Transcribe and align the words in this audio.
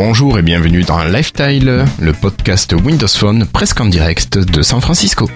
Bonjour 0.00 0.38
et 0.38 0.42
bienvenue 0.42 0.84
dans 0.84 1.02
Lifestyle, 1.02 1.84
le 1.98 2.12
podcast 2.12 2.72
Windows 2.72 3.08
Phone 3.08 3.44
presque 3.46 3.80
en 3.80 3.86
direct 3.86 4.38
de 4.38 4.62
San 4.62 4.80
Francisco. 4.80 5.28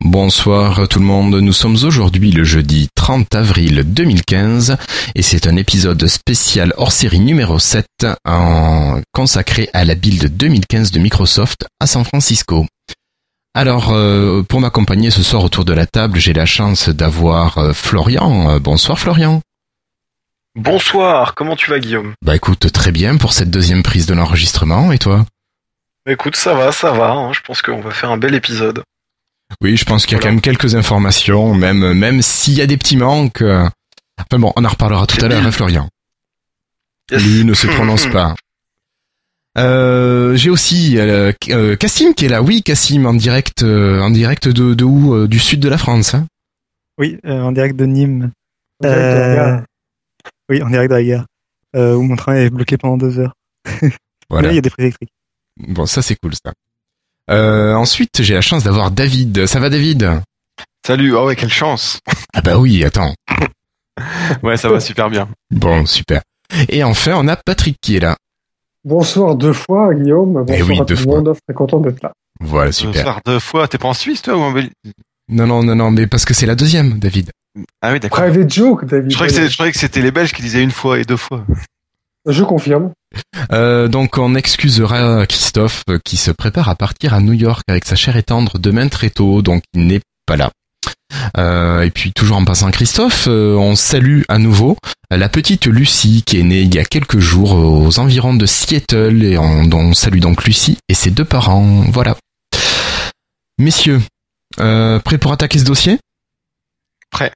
Bonsoir 0.00 0.86
tout 0.88 1.00
le 1.00 1.04
monde, 1.04 1.34
nous 1.40 1.52
sommes 1.52 1.76
aujourd'hui 1.82 2.30
le 2.30 2.44
jeudi 2.44 2.89
30 3.00 3.34
avril 3.34 3.82
2015 3.82 4.76
et 5.14 5.22
c'est 5.22 5.46
un 5.46 5.56
épisode 5.56 6.06
spécial 6.06 6.74
hors 6.76 6.92
série 6.92 7.18
numéro 7.18 7.58
7 7.58 7.86
en... 8.26 9.00
consacré 9.12 9.70
à 9.72 9.86
la 9.86 9.94
build 9.94 10.36
2015 10.36 10.90
de 10.90 10.98
Microsoft 10.98 11.64
à 11.80 11.86
San 11.86 12.04
Francisco. 12.04 12.66
Alors, 13.54 13.88
euh, 13.92 14.42
pour 14.42 14.60
m'accompagner 14.60 15.10
ce 15.10 15.22
soir 15.22 15.42
autour 15.42 15.64
de 15.64 15.72
la 15.72 15.86
table, 15.86 16.18
j'ai 16.18 16.34
la 16.34 16.44
chance 16.44 16.90
d'avoir 16.90 17.56
euh, 17.56 17.72
Florian. 17.72 18.50
Euh, 18.50 18.58
bonsoir 18.58 18.98
Florian. 18.98 19.40
Bonsoir, 20.54 21.34
comment 21.34 21.56
tu 21.56 21.70
vas 21.70 21.78
Guillaume? 21.78 22.12
Bah 22.20 22.36
écoute, 22.36 22.70
très 22.70 22.92
bien 22.92 23.16
pour 23.16 23.32
cette 23.32 23.50
deuxième 23.50 23.82
prise 23.82 24.04
de 24.04 24.12
l'enregistrement, 24.12 24.92
et 24.92 24.98
toi? 24.98 25.24
Écoute, 26.06 26.36
ça 26.36 26.52
va, 26.52 26.70
ça 26.70 26.92
va, 26.92 27.12
hein. 27.12 27.32
je 27.32 27.40
pense 27.40 27.62
qu'on 27.62 27.80
va 27.80 27.92
faire 27.92 28.10
un 28.10 28.18
bel 28.18 28.34
épisode. 28.34 28.82
Oui, 29.60 29.76
je 29.76 29.84
pense 29.84 30.06
qu'il 30.06 30.16
y 30.16 30.20
a 30.20 30.22
quand 30.22 30.28
même 30.30 30.40
quelques 30.40 30.74
informations, 30.74 31.54
même 31.54 31.92
même 31.92 32.22
s'il 32.22 32.54
y 32.54 32.60
a 32.62 32.66
des 32.66 32.76
petits 32.76 32.96
manques. 32.96 33.42
euh, 33.42 33.68
Enfin 34.18 34.38
bon, 34.38 34.52
on 34.56 34.64
en 34.64 34.68
reparlera 34.68 35.06
tout 35.06 35.22
à 35.24 35.28
l'heure, 35.28 35.44
hein, 35.44 35.50
Florian. 35.50 35.88
Yes. 37.10 37.22
Lui 37.24 37.44
ne 37.44 37.54
se 37.54 37.66
prononce 37.66 38.06
pas. 38.12 38.34
Euh, 39.58 40.36
j'ai 40.36 40.50
aussi 40.50 40.96
euh, 40.98 41.32
euh, 41.48 41.74
Cassim 41.76 42.14
qui 42.14 42.26
est 42.26 42.28
là. 42.28 42.42
Oui, 42.42 42.62
Cassim 42.62 43.04
en 43.06 43.14
direct, 43.14 43.62
euh, 43.62 44.00
en 44.00 44.10
direct 44.10 44.46
de, 44.48 44.74
de 44.74 44.84
où 44.84 45.14
euh, 45.14 45.26
Du 45.26 45.38
sud 45.38 45.58
de 45.60 45.68
la 45.68 45.78
France. 45.78 46.14
Hein 46.14 46.26
Oui, 46.98 47.18
euh, 47.24 47.40
en 47.42 47.52
direct 47.52 47.76
de 47.76 47.84
Nîmes. 47.86 48.30
En 48.84 48.88
direct 48.88 49.02
de 49.02 49.06
la 49.18 49.26
Euh, 49.26 49.34
gare. 49.56 49.62
Oui, 50.50 50.62
en 50.62 50.68
direct 50.70 50.90
de 50.90 50.94
la 50.96 51.02
gare. 51.04 51.26
Euh, 51.76 51.94
où 51.94 52.02
mon 52.02 52.16
train 52.16 52.34
est 52.36 52.50
bloqué 52.50 52.76
pendant 52.76 52.96
deux 52.96 53.18
heures. 53.18 53.34
voilà. 54.30 54.48
Là, 54.48 54.52
il 54.52 54.56
y 54.56 54.58
a 54.58 54.62
des 54.62 54.70
prises 54.70 54.84
électriques. 54.84 55.10
Bon, 55.56 55.86
ça 55.86 56.02
c'est 56.02 56.16
cool 56.16 56.32
ça. 56.34 56.52
Euh, 57.30 57.74
ensuite, 57.74 58.22
j'ai 58.22 58.34
la 58.34 58.40
chance 58.40 58.64
d'avoir 58.64 58.90
David. 58.90 59.46
Ça 59.46 59.60
va, 59.60 59.70
David? 59.70 60.20
Salut, 60.86 61.14
oh 61.14 61.26
ouais, 61.26 61.36
quelle 61.36 61.52
chance. 61.52 61.98
Ah 62.34 62.40
bah 62.40 62.58
oui, 62.58 62.84
attends. 62.84 63.14
Ouais, 64.42 64.56
ça 64.56 64.70
va 64.70 64.80
super 64.80 65.10
bien. 65.10 65.28
Bon, 65.50 65.84
super. 65.84 66.22
Et 66.70 66.82
enfin, 66.82 67.12
on 67.16 67.28
a 67.28 67.36
Patrick 67.36 67.76
qui 67.82 67.96
est 67.96 68.00
là. 68.00 68.16
Bonsoir 68.82 69.34
deux 69.34 69.52
fois, 69.52 69.92
Guillaume. 69.94 70.32
Bonsoir 70.32 70.58
Eh 70.58 70.62
oui, 70.62 70.80
à 70.80 70.84
deux 70.84 70.96
tout 70.96 71.02
fois. 71.02 71.16
le 71.18 71.22
monde. 71.22 71.36
Très 71.46 71.54
content 71.54 71.80
d'être 71.80 72.02
là. 72.02 72.12
Voilà, 72.40 72.72
super. 72.72 72.94
Bonsoir 72.94 73.20
deux 73.26 73.38
fois. 73.38 73.68
T'es 73.68 73.76
pas 73.76 73.88
en 73.88 73.92
Suisse, 73.94 74.22
toi, 74.22 74.36
ou 74.36 74.40
en 74.40 74.52
Belgique? 74.52 74.72
Non, 75.28 75.46
non, 75.46 75.62
non, 75.62 75.76
non, 75.76 75.90
mais 75.90 76.06
parce 76.06 76.24
que 76.24 76.32
c'est 76.32 76.46
la 76.46 76.54
deuxième, 76.54 76.98
David. 76.98 77.30
Ah 77.82 77.92
oui, 77.92 78.00
d'accord. 78.00 78.20
Private 78.20 78.50
joke, 78.50 78.86
David. 78.86 79.10
Je 79.10 79.52
croyais 79.54 79.72
que 79.72 79.78
c'était 79.78 80.00
les 80.00 80.12
Belges 80.12 80.32
qui 80.32 80.40
disaient 80.40 80.62
une 80.62 80.70
fois 80.70 80.98
et 80.98 81.04
deux 81.04 81.18
fois. 81.18 81.44
Je 82.28 82.44
confirme. 82.44 82.92
Euh, 83.52 83.88
donc 83.88 84.18
on 84.18 84.34
excusera 84.34 85.26
Christophe 85.26 85.82
euh, 85.88 85.98
qui 86.04 86.16
se 86.16 86.30
prépare 86.30 86.68
à 86.68 86.74
partir 86.76 87.14
à 87.14 87.20
New 87.20 87.32
York 87.32 87.62
avec 87.68 87.84
sa 87.84 87.96
chère 87.96 88.16
et 88.16 88.22
tendre 88.22 88.58
demain 88.58 88.88
très 88.88 89.10
tôt, 89.10 89.42
donc 89.42 89.62
il 89.74 89.86
n'est 89.86 90.00
pas 90.26 90.36
là. 90.36 90.50
Euh, 91.36 91.82
et 91.82 91.90
puis 91.90 92.12
toujours 92.12 92.36
en 92.36 92.44
passant 92.44 92.70
Christophe, 92.70 93.26
euh, 93.28 93.54
on 93.56 93.74
salue 93.74 94.22
à 94.28 94.38
nouveau 94.38 94.76
la 95.10 95.28
petite 95.28 95.66
Lucie 95.66 96.22
qui 96.24 96.38
est 96.38 96.44
née 96.44 96.60
il 96.60 96.74
y 96.74 96.78
a 96.78 96.84
quelques 96.84 97.18
jours 97.18 97.52
aux 97.52 97.98
environs 97.98 98.34
de 98.34 98.46
Seattle 98.46 99.24
et 99.24 99.38
on, 99.38 99.92
salue 99.92 100.20
donc 100.20 100.44
Lucie 100.44 100.78
et 100.88 100.94
ses 100.94 101.10
deux 101.10 101.24
parents. 101.24 101.84
Voilà. 101.88 102.16
Messieurs, 103.58 104.00
euh, 104.60 104.98
prêts 105.00 105.18
pour 105.18 105.32
attaquer 105.32 105.58
ce 105.58 105.64
dossier? 105.64 105.98
Prêt. 107.10 107.32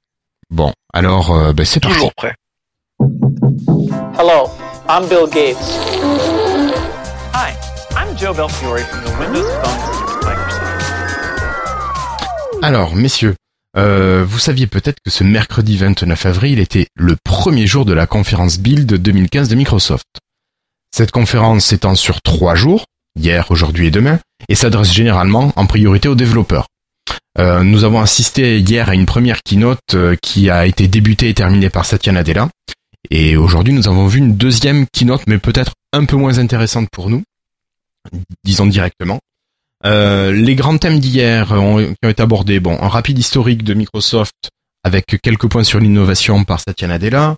Bon, 0.50 0.73
alors 0.93 1.33
euh, 1.33 1.53
ben, 1.53 1.67
c'est 1.67 1.81
parti. 1.81 1.97
Toujours 1.97 2.15
prêt. 2.15 2.34
Hello, 4.17 4.49
I'm 4.87 5.09
Bill 5.09 5.27
Gates. 5.27 5.78
Hi, 7.33 7.55
I'm 7.97 8.15
Joe 8.19 8.34
Belfiore 8.34 8.81
from 8.81 9.05
the 9.05 9.19
Windows 9.19 9.49
Phone 9.62 10.21
Microsoft. 10.22 10.65
Alors, 12.62 12.94
messieurs, 12.94 13.34
euh, 13.78 14.27
vous 14.28 14.39
saviez 14.39 14.67
peut-être 14.67 14.99
que 15.03 15.11
ce 15.11 15.25
mercredi 15.25 15.78
29 15.78 16.27
avril 16.27 16.59
était 16.59 16.89
le 16.97 17.17
premier 17.25 17.67
jour 17.67 17.87
de 17.87 17.94
la 17.94 18.06
conférence 18.06 18.59
Build 18.59 18.93
2015 18.93 19.49
de 19.49 19.55
Microsoft. 19.55 20.05
Cette 20.94 21.12
conférence 21.12 21.65
s'étend 21.65 21.94
sur 21.94 22.21
trois 22.21 22.55
jours, 22.55 22.84
hier, 23.19 23.50
aujourd'hui 23.50 23.87
et 23.87 23.91
demain, 23.91 24.19
et 24.50 24.55
s'adresse 24.55 24.93
généralement 24.93 25.55
en 25.56 25.65
priorité 25.65 26.09
aux 26.09 26.15
développeurs. 26.15 26.67
Euh, 27.39 27.62
nous 27.62 27.84
avons 27.84 28.03
assisté 28.03 28.59
hier 28.59 28.91
à 28.91 28.94
une 28.94 29.06
première 29.06 29.43
keynote 29.43 29.78
euh, 29.94 30.15
qui 30.21 30.50
a 30.50 30.67
été 30.67 30.89
débutée 30.89 31.31
et 31.31 31.34
terminée 31.34 31.71
par 31.71 31.87
Satya 31.87 32.12
Nadella, 32.12 32.50
et 33.11 33.37
aujourd'hui 33.37 33.73
nous 33.73 33.89
avons 33.89 34.07
vu 34.07 34.19
une 34.19 34.37
deuxième 34.37 34.87
keynote, 34.93 35.23
mais 35.27 35.39
peut-être 35.39 35.73
un 35.93 36.05
peu 36.05 36.17
moins 36.17 36.39
intéressante 36.39 36.89
pour 36.91 37.11
nous, 37.11 37.23
disons 38.45 38.67
directement. 38.67 39.21
Euh, 39.85 40.33
les 40.33 40.55
grands 40.55 40.79
thèmes 40.79 40.99
d'hier 40.99 41.53
ont, 41.53 41.79
ont 42.03 42.09
été 42.09 42.23
abordés, 42.23 42.61
bon, 42.61 42.79
un 42.81 42.89
rapide 42.89 43.19
historique 43.19 43.65
de 43.65 43.75
Microsoft 43.75 44.51
avec 44.83 45.19
quelques 45.23 45.49
points 45.49 45.65
sur 45.65 45.81
l'innovation 45.81 46.45
par 46.45 46.61
Satya 46.61 46.89
Nadella, 46.89 47.37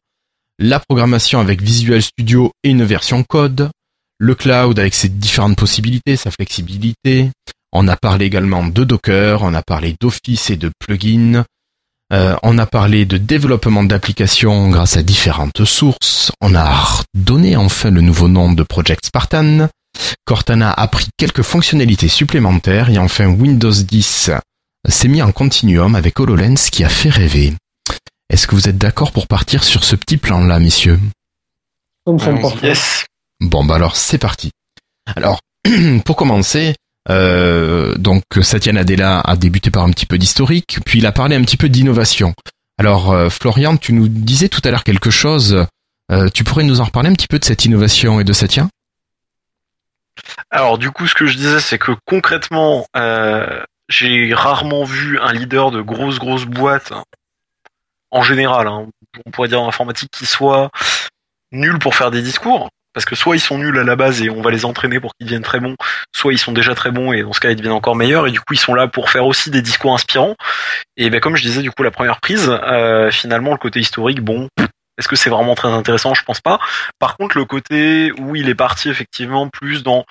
la 0.58 0.80
programmation 0.80 1.40
avec 1.40 1.60
Visual 1.62 2.02
Studio 2.02 2.52
et 2.62 2.70
une 2.70 2.84
version 2.84 3.22
code, 3.22 3.70
le 4.18 4.34
cloud 4.34 4.78
avec 4.78 4.94
ses 4.94 5.08
différentes 5.08 5.56
possibilités, 5.56 6.16
sa 6.16 6.30
flexibilité. 6.30 7.30
On 7.72 7.88
a 7.88 7.96
parlé 7.96 8.26
également 8.26 8.66
de 8.66 8.84
Docker, 8.84 9.42
on 9.42 9.54
a 9.54 9.62
parlé 9.62 9.94
d'Office 10.00 10.50
et 10.50 10.56
de 10.56 10.70
plugins. 10.78 11.44
Euh, 12.12 12.36
on 12.42 12.56
a 12.58 12.66
parlé 12.66 13.04
de 13.04 13.16
développement 13.16 13.82
d'applications 13.82 14.70
grâce 14.70 14.96
à 14.96 15.02
différentes 15.02 15.64
sources. 15.64 16.30
On 16.40 16.54
a 16.54 17.02
donné 17.14 17.56
enfin 17.56 17.90
le 17.90 18.00
nouveau 18.00 18.28
nom 18.28 18.52
de 18.52 18.62
Project 18.62 19.06
Spartan. 19.06 19.68
Cortana 20.24 20.72
a 20.72 20.88
pris 20.88 21.08
quelques 21.16 21.42
fonctionnalités 21.42 22.08
supplémentaires 22.08 22.90
et 22.90 22.98
enfin 22.98 23.26
Windows 23.26 23.72
10 23.72 24.30
s'est 24.88 25.08
mis 25.08 25.22
en 25.22 25.32
continuum 25.32 25.94
avec 25.96 26.20
HoloLens 26.20 26.70
qui 26.70 26.84
a 26.84 26.88
fait 26.88 27.10
rêver. 27.10 27.54
Est-ce 28.30 28.46
que 28.46 28.54
vous 28.54 28.68
êtes 28.68 28.78
d'accord 28.78 29.12
pour 29.12 29.26
partir 29.26 29.64
sur 29.64 29.84
ce 29.84 29.96
petit 29.96 30.16
plan-là, 30.16 30.58
messieurs? 30.60 31.00
Yes. 32.62 33.04
Bon, 33.40 33.64
bah 33.64 33.76
alors 33.76 33.96
c'est 33.96 34.18
parti. 34.18 34.50
Alors, 35.14 35.40
pour 36.04 36.16
commencer, 36.16 36.68
euh, 36.68 36.72
donc 37.08 38.24
Satya 38.42 38.72
Nadella 38.72 39.20
a 39.20 39.36
débuté 39.36 39.70
par 39.70 39.84
un 39.84 39.90
petit 39.90 40.06
peu 40.06 40.18
d'historique, 40.18 40.78
puis 40.84 40.98
il 40.98 41.06
a 41.06 41.12
parlé 41.12 41.36
un 41.36 41.42
petit 41.42 41.56
peu 41.56 41.68
d'innovation. 41.68 42.34
Alors, 42.78 43.10
euh, 43.10 43.30
Florian, 43.30 43.76
tu 43.76 43.92
nous 43.92 44.08
disais 44.08 44.48
tout 44.48 44.60
à 44.64 44.70
l'heure 44.70 44.84
quelque 44.84 45.10
chose. 45.10 45.66
euh, 46.12 46.28
tu 46.28 46.44
pourrais 46.44 46.64
nous 46.64 46.80
en 46.80 46.84
reparler 46.84 47.08
un 47.08 47.14
petit 47.14 47.26
peu 47.26 47.38
de 47.38 47.44
cette 47.44 47.64
innovation 47.64 48.20
et 48.20 48.24
de 48.24 48.32
Satya? 48.32 48.68
Alors 50.50 50.78
du 50.78 50.90
coup, 50.90 51.06
ce 51.06 51.14
que 51.14 51.26
je 51.26 51.36
disais, 51.36 51.60
c'est 51.60 51.78
que 51.78 51.92
concrètement, 52.06 52.86
euh, 52.96 53.62
j'ai 53.88 54.32
rarement 54.34 54.84
vu 54.84 55.18
un 55.20 55.32
leader 55.32 55.70
de 55.70 55.80
grosses 55.80 56.18
boîtes, 56.46 56.92
hein, 56.92 57.04
en 58.10 58.22
général, 58.22 58.66
hein, 58.66 58.86
on 59.24 59.30
pourrait 59.30 59.48
dire 59.48 59.60
en 59.60 59.68
informatique, 59.68 60.10
qui 60.10 60.26
soit 60.26 60.70
nul 61.52 61.78
pour 61.78 61.94
faire 61.94 62.10
des 62.10 62.22
discours. 62.22 62.68
Parce 62.96 63.04
que 63.04 63.14
soit 63.14 63.36
ils 63.36 63.40
sont 63.40 63.58
nuls 63.58 63.78
à 63.78 63.84
la 63.84 63.94
base 63.94 64.22
et 64.22 64.30
on 64.30 64.40
va 64.40 64.50
les 64.50 64.64
entraîner 64.64 65.00
pour 65.00 65.14
qu'ils 65.14 65.26
deviennent 65.26 65.42
très 65.42 65.60
bons, 65.60 65.76
soit 66.14 66.32
ils 66.32 66.38
sont 66.38 66.52
déjà 66.52 66.74
très 66.74 66.90
bons 66.90 67.12
et 67.12 67.24
dans 67.24 67.34
ce 67.34 67.40
cas 67.40 67.50
ils 67.50 67.56
deviennent 67.56 67.74
encore 67.74 67.94
meilleurs 67.94 68.26
et 68.26 68.30
du 68.30 68.40
coup 68.40 68.54
ils 68.54 68.58
sont 68.58 68.72
là 68.72 68.88
pour 68.88 69.10
faire 69.10 69.26
aussi 69.26 69.50
des 69.50 69.60
discours 69.60 69.92
inspirants. 69.92 70.34
Et 70.96 71.10
ben 71.10 71.20
comme 71.20 71.36
je 71.36 71.42
disais 71.42 71.60
du 71.60 71.70
coup 71.70 71.82
la 71.82 71.90
première 71.90 72.22
prise, 72.22 72.48
euh, 72.48 73.10
finalement 73.10 73.50
le 73.50 73.58
côté 73.58 73.80
historique, 73.80 74.22
bon, 74.22 74.48
est-ce 74.96 75.08
que 75.08 75.16
c'est 75.16 75.28
vraiment 75.28 75.54
très 75.54 75.68
intéressant? 75.68 76.14
Je 76.14 76.22
pense 76.22 76.40
pas. 76.40 76.58
Par 76.98 77.18
contre 77.18 77.36
le 77.36 77.44
côté 77.44 78.12
où 78.12 78.34
il 78.34 78.48
est 78.48 78.54
parti 78.54 78.88
effectivement 78.88 79.50
plus 79.50 79.82
dans 79.82 80.06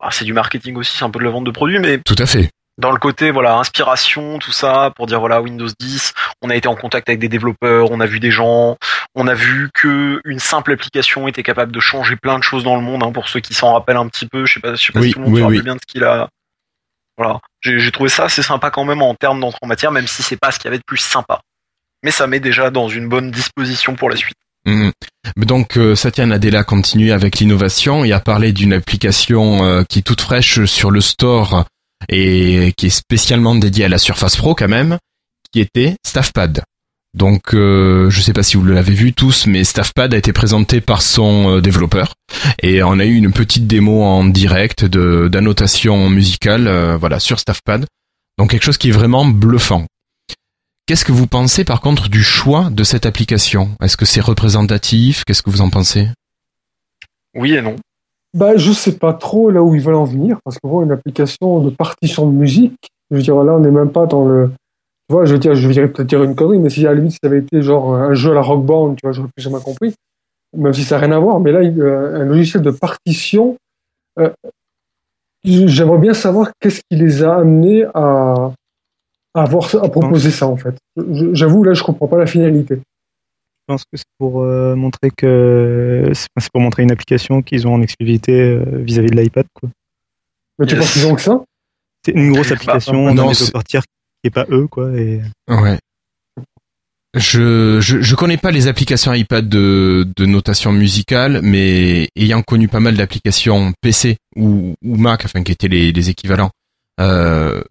ah, 0.00 0.10
c'est 0.10 0.24
du 0.24 0.32
marketing 0.32 0.74
aussi, 0.74 0.96
c'est 0.96 1.04
un 1.04 1.10
peu 1.10 1.20
de 1.20 1.24
la 1.24 1.30
vente 1.30 1.44
de 1.44 1.52
produits, 1.52 1.78
mais 1.78 1.98
Tout 2.04 2.16
à 2.18 2.26
fait. 2.26 2.50
Dans 2.78 2.90
le 2.90 2.98
côté 2.98 3.30
voilà 3.30 3.54
inspiration, 3.56 4.38
tout 4.38 4.52
ça, 4.52 4.92
pour 4.96 5.06
dire 5.06 5.20
voilà 5.20 5.40
Windows 5.40 5.68
10, 5.78 6.12
on 6.42 6.50
a 6.50 6.56
été 6.56 6.66
en 6.68 6.74
contact 6.76 7.08
avec 7.08 7.20
des 7.20 7.28
développeurs, 7.28 7.90
on 7.90 8.00
a 8.00 8.06
vu 8.06 8.18
des 8.20 8.30
gens, 8.30 8.76
on 9.14 9.26
a 9.28 9.34
vu 9.34 9.70
que 9.74 10.20
une 10.24 10.40
simple 10.40 10.72
application 10.72 11.28
était 11.28 11.42
capable 11.44 11.70
de 11.72 11.80
changer 11.80 12.16
plein 12.16 12.38
de 12.38 12.42
choses 12.44 12.64
dans 12.64 12.76
le 12.76 12.82
monde. 12.82 13.02
hein, 13.02 13.12
pour 13.12 13.28
ceux 13.28 13.40
qui 13.40 13.54
s'en 13.54 13.74
rappellent 13.74 13.96
un 13.96 14.08
petit 14.08 14.26
peu, 14.26 14.44
je 14.46 14.54
sais 14.54 14.60
pas, 14.60 14.74
je 14.74 14.86
sais 14.86 14.92
pas 14.92 15.00
Oui, 15.00 15.08
si 15.08 15.12
tout 15.14 15.20
le 15.20 15.24
monde 15.26 15.34
oui, 15.34 15.40
se 15.40 15.44
rappelle 15.44 15.58
oui. 15.58 15.64
bien 15.64 15.74
de 15.76 15.80
ce 15.80 15.92
qu'il 15.92 16.04
a. 16.04 16.28
Voilà, 17.16 17.38
j'ai 17.62 17.92
trouvé 17.92 18.08
ça 18.08 18.24
assez 18.24 18.42
sympa 18.42 18.70
quand 18.70 18.84
même 18.84 19.00
en 19.02 19.14
termes 19.14 19.38
d'entrée 19.38 19.60
en 19.62 19.68
matière, 19.68 19.92
même 19.92 20.08
si 20.08 20.24
c'est 20.24 20.36
pas 20.36 20.50
ce 20.50 20.58
qu'il 20.58 20.64
y 20.64 20.68
avait 20.68 20.78
de 20.78 20.84
plus 20.84 20.96
sympa. 20.98 21.40
Mais 22.02 22.10
ça 22.10 22.26
met 22.26 22.40
déjà 22.40 22.70
dans 22.70 22.88
une 22.88 23.08
bonne 23.08 23.30
disposition 23.30 23.94
pour 23.94 24.10
la 24.10 24.16
suite. 24.16 24.34
Mais 24.66 25.46
Donc 25.46 25.76
euh, 25.76 25.94
Satya 25.94 26.26
Nadella 26.26 26.64
continue 26.64 27.12
avec 27.12 27.38
l'innovation 27.38 28.04
et 28.04 28.12
a 28.12 28.18
parlé 28.18 28.52
d'une 28.52 28.72
application 28.72 29.64
euh, 29.64 29.84
qui 29.84 30.00
est 30.00 30.02
toute 30.02 30.22
fraîche 30.22 30.64
sur 30.64 30.90
le 30.90 31.00
store 31.00 31.66
et 32.08 32.72
qui 32.76 32.86
est 32.86 32.90
spécialement 32.90 33.54
dédiée 33.54 33.84
à 33.84 33.88
la 33.88 33.98
Surface 33.98 34.36
Pro 34.36 34.54
quand 34.54 34.68
même, 34.68 34.98
qui 35.52 35.60
était 35.60 35.96
StaffPad. 36.04 36.62
Donc, 37.14 37.54
euh, 37.54 38.10
je 38.10 38.20
sais 38.20 38.32
pas 38.32 38.42
si 38.42 38.56
vous 38.56 38.64
l'avez 38.64 38.92
vu 38.92 39.12
tous, 39.12 39.46
mais 39.46 39.62
StaffPad 39.62 40.12
a 40.12 40.16
été 40.16 40.32
présenté 40.32 40.80
par 40.80 41.00
son 41.00 41.56
euh, 41.56 41.60
développeur 41.60 42.14
et 42.60 42.82
on 42.82 42.98
a 42.98 43.04
eu 43.04 43.14
une 43.14 43.32
petite 43.32 43.68
démo 43.68 44.02
en 44.02 44.24
direct 44.24 44.84
d'annotation 44.84 46.10
musicale, 46.10 46.66
euh, 46.66 46.96
voilà, 46.96 47.20
sur 47.20 47.38
StaffPad. 47.38 47.86
Donc 48.36 48.50
quelque 48.50 48.64
chose 48.64 48.78
qui 48.78 48.88
est 48.88 48.92
vraiment 48.92 49.24
bluffant. 49.24 49.86
Qu'est-ce 50.86 51.04
que 51.04 51.12
vous 51.12 51.28
pensez 51.28 51.64
par 51.64 51.80
contre 51.80 52.08
du 52.08 52.24
choix 52.24 52.68
de 52.70 52.82
cette 52.82 53.06
application? 53.06 53.76
Est-ce 53.80 53.96
que 53.96 54.04
c'est 54.04 54.20
représentatif? 54.20 55.24
Qu'est-ce 55.24 55.42
que 55.42 55.50
vous 55.50 55.60
en 55.60 55.70
pensez? 55.70 56.08
Oui 57.34 57.54
et 57.54 57.62
non. 57.62 57.76
Bah, 58.34 58.56
je 58.56 58.72
sais 58.72 58.96
pas 58.96 59.12
trop 59.12 59.48
là 59.50 59.62
où 59.62 59.76
ils 59.76 59.80
veulent 59.80 59.94
en 59.94 60.04
venir, 60.04 60.38
parce 60.44 60.56
que 60.56 60.66
bon, 60.66 60.82
une 60.82 60.90
application 60.90 61.60
de 61.60 61.70
partition 61.70 62.28
de 62.28 62.34
musique, 62.34 62.90
je 63.10 63.16
veux 63.16 63.22
dire, 63.22 63.36
là, 63.44 63.54
on 63.54 63.60
n'est 63.60 63.70
même 63.70 63.90
pas 63.90 64.06
dans 64.06 64.26
le. 64.26 64.50
Tu 65.08 65.14
vois, 65.14 65.24
je 65.24 65.34
veux 65.34 65.38
dire, 65.38 65.54
je 65.54 65.68
vais 65.68 65.88
peut-être 65.88 66.08
dire 66.08 66.22
une 66.24 66.34
connerie, 66.34 66.58
mais 66.58 66.70
si 66.70 66.84
à 66.84 66.90
la 66.90 66.96
limite, 66.96 67.12
ça 67.12 67.28
avait 67.28 67.38
été 67.38 67.62
genre 67.62 67.94
un 67.94 68.14
jeu 68.14 68.32
à 68.32 68.34
la 68.34 68.40
rock 68.40 68.64
band, 68.64 68.94
tu 68.94 69.00
vois, 69.04 69.12
j'aurais 69.12 69.28
plus 69.36 69.48
moins 69.48 69.60
compris, 69.60 69.94
même 70.56 70.72
si 70.72 70.82
ça 70.82 70.96
n'a 70.98 71.06
rien 71.06 71.16
à 71.16 71.18
voir, 71.20 71.38
mais 71.38 71.52
là, 71.52 71.60
euh, 71.60 72.22
un 72.22 72.24
logiciel 72.24 72.62
de 72.62 72.70
partition, 72.72 73.56
euh, 74.18 74.30
j'aimerais 75.44 75.98
bien 75.98 76.14
savoir 76.14 76.50
qu'est-ce 76.58 76.80
qui 76.90 76.96
les 76.96 77.22
a 77.22 77.36
amenés 77.36 77.84
à, 77.94 78.50
à, 79.34 79.42
avoir, 79.42 79.72
à 79.76 79.88
proposer 79.88 80.30
ça, 80.30 80.48
en 80.48 80.56
fait. 80.56 80.74
J'avoue, 81.32 81.62
là, 81.62 81.74
je 81.74 81.84
comprends 81.84 82.08
pas 82.08 82.18
la 82.18 82.26
finalité. 82.26 82.80
Je 83.66 83.72
pense 83.72 83.84
que 83.84 83.96
c'est 83.96 84.04
pour 84.18 84.42
euh, 84.42 84.74
montrer 84.76 85.10
que 85.16 86.10
c'est 86.12 86.28
pour 86.52 86.60
montrer 86.60 86.82
une 86.82 86.92
application 86.92 87.40
qu'ils 87.40 87.66
ont 87.66 87.72
en 87.74 87.80
exclusivité 87.82 88.32
euh, 88.40 88.82
vis-à-vis 88.82 89.08
de 89.10 89.16
l'iPad. 89.16 89.46
quoi. 89.54 89.70
Mais 90.58 90.66
tu 90.66 90.74
Yes. 90.74 90.84
penses 90.84 90.92
qu'ils 90.92 91.06
ont 91.06 91.14
que 91.14 91.22
ça? 91.22 91.42
C'est 92.04 92.12
une 92.12 92.32
grosse 92.32 92.50
Bah, 92.50 92.54
application 92.56 92.92
non, 92.92 93.14
d'un 93.14 93.32
c'est- 93.32 93.44
développeur 93.46 93.64
tiers 93.64 93.82
qui 93.82 94.28
est 94.28 94.30
pas 94.30 94.44
eux 94.50 94.66
quoi. 94.66 94.90
Et 94.98 95.22
Ouais. 95.48 95.78
Je, 97.16 97.80
je 97.80 98.00
je 98.02 98.14
connais 98.16 98.36
pas 98.36 98.50
les 98.50 98.66
applications 98.66 99.14
iPad 99.14 99.48
de 99.48 100.06
de 100.16 100.26
notation 100.26 100.72
musicale, 100.72 101.40
mais 101.42 102.08
ayant 102.16 102.42
connu 102.42 102.66
pas 102.66 102.80
mal 102.80 102.96
d'applications 102.96 103.72
PC 103.80 104.16
ou, 104.36 104.74
ou 104.84 104.96
Mac, 104.96 105.24
enfin 105.24 105.42
qui 105.44 105.52
étaient 105.52 105.68
les, 105.68 105.92
les 105.92 106.10
équivalents 106.10 106.50
euh, 107.00 107.62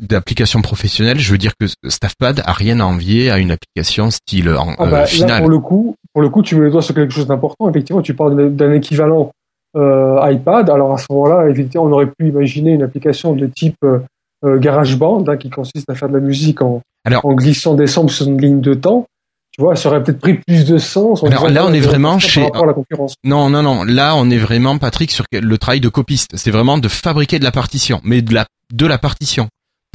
d'applications 0.00 0.62
professionnelles, 0.62 1.18
je 1.18 1.30
veux 1.32 1.38
dire 1.38 1.52
que 1.58 1.66
StaffPad 1.88 2.42
a 2.44 2.52
rien 2.52 2.80
à 2.80 2.84
envier 2.84 3.30
à 3.30 3.38
une 3.38 3.50
application 3.50 4.10
style 4.10 4.48
en, 4.50 4.74
Ah 4.78 4.84
euh, 4.84 4.90
bah, 4.90 4.98
là, 5.00 5.06
finale. 5.06 5.40
pour 5.42 5.50
le 5.50 5.58
coup, 5.58 5.94
pour 6.12 6.22
le 6.22 6.28
coup, 6.28 6.42
tu 6.42 6.54
mets 6.56 6.64
le 6.66 6.70
doigt 6.70 6.82
sur 6.82 6.94
quelque 6.94 7.12
chose 7.12 7.26
d'important. 7.26 7.68
Effectivement, 7.68 8.02
tu 8.02 8.14
parles 8.14 8.54
d'un- 8.54 8.72
équivalent 8.72 9.30
euh, 9.76 10.18
iPad. 10.30 10.70
Alors 10.70 10.94
à 10.94 10.98
ce 10.98 11.06
moment-là, 11.10 11.48
effectivement, 11.50 11.86
on 11.86 11.92
aurait 11.92 12.06
pu 12.06 12.28
imaginer 12.28 12.72
une 12.72 12.82
application 12.82 13.34
de 13.34 13.46
type 13.46 13.76
euh, 13.84 14.58
GarageBand 14.58 15.24
hein, 15.28 15.36
qui 15.36 15.50
consiste 15.50 15.88
à 15.90 15.94
faire 15.94 16.08
de 16.08 16.14
la 16.14 16.20
musique 16.20 16.62
en, 16.62 16.80
Alors- 17.04 17.24
en 17.26 17.34
glissant 17.34 17.74
des 17.74 17.86
samples 17.86 18.12
sur 18.12 18.26
une 18.26 18.40
ligne 18.40 18.60
de 18.60 18.74
temps. 18.74 19.06
Tu 19.52 19.62
vois, 19.62 19.74
ça 19.74 19.88
aurait 19.88 20.04
peut-être 20.04 20.20
pris 20.20 20.34
plus 20.46 20.64
de 20.64 20.78
sens. 20.78 21.22
en 21.24 21.26
Alors 21.26 21.48
là, 21.50 21.66
on 21.66 21.72
est 21.72 21.80
vraiment 21.80 22.20
chez- 22.20 22.46
à 22.54 22.64
la 22.64 22.72
concurrence. 22.72 23.14
Non, 23.24 23.50
non, 23.50 23.62
non. 23.62 23.82
Là, 23.82 24.14
on 24.16 24.30
est 24.30 24.36
vraiment 24.38 24.78
Patrick 24.78 25.10
sur 25.10 25.24
le 25.32 25.58
travail 25.58 25.80
de 25.80 25.88
copiste. 25.88 26.30
C'est 26.36 26.52
vraiment 26.52 26.78
de 26.78 26.86
fabriquer 26.86 27.40
de 27.40 27.44
la 27.44 27.50
partition, 27.50 28.00
mais 28.04 28.22
de 28.22 28.32
la 28.34 28.46
de 28.72 28.86
la 28.86 28.98
partition 28.98 29.48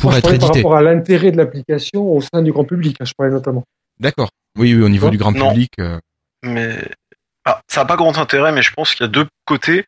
pour 0.04 0.12
Moi, 0.12 0.16
je 0.16 0.18
être 0.20 0.24
parlais 0.24 0.40
par 0.40 0.54
rapport 0.54 0.76
à 0.76 0.82
l'intérêt 0.82 1.32
de 1.32 1.38
l'application 1.38 2.02
au 2.02 2.20
sein 2.22 2.42
du 2.42 2.52
grand 2.52 2.66
public. 2.66 2.98
hein, 3.00 3.06
je 3.06 3.14
parlais 3.18 3.32
notamment. 3.32 3.64
D'accord. 4.02 4.28
Oui, 4.58 4.76
oui, 4.76 4.84
au 4.84 4.90
niveau 4.90 5.06
Non. 5.08 5.12
du 5.12 5.18
grand 5.18 5.32
public. 5.34 5.72
euh, 5.80 5.98
mais 6.44 6.78
ah, 7.46 7.62
ça 7.70 7.82
n'a 7.82 7.86
pas 7.86 7.96
grand 7.96 8.18
intérêt, 8.18 8.52
mais 8.52 8.62
je 8.62 8.74
pense 8.74 8.94
qu'il 8.94 9.06
y 9.06 9.06
a 9.06 9.12
deux 9.12 9.26
côtés. 9.46 9.86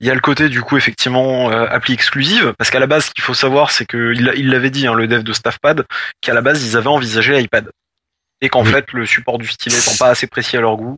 Il 0.00 0.06
y 0.06 0.10
a 0.10 0.14
le 0.14 0.20
côté 0.20 0.50
du 0.50 0.60
coup 0.60 0.76
effectivement 0.76 1.50
euh, 1.50 1.66
appli 1.70 1.94
exclusive, 1.94 2.52
parce 2.58 2.70
qu'à 2.70 2.78
la 2.78 2.86
base, 2.86 3.06
ce 3.06 3.10
qu'il 3.12 3.24
faut 3.24 3.32
savoir, 3.32 3.70
c'est 3.70 3.86
que 3.86 4.12
il 4.14 4.30
il 4.36 4.50
l'avait 4.50 4.68
dit, 4.70 4.86
hein, 4.86 4.92
le 4.92 5.08
dev 5.08 5.22
de 5.22 5.32
StaffPad, 5.32 5.86
qu'à 6.20 6.34
la 6.34 6.42
base 6.42 6.62
ils 6.66 6.76
avaient 6.76 6.88
envisagé 6.88 7.32
l'iPad 7.32 7.70
et 8.42 8.50
qu'en 8.50 8.64
Oui. 8.64 8.70
fait 8.70 8.92
le 8.92 9.06
support 9.06 9.38
du 9.38 9.48
stylet 9.48 9.78
étant 9.78 9.96
pas 9.98 10.10
assez 10.10 10.26
précis 10.26 10.58
à 10.58 10.60
leur 10.60 10.76
goût, 10.76 10.96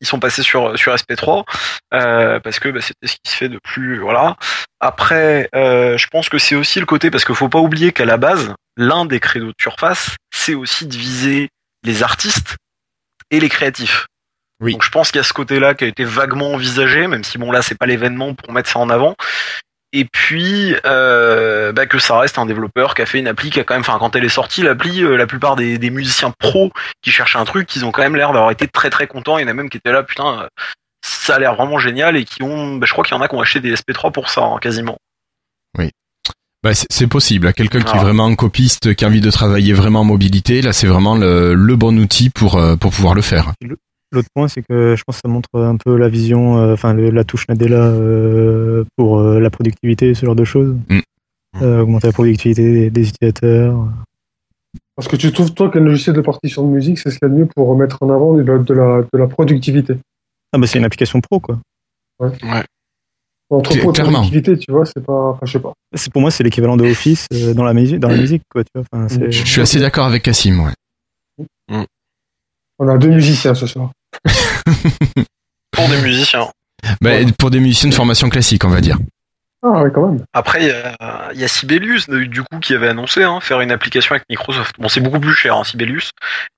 ils 0.00 0.06
sont 0.06 0.20
passés 0.20 0.42
sur 0.42 0.78
sur 0.78 0.94
SP3 0.94 1.44
euh, 1.94 2.40
parce 2.40 2.58
que 2.58 2.68
bah, 2.68 2.80
c'était 2.80 3.06
ce 3.06 3.16
qui 3.22 3.30
se 3.30 3.36
fait 3.36 3.48
de 3.48 3.58
plus 3.62 3.98
voilà. 3.98 4.36
Après, 4.80 5.48
euh, 5.54 5.98
je 5.98 6.06
pense 6.06 6.28
que 6.28 6.38
c'est 6.38 6.54
aussi 6.54 6.78
le 6.80 6.86
côté 6.86 7.10
parce 7.10 7.24
qu'il 7.24 7.34
faut 7.34 7.48
pas 7.48 7.58
oublier 7.58 7.92
qu'à 7.92 8.04
la 8.04 8.16
base, 8.16 8.54
l'un 8.76 9.06
des 9.06 9.20
créneaux 9.20 9.48
de 9.48 9.60
surface, 9.60 10.16
c'est 10.32 10.54
aussi 10.54 10.86
de 10.86 10.96
viser 10.96 11.48
les 11.84 12.02
artistes 12.02 12.56
et 13.30 13.40
les 13.40 13.48
créatifs. 13.48 14.06
Oui. 14.60 14.72
Donc 14.72 14.84
je 14.84 14.90
pense 14.90 15.10
qu'il 15.10 15.18
y 15.18 15.20
a 15.20 15.24
ce 15.24 15.32
côté-là 15.32 15.74
qui 15.74 15.84
a 15.84 15.86
été 15.86 16.04
vaguement 16.04 16.52
envisagé, 16.52 17.06
même 17.06 17.24
si 17.24 17.38
bon 17.38 17.52
là 17.52 17.62
c'est 17.62 17.76
pas 17.76 17.86
l'événement 17.86 18.34
pour 18.34 18.52
mettre 18.52 18.68
ça 18.68 18.78
en 18.78 18.90
avant. 18.90 19.14
Et 19.94 20.04
puis 20.04 20.74
euh, 20.84 21.72
bah, 21.72 21.86
que 21.86 21.98
ça 21.98 22.18
reste 22.18 22.38
un 22.38 22.44
développeur 22.46 22.94
qui 22.94 23.00
a 23.02 23.06
fait 23.06 23.18
une 23.18 23.26
appli 23.28 23.48
qui 23.50 23.58
a 23.58 23.64
quand 23.64 23.74
même, 23.74 23.80
enfin 23.80 23.96
quand 23.98 24.14
elle 24.16 24.24
est 24.24 24.28
sortie 24.28 24.62
l'appli, 24.62 25.02
euh, 25.02 25.16
la 25.16 25.26
plupart 25.26 25.56
des, 25.56 25.78
des 25.78 25.88
musiciens 25.90 26.30
pros 26.38 26.70
qui 27.02 27.10
cherchent 27.10 27.36
un 27.36 27.44
truc, 27.46 27.74
ils 27.74 27.84
ont 27.86 27.90
quand 27.90 28.02
même 28.02 28.14
l'air 28.16 28.32
d'avoir 28.32 28.50
été 28.50 28.68
très 28.68 28.90
très 28.90 29.06
contents. 29.06 29.38
Il 29.38 29.42
y 29.42 29.44
en 29.46 29.48
a 29.48 29.54
même 29.54 29.70
qui 29.70 29.78
étaient 29.78 29.92
là, 29.92 30.02
putain, 30.02 30.42
euh, 30.42 30.48
ça 31.02 31.36
a 31.36 31.38
l'air 31.38 31.54
vraiment 31.54 31.78
génial 31.78 32.16
et 32.18 32.24
qui 32.26 32.42
ont, 32.42 32.76
bah, 32.76 32.86
je 32.86 32.92
crois 32.92 33.02
qu'il 33.04 33.16
y 33.16 33.18
en 33.18 33.22
a 33.22 33.28
qui 33.28 33.34
ont 33.34 33.40
acheté 33.40 33.60
des 33.60 33.72
SP3 33.74 34.12
pour 34.12 34.28
ça 34.28 34.42
hein, 34.42 34.58
quasiment. 34.60 34.98
Bah, 36.64 36.74
c'est- 36.74 36.88
c'est 36.90 37.06
possible. 37.06 37.52
Quelqu'un 37.52 37.80
qui 37.80 37.94
est 37.94 38.00
Ah. 38.00 38.02
vraiment 38.02 38.26
un 38.26 38.34
copiste, 38.34 38.92
qui 38.96 39.04
a 39.04 39.08
envie 39.08 39.20
de 39.20 39.30
travailler 39.30 39.74
vraiment 39.74 40.00
en 40.00 40.04
mobilité, 40.04 40.60
là, 40.60 40.72
c'est 40.72 40.88
vraiment 40.88 41.14
le, 41.14 41.54
le 41.54 41.76
bon 41.76 41.96
outil 42.00 42.30
pour 42.30 42.56
euh, 42.56 42.74
pour 42.74 42.90
pouvoir 42.90 43.14
le 43.14 43.22
faire. 43.22 43.52
L'autre 44.12 44.28
point 44.34 44.48
c'est 44.48 44.62
que 44.62 44.96
je 44.96 45.02
pense 45.04 45.16
que 45.16 45.20
ça 45.24 45.28
montre 45.28 45.48
un 45.54 45.76
peu 45.76 45.96
la 45.96 46.08
vision, 46.08 46.58
euh, 46.58 46.72
enfin 46.74 46.94
le- 46.94 47.10
la 47.10 47.24
touche 47.24 47.46
Nadella 47.48 47.76
euh, 47.86 48.84
pour 48.96 49.18
euh, 49.20 49.38
la 49.40 49.50
productivité, 49.50 50.14
ce 50.14 50.24
genre 50.26 50.36
de 50.36 50.44
choses. 50.44 50.76
Mm. 50.88 50.98
Euh, 51.62 51.80
augmenter 51.80 52.06
la 52.08 52.12
productivité 52.12 52.62
des, 52.62 52.90
des 52.90 53.08
utilisateurs. 53.08 53.88
Parce 54.96 55.08
que 55.08 55.16
tu 55.16 55.32
trouves, 55.32 55.54
toi, 55.54 55.70
qu'un 55.70 55.80
logiciel 55.80 56.14
de 56.14 56.20
partition 56.20 56.62
de 56.66 56.68
musique, 56.72 56.98
c'est 56.98 57.10
ce 57.10 57.18
qu'il 57.18 57.26
y 57.26 57.30
a 57.30 57.34
de 57.34 57.38
mieux 57.40 57.46
pour 57.46 57.74
mettre 57.76 58.02
en 58.02 58.10
avant 58.10 58.34
de 58.34 58.42
la, 58.42 58.58
de 58.58 58.74
la, 58.74 59.02
de 59.12 59.18
la 59.18 59.26
productivité. 59.28 59.96
Ah 60.52 60.58
bah 60.58 60.66
c'est 60.66 60.78
une 60.78 60.84
application 60.84 61.20
pro 61.20 61.40
quoi. 61.40 61.58
Entre 63.50 63.72
Cl- 63.72 63.80
pro 63.80 63.90
et 63.90 63.94
clairement. 63.94 64.12
productivité, 64.20 64.58
tu 64.58 64.70
vois, 64.72 64.84
c'est 64.84 65.02
pas. 65.04 65.30
Enfin, 65.30 65.46
je 65.46 65.52
sais 65.52 65.58
pas. 65.60 65.72
C'est 65.94 66.12
pour 66.12 66.20
moi 66.20 66.30
c'est 66.30 66.44
l'équivalent 66.44 66.76
de 66.76 66.84
Office 66.84 67.26
euh, 67.32 67.54
dans 67.54 67.64
la 67.64 67.72
musique, 67.72 67.98
dans 67.98 68.08
la 68.08 68.16
musique 68.18 68.42
quoi. 68.50 68.62
Tu 68.64 68.70
vois. 68.74 68.84
Enfin, 68.92 69.08
c'est- 69.08 69.30
Je, 69.30 69.44
je 69.44 69.50
suis 69.50 69.60
assez 69.62 69.80
d'accord 69.80 70.04
avec 70.06 70.22
Cassim. 70.24 70.60
Ouais. 71.70 71.84
On 72.78 72.88
a 72.88 72.98
deux 72.98 73.08
musiciens 73.08 73.54
ce 73.54 73.66
soir. 73.66 73.90
Pour 75.72 75.88
des 75.88 76.00
musiciens. 76.02 76.48
Bah, 77.00 77.12
Pour 77.38 77.50
des 77.50 77.60
musiciens 77.60 77.88
de 77.88 77.94
formation 77.94 78.28
classique, 78.28 78.64
on 78.64 78.70
va 78.70 78.80
dire. 78.80 78.98
Ah, 79.62 79.82
ouais, 79.82 79.90
quand 79.92 80.06
même. 80.06 80.24
Après, 80.32 80.62
il 80.62 80.68
y 80.68 80.70
a, 80.70 81.30
il 81.34 81.40
y 81.40 81.44
a 81.44 81.48
Sibelius, 81.48 82.08
du 82.08 82.42
coup, 82.42 82.60
qui 82.60 82.74
avait 82.74 82.88
annoncé 82.88 83.24
hein, 83.24 83.40
faire 83.40 83.60
une 83.60 83.72
application 83.72 84.14
avec 84.14 84.24
Microsoft. 84.30 84.76
Bon, 84.78 84.88
c'est 84.88 85.00
beaucoup 85.00 85.18
plus 85.18 85.34
cher, 85.34 85.56
hein, 85.56 85.64
Sibelius, 85.64 86.12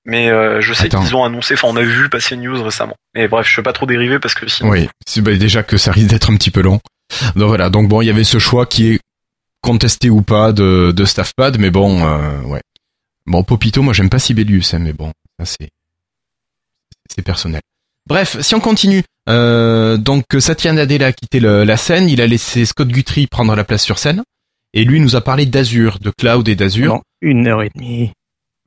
mais 0.05 0.29
euh, 0.29 0.61
je 0.61 0.71
sais 0.73 0.87
qu'ils 0.87 1.15
ont 1.15 1.23
annoncé, 1.23 1.55
enfin, 1.55 1.67
on 1.69 1.75
a 1.77 1.81
vu 1.81 2.09
passer 2.09 2.35
une 2.35 2.41
news 2.41 2.63
récemment. 2.63 2.95
Mais 3.15 3.27
bref, 3.27 3.47
je 3.49 3.55
vais 3.55 3.63
pas 3.63 3.73
trop 3.73 3.87
dériver 3.87 4.19
parce 4.19 4.35
que 4.35 4.47
sinon. 4.47 4.69
Oui. 4.69 4.87
Bah, 5.17 5.35
déjà 5.35 5.63
que 5.63 5.77
ça 5.77 5.91
risque 5.91 6.09
d'être 6.09 6.29
un 6.31 6.35
petit 6.35 6.51
peu 6.51 6.61
long. 6.61 6.79
Donc 7.35 7.47
voilà. 7.47 7.71
Donc 7.71 7.87
bon, 7.89 8.01
il 8.01 8.05
y 8.05 8.11
avait 8.11 8.23
ce 8.23 8.37
choix 8.37 8.67
qui 8.67 8.91
est 8.91 8.99
contesté 9.61 10.11
ou 10.11 10.21
pas 10.21 10.51
de, 10.51 10.91
de 10.95 11.05
StaffPad, 11.05 11.57
mais 11.57 11.71
bon, 11.71 12.05
euh, 12.05 12.41
ouais. 12.41 12.61
Bon, 13.25 13.43
Popito, 13.43 13.81
moi 13.81 13.93
j'aime 13.93 14.09
pas 14.09 14.19
Sibelius, 14.19 14.73
hein, 14.73 14.79
mais 14.79 14.93
bon, 14.93 15.11
ça 15.39 15.45
c'est 15.45 15.69
c'est 17.13 17.21
personnel. 17.21 17.61
Bref, 18.07 18.39
si 18.41 18.55
on 18.55 18.59
continue, 18.59 19.03
euh, 19.29 19.97
donc 19.97 20.23
Satya 20.39 20.73
Nadella 20.73 21.07
a 21.07 21.11
quitté 21.11 21.39
le- 21.39 21.63
la 21.63 21.77
scène, 21.77 22.09
il 22.09 22.21
a 22.21 22.27
laissé 22.27 22.65
Scott 22.65 22.87
Guthrie 22.87 23.27
prendre 23.27 23.55
la 23.55 23.63
place 23.63 23.83
sur 23.83 23.99
scène, 23.99 24.23
et 24.73 24.83
lui 24.83 24.99
nous 24.99 25.15
a 25.15 25.21
parlé 25.21 25.45
d'Azure, 25.45 25.99
de 25.99 26.11
cloud 26.17 26.47
et 26.47 26.55
d'Azure 26.55 26.93
pendant 26.93 27.03
une 27.21 27.47
heure 27.47 27.61
et 27.61 27.69
demie. 27.75 28.11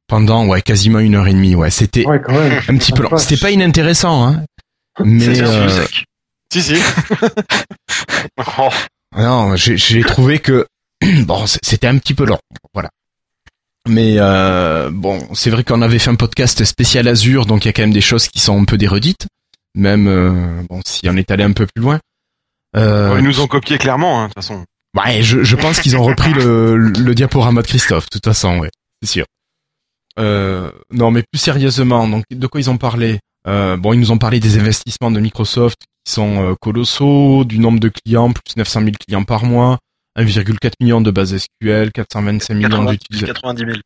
pendant 0.06 0.46
ouais 0.46 0.62
quasiment 0.62 1.00
une 1.00 1.14
heure 1.16 1.26
et 1.26 1.32
demie. 1.32 1.54
Ouais, 1.56 1.70
c'était 1.70 2.06
Ouais, 2.06 2.20
quand 2.24 2.32
même. 2.34 2.60
un 2.68 2.76
petit 2.76 2.92
peu 2.92 3.02
long. 3.02 3.08
vache. 3.10 3.22
C'était 3.22 3.40
pas 3.40 3.50
inintéressant, 3.50 4.26
hein. 4.26 4.44
Mais 5.04 5.40
euh, 5.40 5.68
sec. 5.68 6.04
Si, 6.52 6.62
si. 6.62 6.74
Oh, 8.58 8.68
non, 9.16 9.56
j'ai 9.56 10.02
trouvé 10.04 10.38
que 10.38 10.66
bon, 11.26 11.44
c'était 11.46 11.86
un 11.88 11.98
petit 11.98 12.14
peu 12.14 12.24
long. 12.24 12.38
Voilà. 12.72 12.90
Mais 13.88 14.16
euh, 14.18 14.90
bon, 14.90 15.26
c'est 15.34 15.50
vrai 15.50 15.62
qu'on 15.62 15.82
avait 15.82 15.98
fait 15.98 16.10
un 16.10 16.14
podcast 16.14 16.64
spécial 16.64 17.06
Azure, 17.06 17.44
donc 17.46 17.64
il 17.64 17.68
y 17.68 17.70
a 17.70 17.72
quand 17.72 17.82
même 17.82 17.92
des 17.92 18.00
choses 18.00 18.28
qui 18.28 18.38
sont 18.40 18.58
un 18.60 18.64
peu 18.64 18.78
des 18.78 18.86
redites. 18.88 19.26
Même 19.74 20.06
euh, 20.08 20.62
bon, 20.70 20.80
si 20.86 21.08
on 21.08 21.16
est 21.16 21.30
allé 21.30 21.44
un 21.44 21.52
peu 21.52 21.66
plus 21.66 21.82
loin. 21.82 22.00
Euh, 22.76 23.16
Ils 23.18 23.24
nous 23.24 23.40
ont 23.40 23.46
copié 23.46 23.76
clairement, 23.78 24.20
hein, 24.20 24.24
de 24.24 24.28
toute 24.28 24.42
façon. 24.42 24.64
Ouais, 24.96 25.22
je, 25.22 25.42
je 25.42 25.56
pense 25.56 25.80
qu'ils 25.80 25.96
ont 25.96 26.02
repris 26.04 26.32
le, 26.32 26.76
le 26.76 27.14
diaporama 27.14 27.62
de 27.62 27.66
Christophe, 27.66 28.04
de 28.06 28.10
toute 28.10 28.24
façon, 28.24 28.58
ouais, 28.58 28.70
c'est 29.02 29.10
sûr. 29.10 29.24
Euh, 30.18 30.70
non, 30.92 31.10
mais 31.10 31.22
plus 31.30 31.40
sérieusement, 31.40 32.06
donc 32.08 32.24
de 32.30 32.46
quoi 32.46 32.60
ils 32.60 32.70
ont 32.70 32.78
parlé? 32.78 33.18
Euh, 33.48 33.76
Bon, 33.76 33.92
ils 33.92 33.98
nous 34.00 34.12
ont 34.12 34.18
parlé 34.18 34.38
des 34.40 34.58
investissements 34.58 35.10
de 35.10 35.18
Microsoft 35.20 35.76
qui 36.06 36.12
sont 36.12 36.50
euh, 36.50 36.54
colossaux, 36.60 37.44
du 37.44 37.58
nombre 37.58 37.80
de 37.80 37.88
clients, 37.90 38.30
plus 38.32 38.56
900 38.56 38.80
000 38.80 38.92
clients 39.04 39.24
par 39.24 39.44
mois, 39.44 39.78
1,4 40.18 40.72
million 40.80 41.00
de 41.00 41.10
bases 41.10 41.36
SQL, 41.36 41.90
425 41.92 42.54
millions 42.54 42.68
90, 42.68 42.92
d'utilisateurs. 42.98 43.34
90 43.42 43.64
000. 43.64 43.78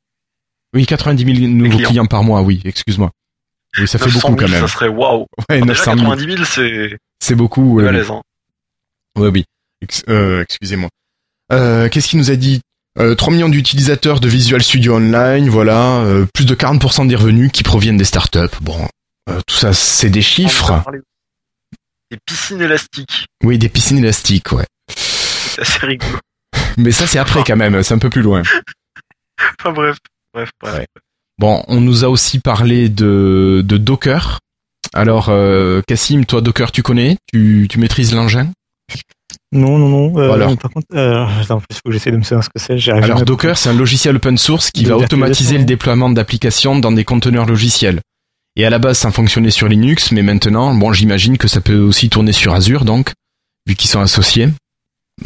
Oui, 0.74 0.86
90 0.86 1.24
000 1.24 1.48
nouveaux 1.52 1.76
clients. 1.76 1.88
clients. 1.90 2.06
par 2.06 2.22
mois, 2.24 2.42
oui, 2.42 2.60
excuse-moi. 2.64 3.10
Oui, 3.78 3.86
ça 3.88 3.98
fait 3.98 4.06
900 4.06 4.30
beaucoup 4.30 4.38
000, 4.40 4.46
quand 4.48 4.52
même. 4.52 4.66
Ça 4.66 4.72
serait 4.72 4.88
waouh. 4.88 5.26
Ouais, 5.48 5.60
Déjà 5.60 5.66
900 5.66 5.84
000, 5.96 5.96
90 6.10 6.32
000, 6.32 6.44
c'est 6.44 6.98
c'est 7.20 7.34
beaucoup. 7.34 7.80
ouais, 7.80 7.90
oui. 9.16 9.28
oui. 9.28 9.44
Ex- 9.82 10.04
euh, 10.08 10.42
excusez-moi. 10.42 10.88
Euh, 11.52 11.88
Qu'est-ce 11.88 12.08
qu'il 12.08 12.18
nous 12.18 12.30
a 12.30 12.36
dit? 12.36 12.60
Euh, 12.98 13.14
3 13.14 13.32
millions 13.32 13.48
d'utilisateurs 13.48 14.18
de 14.20 14.28
Visual 14.28 14.62
Studio 14.62 14.96
Online, 14.96 15.48
voilà, 15.48 16.00
euh, 16.00 16.26
plus 16.34 16.44
de 16.46 16.54
40% 16.54 17.06
des 17.06 17.14
revenus 17.16 17.50
qui 17.52 17.62
proviennent 17.62 17.96
des 17.96 18.04
startups. 18.04 18.38
Bon, 18.60 18.88
euh, 19.30 19.40
tout 19.46 19.54
ça, 19.54 19.72
c'est 19.72 20.10
des 20.10 20.22
chiffres. 20.22 20.82
Des 22.10 22.18
piscines 22.26 22.60
élastiques. 22.60 23.26
Oui, 23.44 23.58
des 23.58 23.68
piscines 23.68 23.98
élastiques, 23.98 24.50
ouais. 24.52 24.64
C'est 25.58 25.74
assez 25.76 25.86
rigolo. 25.86 26.18
Mais 26.76 26.92
ça, 26.92 27.06
c'est 27.06 27.18
après 27.18 27.42
quand 27.44 27.56
même, 27.56 27.82
c'est 27.82 27.94
un 27.94 27.98
peu 27.98 28.10
plus 28.10 28.22
loin. 28.22 28.42
Enfin 29.60 29.72
bref, 29.72 29.96
bref, 30.34 30.50
bref. 30.60 30.74
Ouais. 30.78 30.86
Bon, 31.38 31.62
on 31.68 31.80
nous 31.80 32.04
a 32.04 32.08
aussi 32.08 32.40
parlé 32.40 32.88
de, 32.88 33.62
de 33.64 33.76
Docker. 33.76 34.40
Alors, 34.94 35.28
euh, 35.28 35.80
Cassim, 35.86 36.24
toi, 36.24 36.40
Docker, 36.40 36.72
tu 36.72 36.82
connais? 36.82 37.16
Tu, 37.32 37.68
tu 37.70 37.78
maîtrises 37.78 38.12
l'engin? 38.12 38.50
Non, 39.52 39.78
non, 39.78 39.88
non. 39.88 40.18
Euh, 40.18 40.32
Alors? 40.32 40.56
Par 40.58 40.70
contre, 40.70 40.86
euh, 40.94 41.24
attends, 41.40 41.62
il 41.70 41.76
faut 41.76 41.80
que 41.86 41.92
j'essaie 41.92 42.10
de 42.10 42.16
me 42.16 42.22
savoir 42.22 42.44
ce 42.44 42.50
que 42.50 42.58
c'est. 42.58 42.90
Alors 42.90 43.24
Docker, 43.24 43.56
c'est 43.56 43.68
un 43.68 43.74
logiciel 43.74 44.16
open 44.16 44.36
source 44.36 44.70
qui 44.70 44.82
De 44.82 44.88
va 44.88 44.96
automatiser 44.96 45.58
le 45.58 45.64
déploiement 45.64 46.10
d'applications 46.10 46.78
dans 46.78 46.92
des 46.92 47.04
conteneurs 47.04 47.46
logiciels. 47.46 48.00
Et 48.56 48.66
à 48.66 48.70
la 48.70 48.78
base, 48.78 48.98
ça 48.98 49.12
fonctionnait 49.12 49.50
sur 49.50 49.68
Linux, 49.68 50.10
mais 50.10 50.22
maintenant, 50.22 50.74
bon, 50.74 50.92
j'imagine 50.92 51.38
que 51.38 51.46
ça 51.46 51.60
peut 51.60 51.78
aussi 51.78 52.10
tourner 52.10 52.32
sur 52.32 52.52
Azure, 52.54 52.84
donc, 52.84 53.12
vu 53.66 53.76
qu'ils 53.76 53.88
sont 53.88 54.00
associés. 54.00 54.48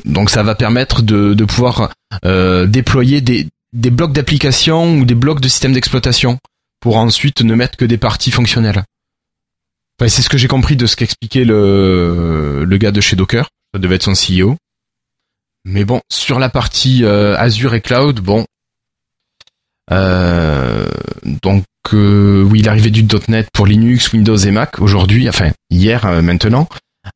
Donc 0.04 0.30
ça 0.30 0.42
va 0.42 0.54
permettre 0.54 1.02
de, 1.02 1.44
pouvoir 1.44 1.92
euh, 2.24 2.66
déployer 2.66 3.20
des, 3.20 3.48
blocs 3.72 4.12
d'applications 4.12 4.98
ou 4.98 5.04
des 5.04 5.14
blocs 5.14 5.40
de 5.40 5.48
systèmes 5.48 5.72
d'exploitation 5.72 6.38
pour 6.80 6.96
ensuite 6.96 7.42
ne 7.42 7.54
mettre 7.54 7.76
que 7.76 7.84
des 7.84 7.98
parties 7.98 8.30
fonctionnelles. 8.30 8.84
Enfin, 9.98 10.08
c'est 10.08 10.22
ce 10.22 10.28
que 10.28 10.38
j'ai 10.38 10.48
compris 10.48 10.76
de 10.76 10.86
ce 10.86 10.96
qu'expliquait 10.96 11.44
le, 11.44 12.66
gars 12.80 12.90
de 12.90 13.00
chez 13.00 13.16
Docker. 13.16 13.48
Ça 13.72 13.78
devait 13.78 13.96
être 13.96 14.02
son 14.02 14.12
CEO. 14.12 14.56
Mais 15.64 15.84
bon, 15.84 16.00
sur 16.10 16.38
la 16.38 16.48
partie 16.48 17.04
euh, 17.04 17.36
Azure 17.38 17.74
et 17.74 17.80
Cloud, 17.80 18.20
bon. 18.20 18.44
Euh, 19.92 20.88
donc 21.42 21.64
oui, 21.92 22.62
l'arrivée 22.62 22.90
du 22.90 23.04
.NET 23.28 23.48
pour 23.52 23.66
Linux, 23.66 24.12
Windows 24.12 24.36
et 24.36 24.50
Mac 24.50 24.80
aujourd'hui, 24.80 25.28
enfin 25.28 25.50
hier 25.68 26.22
maintenant, 26.22 26.66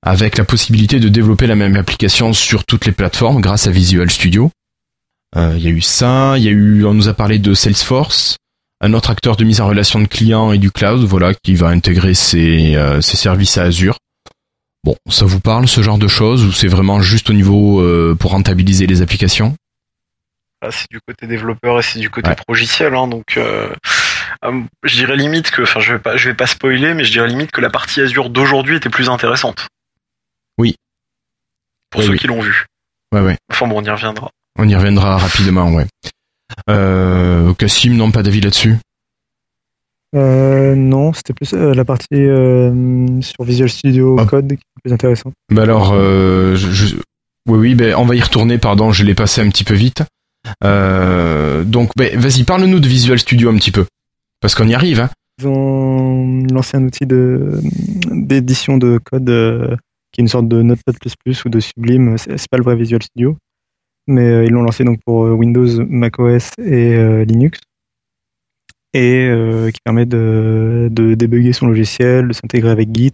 avec 0.03 0.37
la 0.39 0.45
possibilité 0.45 1.01
de 1.01 1.09
développer 1.09 1.47
la 1.47 1.55
même 1.57 1.77
application 1.77 2.33
sur 2.33 2.65
toutes 2.65 2.87
les 2.87 2.93
plateformes 2.93 3.41
grâce 3.41 3.67
à 3.67 3.71
Visual 3.71 4.11
Studio. 4.11 4.51
Euh, 5.37 5.55
Il 5.57 5.65
y 5.65 5.69
a 5.69 5.71
eu 5.71 5.81
ça, 5.81 6.35
il 6.39 6.45
y 6.45 6.49
a 6.49 6.53
eu, 6.53 6.85
on 6.85 6.95
nous 6.95 7.09
a 7.09 7.15
parlé 7.15 7.39
de 7.39 7.55
Salesforce, 7.55 8.37
un 8.81 8.93
autre 8.93 9.11
acteur 9.11 9.37
de 9.37 9.45
mise 9.45 9.61
en 9.61 9.67
relation 9.69 10.01
de 10.01 10.07
clients 10.07 10.53
et 10.53 10.59
du 10.59 10.71
cloud, 10.71 11.01
voilà, 11.05 11.35
qui 11.35 11.55
va 11.55 11.69
intégrer 11.69 12.15
ses, 12.15 12.75
euh, 12.77 13.01
ses 13.01 13.17
services 13.17 13.59
à 13.59 13.63
Azure. 13.65 13.99
Bon, 14.85 14.97
ça 15.11 15.25
vous 15.25 15.41
parle 15.41 15.67
ce 15.67 15.83
genre 15.83 15.99
de 15.99 16.09
choses 16.09 16.45
ou 16.45 16.53
c'est 16.53 16.69
vraiment 16.69 17.01
juste 17.01 17.31
au 17.31 17.33
niveau 17.33 17.81
euh, 17.81 18.15
pour 18.19 18.31
rentabiliser 18.33 18.87
les 18.87 19.03
applications? 19.03 19.57
Là, 20.63 20.71
c'est 20.71 20.87
du 20.91 21.01
côté 21.07 21.27
développeur 21.27 21.79
et 21.79 21.83
c'est 21.83 21.99
du 21.99 22.09
côté 22.09 22.31
Ouais. 22.31 22.37
progiciel, 22.37 22.95
hein, 22.95 23.09
donc 23.09 23.37
euh, 23.37 23.69
je 24.85 24.95
dirais 24.97 25.17
limite 25.17 25.51
que, 25.51 25.63
enfin, 25.63 25.81
je 25.81 25.93
vais 25.95 25.99
pas, 25.99 26.17
je 26.17 26.29
vais 26.29 26.35
pas 26.35 26.47
spoiler, 26.47 26.95
mais 26.95 27.05
je 27.05 27.13
dirais 27.13 27.29
limite 27.29 27.51
que 27.51 27.61
la 27.61 27.69
partie 27.69 28.01
Azure 28.01 28.31
d'aujourd'hui 28.31 28.77
était 28.77 28.89
plus 28.89 29.09
intéressante. 29.09 29.67
Pour 31.91 32.01
Oui, 32.01 32.07
ceux 32.07 32.13
oui. 32.13 32.19
qui 32.19 32.27
l'ont 32.27 32.41
vu. 32.41 32.67
Ouais, 33.13 33.21
ouais. 33.21 33.37
Enfin 33.51 33.67
bon, 33.69 33.81
on 33.81 33.85
y 33.85 33.91
reviendra. 33.91 34.31
On 34.59 34.69
y 34.69 34.75
reviendra 34.75 35.19
rapidement, 35.19 35.73
ouais. 35.73 35.87
Euh, 36.71 37.53
Cassim, 37.55 37.95
non, 37.97 38.11
pas 38.11 38.23
d'avis 38.23 38.41
là-dessus? 38.41 38.77
Euh, 40.15 40.75
non, 40.75 41.13
c'était 41.13 41.35
plus 41.35 41.53
euh, 41.53 41.75
la 41.75 41.85
partie 41.85 42.07
euh, 42.15 43.21
sur 43.21 43.45
Visual 43.45 43.69
Studio 43.69 44.17
Ah. 44.19 44.25
Code 44.25 44.49
qui 44.49 44.55
est 44.55 44.81
plus 44.83 44.93
intéressante. 44.93 45.35
Bah 45.51 45.63
alors, 45.63 45.93
euh, 45.93 46.55
je, 46.57 46.71
je- 46.71 46.97
oui, 47.49 47.59
oui, 47.59 47.75
ben 47.75 47.95
on 47.97 48.05
va 48.05 48.15
y 48.15 48.21
retourner, 48.21 48.59
pardon, 48.59 48.93
je 48.93 49.05
l'ai 49.05 49.15
passé 49.15 49.41
un 49.41 49.49
petit 49.51 49.65
peu 49.65 49.75
vite. 49.75 50.03
Euh, 50.65 51.65
donc, 51.65 51.91
ben, 51.97 52.19
vas-y, 52.19 52.45
parle-nous 52.45 52.81
de 52.81 52.89
Visual 52.89 53.19
Studio 53.19 53.51
un 53.51 53.57
petit 53.57 53.73
peu. 53.73 53.85
Parce 54.41 54.55
qu'on 54.55 54.69
y 54.69 54.75
arrive, 54.75 55.01
hein. 55.01 55.11
Ils 55.39 55.49
ont 55.49 56.45
lancé 56.51 56.77
un 56.79 56.85
outil 56.85 57.05
de 57.05 57.61
d'édition 58.11 58.79
de 58.79 58.99
code 58.99 59.29
euh, 59.29 59.77
qui 60.17 60.23
est 60.23 60.25
une 60.25 60.29
sorte 60.29 60.49
de 60.49 60.63
Notepad++ 60.63 60.95
ou 61.45 61.49
de 61.51 61.61
Sublime. 61.61 62.17
C'est 62.17 62.49
pas 62.51 62.57
le 62.57 62.65
vrai 62.65 62.75
Visual 62.75 63.03
Studio, 63.03 63.37
mais 64.07 64.27
euh, 64.27 64.45
ils 64.47 64.51
l'ont 64.51 64.63
lancé 64.63 64.83
donc 64.83 64.99
pour 65.05 65.27
euh, 65.27 65.33
Windows, 65.33 65.85
macOS 65.87 66.53
et 66.59 66.95
euh, 66.95 67.25
Linux, 67.25 67.61
et 68.95 69.31
qui 69.75 69.81
permet 69.85 70.07
de, 70.07 70.89
de 70.91 71.13
débugger 71.13 71.53
son 71.53 71.67
logiciel, 71.67 72.29
de 72.29 72.33
s'intégrer 72.33 72.71
avec 72.71 72.97
Git 72.97 73.13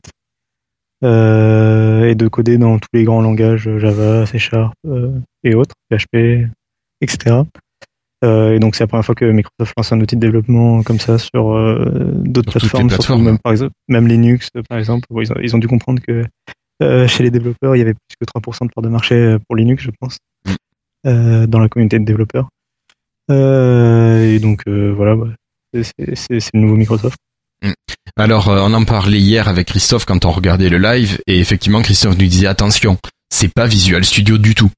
euh, 1.03 2.09
et 2.09 2.15
de 2.15 2.29
coder 2.29 2.57
dans 2.57 2.79
tous 2.79 2.89
les 2.93 3.03
grands 3.03 3.21
langages 3.21 3.69
Java, 3.79 4.25
C 4.27 4.39
Sharp 4.39 4.75
euh, 4.87 5.11
et 5.43 5.57
autres, 5.57 5.75
PHP, 5.91 6.47
etc. 7.01 7.41
Euh, 8.25 8.55
et 8.55 8.61
donc 8.61 8.77
c'est 8.77 8.85
la 8.85 8.87
première 8.87 9.05
fois 9.05 9.17
que 9.17 9.25
Microsoft 9.25 9.73
lance 9.77 9.93
un 9.93 10.01
outil 10.01 10.15
de 10.15 10.21
développement 10.21 10.85
comme 10.85 11.01
ça 11.01 11.19
sur 11.19 11.59
d'autres 12.25 12.53
plateformes, 12.53 12.91
surtout 12.91 13.19
même 13.19 13.39
par 13.41 13.51
exemple 13.51 13.73
même 13.89 14.07
Linux 14.07 14.51
par 14.69 14.79
exemple. 14.79 15.09
Bon, 15.11 15.21
ils, 15.21 15.33
ont, 15.33 15.37
ils 15.43 15.57
ont 15.57 15.59
dû 15.59 15.67
comprendre 15.67 16.01
que 16.01 16.25
euh, 16.83 17.07
chez 17.09 17.23
les 17.23 17.31
développeurs 17.31 17.75
il 17.77 17.79
y 17.79 17.83
avait 17.83 17.95
plus 17.95 18.17
que 18.21 18.25
3% 18.25 18.67
de 18.67 18.73
part 18.75 18.83
de 18.83 18.89
marché 18.89 19.15
euh, 19.15 19.39
pour 19.47 19.57
Linux, 19.57 19.83
je 19.85 19.91
pense, 20.01 20.19
Mm. 20.47 20.51
euh, 21.09 21.47
dans 21.47 21.59
la 21.59 21.69
communauté 21.69 21.99
de 21.99 22.05
développeurs. 22.05 22.49
Euh, 23.31 24.35
et 24.35 24.39
donc 24.41 24.62
euh, 24.69 24.93
voilà, 24.95 25.15
bah, 25.17 25.29
c'est- 25.73 25.85
c'est 25.97 26.17
c'est- 26.17 26.41
c'est 26.41 26.51
le 26.55 26.61
nouveau 26.61 26.77
Microsoft. 26.77 27.17
Alors, 28.17 28.49
euh, 28.49 28.61
on 28.62 28.75
en 28.75 28.85
parlait 28.85 29.21
hier 29.21 29.49
avec 29.49 29.69
Christophe 29.69 30.05
quand 30.05 30.25
on 30.25 30.33
regardait 30.33 30.69
le 30.69 30.79
live, 30.79 31.21
et 31.27 31.39
effectivement, 31.39 31.81
Christophe 31.81 32.19
nous 32.19 32.27
disait 32.27 32.47
attention, 32.49 32.99
c'est 33.31 33.53
pas 33.53 33.67
Visual 33.67 34.05
Studio 34.05 34.37
du 34.37 34.55
tout. 34.55 34.71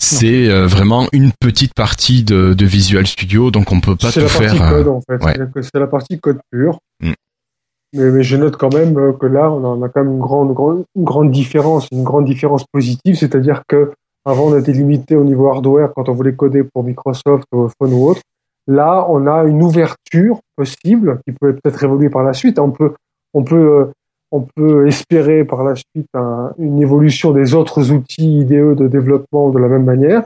C'est 0.00 0.48
euh, 0.48 0.66
vraiment 0.66 1.08
une 1.12 1.30
petite 1.38 1.72
partie 1.74 2.24
de, 2.24 2.52
de 2.54 2.66
Visual 2.66 3.06
Studio, 3.06 3.50
donc 3.52 3.70
on 3.72 3.80
peut 3.80 3.94
pas 3.96 4.10
C'est 4.10 4.20
tout 4.20 4.26
la 4.26 4.46
partie 4.48 4.58
faire. 4.58 4.68
code 4.70 4.88
en 4.88 5.00
fait. 5.00 5.24
ouais. 5.24 5.36
C'est 5.62 5.78
la 5.78 5.86
partie 5.86 6.18
code 6.18 6.40
pur. 6.50 6.80
Mm. 7.00 7.12
Mais, 7.94 8.22
je 8.22 8.36
note 8.36 8.56
quand 8.56 8.72
même 8.72 8.96
euh, 8.98 9.12
que 9.12 9.26
là, 9.26 9.50
on 9.50 9.82
a, 9.82 9.88
quand 9.88 10.02
même 10.02 10.14
une 10.14 10.18
grande, 10.18 10.50
une 10.96 11.04
grande 11.04 11.30
différence, 11.30 11.88
une 11.92 12.04
grande 12.04 12.24
différence 12.24 12.64
positive, 12.72 13.16
c'est-à-dire 13.16 13.62
que 13.68 13.92
avant 14.24 14.44
on 14.46 14.58
était 14.58 14.72
limité 14.72 15.16
au 15.16 15.24
niveau 15.24 15.48
hardware 15.48 15.92
quand 15.94 16.08
on 16.08 16.12
voulait 16.12 16.34
coder 16.34 16.62
pour 16.62 16.84
Microsoft, 16.84 17.44
ou 17.52 17.64
iPhone 17.66 17.92
ou 17.92 18.06
autre. 18.06 18.22
Là, 18.68 19.04
on 19.08 19.26
a 19.26 19.42
une 19.44 19.62
ouverture 19.62 20.38
possible 20.56 21.18
qui 21.26 21.32
peut 21.32 21.52
peut-être 21.54 21.82
évoluer 21.82 22.08
par 22.08 22.22
la 22.22 22.32
suite. 22.32 22.58
On 22.60 22.70
peut, 22.70 22.92
on 23.34 23.42
peut, 23.42 23.56
euh, 23.80 23.84
on 24.30 24.46
peut 24.54 24.86
espérer 24.86 25.44
par 25.44 25.64
la 25.64 25.74
suite 25.74 26.06
un- 26.14 26.52
une 26.58 26.80
évolution 26.80 27.32
des 27.32 27.54
autres 27.54 27.90
outils 27.90 28.40
IDE 28.42 28.74
de 28.76 28.86
développement 28.86 29.50
de 29.50 29.58
la 29.58 29.68
même 29.68 29.84
manière 29.84 30.22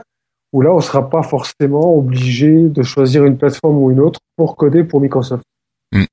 où 0.53 0.61
là, 0.61 0.71
on 0.71 0.77
ne 0.77 0.81
sera 0.81 1.09
pas 1.09 1.23
forcément 1.23 1.97
obligé 1.97 2.69
de 2.69 2.83
choisir 2.83 3.25
une 3.25 3.37
plateforme 3.37 3.77
ou 3.79 3.91
une 3.91 3.99
autre 3.99 4.19
pour 4.37 4.55
coder 4.55 4.83
pour 4.83 5.01
Microsoft. 5.01 5.43
Mm. 5.91 6.03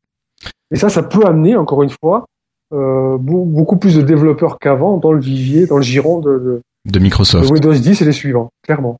Et 0.75 0.76
ça, 0.76 0.88
ça 0.90 1.02
peut 1.02 1.25
amener, 1.25 1.57
encore 1.57 1.83
une 1.83 1.90
fois, 2.02 2.26
euh, 2.73 3.16
beau- 3.19 3.45
beaucoup 3.45 3.76
plus 3.76 3.95
de 3.95 4.02
développeurs 4.02 4.59
qu'avant 4.59 4.99
dans 4.99 5.12
le 5.12 5.21
vivier, 5.21 5.66
dans 5.66 5.76
le 5.76 5.83
giron 5.83 6.21
de, 6.21 6.31
de- 6.33 6.62
de 6.85 6.90
de 6.90 6.99
Microsoft. 6.99 7.50
Windows 7.50 7.73
10 7.73 8.02
et 8.02 8.04
les 8.04 8.12
suivants, 8.12 8.50
clairement. 8.62 8.97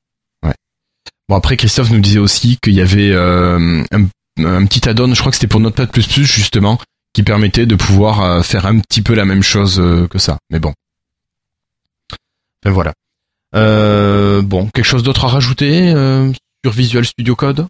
Bon 1.29 1.37
après 1.37 1.57
Christophe 1.57 1.91
nous 1.91 2.01
disait 2.01 2.19
aussi 2.19 2.59
qu'il 2.63 2.75
y 2.75 2.83
avait 2.83 3.11
euh, 3.11 3.83
un, 3.93 4.05
un 4.45 4.67
petit 4.67 4.87
add-on, 4.87 5.13
je 5.15 5.19
crois 5.21 5.31
que 5.31 5.37
c'était 5.37 5.47
pour 5.49 5.59
Notepad++ 5.61 5.89
justement, 5.97 6.79
qui 7.15 7.23
permettait 7.23 7.65
de 7.65 7.75
pouvoir 7.77 8.23
euh, 8.23 8.43
faire 8.43 8.67
un 8.67 8.79
petit 8.81 9.01
peu 9.01 9.15
la 9.15 9.25
même 9.25 9.43
chose 9.43 9.83
que 10.11 10.19
ça. 10.19 10.37
Mais 10.51 10.59
bon. 10.59 10.75
Enfin 12.63 12.73
voilà. 12.75 12.93
Euh, 13.55 14.43
bon, 14.43 14.69
quelque 14.75 14.85
chose 14.85 15.03
d'autre 15.03 15.25
à 15.25 15.29
rajouter 15.29 15.93
sur 16.65 16.73
Visual 16.73 17.05
Studio 17.07 17.35
Code? 17.37 17.67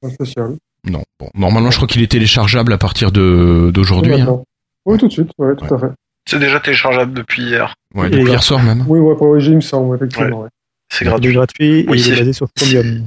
Pas 0.00 0.10
spécial. 0.10 0.56
Non. 0.86 1.02
Bon, 1.18 1.28
normalement 1.34 1.70
je 1.70 1.76
crois 1.76 1.88
qu'il 1.88 2.02
est 2.02 2.10
téléchargeable 2.10 2.72
à 2.72 2.78
partir 2.78 3.12
de 3.12 3.70
d'aujourd'hui. 3.72 4.20
Hein. 4.20 4.42
Oui, 4.84 4.98
tout 4.98 5.08
de 5.08 5.12
suite, 5.12 5.30
ouais, 5.38 5.54
tout 5.56 5.74
à 5.74 5.78
fait. 5.78 5.86
C'est 6.28 6.38
déjà 6.38 6.60
téléchargeable 6.60 7.12
depuis 7.12 7.42
hier. 7.42 7.74
Ouais, 7.94 8.08
depuis 8.10 8.24
hier 8.30 8.42
soir 8.42 8.62
même. 8.62 8.84
Oui, 8.88 8.98
ouais, 9.00 9.16
pour 9.16 9.34
le 9.34 9.42
il 9.42 9.56
me 9.56 9.60
semble, 9.60 9.96
effectivement. 9.96 10.42
ouais. 10.42 10.48
C'est 10.92 11.04
Il 11.04 11.08
est 11.08 11.10
gratuit. 11.10 11.32
gratuit 11.34 11.66
et 11.80 11.86
Oui, 11.88 11.98
il 12.00 12.00
est 12.00 12.14
c'est- 12.14 12.20
basé 12.20 12.32
sur 12.32 12.46
Chromium. 12.56 13.06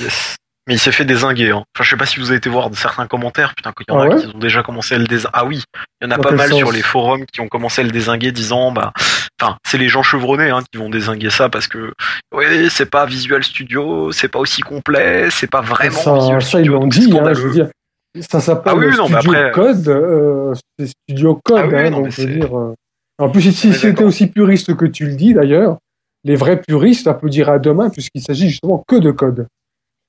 Yes. 0.00 0.36
Mais 0.68 0.74
il 0.74 0.78
s'est 0.78 0.92
fait 0.92 1.04
désinguer. 1.04 1.50
Hein. 1.50 1.64
Enfin, 1.74 1.82
je 1.84 1.90
sais 1.90 1.96
pas 1.96 2.06
si 2.06 2.20
vous 2.20 2.28
avez 2.28 2.36
été 2.38 2.48
voir 2.48 2.70
certains 2.74 3.06
commentaires. 3.06 3.54
Putain, 3.56 3.72
qu'il 3.72 3.86
y 3.88 3.92
en 3.92 3.98
Ah 3.98 4.04
a 4.04 4.08
ouais 4.08 4.20
qui 4.20 4.26
ont 4.34 4.38
déjà 4.38 4.62
commencé 4.62 4.94
à 4.94 4.98
le 4.98 5.06
désinguer. 5.06 5.30
Ah 5.32 5.44
oui, 5.44 5.62
il 6.00 6.04
y 6.04 6.06
en 6.06 6.10
a 6.12 6.16
Dans 6.16 6.22
pas 6.22 6.30
mal 6.32 6.48
sens 6.50 6.58
sur 6.58 6.70
les 6.70 6.82
forums 6.82 7.24
qui 7.26 7.40
ont 7.40 7.48
commencé 7.48 7.80
à 7.80 7.84
le 7.84 7.90
désinguer, 7.90 8.30
disant 8.30 8.70
bah, 8.70 8.92
enfin, 9.40 9.56
c'est 9.66 9.78
les 9.78 9.88
gens 9.88 10.02
chevronnés 10.02 10.50
hein, 10.50 10.60
qui 10.72 10.78
vont 10.78 10.90
désinguer 10.90 11.30
ça 11.30 11.48
parce 11.48 11.66
que 11.68 11.92
oui, 12.34 12.44
c'est 12.70 12.90
pas 12.90 13.06
Visual 13.06 13.42
Studio, 13.44 14.12
c'est 14.12 14.28
pas 14.28 14.38
aussi 14.38 14.62
complet, 14.62 15.28
c'est 15.30 15.50
pas 15.50 15.60
vraiment 15.60 15.96
ça, 15.96 16.14
Visual 16.14 16.42
ça, 16.42 16.48
Studio. 16.48 16.64
ils 16.64 16.74
l'ont 16.74 16.80
donc 16.80 16.92
dit, 16.92 17.18
hein, 17.18 17.32
je 17.32 17.40
veux 17.42 17.50
dire. 17.52 17.68
Ça 18.28 18.40
s'appelle 18.40 18.72
Ah 18.74 18.76
oui, 18.76 18.86
non, 18.96 19.04
Studio 19.06 19.32
après- 19.34 19.50
Code, 19.52 19.88
euh, 19.88 20.54
c'est 20.78 20.86
Studio 21.08 21.40
Code, 21.44 21.60
Ah 21.62 21.66
oui, 21.68 21.74
hein, 21.76 21.90
non, 21.90 21.96
donc 21.98 22.04
mais 22.06 22.10
je 22.10 22.22
veux 22.22 22.28
c'est- 22.28 22.34
dire. 22.40 22.58
euh, 22.58 22.74
En 23.18 23.28
plus, 23.28 23.42
si 23.42 23.52
si 23.52 23.72
c'était 23.74 24.02
aussi 24.04 24.26
puriste 24.28 24.74
que 24.76 24.86
tu 24.86 25.04
le 25.06 25.14
dis 25.14 25.34
d'ailleurs, 25.34 25.76
les 26.24 26.36
vrais 26.36 26.60
puristes 26.60 27.06
applaudiront 27.06 27.52
à 27.52 27.58
demain 27.58 27.88
puisqu'il 27.90 28.22
s'agit 28.22 28.48
justement 28.48 28.82
que 28.88 28.96
de 28.96 29.10
code. 29.10 29.46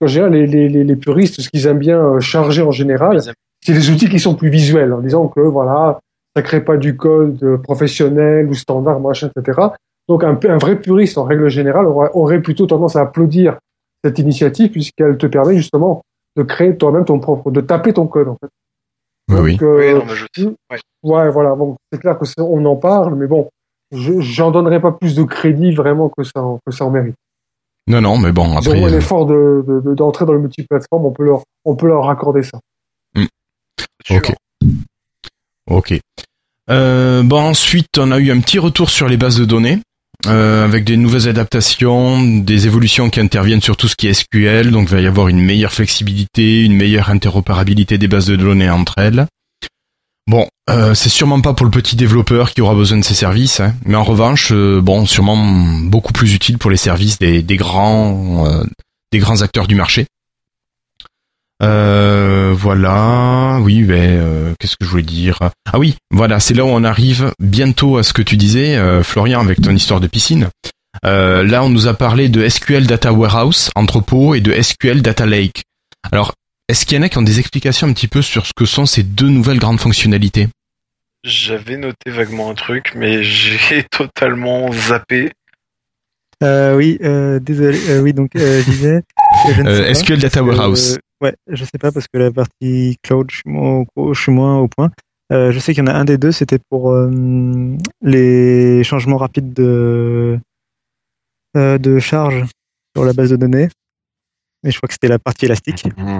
En 0.02 0.08
général, 0.08 0.34
les, 0.34 0.48
les, 0.48 0.68
les, 0.70 0.84
les 0.84 0.96
puristes, 0.96 1.42
ce 1.42 1.50
qu'ils 1.50 1.68
aiment 1.68 1.78
bien 1.80 2.00
euh, 2.00 2.20
charger 2.20 2.64
en 2.64 2.72
général, 2.72 3.20
c'est 3.64 3.74
des 3.74 3.90
outils 3.92 4.10
qui 4.10 4.20
sont 4.20 4.34
plus 4.36 4.50
visuels, 4.50 4.92
en 4.94 5.00
disant 5.02 5.28
que 5.28 5.42
voilà, 5.42 6.00
ça 6.36 6.42
crée 6.42 6.64
pas 6.64 6.78
du 6.78 6.96
code 6.98 7.42
euh, 7.44 7.58
professionnel 7.58 8.48
ou 8.48 8.54
standard, 8.54 9.00
machin, 9.00 9.30
etc. 9.36 9.60
Donc 10.08 10.24
un, 10.24 10.38
un 10.50 10.58
vrai 10.58 10.80
puriste, 10.80 11.18
en 11.18 11.24
règle 11.24 11.50
générale, 11.50 11.86
aurait, 11.86 12.10
aurait 12.14 12.42
plutôt 12.42 12.66
tendance 12.68 12.96
à 12.96 13.02
applaudir 13.02 13.58
cette 14.04 14.18
initiative 14.20 14.72
puisqu'elle 14.72 15.18
te 15.18 15.28
permet 15.28 15.56
justement 15.58 16.02
de 16.38 16.44
créer 16.44 16.76
toi-même 16.78 17.06
ton 17.06 17.20
propre, 17.20 17.52
de 17.52 17.62
taper 17.62 17.94
ton 17.94 18.08
code 18.08 18.30
en 18.30 18.38
fait. 18.42 18.50
Oui, 19.30 19.40
oui. 19.42 19.58
Euh, 19.62 19.78
Oui, 19.78 19.94
non, 20.00 20.06
mais 20.08 20.16
je 20.16 20.26
sais. 20.36 20.46
Ouais. 20.46 20.80
Ouais, 21.04 21.30
voilà. 21.30 21.56
Bon, 21.56 21.76
c'est 21.92 22.00
clair 22.00 22.18
que 22.18 22.26
on 22.42 22.66
en 22.66 22.76
parle, 22.76 23.16
mais 23.16 23.28
bon, 23.28 23.50
je 23.92 24.20
j'en 24.22 24.52
donnerai 24.52 24.80
pas 24.82 24.92
plus 24.92 25.16
de 25.16 25.24
crédit 25.24 25.74
vraiment 25.74 26.10
que 26.10 26.24
ça, 26.24 26.42
en- 26.42 26.60
que 26.66 26.72
ça 26.74 26.86
en 26.86 26.90
mérite. 26.92 27.16
Non, 27.88 28.02
non, 28.02 28.18
mais 28.18 28.32
bon, 28.32 28.46
Ils 28.54 28.58
après. 28.70 28.82
ont 28.82 28.86
euh, 28.88 28.90
l'effort 28.90 29.26
de, 29.26 29.64
de, 29.68 29.80
de- 29.82 29.94
d'entrer 29.96 30.26
dans 30.26 30.34
le 30.34 30.40
multiplateforme, 30.40 31.06
on 31.06 31.12
peut 31.12 31.24
leur, 31.26 31.44
on 31.66 31.76
peut 31.76 31.88
leur 31.88 32.10
accorder 32.10 32.44
ça. 32.44 32.60
c'est 34.06 34.18
Ok. 34.18 34.34
Ok. 35.72 35.94
Euh, 36.70 37.24
bon, 37.24 37.42
ensuite, 37.42 37.98
on 37.98 38.12
a 38.12 38.20
eu 38.20 38.32
un 38.32 38.40
petit 38.40 38.60
retour 38.60 38.90
sur 38.90 39.08
les 39.08 39.18
bases 39.18 39.38
de 39.38 39.46
données, 39.46 39.80
euh, 40.28 40.64
avec 40.66 40.84
des 40.84 40.98
nouvelles 40.98 41.28
adaptations, 41.28 42.22
des 42.24 42.68
évolutions 42.68 43.10
qui 43.10 43.20
interviennent 43.20 43.62
sur 43.62 43.78
tout 43.78 43.88
ce 43.88 43.96
qui 43.96 44.08
est 44.08 44.14
SQL, 44.14 44.72
donc 44.72 44.90
il 44.90 44.96
va 44.96 45.02
y 45.02 45.08
avoir 45.08 45.28
une 45.28 45.40
meilleure 45.40 45.74
flexibilité, 45.74 46.64
une 46.64 46.76
meilleure 46.76 47.10
interopérabilité 47.10 47.98
des 47.98 48.08
bases 48.08 48.28
de 48.28 48.36
données 48.36 48.70
entre 48.70 48.98
elles. 48.98 49.26
Bon, 50.28 50.48
euh, 50.70 50.94
c'est 50.94 51.10
sûrement 51.10 51.42
pas 51.42 51.54
pour 51.54 51.66
le 51.66 51.72
petit 51.72 51.96
développeur 51.96 52.54
qui 52.54 52.62
aura 52.62 52.76
besoin 52.76 53.00
de 53.00 53.04
ces 53.04 53.16
services, 53.16 53.60
hein, 53.60 53.74
mais 53.86 53.96
en 53.96 54.04
revanche, 54.04 54.52
euh, 54.52 54.80
bon, 54.82 55.06
sûrement 55.06 55.36
beaucoup 55.84 56.14
plus 56.14 56.34
utile 56.34 56.58
pour 56.58 56.70
les 56.70 56.78
services 56.78 57.18
des, 57.18 57.42
des 57.42 57.58
grands, 57.58 58.46
euh, 58.46 58.64
des 59.12 59.20
grands 59.20 59.42
acteurs 59.42 59.68
du 59.68 59.76
marché. 59.76 60.06
Euh, 61.62 62.54
voilà, 62.56 63.60
oui, 63.62 63.84
ben, 63.84 64.18
euh, 64.20 64.54
qu'est-ce 64.60 64.76
que 64.78 64.86
je 64.86 64.90
voulais 64.90 65.04
dire? 65.04 65.38
Ah 65.72 65.78
oui, 65.78 65.96
voilà, 66.10 66.40
c'est 66.40 66.54
là 66.56 66.66
où 66.66 66.70
on 66.70 66.84
arrive 66.84 67.34
bientôt 67.40 67.98
à 67.98 68.04
ce 68.04 68.14
que 68.14 68.22
tu 68.22 68.36
disais, 68.36 68.78
euh, 68.78 69.04
Florian, 69.04 69.42
avec 69.42 69.62
ton 69.62 69.76
histoire 69.76 70.00
de 70.00 70.08
piscine. 70.08 70.50
Euh, 71.06 71.44
là, 71.44 71.64
on 71.64 71.70
nous 71.70 71.88
a 71.88 71.94
parlé 71.94 72.30
de 72.30 72.48
SQL 72.48 72.88
Data 72.88 73.14
Warehouse, 73.14 73.70
entrepôt, 73.76 74.34
et 74.34 74.42
de 74.42 74.60
SQL 74.60 75.02
Data 75.02 75.26
Lake. 75.26 75.64
Alors, 76.12 76.34
est-ce 76.68 76.86
qu'il 76.86 76.98
y 76.98 77.00
en 77.00 77.04
a 77.04 77.10
qui 77.10 77.18
ont 77.18 77.24
des 77.24 77.40
explications 77.40 77.88
un 77.88 77.94
petit 77.94 78.08
peu 78.08 78.22
sur 78.22 78.46
ce 78.46 78.54
que 78.56 78.66
sont 78.66 78.86
ces 78.86 79.04
deux 79.04 79.30
nouvelles 79.30 79.60
grandes 79.60 79.80
fonctionnalités? 79.80 80.48
J'avais 81.24 81.78
noté 81.78 82.10
vaguement 82.10 82.50
un 82.50 82.56
truc, 82.56 82.94
mais 82.96 83.24
j'ai 83.24 83.84
totalement 83.92 84.72
zappé. 84.72 85.32
Euh, 86.44 86.76
oui, 86.76 86.98
euh, 87.04 87.40
désolé. 87.40 87.80
Euh, 87.90 88.02
oui, 88.02 88.14
donc 88.14 88.36
euh, 88.36 88.64
je 88.64 88.72
disais. 88.72 89.04
je 89.56 89.62
Euh, 89.62 89.94
SQL 89.94 90.18
Data 90.18 90.42
Warehouse. 90.42 90.98
Ouais, 91.22 91.36
je 91.48 91.64
sais 91.64 91.78
pas 91.80 91.92
parce 91.92 92.08
que 92.08 92.18
la 92.18 92.32
partie 92.32 92.98
cloud, 93.04 93.28
je 93.30 93.38
suis 93.38 93.50
moins 93.50 93.86
au, 93.96 94.14
je 94.14 94.22
suis 94.22 94.32
moins 94.32 94.60
au 94.60 94.68
point. 94.68 94.92
Euh, 95.32 95.52
je 95.52 95.60
sais 95.60 95.74
qu'il 95.74 95.84
y 95.84 95.88
en 95.88 95.92
a 95.92 95.96
un 95.96 96.04
des 96.04 96.18
deux, 96.18 96.32
c'était 96.32 96.60
pour 96.70 96.92
euh, 96.92 97.10
les 98.02 98.84
changements 98.84 99.18
rapides 99.18 99.54
de 99.54 100.40
euh, 101.56 101.78
de 101.78 102.00
charge 102.00 102.46
sur 102.96 103.06
la 103.06 103.14
base 103.14 103.30
de 103.30 103.38
données. 103.38 103.70
Mais 104.64 104.72
je 104.72 104.78
crois 104.78 104.88
que 104.88 104.94
c'était 104.94 105.08
la 105.08 105.20
partie 105.20 105.46
élastique. 105.46 105.86
Mhm. 105.98 106.20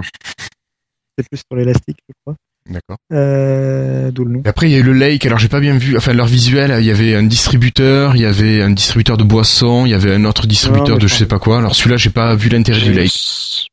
C'est 1.16 1.28
plus 1.28 1.38
sur 1.38 1.56
l'élastique, 1.56 1.98
je 2.08 2.14
crois. 2.24 2.36
D'accord. 2.68 2.96
Euh, 3.12 4.10
D'où 4.10 4.24
le 4.24 4.30
nom. 4.30 4.42
Et 4.44 4.48
après, 4.48 4.68
il 4.68 4.72
y 4.72 4.76
a 4.76 4.78
eu 4.78 4.82
le 4.82 4.92
Lake. 4.92 5.26
Alors, 5.26 5.38
j'ai 5.38 5.48
pas 5.48 5.60
bien 5.60 5.76
vu. 5.76 5.96
Enfin, 5.96 6.12
leur 6.12 6.26
visuel, 6.26 6.74
il 6.78 6.86
y 6.86 6.90
avait 6.90 7.14
un 7.14 7.24
distributeur, 7.24 8.14
il 8.14 8.22
y 8.22 8.26
avait 8.26 8.62
un 8.62 8.70
distributeur 8.70 9.16
de 9.16 9.24
boissons, 9.24 9.84
il 9.84 9.90
y 9.90 9.94
avait 9.94 10.14
un 10.14 10.24
autre 10.24 10.46
distributeur 10.46 10.98
de 10.98 11.06
je 11.06 11.12
je 11.12 11.18
sais 11.18 11.26
pas 11.26 11.38
quoi. 11.38 11.58
Alors, 11.58 11.74
celui-là, 11.74 11.96
j'ai 11.96 12.10
pas 12.10 12.34
vu 12.34 12.48
l'intérêt 12.48 12.80
du 12.80 12.92
Lake. 12.92 13.68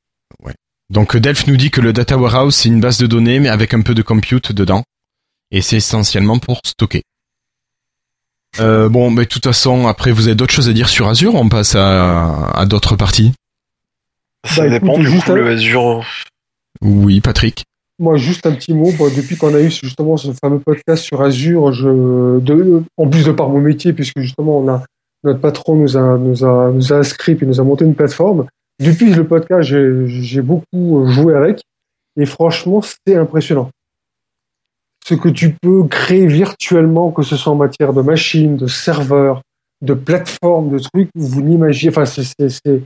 Donc 0.90 1.16
Delph 1.18 1.46
nous 1.48 1.58
dit 1.58 1.70
que 1.72 1.82
le 1.82 1.94
data 1.94 2.18
warehouse 2.18 2.56
c'est 2.56 2.70
une 2.70 2.80
base 2.80 2.98
de 2.98 3.08
données 3.08 3.40
mais 3.40 3.50
avec 3.50 3.74
un 3.74 3.82
peu 3.82 3.94
de 3.94 4.02
compute 4.02 4.52
dedans 4.52 4.84
et 5.52 5.62
c'est 5.62 5.78
essentiellement 5.78 6.40
pour 6.40 6.62
stocker. 6.66 7.04
Euh, 8.60 8.90
bon, 8.90 9.12
mais 9.12 9.24
de 9.26 9.30
toute 9.30 9.44
façon, 9.46 9.88
après 9.88 10.12
vous 10.12 10.28
avez 10.28 10.36
d'autres 10.36 10.54
choses 10.54 10.70
à 10.70 10.74
dire 10.74 10.90
sur 10.90 11.08
Azure, 11.08 11.36
on 11.36 11.50
passe 11.50 11.76
à, 11.76 12.50
à 12.50 12.66
d'autres 12.66 12.96
parties. 12.96 13.34
Ça 14.46 14.64
Bah, 14.64 14.70
dépend 14.70 14.94
écoute, 14.94 15.06
du 15.06 15.20
coup, 15.20 15.32
un- 15.32 15.36
le 15.36 15.48
Azure. 15.50 16.04
Oui, 16.82 17.22
Patrick. 17.22 17.64
Moi, 18.00 18.18
juste 18.18 18.46
un 18.46 18.54
petit 18.54 18.74
mot. 18.74 18.92
Bon, 18.94 19.14
depuis 19.16 19.36
qu'on 19.38 19.54
a 19.54 19.60
eu 19.60 19.70
justement 19.70 20.18
ce 20.18 20.32
fameux 20.42 20.60
podcast 20.60 21.04
sur 21.04 21.22
Azure, 21.22 21.74
je, 21.74 22.40
de, 22.40 22.84
en 22.98 23.08
plus 23.08 23.26
de 23.26 23.32
par 23.32 23.50
mon 23.50 23.60
métier, 23.60 23.94
puisque 23.94 24.20
justement, 24.20 24.60
on 24.60 24.68
a, 24.70 24.84
notre 25.24 25.42
patron 25.42 25.76
nous 25.76 25.98
a, 25.98 26.18
nous 26.18 26.44
a, 26.46 26.72
nous 26.72 26.94
a 26.94 26.98
inscrit 26.98 27.36
puis 27.36 27.46
nous 27.46 27.60
a 27.60 27.64
monté 27.64 27.86
une 27.86 27.96
plateforme. 27.96 28.48
Depuis 28.80 29.14
le 29.14 29.28
podcast, 29.28 29.70
j'ai, 29.70 30.42
beaucoup 30.42 31.06
joué 31.08 31.36
avec. 31.36 31.62
Et 32.18 32.26
franchement, 32.26 32.82
c'est 32.82 33.16
impressionnant. 33.16 33.70
Ce 35.06 35.16
que 35.16 35.30
tu 35.30 35.56
peux 35.62 35.84
créer 35.86 36.28
virtuellement, 36.28 37.12
que 37.12 37.24
ce 37.24 37.36
soit 37.36 37.52
en 37.52 37.56
matière 37.56 37.94
de 37.94 38.02
machines, 38.02 38.58
de 38.58 38.68
serveurs, 38.68 39.42
de 39.82 39.94
plateformes, 39.94 40.70
de 40.70 40.80
trucs, 40.80 41.10
vous 41.16 41.42
n'imaginez, 41.42 41.90
enfin, 41.90 42.06
c'est, 42.06 42.84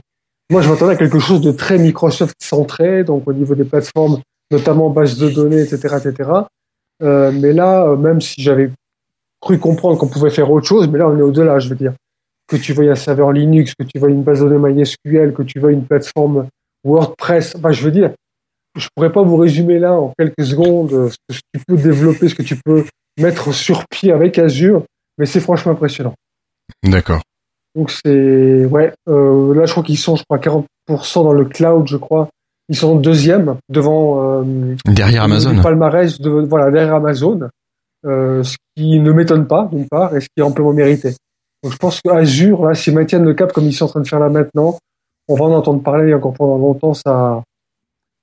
moi, 0.50 0.62
je 0.62 0.68
m'attendais 0.68 0.92
à 0.92 0.96
quelque 0.96 1.18
chose 1.18 1.40
de 1.40 1.52
très 1.52 1.78
Microsoft 1.78 2.36
centré, 2.42 3.04
donc 3.04 3.26
au 3.26 3.32
niveau 3.32 3.54
des 3.54 3.64
plateformes, 3.64 4.20
notamment 4.50 4.90
base 4.90 5.18
de 5.18 5.30
données, 5.30 5.60
etc., 5.60 5.96
etc. 6.04 6.30
Euh, 7.02 7.32
mais 7.32 7.52
là, 7.52 7.86
euh, 7.86 7.96
même 7.96 8.20
si 8.20 8.42
j'avais 8.42 8.70
cru 9.40 9.58
comprendre 9.58 9.98
qu'on 9.98 10.08
pouvait 10.08 10.30
faire 10.30 10.50
autre 10.50 10.66
chose, 10.66 10.88
mais 10.88 10.98
là, 10.98 11.08
on 11.08 11.18
est 11.18 11.22
au-delà, 11.22 11.58
je 11.58 11.68
veux 11.68 11.76
dire. 11.76 11.94
Que 12.46 12.56
tu 12.56 12.72
veuilles 12.72 12.90
un 12.90 12.94
serveur 12.94 13.32
Linux, 13.32 13.74
que 13.74 13.84
tu 13.84 13.98
veuilles 13.98 14.14
une 14.14 14.22
base 14.22 14.40
de 14.40 14.48
données 14.48 14.74
MySQL, 14.74 15.32
que 15.32 15.42
tu 15.42 15.60
veuilles 15.60 15.74
une 15.74 15.86
plateforme 15.86 16.48
WordPress, 16.84 17.56
enfin, 17.56 17.72
je 17.72 17.82
veux 17.82 17.90
dire, 17.90 18.12
je 18.76 18.86
pourrais 18.94 19.12
pas 19.12 19.22
vous 19.22 19.36
résumer 19.36 19.78
là 19.78 19.94
en 19.94 20.12
quelques 20.18 20.44
secondes 20.44 20.92
euh, 20.92 21.08
ce 21.30 21.38
que 21.38 21.58
tu 21.58 21.64
peux 21.66 21.76
développer, 21.76 22.28
ce 22.28 22.34
que 22.34 22.42
tu 22.42 22.56
peux 22.62 22.84
mettre 23.18 23.52
sur 23.54 23.86
pied 23.88 24.12
avec 24.12 24.38
Azure, 24.38 24.84
mais 25.18 25.26
c'est 25.26 25.40
franchement 25.40 25.72
impressionnant. 25.72 26.14
D'accord. 26.82 27.22
Donc 27.74 27.90
c'est 27.90 28.64
ouais, 28.66 28.92
euh, 29.08 29.54
là 29.54 29.66
je 29.66 29.72
crois 29.72 29.82
qu'ils 29.82 29.98
sont, 29.98 30.16
je 30.16 30.22
crois, 30.24 30.38
40% 30.38 31.24
dans 31.24 31.32
le 31.32 31.44
cloud, 31.44 31.86
je 31.88 31.96
crois. 31.96 32.28
Ils 32.68 32.76
sont 32.76 32.96
deuxième 32.96 33.56
devant 33.68 34.40
euh, 34.40 34.74
Derrière 34.86 35.24
Amazon. 35.24 35.60
palmarès 35.60 36.20
de 36.20 36.30
voilà 36.30 36.70
derrière 36.70 36.94
Amazon, 36.94 37.40
euh, 38.06 38.42
ce 38.42 38.56
qui 38.76 39.00
ne 39.00 39.12
m'étonne 39.12 39.46
pas 39.46 39.68
d'une 39.70 39.86
part 39.88 40.16
et 40.16 40.20
ce 40.20 40.26
qui 40.26 40.40
est 40.40 40.42
amplement 40.42 40.72
mérité. 40.72 41.14
Donc 41.64 41.72
je 41.72 41.78
pense 41.78 42.00
que 42.02 42.10
Azure 42.10 42.66
là, 42.66 42.74
s'ils 42.74 42.94
maintiennent 42.94 43.24
le 43.24 43.32
cap 43.32 43.52
comme 43.52 43.64
ils 43.64 43.72
sont 43.72 43.86
en 43.86 43.88
train 43.88 44.00
de 44.00 44.06
faire 44.06 44.20
là 44.20 44.28
maintenant, 44.28 44.78
on 45.28 45.34
va 45.34 45.46
en 45.46 45.52
entendre 45.52 45.82
parler 45.82 46.12
encore 46.12 46.34
pendant 46.34 46.58
longtemps. 46.58 46.92
Ça, 46.92 47.42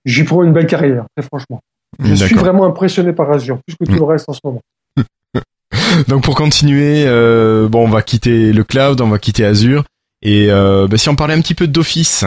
j'y 0.05 0.23
prends 0.23 0.43
une 0.43 0.53
belle 0.53 0.67
carrière, 0.67 1.05
très 1.17 1.25
franchement. 1.25 1.59
Je 1.99 2.13
suis 2.13 2.35
vraiment 2.35 2.65
impressionné 2.65 3.13
par 3.13 3.31
Azure, 3.31 3.59
plus 3.65 3.75
que 3.75 3.91
tout 3.91 3.97
le 3.97 4.05
reste 4.05 4.29
en 4.29 4.33
ce 4.33 4.39
moment. 4.43 4.61
Donc 6.07 6.23
pour 6.23 6.35
continuer, 6.35 7.03
euh, 7.07 7.67
bon, 7.67 7.85
on 7.85 7.89
va 7.89 8.03
quitter 8.03 8.53
le 8.53 8.63
cloud, 8.63 9.01
on 9.01 9.09
va 9.09 9.17
quitter 9.17 9.43
Azure 9.43 9.83
et 10.21 10.51
euh, 10.51 10.87
bah, 10.87 10.97
si 10.97 11.09
on 11.09 11.15
parlait 11.15 11.33
un 11.33 11.41
petit 11.41 11.55
peu 11.55 11.67
d'Office. 11.67 12.25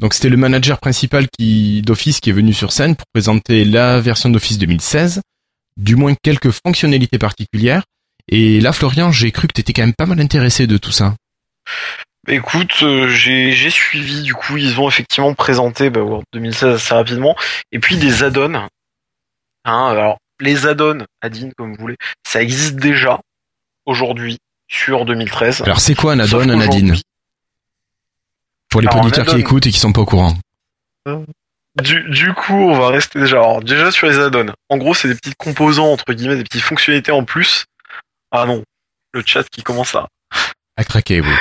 Donc 0.00 0.14
c'était 0.14 0.28
le 0.28 0.36
manager 0.36 0.80
principal 0.80 1.28
qui 1.28 1.80
d'Office 1.82 2.18
qui 2.18 2.30
est 2.30 2.32
venu 2.32 2.52
sur 2.52 2.72
scène 2.72 2.96
pour 2.96 3.06
présenter 3.14 3.64
la 3.64 4.00
version 4.00 4.30
d'Office 4.30 4.58
2016, 4.58 5.20
du 5.76 5.94
moins 5.94 6.14
quelques 6.20 6.50
fonctionnalités 6.50 7.18
particulières. 7.18 7.84
Et 8.28 8.60
là, 8.60 8.72
Florian, 8.72 9.12
j'ai 9.12 9.30
cru 9.32 9.48
que 9.48 9.52
tu 9.52 9.60
étais 9.60 9.72
quand 9.72 9.82
même 9.82 9.94
pas 9.94 10.06
mal 10.06 10.20
intéressé 10.20 10.66
de 10.66 10.76
tout 10.76 10.92
ça. 10.92 11.14
Écoute, 12.26 12.82
euh, 12.82 13.08
j'ai 13.08 13.70
suivi, 13.70 14.22
du 14.22 14.34
coup, 14.34 14.56
ils 14.56 14.80
ont 14.80 14.88
effectivement 14.88 15.34
présenté 15.34 15.90
bah, 15.90 16.00
Word 16.00 16.22
2016 16.32 16.76
assez 16.76 16.94
rapidement, 16.94 17.36
et 17.70 17.78
puis 17.78 17.96
des 17.96 18.22
add-ons. 18.22 18.54
Hein, 19.66 19.86
alors, 19.86 20.18
les 20.40 20.66
add-ons, 20.66 21.04
add-in 21.20 21.50
comme 21.56 21.74
vous 21.74 21.80
voulez, 21.80 21.96
ça 22.26 22.42
existe 22.42 22.76
déjà 22.76 23.20
aujourd'hui 23.84 24.38
sur 24.68 25.04
2013. 25.04 25.62
Alors 25.62 25.80
c'est 25.80 25.94
quoi 25.94 26.12
un 26.12 26.20
add-on, 26.20 26.48
un 26.48 26.60
add-in 26.60 26.94
Pour 28.70 28.80
les 28.80 28.88
auditeurs 28.88 29.26
qui 29.26 29.36
écoutent 29.36 29.66
et 29.66 29.70
qui 29.70 29.78
sont 29.78 29.92
pas 29.92 30.00
au 30.00 30.06
courant. 30.06 30.34
Du, 31.82 32.08
du 32.08 32.32
coup, 32.32 32.54
on 32.54 32.78
va 32.78 32.88
rester 32.88 33.18
déjà. 33.18 33.36
Alors, 33.36 33.62
déjà 33.62 33.90
sur 33.90 34.06
les 34.06 34.18
add-ons. 34.18 34.52
En 34.70 34.78
gros, 34.78 34.94
c'est 34.94 35.08
des 35.08 35.14
petits 35.14 35.34
composants, 35.36 35.92
entre 35.92 36.12
guillemets, 36.14 36.36
des 36.36 36.44
petites 36.44 36.62
fonctionnalités 36.62 37.12
en 37.12 37.24
plus. 37.24 37.66
Ah 38.36 38.46
non, 38.46 38.64
le 39.12 39.22
chat 39.24 39.44
qui 39.48 39.62
commence 39.62 39.94
à... 39.94 40.08
À 40.76 40.82
craquer, 40.82 41.20
oui. 41.20 41.32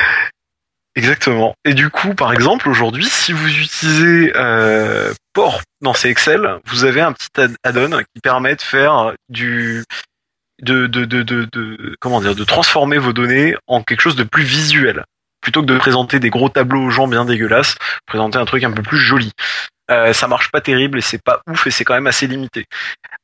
Exactement. 0.96 1.56
Et 1.66 1.74
du 1.74 1.90
coup, 1.90 2.14
par 2.14 2.32
exemple, 2.34 2.70
aujourd'hui, 2.70 3.06
si 3.06 3.34
vous 3.34 3.48
utilisez 3.50 4.32
euh, 4.36 5.12
Port, 5.34 5.62
non, 5.82 5.96
c'est 5.96 6.12
Excel, 6.12 6.60
vous 6.66 6.84
avez 6.86 7.02
un 7.02 7.14
petit 7.14 7.30
add- 7.36 7.56
add-on 7.64 7.98
qui 7.98 8.22
permet 8.22 8.56
de 8.56 8.62
faire 8.62 9.14
du... 9.28 9.84
De, 10.62 10.86
de, 10.86 11.04
de, 11.06 11.24
de- 11.24 11.96
comment 12.00 12.22
dire, 12.22 12.36
de 12.36 12.44
transformer 12.44 13.00
vos 13.00 13.12
données 13.12 13.56
en 13.66 13.82
quelque 13.82 14.02
chose 14.02 14.16
de 14.16 14.24
plus 14.24 14.44
visuel. 14.44 15.04
Plutôt 15.42 15.62
que 15.62 15.66
de 15.66 15.78
présenter 15.80 16.20
des 16.20 16.30
gros 16.30 16.48
tableaux 16.48 16.84
aux 16.84 16.90
gens 16.92 17.08
bien 17.08 17.26
dégueulasses, 17.26 17.76
présenter 18.06 18.38
un 18.38 18.46
truc 18.46 18.64
un 18.64 18.72
peu 18.72 18.84
plus 18.84 19.00
joli. 19.00 19.32
Euh, 19.94 20.14
ça 20.14 20.28
marche 20.28 20.50
pas 20.52 20.62
terrible 20.62 20.98
et 20.98 21.02
c'est 21.02 21.22
pas 21.22 21.42
ouf 21.48 21.68
et 21.68 21.72
c'est 21.72 21.84
quand 21.84 21.94
même 21.94 22.08
assez 22.08 22.28
limité. 22.28 22.66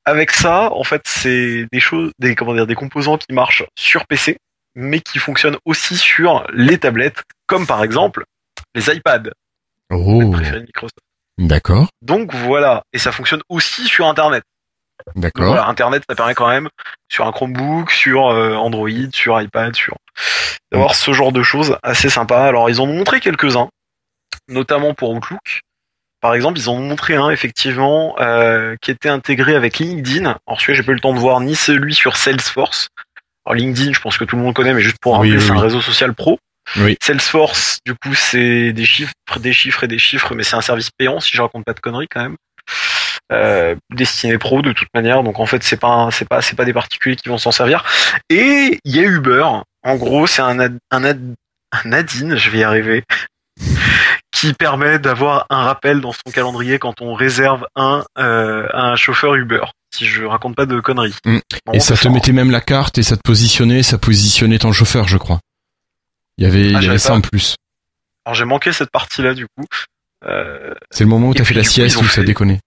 Avec 0.06 0.32
ça, 0.32 0.72
en 0.72 0.84
fait, 0.84 1.02
c'est 1.06 1.66
des 1.72 1.80
choses, 1.80 2.12
des 2.20 2.36
comment 2.36 2.54
dire, 2.54 2.68
des 2.68 2.76
composants 2.76 3.18
qui 3.18 3.34
marchent 3.34 3.64
sur 3.78 4.06
PC, 4.06 4.38
mais 4.76 5.00
qui 5.02 5.20
fonctionnent 5.20 5.58
aussi 5.66 5.98
sur 5.98 6.46
les 6.54 6.78
tablettes, 6.78 7.24
comme 7.48 7.66
par 7.66 7.84
exemple 7.84 8.24
les 8.76 8.90
iPads, 8.90 9.32
Oh, 9.92 10.22
d'accord, 11.40 11.88
Donc 12.04 12.36
voilà, 12.36 12.84
et 12.94 13.00
ça 13.00 13.12
fonctionne 13.12 13.42
aussi 13.50 13.86
sur 13.86 14.08
Internet. 14.08 14.44
D'accord. 15.16 15.48
voilà, 15.48 15.68
Internet, 15.68 16.04
ça 16.08 16.16
permet 16.16 16.36
quand 16.36 16.50
même 16.50 16.70
sur 17.10 17.26
un 17.26 17.32
Chromebook, 17.32 17.90
sur 17.90 18.28
euh, 18.28 18.54
Android, 18.56 18.90
sur 19.14 19.42
iPad, 19.42 19.76
sur 19.76 19.96
d'avoir 20.72 20.94
ce 20.94 21.12
genre 21.14 21.32
de 21.32 21.42
choses 21.42 21.78
assez 21.82 22.10
sympa. 22.10 22.44
Alors 22.44 22.70
ils 22.70 22.80
en 22.80 22.84
ont 22.84 22.94
montré 22.94 23.20
quelques-uns. 23.20 23.70
notamment 24.48 24.94
pour 24.94 25.12
Outlook. 25.12 25.62
Par 26.22 26.34
exemple, 26.34 26.60
ils 26.60 26.70
ont 26.70 26.78
montré 26.80 27.16
un 27.16 27.30
effectivement 27.30 28.16
euh, 28.20 28.76
qui 28.82 28.92
était 28.92 29.10
intégré 29.10 29.56
avec 29.56 29.80
LinkedIn. 29.80 30.38
Alors 30.48 30.60
celui-là, 30.60 30.78
j'ai 30.78 30.84
pas 30.84 30.92
eu 30.92 30.96
le 30.96 31.02
temps 31.02 31.14
de 31.14 31.20
voir 31.20 31.40
ni 31.40 31.56
celui 31.56 31.94
sur 31.94 32.18
Salesforce. 32.18 32.90
Alors 33.46 33.56
LinkedIn, 33.56 33.94
je 33.94 34.00
pense 34.02 34.18
que 34.18 34.26
tout 34.26 34.36
le 34.36 34.42
monde 34.42 34.54
connaît, 34.54 34.74
mais 34.74 34.82
juste 34.82 34.98
pour 35.00 35.16
rappeler, 35.16 35.38
oui, 35.38 35.42
c'est 35.42 35.52
un 35.52 35.60
réseau 35.60 35.82
social 35.82 36.14
pro. 36.14 36.38
Oui. 36.78 36.98
Salesforce, 37.02 37.80
du 37.86 37.96
coup, 37.96 38.14
c'est 38.14 38.74
des 38.74 38.86
chiffres, 38.86 39.14
des 39.40 39.54
chiffres 39.54 39.86
et 39.86 39.88
des 39.88 39.98
chiffres, 39.98 40.36
mais 40.36 40.44
c'est 40.44 40.56
un 40.56 40.62
service 40.62 40.90
payant 40.92 41.20
si 41.20 41.36
je 41.36 41.42
raconte 41.42 41.66
pas 41.66 41.74
de 41.74 41.80
conneries 41.80 42.08
quand 42.10 42.22
même. 42.22 42.36
Euh, 43.32 43.76
destiné 43.92 44.38
pro 44.38 44.62
de 44.62 44.74
toute 44.74 44.88
manière, 44.96 45.22
donc 45.22 45.40
en 45.40 45.46
fait 45.46 45.64
c'est 45.64 45.78
pas 45.78 46.10
c'est 46.12 46.28
pas 46.28 46.42
c'est 46.42 46.56
pas 46.56 46.66
des 46.66 46.74
particuliers 46.74 47.16
qui 47.16 47.30
vont 47.30 47.38
s'en 47.38 47.52
servir. 47.52 47.86
Et 48.30 48.80
il 48.84 48.96
y 48.96 49.00
a 49.00 49.04
Uber. 49.04 49.46
En 49.84 49.96
gros, 49.96 50.26
c'est 50.28 50.42
un 50.42 50.60
ad- 50.60 50.80
un, 50.92 51.04
ad- 51.04 51.36
un 51.72 51.92
add-in, 51.94 52.36
je 52.36 52.50
vais 52.50 52.60
y 52.60 52.64
arriver, 52.64 53.04
qui 54.32 54.54
permet 54.54 55.00
d'avoir 55.00 55.46
un 55.50 55.64
rappel 55.64 56.02
dans 56.02 56.12
son 56.14 56.32
calendrier 56.32 56.78
quand 56.80 57.02
on 57.02 57.14
réserve 57.14 57.66
un 57.76 58.04
euh, 58.18 58.68
un 58.74 58.96
chauffeur 58.96 59.36
Uber. 59.36 59.62
Si 59.94 60.06
je 60.06 60.24
raconte 60.24 60.56
pas 60.56 60.66
de 60.68 60.80
conneries. 60.80 61.16
Mm. 61.26 61.40
Bon, 61.66 61.74
Et 61.74 61.80
ça 61.80 61.96
te 61.96 62.02
fort. 62.02 62.12
mettait 62.12 62.32
même 62.32 62.52
la 62.52 62.62
carte 62.62 62.98
et 63.00 63.04
ça 63.04 63.18
te 63.18 63.22
positionnait, 63.24 63.82
ça 63.84 63.98
positionnait 63.98 64.60
ton 64.60 64.72
chauffeur, 64.72 65.08
je 65.08 65.18
crois. 65.18 65.40
Il 66.38 66.44
y 66.44 66.48
avait, 66.48 66.62
il 66.70 66.72
y 66.72 66.76
Ah, 66.88 66.90
avait 66.90 67.00
ça 67.00 67.14
en 67.16 67.22
plus. 67.22 67.56
Alors 68.26 68.36
j'ai 68.36 68.46
manqué 68.46 68.72
cette 68.72 68.92
partie-là 68.92 69.34
du 69.34 69.48
coup. 69.48 69.66
Euh, 70.26 70.76
C'est 70.92 71.04
le 71.06 71.10
moment 71.10 71.30
où 71.30 71.34
t'as 71.34 71.44
fait 71.46 71.54
la 71.56 71.64
sieste 71.64 71.98
où 71.98 72.06
ça 72.08 72.22
déconnait. 72.24 72.60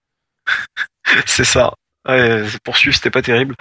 c'est 1.25 1.45
ça. 1.45 1.73
Ouais, 2.07 2.43
poursuivre, 2.65 2.93
c'était 2.93 3.09
pas 3.09 3.21
terrible. 3.21 3.55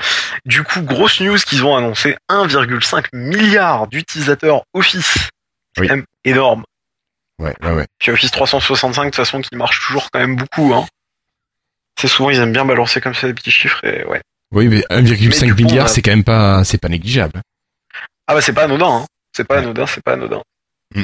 Du 0.45 0.65
coup, 0.65 0.83
grosse 0.83 1.21
news 1.21 1.37
qu'ils 1.38 1.65
ont 1.65 1.77
annoncé 1.77 2.17
1,5 2.29 3.05
milliard 3.12 3.87
d'utilisateurs 3.87 4.62
Office. 4.75 5.29
Oui. 5.79 5.88
énorme. 6.25 6.65
Ouais, 7.42 7.55
ouais, 7.62 7.72
ouais. 7.72 7.87
Puis 7.98 8.11
Office 8.12 8.31
365, 8.31 9.02
de 9.05 9.09
toute 9.11 9.16
façon, 9.16 9.40
qui 9.40 9.55
marche 9.57 9.81
toujours 9.85 10.09
quand 10.12 10.20
même 10.20 10.37
beaucoup. 10.37 10.72
Hein. 10.74 10.87
C'est 12.00 12.09
souvent, 12.09 12.31
ils 12.31 12.38
aiment 12.38 12.52
bien 12.52 12.64
balancer 12.64 13.00
comme 13.00 13.14
ça 13.14 13.26
des 13.26 13.35
petits 13.35 13.50
chiffres. 13.50 13.85
Et 13.85 14.05
ouais. 14.05 14.20
Oui, 14.52 14.68
mais 14.68 14.85
Mais 14.90 14.96
1,5 15.02 15.44
du 15.46 15.55
coup, 15.55 15.62
milliard, 15.62 15.87
a- 15.87 15.88
c'est 15.88 16.02
quand 16.02 16.11
même 16.12 16.24
pas, 16.24 16.62
c'est 16.64 16.78
pas 16.78 16.88
négligeable. 16.88 17.40
Ah 18.28 18.35
bah 18.35 18.40
c'est 18.40 18.52
pas 18.52 18.64
anodin. 18.64 19.02
Hein. 19.02 19.07
C'est 19.37 19.44
pas 19.44 19.59
anodin, 19.59 19.87
c'est 19.87 20.02
pas 20.02 20.12
anodin. 20.12 20.42
Mm. 20.94 21.02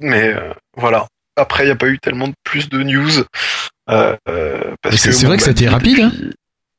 Mais 0.00 0.28
euh, 0.28 0.52
voilà. 0.76 1.06
Après, 1.36 1.64
il 1.64 1.66
n'y 1.66 1.72
a 1.72 1.76
pas 1.76 1.88
eu 1.88 1.98
tellement 1.98 2.28
de 2.28 2.34
plus 2.44 2.68
de 2.68 2.82
news. 2.82 3.10
Euh, 3.90 4.16
euh, 4.28 4.74
c'est- 4.90 5.10
que, 5.10 5.26
vrai 5.26 5.36
que 5.36 5.42
ça 5.42 5.50
a 5.50 5.52
été 5.52 5.64
puis- 5.66 5.74
rapide, 5.74 6.00
hein. 6.00 6.12
Puis, 6.16 6.30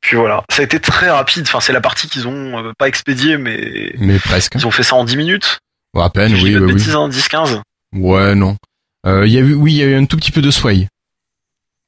puis 0.02 0.18
voilà. 0.18 0.44
Ça 0.52 0.62
a 0.62 0.66
été 0.66 0.80
très 0.80 1.10
rapide. 1.10 1.46
Enfin, 1.48 1.60
c'est 1.60 1.74
la 1.74 1.82
partie 1.82 2.08
qu'ils 2.08 2.28
ont 2.28 2.58
euh, 2.66 2.72
pas 2.78 2.88
expédiée, 2.88 3.38
mais 3.38 3.94
Mais 4.00 4.20
presque. 4.20 4.54
ils 4.56 4.66
ont 4.66 4.72
fait 4.72 4.84
ça 4.84 4.96
en 4.96 5.04
10 5.06 5.16
minutes. 5.18 5.60
Bon, 5.94 6.02
à 6.02 6.10
peine, 6.10 6.34
oui, 6.34 6.54
de 6.54 6.60
oui, 6.60 6.74
oui. 6.74 6.92
hein, 6.94 7.10
10-15. 7.10 7.62
Ouais, 7.94 8.36
non. 8.36 8.56
Euh, 9.06 9.26
il 9.26 9.32
y 9.34 9.38
a 9.38 9.42
eu, 9.42 9.54
oui, 9.54 9.74
il 9.74 9.78
y 9.78 9.84
a 9.84 9.88
eu 9.88 9.96
un 9.96 10.06
tout 10.06 10.18
petit 10.18 10.32
peu 10.32 10.42
de 10.42 10.52
Sway. 10.52 10.88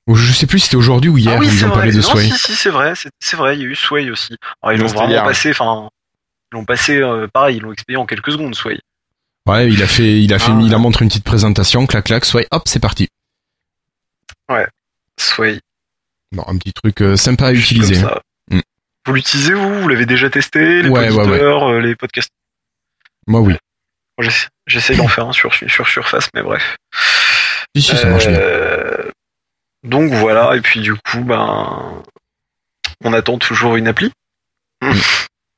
Je 0.07 0.33
sais 0.33 0.47
plus 0.47 0.59
si 0.59 0.65
c'était 0.65 0.75
aujourd'hui 0.77 1.09
ou 1.09 1.17
hier 1.17 1.33
ah 1.35 1.39
oui, 1.39 1.47
ils 1.47 1.63
ont 1.63 1.69
vrai. 1.69 1.77
parlé 1.77 1.91
de 1.91 1.97
non, 1.97 2.03
Sway. 2.03 2.23
si, 2.29 2.37
si, 2.37 2.55
c'est 2.55 2.69
vrai. 2.69 2.93
C'est 3.19 3.37
vrai. 3.37 3.55
Il 3.57 3.61
y 3.61 3.65
a 3.65 3.67
eu 3.67 3.75
Sway 3.75 4.09
aussi. 4.09 4.35
Alors, 4.61 4.73
ils 4.73 4.81
l'ont 4.81 4.87
vraiment 4.87 5.07
hier. 5.09 5.23
passé. 5.23 5.51
Enfin, 5.51 5.89
ils 6.51 6.55
l'ont 6.55 6.65
passé 6.65 6.97
euh, 6.97 7.27
pareil. 7.31 7.57
Ils 7.57 7.61
l'ont 7.61 7.71
expédié 7.71 7.97
en 7.97 8.05
quelques 8.05 8.31
secondes, 8.31 8.53
Sway. 8.55 8.79
Ouais, 9.47 9.69
il 9.69 9.81
a 9.81 9.87
fait, 9.87 10.21
il 10.21 10.33
a 10.33 10.39
fait, 10.39 10.51
Ah. 10.51 10.59
il 10.63 10.73
a 10.73 10.77
montré 10.77 11.03
une 11.05 11.09
petite 11.09 11.23
présentation, 11.23 11.85
clac, 11.87 12.05
clac, 12.05 12.25
Sway, 12.25 12.45
hop, 12.51 12.63
c'est 12.65 12.79
parti. 12.79 13.07
Sway. 15.17 15.59
Bon, 16.31 16.43
un 16.47 16.57
petit 16.57 16.73
truc 16.73 17.01
euh, 17.01 17.15
sympa 17.15 17.47
à 17.47 17.53
utiliser. 17.53 17.95
comme 18.01 18.09
ça. 18.09 18.21
Mm. 18.49 18.59
Vous 19.05 19.13
l'utilisez 19.13 19.53
vous? 19.53 19.81
Vous 19.81 19.87
l'avez 19.87 20.05
déjà 20.05 20.29
testé 20.29 20.81
Les 20.81 20.89
Ouais, 20.89 21.09
ouais, 21.09 21.27
ouais. 21.27 21.41
euh, 21.41 21.79
les 21.79 21.95
podcasts? 21.95 22.31
Moi, 23.27 23.41
oui. 23.41 23.55
J'essaie 24.67 24.95
d'en 24.95 25.07
faire 25.07 25.27
un 25.27 25.33
sur, 25.33 25.53
sur 25.53 25.87
Surface, 25.87 26.29
mais 26.33 26.43
bref. 26.43 26.77
Si, 27.75 27.81
si, 27.81 27.97
ça 27.97 28.07
marche 28.09 28.27
bien. 28.27 28.37
Euh, 28.37 29.09
Donc 29.83 30.11
voilà, 30.11 30.55
et 30.55 30.61
puis 30.61 30.81
du 30.81 30.93
coup, 30.93 31.21
ben, 31.21 32.03
on 33.03 33.13
attend 33.13 33.37
toujours 33.37 33.75
une 33.75 33.87
appli. 33.87 34.11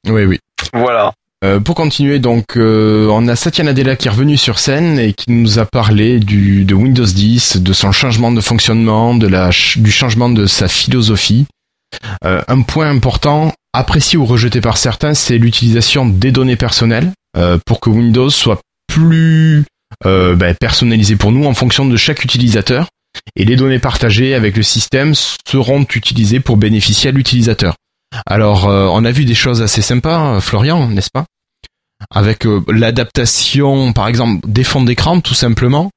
Oui, 0.08 0.24
oui. 0.24 0.40
Voilà. 0.74 1.14
Euh, 1.44 1.60
pour 1.60 1.76
continuer, 1.76 2.20
donc, 2.20 2.56
euh, 2.56 3.08
on 3.10 3.28
a 3.28 3.36
Satya 3.36 3.66
Nadella 3.66 3.98
qui 3.98 4.08
est 4.08 4.12
revenu 4.12 4.38
sur 4.38 4.60
scène 4.60 4.98
et 4.98 5.12
qui 5.14 5.30
nous 5.32 5.60
a 5.60 5.66
parlé 5.66 6.20
du, 6.20 6.64
de 6.64 6.74
Windows 6.74 7.06
10, 7.06 7.58
de 7.58 7.74
son 7.74 7.92
changement 7.92 8.32
de 8.32 8.40
fonctionnement, 8.40 9.14
de 9.14 9.28
la, 9.28 9.50
du 9.50 9.92
changement 9.92 10.30
de 10.30 10.46
sa 10.46 10.70
philosophie. 10.70 11.46
Euh, 12.24 12.42
un 12.48 12.62
point 12.62 12.90
important, 12.90 13.52
apprécié 13.74 14.18
ou 14.18 14.26
rejeté 14.26 14.62
par 14.62 14.78
certains, 14.78 15.14
c'est 15.14 15.38
l'utilisation 15.38 16.06
des 16.06 16.32
données 16.32 16.56
personnelles 16.56 17.12
pour 17.66 17.80
que 17.80 17.90
Windows 17.90 18.30
soit 18.30 18.62
plus 18.88 19.66
euh, 20.06 20.36
ben, 20.36 20.56
personnalisé 20.56 21.16
pour 21.16 21.32
nous 21.32 21.46
en 21.46 21.54
fonction 21.54 21.86
de 21.86 21.98
chaque 21.98 22.24
utilisateur. 22.24 22.88
Et 23.36 23.46
les 23.46 23.56
données 23.56 23.80
partagées 23.80 24.34
avec 24.34 24.58
le 24.58 24.64
système 24.64 25.14
seront 25.16 25.84
utilisées 25.84 26.40
pour 26.40 26.58
bénéficier 26.58 27.10
à 27.10 27.12
l'utilisateur. 27.14 27.76
Alors, 28.26 28.68
euh, 28.68 28.88
on 28.92 29.06
a 29.06 29.12
vu 29.12 29.26
des 29.26 29.36
choses 29.36 29.62
assez 29.62 29.82
sympas, 29.82 30.36
euh, 30.36 30.40
Florian, 30.40 30.88
n'est-ce 30.90 31.10
pas? 31.12 31.26
Avec 32.12 32.46
euh, 32.46 32.62
l'adaptation, 32.68 33.94
par 33.94 34.08
exemple, 34.08 34.48
des 34.48 34.64
fonds 34.64 34.84
d'écran, 34.84 35.22
tout 35.22 35.34
simplement. 35.34 35.90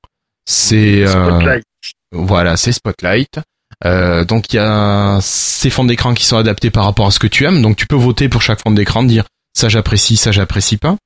C'est 0.46 1.04
euh, 1.04 1.28
Spotlight. 1.28 1.64
voilà, 2.12 2.56
c'est 2.56 2.72
Spotlight. 2.72 3.40
Euh, 3.84 4.24
donc 4.24 4.52
il 4.52 4.56
y 4.56 4.58
a 4.58 5.18
ces 5.20 5.68
fonds 5.68 5.84
d'écran 5.84 6.14
qui 6.14 6.24
sont 6.24 6.38
adaptés 6.38 6.70
par 6.70 6.84
rapport 6.84 7.06
à 7.06 7.10
ce 7.10 7.18
que 7.18 7.26
tu 7.26 7.44
aimes. 7.44 7.60
Donc 7.60 7.76
tu 7.76 7.86
peux 7.86 7.96
voter 7.96 8.28
pour 8.28 8.40
chaque 8.40 8.62
fond 8.62 8.70
d'écran, 8.70 9.02
dire 9.02 9.24
ça 9.54 9.68
j'apprécie, 9.68 10.16
ça 10.16 10.32
j'apprécie 10.32 10.76
pas. 10.76 10.96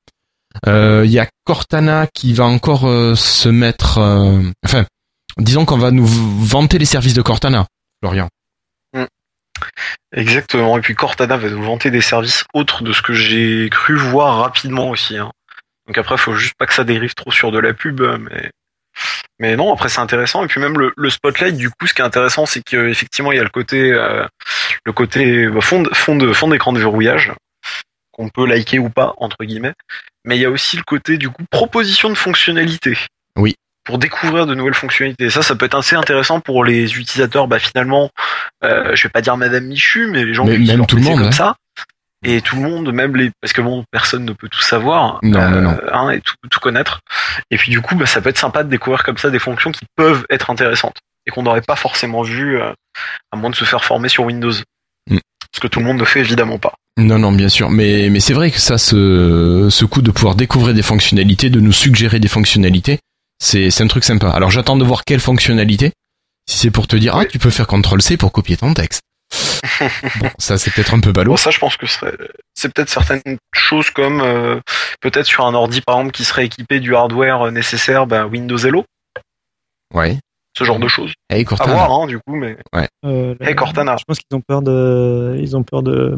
Euh, 0.67 1.03
Il 1.05 1.11
y 1.11 1.19
a 1.19 1.27
Cortana 1.45 2.07
qui 2.13 2.33
va 2.33 2.45
encore 2.45 2.87
euh, 2.87 3.15
se 3.15 3.49
mettre. 3.49 3.97
euh, 3.97 4.41
enfin, 4.65 4.85
disons 5.37 5.65
qu'on 5.65 5.77
va 5.77 5.91
nous 5.91 6.05
vanter 6.05 6.77
les 6.77 6.85
services 6.85 7.13
de 7.13 7.21
Cortana, 7.21 7.67
Florian. 8.01 8.29
Exactement. 10.13 10.77
Et 10.77 10.81
puis 10.81 10.95
Cortana 10.95 11.37
va 11.37 11.49
nous 11.49 11.63
vanter 11.63 11.91
des 11.91 12.01
services 12.01 12.43
autres 12.53 12.83
de 12.83 12.91
ce 12.93 13.01
que 13.01 13.13
j'ai 13.13 13.69
cru 13.69 13.95
voir 13.95 14.39
rapidement 14.39 14.89
aussi. 14.89 15.17
hein. 15.17 15.31
Donc 15.87 15.97
après, 15.97 16.17
faut 16.17 16.33
juste 16.33 16.55
pas 16.57 16.65
que 16.65 16.73
ça 16.73 16.83
dérive 16.83 17.13
trop 17.13 17.31
sur 17.31 17.51
de 17.51 17.59
la 17.59 17.73
pub, 17.73 18.01
mais 18.01 18.49
mais 19.39 19.55
non. 19.55 19.73
Après, 19.73 19.89
c'est 19.89 19.99
intéressant. 19.99 20.43
Et 20.43 20.47
puis 20.47 20.61
même 20.61 20.77
le, 20.77 21.09
spotlight, 21.09 21.55
du 21.57 21.69
coup, 21.69 21.87
ce 21.87 21.93
qui 21.93 22.01
est 22.01 22.05
intéressant, 22.05 22.45
c'est 22.45 22.61
qu'effectivement, 22.61 23.31
il 23.31 23.37
y 23.37 23.39
a 23.39 23.43
le 23.43 23.49
côté 23.49 23.91
euh, 23.91 24.25
le 24.85 24.93
côté 24.93 25.47
bah, 25.47 25.61
fond 25.61 25.83
fond 25.93 26.33
fond 26.33 26.47
d'écran 26.49 26.73
de 26.73 26.79
verrouillage 26.79 27.31
qu'on 28.11 28.29
peut 28.29 28.45
liker 28.45 28.79
ou 28.79 28.89
pas 28.89 29.13
entre 29.17 29.43
guillemets. 29.43 29.73
Mais 30.25 30.37
il 30.37 30.41
y 30.41 30.45
a 30.45 30.49
aussi 30.49 30.77
le 30.77 30.83
côté 30.83 31.17
du 31.17 31.29
coup 31.29 31.43
proposition 31.49 32.09
de 32.09 32.15
fonctionnalité. 32.15 32.97
Oui. 33.37 33.55
Pour 33.83 33.97
découvrir 33.97 34.45
de 34.45 34.53
nouvelles 34.53 34.75
fonctionnalités. 34.75 35.25
Et 35.25 35.29
ça, 35.31 35.41
ça 35.41 35.55
peut 35.55 35.65
être 35.65 35.77
assez 35.77 35.95
intéressant 35.95 36.39
pour 36.39 36.63
les 36.63 36.97
utilisateurs. 36.99 37.47
Bah 37.47 37.57
finalement, 37.57 38.11
euh, 38.63 38.95
je 38.95 39.03
vais 39.03 39.09
pas 39.09 39.21
dire 39.21 39.35
Madame 39.37 39.65
Michu, 39.65 40.07
mais 40.11 40.23
les 40.23 40.33
gens 40.35 40.45
Mais 40.45 40.57
qui 40.57 40.63
utilisent 40.63 40.87
tout 40.87 40.97
le 40.97 41.01
monde, 41.01 41.17
comme 41.17 41.27
hein. 41.27 41.31
ça. 41.31 41.55
Et 42.23 42.41
tout 42.41 42.55
le 42.55 42.61
monde, 42.61 42.93
même 42.93 43.15
les, 43.15 43.31
parce 43.41 43.51
que 43.51 43.61
bon, 43.61 43.83
personne 43.89 44.25
ne 44.25 44.33
peut 44.33 44.47
tout 44.47 44.61
savoir, 44.61 45.17
Non, 45.23 45.49
non, 45.49 45.61
non. 45.61 45.77
hein, 45.91 46.11
et 46.11 46.21
tout, 46.21 46.35
tout 46.51 46.59
connaître. 46.59 46.99
Et 47.49 47.57
puis 47.57 47.71
du 47.71 47.81
coup, 47.81 47.95
bah, 47.95 48.05
ça 48.05 48.21
peut 48.21 48.29
être 48.29 48.37
sympa 48.37 48.63
de 48.63 48.69
découvrir 48.69 49.03
comme 49.03 49.17
ça 49.17 49.31
des 49.31 49.39
fonctions 49.39 49.71
qui 49.71 49.85
peuvent 49.95 50.23
être 50.29 50.51
intéressantes 50.51 50.97
et 51.25 51.31
qu'on 51.31 51.41
n'aurait 51.41 51.61
pas 51.61 51.75
forcément 51.75 52.21
vu 52.21 52.61
euh, 52.61 52.71
à 53.31 53.37
moins 53.37 53.49
de 53.49 53.55
se 53.55 53.65
faire 53.65 53.83
former 53.83 54.07
sur 54.07 54.25
Windows. 54.25 54.53
Mm. 55.09 55.17
Ce 55.55 55.59
que 55.59 55.67
tout 55.67 55.79
le 55.79 55.85
monde 55.85 55.97
ne 55.97 56.05
fait 56.05 56.19
évidemment 56.19 56.59
pas. 56.59 56.75
Non, 56.97 57.17
non, 57.19 57.31
bien 57.31 57.49
sûr. 57.49 57.69
Mais, 57.69 58.09
mais 58.09 58.19
c'est 58.19 58.33
vrai 58.33 58.51
que 58.51 58.59
ça, 58.59 58.77
ce, 58.77 59.67
ce 59.71 59.85
coup 59.85 60.01
de 60.01 60.11
pouvoir 60.11 60.35
découvrir 60.35 60.73
des 60.73 60.81
fonctionnalités, 60.81 61.49
de 61.49 61.59
nous 61.59 61.71
suggérer 61.71 62.19
des 62.19 62.27
fonctionnalités, 62.27 62.99
c'est, 63.41 63.71
c'est 63.71 63.83
un 63.83 63.87
truc 63.87 64.03
sympa. 64.03 64.29
Alors 64.29 64.51
j'attends 64.51 64.75
de 64.77 64.83
voir 64.83 65.03
quelle 65.05 65.19
fonctionnalité. 65.21 65.91
Si 66.49 66.57
c'est 66.57 66.71
pour 66.71 66.87
te 66.87 66.95
dire, 66.95 67.15
ah, 67.15 67.25
tu 67.25 67.39
peux 67.39 67.49
faire 67.49 67.67
CTRL-C 67.67 68.17
pour 68.17 68.31
copier 68.31 68.57
ton 68.57 68.73
texte. 68.73 69.01
bon, 70.19 70.29
ça 70.37 70.57
c'est 70.57 70.71
peut-être 70.71 70.93
un 70.93 70.99
peu 70.99 71.11
ballot. 71.13 71.31
Bon, 71.31 71.37
ça, 71.37 71.49
je 71.51 71.59
pense 71.59 71.77
que 71.77 71.85
ce 71.87 71.93
serait, 71.99 72.13
c'est 72.53 72.73
peut-être 72.73 72.89
certaines 72.89 73.37
choses 73.53 73.89
comme 73.89 74.19
euh, 74.19 74.59
peut-être 74.99 75.25
sur 75.25 75.45
un 75.45 75.53
ordi 75.53 75.79
par 75.81 75.95
exemple 75.97 76.11
qui 76.11 76.25
serait 76.25 76.45
équipé 76.45 76.79
du 76.81 76.93
hardware 76.95 77.43
euh, 77.47 77.51
nécessaire, 77.51 78.05
bah, 78.07 78.25
Windows 78.25 78.57
Hello, 78.57 78.83
Ouais. 79.93 80.17
ce 80.57 80.63
genre 80.65 80.79
de 80.79 80.87
choses. 80.89 81.13
Hey, 81.29 81.41
À 81.41 81.45
Cortana. 81.45 81.73
voir, 81.73 81.91
hein, 81.91 82.07
du 82.07 82.17
coup, 82.19 82.35
mais 82.35 82.57
Euh, 83.05 83.35
Hey, 83.39 83.55
Cortana. 83.55 83.95
Je 83.97 84.03
pense 84.05 84.17
qu'ils 84.19 84.35
ont 84.37 84.41
peur 84.45 84.61
de, 84.61 85.37
ils 85.39 85.55
ont 85.55 85.63
peur 85.63 85.83
de, 85.83 86.17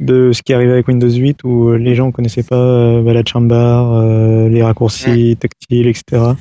de 0.00 0.32
ce 0.32 0.42
qui 0.42 0.52
arrivait 0.52 0.72
avec 0.72 0.88
Windows 0.88 1.10
8 1.10 1.44
où 1.44 1.72
les 1.74 1.94
gens 1.94 2.10
connaissaient 2.10 2.42
pas 2.42 2.56
euh, 2.56 3.02
bah, 3.02 3.12
la 3.12 3.22
chambar, 3.24 3.92
euh, 3.92 4.48
les 4.48 4.62
raccourcis 4.62 5.36
tactiles, 5.38 5.86
etc. 5.86 6.32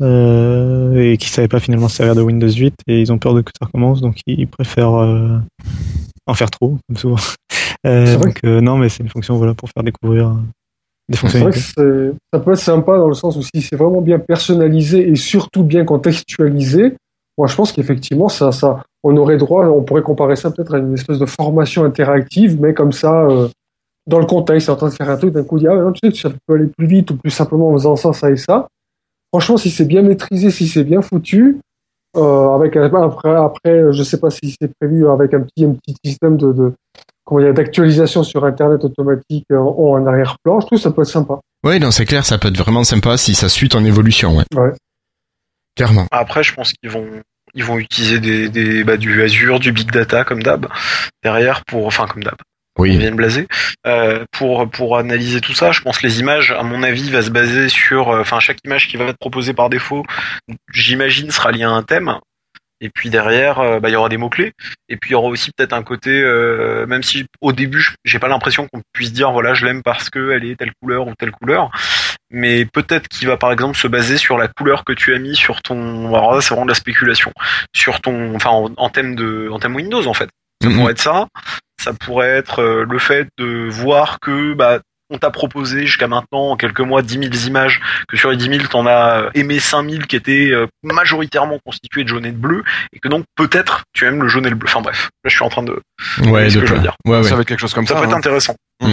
Euh, 0.00 0.94
et 0.94 1.16
qui 1.16 1.28
savaient 1.28 1.48
pas 1.48 1.58
finalement 1.58 1.88
se 1.88 1.96
servir 1.96 2.14
de 2.14 2.22
Windows 2.22 2.48
8 2.48 2.72
et 2.86 3.00
ils 3.00 3.12
ont 3.12 3.18
peur 3.18 3.34
de 3.34 3.40
que 3.40 3.50
ça 3.58 3.66
recommence 3.66 4.00
donc 4.00 4.20
ils 4.28 4.46
préfèrent 4.46 4.94
euh, 4.94 5.38
en 6.26 6.34
faire 6.34 6.50
trop 6.50 6.78
comme 6.88 6.96
souvent. 6.96 7.16
Euh, 7.86 8.06
C'est 8.06 8.16
vrai 8.16 8.24
donc 8.26 8.40
euh, 8.44 8.60
non 8.60 8.76
mais 8.76 8.88
c'est 8.88 9.04
une 9.04 9.08
fonction 9.08 9.36
voilà 9.36 9.54
pour 9.54 9.70
faire 9.70 9.84
découvrir 9.84 10.30
euh, 10.30 10.32
des 11.08 11.16
C'est 11.16 11.38
vrai 11.38 11.52
que 11.52 11.58
fonctionnalités. 11.60 12.18
ça 12.34 12.40
peut 12.40 12.52
être 12.52 12.58
sympa 12.58 12.98
dans 12.98 13.06
le 13.06 13.14
sens 13.14 13.36
où 13.36 13.42
si 13.42 13.62
c'est 13.62 13.76
vraiment 13.76 14.00
bien 14.00 14.18
personnalisé 14.18 15.08
et 15.08 15.14
surtout 15.14 15.62
bien 15.62 15.84
contextualisé, 15.84 16.94
moi 17.38 17.46
je 17.46 17.54
pense 17.54 17.72
qu'effectivement 17.72 18.28
ça, 18.28 18.52
ça, 18.52 18.82
on 19.02 19.16
aurait 19.16 19.38
droit, 19.38 19.66
on 19.66 19.82
pourrait 19.82 20.02
comparer 20.02 20.36
ça 20.36 20.50
peut-être 20.50 20.74
à 20.74 20.78
une 20.78 20.94
espèce 20.94 21.18
de 21.18 21.26
formation 21.26 21.84
interactive, 21.84 22.60
mais 22.60 22.74
comme 22.74 22.92
ça, 22.92 23.22
euh, 23.22 23.48
dans 24.06 24.18
le 24.18 24.26
contexte, 24.26 24.68
en 24.68 24.76
train 24.76 24.88
de 24.88 24.94
faire 24.94 25.08
un 25.08 25.16
truc, 25.16 25.32
d'un 25.32 25.44
coup, 25.44 25.58
dit, 25.58 25.68
ah 25.68 25.76
non, 25.76 25.92
tu 25.92 26.10
sais 26.10 26.14
ça 26.14 26.30
peut 26.46 26.54
aller 26.54 26.66
plus 26.66 26.86
vite 26.86 27.10
ou 27.10 27.16
plus 27.16 27.30
simplement 27.30 27.68
en 27.68 27.72
faisant 27.74 27.96
ça, 27.96 28.12
ça 28.12 28.30
et 28.30 28.36
ça. 28.36 28.66
franchement, 29.32 29.56
si 29.56 29.70
c'est 29.70 29.84
bien 29.84 30.02
maîtrisé, 30.02 30.50
si 30.50 30.66
c'est 30.66 30.84
bien 30.84 31.00
foutu, 31.00 31.60
euh, 32.16 32.54
avec 32.54 32.74
après, 32.76 33.34
après, 33.34 33.92
je 33.92 34.02
sais 34.02 34.18
pas 34.18 34.30
si 34.30 34.56
c'est 34.60 34.72
prévu 34.80 35.08
avec 35.08 35.34
un 35.34 35.40
petit, 35.40 35.64
un 35.64 35.74
petit 35.74 35.94
système 36.04 36.36
de, 36.36 36.52
dire, 36.52 37.54
d'actualisation 37.54 38.24
sur 38.24 38.44
Internet 38.44 38.82
automatique 38.84 39.44
en, 39.52 39.76
en 39.76 40.06
arrière-plan, 40.06 40.60
je 40.60 40.66
trouve 40.66 40.78
que 40.78 40.82
ça 40.82 40.90
peut 40.90 41.02
être 41.02 41.08
sympa. 41.08 41.38
Ouais, 41.64 41.78
non, 41.78 41.90
c'est 41.90 42.06
clair, 42.06 42.24
ça 42.24 42.38
peut 42.38 42.48
être 42.48 42.58
vraiment 42.58 42.84
sympa 42.84 43.16
si 43.16 43.34
ça 43.34 43.48
suit 43.48 43.68
ton 43.68 43.84
évolution, 43.84 44.36
ouais. 44.36 44.44
Ouais. 44.56 44.72
Clairement. 45.78 46.06
Après, 46.10 46.42
je 46.42 46.52
pense 46.52 46.72
qu'ils 46.74 46.90
vont 46.90 47.08
ils 47.54 47.64
vont 47.64 47.78
utiliser 47.78 48.20
des, 48.20 48.50
des 48.50 48.84
bah, 48.84 48.98
du 48.98 49.22
Azure, 49.22 49.58
du 49.58 49.72
Big 49.72 49.90
Data 49.90 50.22
comme 50.24 50.42
d'hab 50.42 50.66
derrière 51.24 51.64
pour 51.64 51.86
enfin 51.86 52.06
comme 52.06 52.22
d'hab. 52.22 52.36
Oui. 52.78 52.96
vient 52.96 53.10
de 53.10 53.16
blaser 53.16 53.48
euh, 53.88 54.24
pour 54.30 54.68
pour 54.70 54.98
analyser 54.98 55.40
tout 55.40 55.54
ça. 55.54 55.72
Je 55.72 55.80
pense 55.80 55.98
que 55.98 56.06
les 56.06 56.20
images, 56.20 56.52
à 56.52 56.62
mon 56.62 56.82
avis, 56.82 57.10
va 57.10 57.22
se 57.22 57.30
baser 57.30 57.68
sur 57.70 58.10
euh, 58.10 58.20
enfin 58.20 58.38
chaque 58.38 58.58
image 58.64 58.86
qui 58.88 58.96
va 58.98 59.06
être 59.06 59.18
proposée 59.18 59.54
par 59.54 59.70
défaut, 59.70 60.04
j'imagine 60.72 61.30
sera 61.30 61.50
liée 61.52 61.64
à 61.64 61.70
un 61.70 61.82
thème. 61.82 62.18
Et 62.80 62.90
puis 62.90 63.10
derrière, 63.10 63.58
euh, 63.58 63.80
bah, 63.80 63.88
il 63.88 63.92
y 63.92 63.96
aura 63.96 64.08
des 64.08 64.18
mots 64.18 64.28
clés. 64.28 64.52
Et 64.88 64.96
puis 64.96 65.10
il 65.10 65.12
y 65.12 65.16
aura 65.16 65.26
aussi 65.26 65.50
peut-être 65.56 65.72
un 65.72 65.82
côté, 65.82 66.10
euh, 66.10 66.86
même 66.86 67.02
si 67.02 67.26
au 67.40 67.52
début 67.52 67.80
je- 67.80 67.90
j'ai 68.04 68.20
pas 68.20 68.28
l'impression 68.28 68.68
qu'on 68.72 68.82
puisse 68.92 69.12
dire 69.12 69.32
voilà 69.32 69.54
je 69.54 69.66
l'aime 69.66 69.82
parce 69.82 70.10
que 70.10 70.30
elle 70.30 70.44
est 70.44 70.54
telle 70.56 70.70
couleur 70.80 71.08
ou 71.08 71.14
telle 71.18 71.32
couleur, 71.32 71.70
mais 72.30 72.64
peut-être 72.66 73.08
qu'il 73.08 73.26
va 73.28 73.36
par 73.36 73.52
exemple 73.52 73.76
se 73.76 73.86
baser 73.88 74.16
sur 74.18 74.36
la 74.38 74.48
couleur 74.48 74.84
que 74.84 74.92
tu 74.92 75.14
as 75.14 75.18
mis 75.18 75.34
sur 75.36 75.62
ton. 75.62 76.08
Alors 76.14 76.34
là 76.34 76.40
c'est 76.40 76.50
vraiment 76.50 76.66
de 76.66 76.70
la 76.70 76.74
spéculation 76.74 77.32
sur 77.74 78.00
ton, 78.00 78.34
enfin 78.34 78.50
en, 78.50 78.70
en 78.76 78.88
thème 78.90 79.14
de, 79.14 79.48
en 79.50 79.58
thème 79.58 79.74
Windows 79.76 80.06
en 80.06 80.14
fait. 80.14 80.28
Ça 80.62 80.68
Mhm. 80.68 80.76
pourrait 80.76 80.92
être 80.92 81.00
ça. 81.00 81.26
Ça 81.80 81.92
pourrait 81.92 82.28
être 82.30 82.60
euh, 82.62 82.84
le 82.88 82.98
fait 82.98 83.28
de 83.38 83.68
voir 83.70 84.18
que 84.20 84.54
bah 84.54 84.80
on 85.10 85.16
t'a 85.16 85.30
proposé 85.30 85.86
jusqu'à 85.86 86.06
maintenant, 86.06 86.50
en 86.50 86.56
quelques 86.58 86.80
mois, 86.80 87.00
10 87.00 87.14
000 87.30 87.32
images, 87.46 87.80
que 88.08 88.18
sur 88.18 88.30
les 88.30 88.36
10 88.36 88.44
000, 88.58 88.66
t'en 88.68 88.84
as 88.84 89.22
euh, 89.22 89.30
aimé 89.32 89.58
5 89.58 89.88
000 89.88 90.02
qui 90.02 90.16
étaient 90.16 90.50
euh, 90.52 90.66
majoritairement 90.82 91.58
constituées 91.64 92.04
de 92.04 92.08
jaune 92.10 92.26
et 92.26 92.30
de 92.30 92.36
bleu, 92.36 92.62
et 92.92 92.98
que 92.98 93.08
donc 93.08 93.24
peut-être 93.34 93.84
tu 93.94 94.04
aimes 94.04 94.20
le 94.22 94.28
jaune 94.28 94.44
et 94.44 94.50
le 94.50 94.56
bleu. 94.56 94.68
Enfin 94.68 94.82
bref, 94.82 95.08
là 95.24 95.30
je 95.30 95.34
suis 95.34 95.44
en 95.44 95.48
train 95.48 95.62
de... 95.62 95.80
Ouais, 96.26 96.50
ce 96.50 96.56
de 96.56 96.60
que 96.60 96.66
je 96.66 96.72
veux 96.72 96.76
pas- 96.76 96.82
dire. 96.82 96.96
Ouais, 97.06 97.16
ouais. 97.16 97.22
Ça 97.22 97.36
va 97.36 97.40
être 97.40 97.48
quelque 97.48 97.60
chose 97.60 97.72
comme 97.72 97.86
Ça 97.86 97.94
ça. 97.94 98.00
peut 98.00 98.06
être 98.06 98.12
hein. 98.12 98.18
intéressant. 98.18 98.54
Mm. 98.82 98.92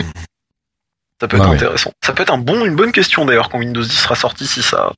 Ça 1.19 1.28
peut 1.28 1.38
être 1.38 1.47
ouais. 1.47 1.56
intéressant. 1.56 1.91
Ça 2.06 2.13
peut 2.13 2.23
être 2.23 2.34
un 2.34 2.38
bon, 2.38 2.65
une 2.65 2.75
bonne 2.75 2.91
question 2.91 3.25
d'ailleurs 3.25 3.49
quand 3.49 3.60
Windows 3.60 3.82
10 3.82 3.89
sera 3.89 4.15
sorti 4.15 4.47
si 4.47 4.62
ça, 4.62 4.91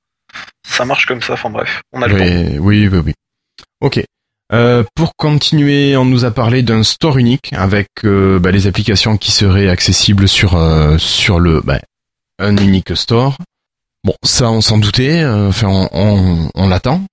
si 0.66 0.74
ça 0.74 0.86
marche 0.86 1.06
comme 1.06 1.22
ça. 1.22 1.34
Enfin 1.34 1.50
bref, 1.50 1.82
on 1.94 2.02
a 2.02 2.08
le 2.08 2.18
temps. 2.18 2.64
Oui, 2.64 2.88
oui, 2.88 3.00
oui. 3.06 3.14
Ok. 3.82 4.04
Euh, 4.54 4.84
pour 4.96 5.16
continuer, 5.18 5.98
on 5.98 6.06
nous 6.06 6.24
a 6.26 6.32
parlé 6.32 6.64
d'un 6.64 6.84
store 6.84 7.18
unique 7.18 7.52
avec 7.54 7.90
euh, 8.06 8.40
bah, 8.40 8.52
les 8.52 8.66
applications 8.66 9.18
qui 9.18 9.32
seraient 9.32 9.68
accessibles 9.68 10.28
sur 10.28 10.56
euh, 10.56 10.98
sur 10.98 11.40
le 11.40 11.62
bah, 11.62 11.80
un 12.40 12.56
unique 12.58 12.96
store. 12.96 13.38
Bon, 14.04 14.16
ça 14.24 14.50
on 14.50 14.62
s'en 14.62 14.78
doutait. 14.78 15.26
Enfin, 15.26 15.68
on, 15.68 15.90
on, 15.92 16.50
on 16.56 16.68
l'attend. 16.70 17.04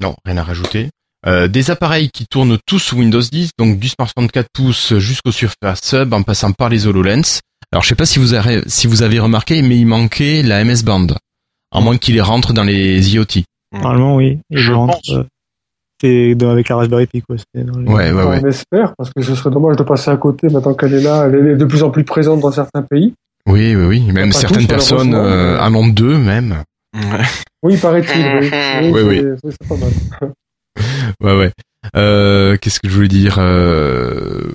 Non, 0.00 0.14
rien 0.24 0.36
à 0.36 0.42
rajouter. 0.42 0.90
Euh, 1.26 1.48
des 1.48 1.70
appareils 1.70 2.10
qui 2.10 2.26
tournent 2.26 2.58
tous 2.66 2.78
sous 2.78 2.96
Windows 2.96 3.20
10, 3.20 3.50
donc 3.58 3.78
du 3.78 3.88
smartphone 3.88 4.30
4 4.30 4.46
pouces 4.52 4.98
jusqu'au 4.98 5.32
Surface 5.32 5.80
Sub 5.82 6.12
en 6.12 6.22
passant 6.22 6.52
par 6.52 6.68
les 6.68 6.86
HoloLens. 6.86 7.40
Alors 7.72 7.82
je 7.82 7.88
sais 7.88 7.94
pas 7.94 8.06
si 8.06 8.18
vous 8.18 8.34
avez 8.34 8.62
si 8.66 8.86
vous 8.86 9.02
avez 9.02 9.18
remarqué, 9.18 9.60
mais 9.62 9.76
il 9.78 9.86
manquait 9.86 10.42
la 10.42 10.64
MS 10.64 10.82
Band, 10.84 11.06
à 11.72 11.80
moins 11.80 11.96
qu'il 11.98 12.14
les 12.14 12.20
rentre 12.20 12.52
dans 12.52 12.64
les 12.64 13.14
IoT. 13.14 13.42
Normalement, 13.72 14.16
oui. 14.16 14.38
Je 14.50 14.72
rentre. 14.72 14.94
pense. 14.98 15.10
euh, 15.10 15.24
c'est 16.00 16.34
dans- 16.34 16.50
avec 16.50 16.68
la 16.68 16.76
Raspberry 16.76 17.06
Pi, 17.06 17.22
quoi. 17.22 17.36
c'est 17.38 17.64
dans 17.64 17.78
les- 17.78 17.88
Ouais, 17.88 18.12
ouais, 18.12 18.22
ouais. 18.24 18.40
On 18.42 18.46
espère, 18.48 18.94
parce 18.96 19.10
que 19.12 19.22
ce 19.22 19.34
serait 19.34 19.50
dommage 19.50 19.76
de 19.76 19.82
passer 19.82 20.10
à 20.10 20.16
côté 20.16 20.48
maintenant 20.48 20.74
qu'elle 20.74 20.94
est 20.94 21.00
là. 21.02 21.26
Elle 21.26 21.46
est 21.48 21.56
de 21.56 21.64
plus 21.64 21.82
en 21.82 21.90
plus 21.90 22.04
présente 22.04 22.40
dans 22.40 22.52
certains 22.52 22.82
pays. 22.82 23.14
Oui, 23.48 23.74
oui, 23.74 23.84
oui. 23.84 24.12
Même 24.12 24.32
certaines 24.32 24.66
personnes 24.66 25.14
euh, 25.14 25.58
en 25.60 25.74
ont 25.74 25.86
deux 25.88 26.18
même. 26.18 26.62
Ouais. 26.94 27.24
Oui, 27.62 27.76
paraît-il. 27.78 28.24
oui. 28.40 28.50
Oui, 28.92 29.02
oui. 29.02 29.20
c'est- 29.22 29.46
oui, 29.46 29.54
c'est 29.60 29.68
pas 29.68 29.76
mal. 29.76 30.32
Ouais, 31.22 31.36
ouais. 31.36 31.52
Euh, 31.96 32.56
Qu'est-ce 32.60 32.80
que 32.80 32.88
je 32.88 32.94
voulais 32.94 33.08
dire 33.08 33.36
euh... 33.38 34.52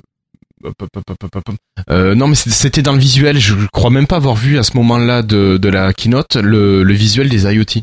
Euh, 1.90 2.14
non, 2.14 2.28
mais 2.28 2.34
c'était 2.34 2.82
dans 2.82 2.92
le 2.92 2.98
visuel. 2.98 3.38
Je 3.38 3.54
crois 3.72 3.90
même 3.90 4.06
pas 4.06 4.16
avoir 4.16 4.34
vu 4.36 4.58
à 4.58 4.62
ce 4.62 4.76
moment-là 4.76 5.22
de, 5.22 5.56
de 5.56 5.68
la 5.68 5.92
keynote 5.92 6.36
le, 6.36 6.82
le 6.82 6.94
visuel 6.94 7.28
des 7.28 7.44
IoT. 7.44 7.82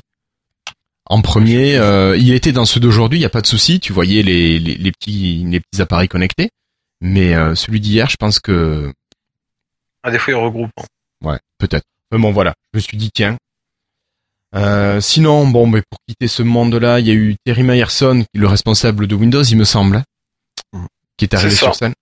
En 1.06 1.22
premier, 1.22 1.76
euh, 1.78 2.16
il 2.18 2.32
était 2.34 2.52
dans 2.52 2.66
ceux 2.66 2.80
d'aujourd'hui. 2.80 3.20
Il 3.20 3.22
y 3.22 3.26
a 3.26 3.30
pas 3.30 3.42
de 3.42 3.48
souci. 3.48 3.80
Tu 3.80 3.94
voyais 3.94 4.22
les, 4.24 4.60
les, 4.60 4.76
les 4.76 4.92
petits 4.92 5.44
les 5.48 5.60
petits 5.60 5.82
appareils 5.82 6.08
connectés. 6.08 6.50
Mais 7.02 7.34
euh, 7.36 7.56
celui 7.56 7.80
d'hier, 7.80 8.10
je 8.10 8.16
pense 8.18 8.40
que 8.40 8.94
Ah, 10.04 10.12
des 10.12 10.20
fois 10.20 10.34
ils 10.34 10.38
regroupent. 10.38 10.72
hein. 10.78 10.86
Ouais, 11.26 11.40
peut-être. 11.58 11.86
Mais 12.12 12.18
bon, 12.20 12.32
voilà. 12.32 12.54
Je 12.74 12.78
me 12.78 12.82
suis 12.82 12.98
dit, 12.98 13.10
tiens. 13.14 13.38
Sinon, 15.02 15.48
bon, 15.48 15.68
mais 15.68 15.82
pour 15.90 16.00
quitter 16.08 16.28
ce 16.28 16.42
monde-là, 16.44 17.00
il 17.00 17.08
y 17.08 17.12
a 17.12 17.14
eu 17.14 17.36
Terry 17.46 17.64
Myerson, 17.64 18.26
le 18.34 18.48
responsable 18.48 19.08
de 19.08 19.16
Windows, 19.16 19.44
il 19.44 19.58
me 19.58 19.64
semble, 19.64 19.98
hein, 19.98 20.04
Mhm. 20.74 20.88
qui 21.18 21.26
est 21.26 21.34
arrivé 21.36 21.50
sur 21.56 21.76
scène. 21.76 21.94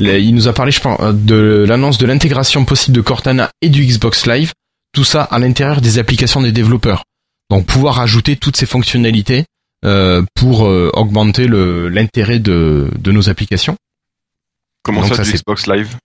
Il 0.00 0.34
nous 0.34 0.48
a 0.48 0.52
parlé, 0.52 0.70
je 0.72 0.80
pense, 0.80 0.98
de 1.14 1.64
l'annonce 1.68 1.98
de 1.98 2.06
l'intégration 2.06 2.64
possible 2.64 2.96
de 2.96 3.00
Cortana 3.00 3.50
et 3.62 3.68
du 3.68 3.84
Xbox 3.84 4.26
Live. 4.26 4.52
Tout 4.92 5.04
ça 5.04 5.22
à 5.22 5.38
l'intérieur 5.38 5.80
des 5.80 5.98
applications 5.98 6.40
des 6.40 6.52
développeurs. 6.52 7.04
Donc, 7.50 7.66
pouvoir 7.66 8.00
ajouter 8.00 8.36
toutes 8.36 8.56
ces 8.56 8.66
fonctionnalités 8.66 9.44
euh, 9.84 10.22
pour 10.34 10.66
euh, 10.66 10.90
augmenter 10.94 11.46
le- 11.46 11.88
l'intérêt 11.88 12.38
de, 12.38 12.90
de 12.98 13.12
nos 13.12 13.28
applications. 13.28 13.76
Comment 14.82 15.00
Donc 15.00 15.10
ça, 15.10 15.16
ça, 15.16 15.22
du 15.24 15.30
c'est- 15.30 15.36
Xbox 15.38 15.66
Live? 15.66 15.96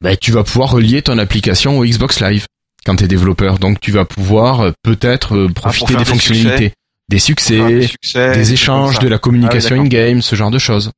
Ben, 0.00 0.16
tu 0.16 0.32
vas 0.32 0.42
pouvoir 0.44 0.70
relier 0.70 1.02
ton 1.02 1.18
application 1.18 1.78
au 1.78 1.84
Xbox 1.84 2.20
Live 2.20 2.46
quand 2.84 2.96
tu 2.96 3.04
es 3.04 3.08
développeur. 3.08 3.58
Donc 3.58 3.80
tu 3.80 3.90
vas 3.92 4.04
pouvoir 4.04 4.60
euh, 4.60 4.72
peut-être 4.82 5.36
euh, 5.36 5.48
profiter 5.48 5.92
des 5.94 5.98
des 6.00 6.04
fonctionnalités, 6.04 6.72
des 7.08 7.18
succès, 7.18 7.58
des 7.80 7.86
succès, 7.86 8.28
des 8.28 8.42
trucs 8.42 8.52
échanges, 8.52 8.98
de 8.98 9.08
la 9.08 9.18
communication 9.18 9.76
Ah 9.76 9.78
oui, 9.80 9.84
in-game, 9.86 10.22
ce 10.22 10.34
genre 10.36 10.50
de 10.50 10.58
choses. 10.58 10.90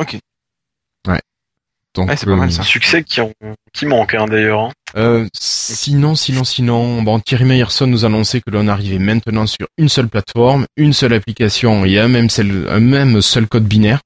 Ok. 0.00 0.18
Donc 1.94 2.08
Ouais, 2.08 2.16
c'est 2.16 2.26
pas 2.26 2.36
mal. 2.36 2.48
Un 2.48 2.62
succès 2.62 3.02
qui, 3.02 3.20
qui 3.72 3.86
manque 3.86 4.14
hein, 4.14 4.26
d'ailleurs. 4.26 4.60
hein. 4.60 4.70
Euh, 4.96 5.26
sinon, 5.38 6.14
sinon, 6.14 6.44
sinon, 6.44 7.02
bon, 7.02 7.18
Thierry 7.20 7.44
Meyerson 7.44 7.86
nous 7.86 8.04
annonçait 8.04 8.40
que 8.40 8.50
l'on 8.50 8.68
arrivait 8.68 8.98
maintenant 8.98 9.46
sur 9.46 9.66
une 9.78 9.88
seule 9.88 10.08
plateforme, 10.08 10.66
une 10.76 10.92
seule 10.92 11.12
application 11.14 11.84
et 11.84 11.98
un 11.98 12.08
même, 12.08 12.30
seul, 12.30 12.66
un 12.70 12.80
même 12.80 13.20
seul 13.20 13.46
code 13.46 13.64
binaire 13.64 14.00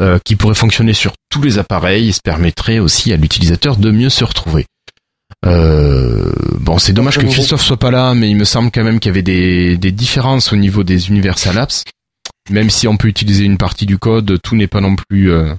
euh, 0.00 0.18
qui 0.24 0.36
pourrait 0.36 0.54
fonctionner 0.54 0.92
sur 0.92 1.12
tous 1.30 1.42
les 1.42 1.58
appareils 1.58 2.08
et 2.08 2.12
se 2.12 2.20
permettrait 2.22 2.78
aussi 2.80 3.12
à 3.12 3.16
l'utilisateur 3.16 3.76
de 3.76 3.90
mieux 3.90 4.10
se 4.10 4.24
retrouver. 4.24 4.66
Euh, 5.46 6.32
bon, 6.58 6.78
c'est 6.78 6.92
dommage 6.92 7.18
que 7.18 7.26
Christophe 7.26 7.62
soit 7.62 7.76
pas 7.76 7.90
là, 7.90 8.14
mais 8.14 8.28
il 8.30 8.36
me 8.36 8.44
semble 8.44 8.70
quand 8.70 8.84
même 8.84 8.98
qu'il 9.00 9.10
y 9.10 9.12
avait 9.12 9.22
des, 9.22 9.76
des 9.76 9.92
différences 9.92 10.52
au 10.52 10.56
niveau 10.56 10.84
des 10.84 11.08
Universal 11.08 11.58
Apps. 11.58 11.84
Même 12.50 12.70
si 12.70 12.88
on 12.88 12.96
peut 12.96 13.08
utiliser 13.08 13.44
une 13.44 13.58
partie 13.58 13.86
du 13.86 13.98
code, 13.98 14.38
tout 14.42 14.56
n'est 14.56 14.66
pas 14.68 14.80
non 14.80 14.96
plus 14.96 15.30
euh, 15.30 15.54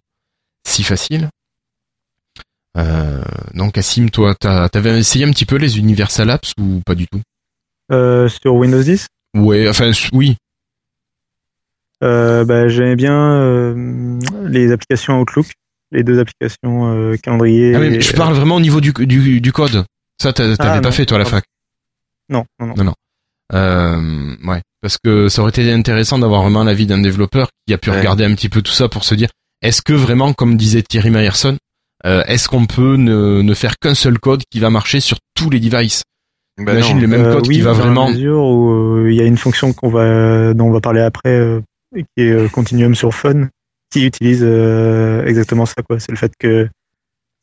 si 0.67 0.83
facile. 0.83 1.29
Euh, 2.79 3.21
donc 3.53 3.77
Assim, 3.77 4.07
toi, 4.09 4.35
t'as- 4.39 4.69
t'avais 4.69 4.97
essayé 4.99 5.25
un 5.25 5.31
petit 5.31 5.45
peu 5.45 5.57
les 5.57 5.77
Universal 5.77 6.29
Apps 6.29 6.53
ou 6.59 6.81
pas 6.85 6.95
du 6.95 7.07
tout? 7.07 7.21
Euh, 7.91 8.27
sur 8.29 8.53
Windows 8.55 8.81
10, 8.81 9.07
Ouais, 9.35 9.67
enfin 9.67 9.91
oui. 10.13 10.37
euh, 12.03 12.45
bah, 12.45 12.67
j'aimais 12.67 12.95
bien 12.95 13.13
euh, 13.41 14.19
les 14.45 14.71
applications 14.71 15.19
Outlook, 15.19 15.47
les 15.91 16.03
deux 16.03 16.19
applications 16.19 16.93
euh, 16.93 17.15
calendrier. 17.17 17.75
Ah, 17.75 17.79
mais 17.79 17.87
et- 17.95 18.01
je 18.01 18.13
parle 18.13 18.33
vraiment 18.33 18.55
au 18.55 18.61
niveau 18.61 18.79
du, 18.81 18.93
du, 18.93 19.41
du 19.41 19.51
code. 19.51 19.83
Ça, 20.21 20.31
t'avais 20.33 20.55
Ah, 20.59 20.79
pas 20.79 20.81
non, 20.81 20.91
fait 20.91 21.05
toi 21.05 21.15
à 21.17 21.19
la 21.19 21.25
pardon. 21.25 21.37
fac. 21.37 21.45
Non, 22.29 22.45
non, 22.59 22.83
non. 22.83 22.93
Euh, 23.53 24.35
ouais, 24.45 24.61
parce 24.81 24.97
que 25.03 25.27
ça 25.29 25.41
aurait 25.41 25.49
été 25.49 25.71
intéressant 25.71 26.19
d'avoir 26.19 26.43
vraiment 26.43 26.63
l'avis 26.63 26.85
d'un 26.85 27.01
développeur 27.01 27.49
qui 27.67 27.73
a 27.73 27.77
pu 27.77 27.89
Ouais. 27.89 27.97
regarder 27.97 28.23
un 28.25 28.35
petit 28.35 28.49
peu 28.49 28.61
tout 28.61 28.71
ça 28.71 28.87
pour 28.87 29.03
se 29.03 29.15
dire 29.15 29.29
est-ce 29.61 29.81
que 29.81 29.93
vraiment, 29.93 30.33
comme 30.33 30.55
disait 30.55 30.83
Thierry 30.83 31.09
Meyerson, 31.09 31.57
euh, 32.05 32.23
est-ce 32.27 32.47
qu'on 32.49 32.65
peut 32.65 32.95
ne, 32.95 33.41
ne 33.41 33.53
faire 33.53 33.75
qu'un 33.79 33.95
seul 33.95 34.19
code 34.19 34.43
qui 34.49 34.59
va 34.59 34.69
marcher 34.69 34.99
sur 34.99 35.17
tous 35.35 35.49
les 35.49 35.59
devices 35.59 36.03
Bah 36.57 36.73
Imagine 36.73 36.95
non. 36.95 37.01
le 37.01 37.07
même 37.07 37.25
Euh, 37.25 37.33
code 37.35 37.47
oui, 37.47 37.55
qui 37.55 37.61
va 37.61 37.73
vraiment. 37.73 38.09
mesure 38.09 38.43
où 38.43 38.71
euh, 38.71 39.11
il 39.11 39.15
y 39.17 39.21
a 39.21 39.25
une 39.25 39.37
fonction 39.37 39.73
qu'on 39.73 39.89
va, 39.89 40.53
dont 40.53 40.65
on 40.65 40.71
va 40.71 40.81
parler 40.81 41.01
après, 41.01 41.29
euh, 41.37 41.61
qui 41.93 42.23
est 42.23 42.31
euh, 42.31 42.47
Continuum 42.49 42.95
sur 42.95 43.13
Phone, 43.13 43.49
qui 43.91 44.05
utilise 44.05 44.41
euh, 44.43 45.25
exactement 45.25 45.65
ça. 45.65 45.75
quoi. 45.87 45.99
C'est 45.99 46.11
le 46.11 46.17
fait 46.17 46.31
que 46.39 46.69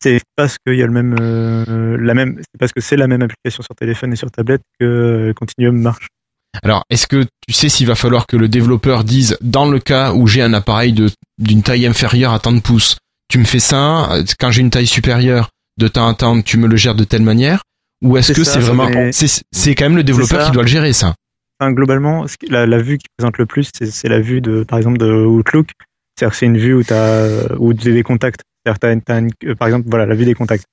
c'est 0.03 0.21
parce 0.37 0.57
qu'il 0.59 0.77
y 0.77 0.83
a 0.83 0.87
le 0.87 0.93
même, 0.93 1.17
euh, 1.21 1.97
la 2.01 2.13
même, 2.15 2.37
c'est 2.39 2.59
parce 2.59 2.73
que 2.73 2.81
c'est 2.81 2.97
la 2.97 3.07
même 3.07 3.23
application 3.23 3.63
sur 3.63 3.75
téléphone 3.75 4.13
et 4.13 4.17
sur 4.17 4.31
tablette 4.31 4.61
que 4.79 4.85
euh, 4.85 5.33
Continuum 5.35 5.77
marche. 5.81 6.07
Alors, 6.63 6.85
est-ce 6.91 7.07
que 7.07 7.25
tu 7.47 7.53
sais 7.53 7.69
s'il 7.69 7.87
va 7.87 7.95
falloir 7.95 8.27
que 8.27 8.37
le 8.37 8.49
développeur 8.49 9.05
dise 9.05 9.37
dans 9.43 9.69
le 9.69 9.79
cas 9.79 10.13
où 10.15 10.27
j'ai 10.27 10.41
un 10.43 10.55
appareil 10.55 10.93
de 10.95 11.11
d'une 11.39 11.63
taille 11.63 11.87
inférieure 11.87 12.33
à 12.33 12.39
tant 12.39 12.53
de 12.53 12.61
pouces, 12.61 12.97
tu 13.29 13.39
me 13.39 13.45
fais 13.45 13.59
ça, 13.59 14.11
quand 14.39 14.51
j'ai 14.51 14.61
une 14.61 14.71
taille 14.71 14.87
supérieure, 14.87 15.51
de 15.79 15.89
temps 15.89 16.09
en 16.09 16.15
temps, 16.15 16.41
tu 16.43 16.59
me 16.59 16.67
le 16.67 16.77
gères 16.77 16.95
de 16.95 17.05
telle 17.05 17.23
manière 17.23 17.63
ou 18.03 18.17
est-ce 18.17 18.33
que 18.33 18.45
c'est 18.45 18.61
vraiment 18.61 18.89
mais- 18.89 19.13
c'est 19.13 19.43
c'est 19.53 19.75
quand 19.75 19.87
même 19.87 19.97
le 19.97 20.05
développeur 20.05 20.47
qui 20.47 20.53
doit 20.53 20.63
le 20.63 20.69
gérer 20.69 20.93
ça 20.93 21.15
Enfin, 21.59 21.73
globalement, 21.73 22.27
la, 22.51 22.67
la 22.67 22.83
vue 22.83 22.99
qui 22.99 23.07
présente 23.17 23.39
le 23.39 23.47
plus, 23.47 23.71
c'est 23.73 24.09
la 24.09 24.21
vue 24.21 24.43
de, 24.43 24.63
par 24.63 24.77
exemple, 24.79 24.99
de 24.99 25.11
Outlook. 25.11 25.71
C'est-à-dire 26.15 26.33
que 26.33 26.37
c'est 26.37 26.47
une 26.47 26.59
vue 26.59 26.75
où 26.75 26.83
tu 26.83 26.93
as, 26.93 27.57
où 27.59 27.73
des 27.73 28.03
contacts. 28.03 28.43
C'est-à-dire 28.67 29.01
euh, 29.45 29.55
par 29.55 29.69
exemple, 29.69 29.87
voilà, 29.89 30.05
la 30.05 30.15
vue 30.15 30.27
des 30.27 30.35
contacts. 30.35 30.65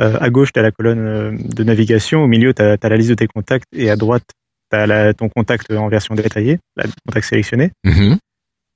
Euh, 0.00 0.18
à 0.20 0.30
gauche, 0.30 0.52
tu 0.52 0.58
as 0.58 0.62
la 0.62 0.72
colonne 0.72 0.98
euh, 0.98 1.30
de 1.38 1.62
navigation. 1.62 2.24
Au 2.24 2.26
milieu, 2.26 2.52
tu 2.52 2.62
as, 2.62 2.76
la 2.82 2.96
liste 2.96 3.10
de 3.10 3.14
tes 3.14 3.28
contacts. 3.28 3.66
Et 3.72 3.90
à 3.90 3.96
droite, 3.96 4.24
tu 4.72 4.76
as 4.76 5.14
ton 5.14 5.28
contact 5.28 5.70
en 5.72 5.88
version 5.88 6.16
détaillée, 6.16 6.58
le 6.76 6.90
contact 7.06 7.28
sélectionné. 7.28 7.70
Mhm. 7.84 8.16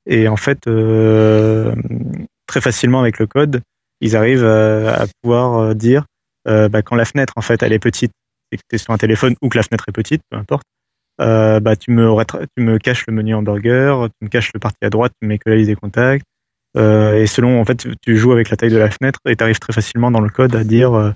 Et 0.07 0.29
en 0.29 0.37
fait, 0.37 0.61
euh, 0.69 1.75
très 2.49 2.61
facilement 2.61 3.01
avec 3.01 3.21
le 3.21 3.29
code, 3.29 3.63
ils 4.01 4.17
arrivent 4.17 4.45
euh, 4.45 4.93
à 4.93 5.07
pouvoir 5.23 5.59
euh, 5.59 5.75
dire 5.75 6.05
euh, 6.49 6.69
bah, 6.69 6.83
quand 6.83 6.97
la 6.97 7.05
fenêtre 7.05 7.35
en 7.37 7.43
fait 7.43 7.63
elle 7.63 7.73
est 7.73 7.79
petite 7.79 8.13
et 8.51 8.57
que 8.57 8.63
tu 8.69 8.77
es 8.77 8.79
sur 8.79 8.93
un 8.93 8.99
téléphone 8.99 9.37
ou 9.43 9.49
que 9.49 9.59
la 9.59 9.63
fenêtre 9.63 9.85
est 9.89 9.93
petite, 9.93 10.23
peu 10.31 10.37
importe, 10.37 10.65
bah, 11.19 11.77
tu, 11.77 11.91
me 11.91 12.79
caches 12.79 13.05
le 13.07 13.13
menu 13.13 13.35
hamburger, 13.35 14.09
tu 14.09 14.25
me 14.25 14.29
caches 14.29 14.51
le 14.55 14.61
parti 14.61 14.79
à 14.83 14.91
droite, 14.91 15.13
tu 15.21 15.29
liste 15.29 15.69
des 15.69 15.77
contacts. 15.77 16.25
Et 16.77 17.27
selon, 17.27 17.61
en 17.61 17.65
fait, 17.65 17.87
tu 18.01 18.17
joues 18.17 18.33
avec 18.33 18.49
la 18.49 18.57
taille 18.57 18.71
de 18.71 18.79
la 18.79 18.89
fenêtre 18.89 19.19
et 19.27 19.37
tu 19.37 19.45
arrives 19.45 19.59
très 19.59 19.75
facilement 19.75 20.11
dans 20.11 20.21
le 20.21 20.31
code 20.31 20.57
à 20.57 20.65
dire 20.65 21.13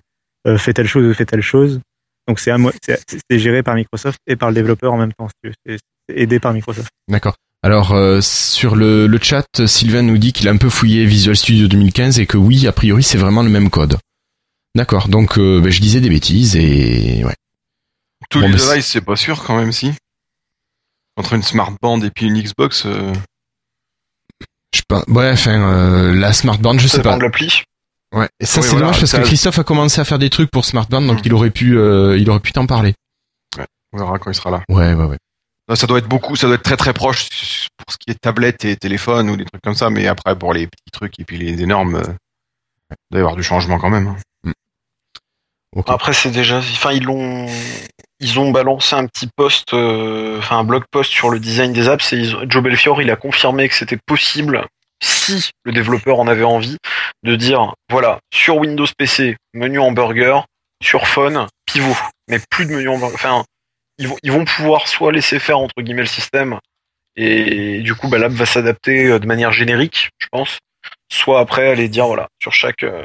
fais 0.58 0.74
telle 0.74 0.88
chose 0.88 1.06
ou 1.06 1.14
fais 1.14 1.24
telle 1.24 1.40
chose. 1.40 1.80
Donc 2.28 2.38
c'est 2.38 3.38
géré 3.38 3.62
par 3.62 3.74
Microsoft 3.76 4.18
et 4.26 4.36
par 4.36 4.50
le 4.50 4.54
développeur 4.54 4.92
en 4.92 4.98
même 4.98 5.12
temps. 5.14 5.28
c'est 5.64 5.78
aidé 6.08 6.38
par 6.38 6.52
Microsoft. 6.52 6.90
D'accord. 7.08 7.36
Alors 7.62 7.92
euh, 7.92 8.20
sur 8.20 8.74
le, 8.74 9.06
le 9.06 9.18
chat, 9.22 9.46
Sylvain 9.66 10.02
nous 10.02 10.18
dit 10.18 10.32
qu'il 10.32 10.48
a 10.48 10.50
un 10.50 10.56
peu 10.56 10.68
fouillé 10.68 11.04
Visual 11.06 11.36
Studio 11.36 11.68
2015 11.68 12.18
et 12.18 12.26
que 12.26 12.36
oui, 12.36 12.66
a 12.66 12.72
priori, 12.72 13.02
c'est 13.04 13.18
vraiment 13.18 13.42
le 13.42 13.50
même 13.50 13.70
code. 13.70 13.98
D'accord. 14.74 15.08
Donc 15.08 15.38
euh, 15.38 15.60
ben, 15.60 15.70
je 15.70 15.80
disais 15.80 16.00
des 16.00 16.08
bêtises 16.08 16.56
et 16.56 17.22
ouais. 17.24 17.34
Tous 18.30 18.40
Bon, 18.40 18.46
les 18.46 18.52
mais 18.52 18.58
c'est- 18.58 18.70
devices, 18.70 18.86
c'est 18.86 19.00
pas 19.00 19.16
sûr 19.16 19.42
quand 19.44 19.56
même, 19.56 19.72
si. 19.72 19.92
Entre 21.16 21.34
une 21.34 21.42
smart 21.42 21.72
band 21.82 22.00
et 22.00 22.10
puis 22.10 22.26
une 22.26 22.40
Xbox, 22.40 22.84
euh, 22.86 23.12
Je 24.72 24.78
sais 24.78 24.82
pas. 24.88 25.04
Ouais, 25.08 25.30
enfin 25.30 25.60
euh, 25.60 26.14
la 26.14 26.32
smartband, 26.32 26.78
je 26.78 26.88
Ça 26.88 26.96
sais 26.96 27.02
pas. 27.02 27.16
l'appli. 27.18 27.62
Ouais. 28.14 28.28
Et 28.40 28.46
ça 28.46 28.60
Oui, 28.60 28.64
c'est 28.64 28.70
voilà, 28.72 28.86
dommage 28.86 29.00
parce 29.00 29.12
que 29.12 29.20
Christophe 29.22 29.58
a 29.58 29.64
commencé 29.64 30.00
à 30.00 30.04
faire 30.04 30.18
des 30.18 30.30
trucs 30.30 30.50
pour 30.50 30.64
smartband, 30.64 31.02
donc 31.02 31.18
Hmm. 31.18 31.26
il 31.26 31.34
aurait 31.34 31.50
pu, 31.50 31.76
euh, 31.78 32.18
il 32.18 32.28
aurait 32.30 32.40
pu 32.40 32.52
t'en 32.52 32.66
parler. 32.66 32.94
on 33.92 33.98
verra 33.98 34.18
quand 34.18 34.30
il 34.30 34.34
sera 34.34 34.50
là. 34.50 34.62
Ouais, 34.70 34.94
ouais, 34.94 35.04
ouais. 35.04 35.18
Là, 35.72 35.76
ça 35.76 35.86
doit 35.86 35.96
être 36.00 36.06
beaucoup, 36.06 36.36
ça 36.36 36.46
doit 36.48 36.56
être 36.56 36.62
très 36.62 36.76
très 36.76 36.92
proche 36.92 37.66
pour 37.78 37.90
ce 37.90 37.96
qui 37.96 38.10
est 38.10 38.20
tablette 38.20 38.62
et 38.66 38.76
téléphone 38.76 39.30
ou 39.30 39.38
des 39.38 39.46
trucs 39.46 39.62
comme 39.62 39.74
ça, 39.74 39.88
mais 39.88 40.06
après 40.06 40.38
pour 40.38 40.52
les 40.52 40.66
petits 40.66 40.90
trucs 40.92 41.18
et 41.18 41.24
puis 41.24 41.38
les 41.38 41.62
énormes, 41.62 41.94
euh, 41.94 42.02
il 42.90 42.96
doit 43.10 43.18
y 43.20 43.22
avoir 43.22 43.36
du 43.36 43.42
changement 43.42 43.78
quand 43.78 43.88
même. 43.88 44.14
hein. 44.44 44.52
Ok. 45.74 45.86
Après, 45.88 46.12
c'est 46.12 46.30
déjà, 46.30 46.58
enfin, 46.58 46.92
ils 46.92 47.04
l'ont, 47.04 47.46
ils 48.20 48.38
ont 48.38 48.50
balancé 48.50 48.94
un 48.94 49.06
petit 49.06 49.30
post, 49.34 49.72
euh, 49.72 50.36
enfin, 50.40 50.58
un 50.58 50.64
blog 50.64 50.84
post 50.90 51.10
sur 51.10 51.30
le 51.30 51.40
design 51.40 51.72
des 51.72 51.88
apps 51.88 52.12
et 52.12 52.18
ils 52.18 52.36
ont- 52.36 52.44
Joe 52.46 52.62
Belfiore, 52.62 53.00
il 53.00 53.10
a 53.10 53.16
confirmé 53.16 53.66
que 53.70 53.74
c'était 53.74 53.98
possible, 54.04 54.66
si 55.02 55.48
le 55.64 55.72
développeur 55.72 56.20
en 56.20 56.28
avait 56.28 56.44
envie, 56.44 56.76
de 57.22 57.34
dire, 57.34 57.72
voilà, 57.90 58.18
sur 58.30 58.58
Windows 58.58 58.84
PC, 58.98 59.38
menu 59.54 59.78
hamburger, 59.78 60.44
sur 60.84 61.06
phone, 61.08 61.46
pivot, 61.64 61.96
mais 62.28 62.38
plus 62.50 62.66
de 62.66 62.72
menu 62.72 62.90
hamburger. 62.90 63.14
Enfin, 63.14 63.44
ils 63.98 64.08
vont, 64.08 64.16
ils 64.22 64.32
vont 64.32 64.44
pouvoir 64.44 64.88
soit 64.88 65.12
laisser 65.12 65.38
faire 65.38 65.58
entre 65.58 65.80
guillemets 65.82 66.02
le 66.02 66.06
système 66.08 66.58
et 67.16 67.80
du 67.82 67.94
coup, 67.94 68.08
bah, 68.08 68.16
l'app 68.18 68.32
va 68.32 68.46
s'adapter 68.46 69.06
euh, 69.06 69.18
de 69.18 69.26
manière 69.26 69.52
générique, 69.52 70.08
je 70.18 70.26
pense, 70.32 70.58
soit 71.12 71.40
après 71.40 71.68
aller 71.68 71.88
dire, 71.90 72.06
voilà, 72.06 72.28
sur 72.42 72.52
chaque, 72.54 72.84
euh, 72.84 73.04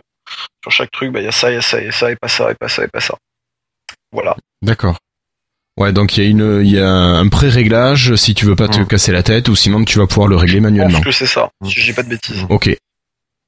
sur 0.64 0.72
chaque 0.72 0.92
truc, 0.92 1.12
bah, 1.12 1.20
il 1.20 1.26
y 1.26 1.28
a 1.28 1.32
ça, 1.34 1.52
il 1.52 1.56
y 1.56 1.58
a 1.58 1.62
ça, 1.62 1.80
il 1.82 1.86
y 1.88 1.90
a 1.90 1.92
ça, 1.92 2.10
et 2.12 2.16
pas 2.16 2.30
ça, 2.30 2.50
et 2.52 2.56
pas 2.56 2.70
ça, 2.70 2.84
et 2.86 2.88
pas 2.88 3.02
ça. 3.02 3.16
Voilà. 4.14 4.38
D'accord. 4.62 4.98
Ouais, 5.78 5.92
donc 5.92 6.16
il 6.18 6.24
y 6.24 6.28
a 6.28 6.30
une, 6.30 6.62
il 6.66 6.72
y 6.72 6.80
a 6.80 6.88
un 6.90 7.28
pré-réglage 7.28 8.16
si 8.16 8.34
tu 8.34 8.46
veux 8.46 8.56
pas 8.56 8.68
te 8.70 8.80
Hmm. 8.80 8.88
casser 8.88 9.12
la 9.12 9.22
tête 9.24 9.48
ou 9.50 9.56
sinon 9.56 9.84
tu 9.84 10.00
vas 10.00 10.08
pouvoir 10.08 10.28
le 10.28 10.36
régler 10.38 10.58
Je 10.58 10.62
manuellement. 10.64 10.98
pense 11.00 11.06
que 11.06 11.12
c'est 11.12 11.28
ça, 11.28 11.50
si 11.66 11.72
j'ai 11.82 11.94
pas 11.94 12.02
de 12.04 12.10
bêtises. 12.10 12.46
Ok. 12.50 12.70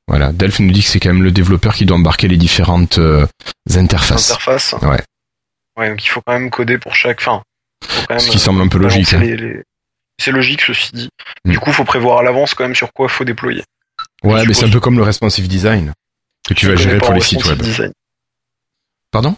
Voilà, 0.10 0.32
Delph 0.34 0.60
nous 0.60 0.71
dit 0.71 0.84
que 0.84 0.89
c'est 0.89 0.99
quand 0.99 1.10
même 1.13 1.23
le 1.23 1.32
développeur 1.32 1.73
qui 1.73 1.86
doit 1.86 1.95
embarquer 1.97 2.28
les 2.28 2.38
différentes 2.38 2.97
euh, 2.97 3.25
interfaces. 3.75 4.30
Interface. 4.32 4.73
Ouais. 4.82 5.02
Ouais, 5.80 5.89
donc 5.89 6.04
il 6.04 6.10
faut 6.10 6.22
quand 6.26 6.34
même 6.34 6.50
coder 6.50 6.78
pour 6.78 6.94
chaque. 6.96 7.22
Enfin, 7.22 7.42
même, 8.10 8.20
Ce 8.20 8.30
qui 8.30 8.38
euh, 8.38 8.39
semble 8.39 8.62
un 8.62 8.68
peu 8.68 8.78
logique. 8.78 9.13
hein. 9.13 9.20
les- 9.20 9.38
les- 9.38 9.63
C'est 10.22 10.32
logique, 10.32 10.62
ceci 10.62 10.92
dit. 10.94 11.10
Mm. 11.46 11.52
Du 11.52 11.60
coup, 11.60 11.72
faut 11.72 11.86
prévoir 11.86 12.20
à 12.20 12.24
l'avance 12.24 12.54
quand 12.54 12.65
même 12.65 12.76
sur 12.76 12.92
quoi 12.94 13.08
faut 13.08 13.24
déployer. 13.24 13.63
Ouais, 14.24 14.46
mais 14.46 14.54
c'est 14.54 14.65
un 14.65 14.70
peu 14.70 14.82
comme 14.82 14.98
le 14.98 15.04
responsive 15.04 15.48
design 15.48 15.94
que 16.48 16.54
tu 16.54 16.68
vas 16.68 16.76
Je 16.76 16.84
gérer 16.84 16.98
pour 16.98 17.13
les 17.13 17.22
sites 17.22 17.46
web. 17.46 17.62
Design. 17.62 17.92
Pardon? 19.12 19.34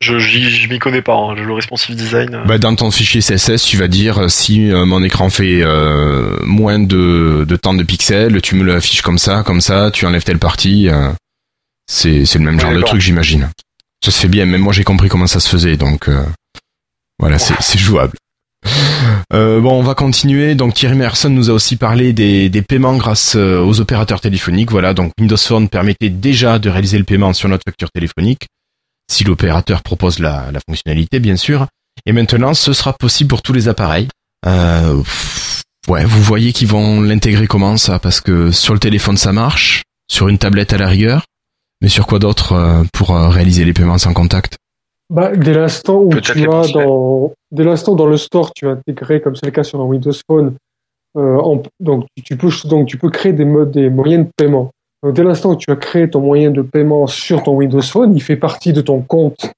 Je, 0.00 0.18
je 0.18 0.68
m'y 0.68 0.78
connais 0.78 1.00
pas, 1.02 1.14
hein, 1.16 1.34
le 1.34 1.52
responsive 1.52 1.96
design. 1.96 2.34
euh, 2.34 2.44
bah, 2.44 2.58
Dans 2.58 2.76
ton 2.76 2.90
fichier 2.90 3.22
CSS, 3.22 3.64
tu 3.64 3.76
vas 3.78 3.88
dire 3.88 4.18
euh, 4.24 4.28
si 4.28 4.70
euh, 4.70 4.84
mon 4.84 5.02
écran 5.02 5.30
fait 5.30 5.62
euh, 5.62 6.36
moins 6.44 6.78
de, 6.78 7.44
de 7.48 7.56
temps 7.56 7.72
de 7.74 7.82
pixels, 7.82 8.40
tu 8.42 8.54
me 8.56 8.62
l'affiches 8.64 9.00
comme 9.02 9.18
ça, 9.18 9.42
comme 9.42 9.62
ça, 9.62 9.90
tu 9.90 10.04
enlèves 10.06 10.22
telle 10.24 10.38
partie. 10.38 10.88
euh, 10.90 11.10
c'est 11.88 12.24
le 12.34 12.40
même 12.40 12.56
Ouais, 12.56 12.60
genre 12.60 12.72
de 12.74 12.82
truc, 12.82 13.00
j'imagine. 13.00 13.50
Ça 14.04 14.10
se 14.10 14.20
fait 14.20 14.28
bien, 14.28 14.46
même 14.46 14.60
moi 14.60 14.72
j'ai 14.72 14.84
compris 14.84 15.08
comment 15.08 15.26
ça 15.26 15.40
se 15.40 15.48
faisait, 15.48 15.76
donc 15.76 16.08
euh, 16.08 16.24
voilà, 17.18 17.38
c'est 17.38 17.60
c'est 17.60 17.78
jouable. 17.78 18.16
Euh, 19.32 19.60
bon, 19.60 19.78
on 19.78 19.82
va 19.82 19.94
continuer. 19.94 20.54
Donc 20.54 20.74
Thierry 20.74 20.96
Merson 20.96 21.30
nous 21.30 21.50
a 21.50 21.52
aussi 21.52 21.76
parlé 21.76 22.12
des, 22.12 22.48
des 22.48 22.62
paiements 22.62 22.96
grâce 22.96 23.34
euh, 23.36 23.60
aux 23.60 23.80
opérateurs 23.80 24.20
téléphoniques. 24.20 24.70
Voilà, 24.70 24.94
donc 24.94 25.12
Windows 25.18 25.36
Phone 25.36 25.68
permettait 25.68 26.08
déjà 26.10 26.58
de 26.58 26.68
réaliser 26.70 26.98
le 26.98 27.04
paiement 27.04 27.32
sur 27.32 27.48
notre 27.48 27.64
facture 27.66 27.90
téléphonique, 27.90 28.46
si 29.10 29.24
l'opérateur 29.24 29.82
propose 29.82 30.18
la, 30.18 30.50
la 30.52 30.60
fonctionnalité, 30.68 31.20
bien 31.20 31.36
sûr. 31.36 31.66
Et 32.06 32.12
maintenant, 32.12 32.54
ce 32.54 32.72
sera 32.72 32.92
possible 32.92 33.28
pour 33.28 33.42
tous 33.42 33.52
les 33.52 33.68
appareils. 33.68 34.08
Euh, 34.46 35.02
ouais, 35.88 36.04
vous 36.04 36.22
voyez 36.22 36.52
qu'ils 36.52 36.68
vont 36.68 37.00
l'intégrer 37.00 37.46
comment 37.46 37.76
ça? 37.76 37.98
Parce 37.98 38.20
que 38.20 38.52
sur 38.52 38.74
le 38.74 38.80
téléphone 38.80 39.16
ça 39.16 39.32
marche, 39.32 39.82
sur 40.08 40.28
une 40.28 40.38
tablette 40.38 40.72
à 40.72 40.78
la 40.78 40.88
rigueur, 40.88 41.24
mais 41.82 41.88
sur 41.88 42.06
quoi 42.06 42.18
d'autre 42.18 42.52
euh, 42.52 42.82
pour 42.92 43.10
euh, 43.14 43.28
réaliser 43.28 43.64
les 43.64 43.72
paiements 43.72 43.98
sans 43.98 44.12
contact? 44.14 44.56
Bah, 45.08 45.36
dès 45.36 45.54
l'instant 45.54 45.98
où 46.00 46.08
tu 46.20 46.32
as 46.50 46.66
dans, 46.72 47.32
dès 47.52 47.62
l'instant 47.64 47.94
dans 47.94 48.06
le 48.06 48.16
store, 48.16 48.52
tu 48.54 48.66
as 48.66 48.70
intégré, 48.72 49.20
comme 49.20 49.36
c'est 49.36 49.46
le 49.46 49.52
cas 49.52 49.62
sur 49.62 49.80
un 49.80 49.84
Windows 49.84 50.12
Phone, 50.28 50.54
euh, 51.16 51.36
en- 51.38 51.62
donc 51.80 52.06
tu- 52.16 52.22
tu 52.24 52.36
peux 52.36 52.50
donc 52.64 52.86
tu 52.88 52.98
peux 52.98 53.10
créer 53.10 53.32
des 53.32 53.44
modes, 53.44 53.70
des 53.70 53.88
moyens 53.88 54.26
de 54.26 54.30
paiement. 54.36 54.70
Donc 55.02 55.14
dès 55.14 55.22
l'instant 55.22 55.52
où 55.52 55.56
tu 55.56 55.70
as 55.70 55.76
créé 55.76 56.10
ton 56.10 56.20
moyen 56.20 56.50
de 56.50 56.62
paiement 56.62 57.06
sur 57.06 57.42
ton 57.44 57.54
Windows 57.54 57.82
Phone, 57.82 58.14
il 58.16 58.20
fait 58.22 58.36
partie 58.36 58.72
de 58.72 58.80
ton 58.80 59.00
compte 59.00 59.52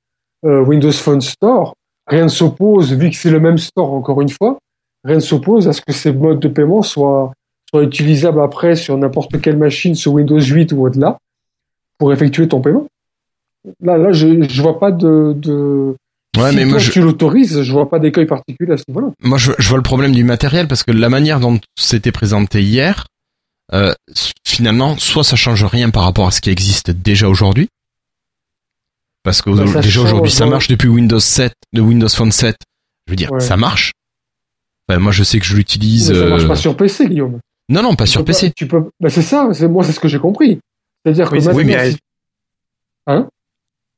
euh, 0.44 0.60
Windows 0.60 0.92
Phone 0.92 1.20
Store. 1.22 1.74
Rien 2.06 2.24
ne 2.24 2.28
s'oppose, 2.28 2.92
vu 2.92 3.08
que 3.10 3.16
c'est 3.16 3.30
le 3.30 3.40
même 3.40 3.58
store 3.58 3.92
encore 3.94 4.20
une 4.20 4.28
fois, 4.28 4.58
rien 5.04 5.16
ne 5.16 5.20
s'oppose 5.20 5.66
à 5.68 5.72
ce 5.72 5.80
que 5.80 5.92
ces 5.92 6.12
modes 6.12 6.40
de 6.40 6.48
paiement 6.48 6.82
soient 6.82 7.32
soient 7.70 7.82
utilisables 7.82 8.40
après 8.40 8.76
sur 8.76 8.96
n'importe 8.98 9.40
quelle 9.40 9.56
machine, 9.58 9.94
sur 9.94 10.12
Windows 10.12 10.40
8 10.40 10.72
ou 10.72 10.86
au-delà, 10.86 11.18
pour 11.98 12.12
effectuer 12.12 12.48
ton 12.48 12.60
paiement. 12.60 12.86
Là, 13.80 13.98
là, 13.98 14.12
je, 14.12 14.48
je 14.48 14.62
vois 14.62 14.78
pas 14.78 14.92
de, 14.92 15.34
de, 15.36 15.94
Ouais, 16.36 16.50
si 16.50 16.56
mais 16.56 16.64
moi 16.64 16.72
toi, 16.74 16.78
je, 16.78 16.90
tu 16.92 17.00
l'autorises, 17.00 17.62
je 17.62 17.72
vois 17.72 17.90
pas 17.90 17.98
d'écueil 17.98 18.26
particulier 18.26 18.72
à 18.72 18.76
ce 18.76 18.84
niveau-là. 18.88 19.08
moi 19.22 19.36
je, 19.38 19.52
je 19.58 19.68
vois 19.68 19.76
le 19.78 19.82
problème 19.82 20.12
du 20.12 20.24
matériel 20.24 20.68
parce 20.68 20.84
que 20.84 20.92
la 20.92 21.08
manière 21.08 21.40
dont 21.40 21.58
c'était 21.76 22.12
présenté 22.12 22.62
hier, 22.62 23.06
euh, 23.74 23.92
finalement, 24.46 24.96
soit 24.98 25.24
ça 25.24 25.36
change 25.36 25.64
rien 25.64 25.90
par 25.90 26.04
rapport 26.04 26.26
à 26.28 26.30
ce 26.30 26.40
qui 26.40 26.50
existe 26.50 26.90
déjà 26.90 27.28
aujourd'hui, 27.28 27.68
parce 29.24 29.42
que 29.42 29.50
Bah, 29.50 29.80
déjà 29.80 30.00
aujourd'hui 30.02 30.30
ça 30.30 30.46
marche 30.46 30.68
depuis 30.68 30.88
Windows 30.88 31.18
7, 31.20 31.52
de 31.72 31.80
Windows 31.80 32.08
Phone 32.08 32.32
7. 32.32 32.56
Je 33.06 33.12
veux 33.12 33.16
dire, 33.16 33.32
Ouais. 33.32 33.40
ça 33.40 33.56
marche. 33.56 33.92
Enfin, 34.88 35.00
moi 35.00 35.12
je 35.12 35.22
sais 35.24 35.38
que 35.38 35.44
je 35.46 35.56
l'utilise. 35.56 36.12
Ça 36.12 36.26
marche 36.26 36.44
euh, 36.44 36.48
pas 36.48 36.56
sur 36.56 36.76
PC, 36.76 37.08
Guillaume. 37.08 37.40
Non, 37.68 37.82
non, 37.82 37.94
pas 37.96 38.04
Tu 38.04 38.12
sur 38.12 38.20
pas- 38.20 38.26
PC. 38.32 38.52
tu 38.56 38.66
peux, 38.66 38.84
bah, 39.00 39.10
c'est 39.10 39.22
ça, 39.22 39.48
c'est, 39.52 39.68
moi, 39.68 39.84
c'est 39.84 39.92
ce 39.92 40.00
que 40.00 40.08
j'ai 40.08 40.18
compris. 40.18 40.58
C'est-à-dire 41.14 41.32
Oui, 41.32 41.38
que 41.44 41.54
oui, 41.54 41.64
mais- 41.64 41.90
si- 41.90 41.98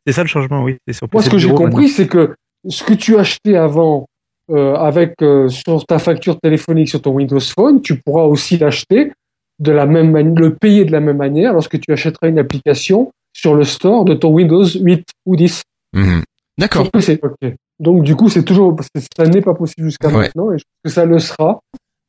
C'est 0.07 0.13
ça 0.13 0.23
le 0.23 0.29
changement, 0.29 0.63
oui. 0.63 0.77
Sur 0.93 1.09
moi, 1.13 1.23
ce 1.23 1.31
que 1.31 1.39
j'ai 1.39 1.53
compris, 1.53 1.89
c'est 1.89 2.07
que 2.09 2.35
ce 2.69 2.83
que 2.85 2.95
tu 2.95 3.17
achetais 3.19 3.57
avant, 3.57 4.07
euh, 4.51 4.75
avec, 4.75 5.15
euh, 5.23 5.49
sur 5.49 5.85
ta 5.87 5.99
facture 5.99 6.39
téléphonique 6.41 6.89
sur 6.89 7.03
ton 7.03 7.13
Windows 7.13 7.39
Phone, 7.41 7.83
tu 7.83 7.97
pourras 8.01 8.25
aussi 8.25 8.57
l'acheter 8.59 9.13
de 9.59 9.73
la 9.73 9.87
même 9.87 10.11
manière, 10.11 10.35
le 10.35 10.55
payer 10.57 10.85
de 10.85 10.93
la 10.93 11.01
même 11.01 11.19
manière 11.19 11.53
lorsque 11.53 11.79
tu 11.79 11.93
achèteras 11.93 12.29
une 12.29 12.39
application 12.39 13.11
sur 13.33 13.55
le 13.55 13.65
store 13.65 14.05
de 14.05 14.15
ton 14.15 14.31
Windows 14.33 14.65
8 14.65 15.07
ou 15.27 15.37
10. 15.37 15.63
Mhm. 15.93 16.23
D'accord. 16.59 16.89
Donc 17.79 18.03
du 18.03 18.17
coup, 18.17 18.29
c'est 18.29 18.43
toujours, 18.45 18.77
c'est- 18.95 19.07
ça 19.17 19.25
n'est 19.27 19.41
pas 19.43 19.55
possible 19.55 19.87
jusqu'à 19.89 20.09
Ouais. 20.09 20.15
maintenant, 20.15 20.53
et 20.53 20.59
je 20.59 20.65
pense 20.65 20.81
que 20.85 20.91
ça 20.91 21.05
le 21.05 21.19
sera 21.19 21.61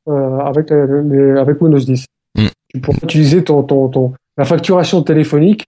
euh, 0.08 0.39
avec, 0.39 0.72
les- 0.72 1.38
avec 1.39 1.62
Windows 1.62 1.78
10. 1.78 2.06
Mm. 2.36 2.47
Tu 2.74 2.80
pourras 2.82 2.97
utiliser 3.04 3.43
ton, 3.43 3.62
ton, 3.64 3.88
ton, 3.89 4.14
la 4.38 4.45
facturation 4.45 5.03
téléphonique 5.03 5.65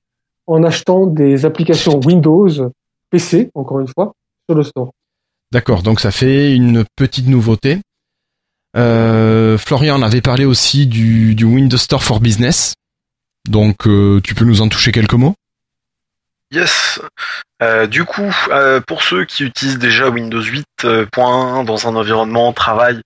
en 0.47 0.64
achetant 0.64 1.07
des 1.07 1.45
applications 1.45 1.99
Windows 1.99 2.72
PC, 3.09 3.49
encore 3.53 3.80
une 3.80 3.88
fois, 3.88 4.14
sur 4.49 4.57
le 4.57 4.64
store. 4.64 4.91
D'accord, 5.51 5.84
donc 5.84 5.99
ça 5.99 6.11
fait 6.11 6.55
une 6.55 6.84
petite 6.95 7.28
nouveauté. 7.28 7.80
Euh, 8.76 9.57
Florian 9.57 10.01
avait 10.01 10.22
parlé 10.22 10.45
aussi 10.45 10.88
du, 10.88 11.36
du 11.36 11.45
Windows 11.45 11.78
Store 11.78 12.03
for 12.03 12.20
Business. 12.20 12.74
Donc 13.47 13.88
euh, 13.88 14.20
tu 14.24 14.34
peux 14.34 14.45
nous 14.45 14.61
en 14.61 14.68
toucher 14.68 14.91
quelques 14.91 15.14
mots? 15.14 15.36
Yes. 16.54 17.01
Euh, 17.64 17.88
du 17.88 18.06
coup, 18.06 18.32
euh, 18.49 18.80
pour 18.80 19.01
ceux 19.01 19.26
qui 19.26 19.43
utilisent 19.43 19.80
déjà 19.80 20.10
Windows 20.10 20.39
8.1 20.39 21.66
dans 21.66 21.88
un 21.88 21.95
environnement 21.95 22.54
travail, 22.54 23.01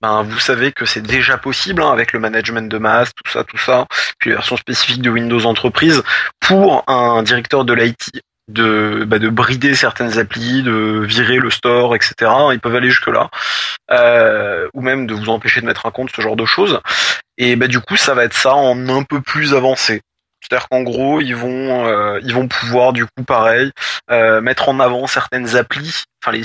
ben 0.00 0.22
vous 0.22 0.38
savez 0.38 0.70
que 0.70 0.84
c'est 0.84 1.02
déjà 1.02 1.36
possible 1.36 1.82
hein, 1.82 1.90
avec 1.90 2.12
le 2.12 2.20
management 2.20 2.70
de 2.70 2.78
masse, 2.78 3.10
tout 3.12 3.32
ça, 3.32 3.42
tout 3.42 3.58
ça, 3.58 3.86
puis 4.18 4.30
les 4.30 4.36
versions 4.36 4.56
spécifiques 4.56 5.02
de 5.02 5.10
Windows 5.10 5.44
Entreprise 5.46 6.04
pour 6.38 6.84
un 6.86 7.24
directeur 7.24 7.64
de 7.64 7.72
l'IT 7.72 8.22
de, 8.46 9.04
bah, 9.04 9.18
de 9.18 9.28
brider 9.28 9.74
certaines 9.74 10.18
applis, 10.20 10.62
de 10.62 11.02
virer 11.04 11.38
le 11.38 11.50
store, 11.50 11.96
etc. 11.96 12.30
Ils 12.52 12.60
peuvent 12.60 12.76
aller 12.76 12.90
jusque 12.90 13.08
là, 13.08 13.30
euh, 13.90 14.68
ou 14.74 14.80
même 14.80 15.08
de 15.08 15.14
vous 15.14 15.28
empêcher 15.28 15.60
de 15.60 15.66
mettre 15.66 15.86
un 15.86 15.90
compte, 15.90 16.10
ce 16.14 16.22
genre 16.22 16.36
de 16.36 16.44
choses. 16.44 16.80
Et 17.36 17.56
bah 17.56 17.66
du 17.66 17.80
coup, 17.80 17.96
ça 17.96 18.14
va 18.14 18.24
être 18.24 18.34
ça 18.34 18.54
en 18.54 18.88
un 18.88 19.02
peu 19.02 19.20
plus 19.20 19.54
avancé. 19.54 20.02
C'est-à-dire 20.42 20.68
qu'en 20.68 20.82
gros, 20.82 21.20
ils 21.20 21.36
vont, 21.36 21.86
euh, 21.86 22.20
ils 22.24 22.34
vont 22.34 22.48
pouvoir 22.48 22.92
du 22.92 23.06
coup, 23.06 23.24
pareil, 23.24 23.70
euh, 24.10 24.40
mettre 24.40 24.68
en 24.68 24.80
avant 24.80 25.06
certaines 25.06 25.56
applis, 25.56 26.04
enfin 26.22 26.32
les, 26.32 26.42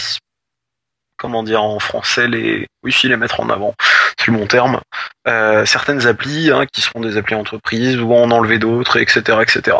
comment 1.18 1.43
dire 1.43 1.64
en 1.64 1.80
français, 1.80 2.28
les, 2.28 2.68
oui, 2.84 2.91
si 2.91 3.08
les 3.08 3.18
mettre 3.18 3.39
en 3.39 3.50
avant, 3.50 3.74
c'est 4.20 4.32
le 4.32 4.38
bon 4.38 4.48
terme, 4.48 4.80
euh, 5.28 5.66
certaines 5.66 6.06
applis 6.06 6.52
hein, 6.52 6.66
qui 6.72 6.82
seront 6.82 7.02
des 7.02 7.18
applis 7.18 7.36
entreprises 7.36 8.00
ou 8.00 8.14
en 8.14 8.30
enlever 8.32 8.60
d'autres, 8.60 8.98
etc., 8.98 9.39
etc. 9.41 9.78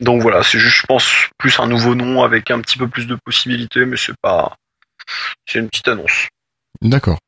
Donc 0.00 0.20
voilà, 0.22 0.42
c'est 0.42 0.58
juste, 0.58 0.80
je 0.80 0.86
pense, 0.86 1.08
plus 1.38 1.58
un 1.60 1.68
nouveau 1.68 1.94
nom 1.94 2.24
avec 2.24 2.50
un 2.50 2.60
petit 2.60 2.76
peu 2.76 2.88
plus 2.88 3.06
de 3.06 3.16
possibilités, 3.24 3.86
mais 3.86 3.96
c'est 3.96 4.16
pas, 4.20 4.56
c'est 5.46 5.60
une 5.60 5.68
petite 5.68 5.88
annonce. 5.88 6.28
D'accord. 6.82 7.18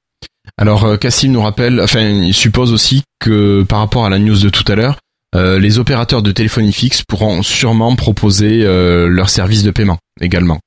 Alors 0.58 0.84
euh, 0.84 0.96
Cassim 0.96 1.32
nous 1.32 1.42
rappelle, 1.42 1.80
enfin 1.80 2.00
il 2.00 2.34
suppose 2.34 2.72
aussi 2.72 3.02
que 3.20 3.62
par 3.62 3.80
rapport 3.80 4.06
à 4.06 4.10
la 4.10 4.18
news 4.18 4.38
de 4.38 4.48
tout 4.48 4.64
à 4.70 4.74
l'heure, 4.74 4.98
euh, 5.34 5.58
les 5.58 5.78
opérateurs 5.78 6.22
de 6.22 6.32
téléphonie 6.32 6.72
fixe 6.72 7.02
pourront 7.02 7.42
sûrement 7.42 7.94
proposer 7.96 8.64
euh, 8.64 9.08
leur 9.08 9.28
service 9.28 9.62
de 9.62 9.70
paiement 9.70 9.98
également, 10.20 10.60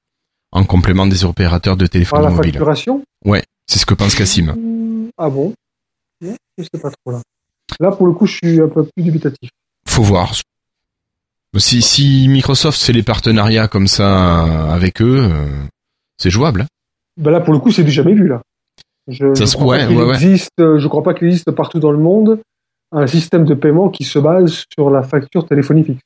en 0.51 0.64
complément 0.64 1.07
des 1.07 1.26
opérateurs 1.26 1.78
de 1.78 1.86
Par 1.86 1.91
téléphonie 1.91 2.24
la 2.24 2.30
mobile. 2.30 2.51
facturation 2.53 3.03
C'est 3.68 3.80
ce 3.80 3.86
que 3.86 3.93
pense 3.93 4.16
Cassim. 4.16 4.55
Ah 5.18 5.30
bon? 5.30 5.53
Je 6.22 6.30
sais 6.64 6.82
pas 6.82 6.89
trop 6.89 7.12
là. 7.12 7.22
Là, 7.80 7.91
pour 7.91 8.07
le 8.07 8.14
coup, 8.14 8.26
je 8.26 8.36
suis 8.36 8.60
un 8.60 8.68
peu 8.68 8.84
plus 8.84 9.03
dubitatif. 9.03 9.49
Faut 9.88 10.03
voir. 10.03 10.34
Si, 11.57 11.82
si 11.82 12.28
Microsoft 12.28 12.80
fait 12.82 12.93
les 12.93 13.03
partenariats 13.03 13.68
comme 13.68 13.88
ça 13.88 14.72
avec 14.74 15.01
eux, 15.01 15.30
euh, 15.32 15.47
c'est 16.18 16.30
jouable. 16.30 16.62
hein. 16.62 16.68
Ben 17.18 17.32
là, 17.32 17.39
pour 17.39 17.53
le 17.53 17.60
coup, 17.60 17.72
c'est 17.72 17.84
du 17.84 17.91
jamais 17.91 18.14
vu 18.14 18.28
là. 18.28 18.41
Je, 19.07 19.26
ouais, 19.57 19.88
ouais, 19.88 20.03
ouais. 20.03 20.14
existe, 20.16 20.51
je 20.60 20.88
crois 20.88 21.01
pas 21.01 21.14
qu'il 21.16 21.28
existe 21.28 21.49
partout 21.51 21.80
dans 21.80 21.91
le 21.91 21.97
monde 21.97 22.39
un 22.92 23.08
système 23.08 23.46
de 23.46 23.54
paiement 23.54 23.90
qui 23.90 24.04
se 24.04 24.20
base 24.20 24.64
sur 24.74 24.90
la 24.90 25.04
facture 25.04 25.46
téléphonie 25.48 25.84
fixe. 25.84 26.02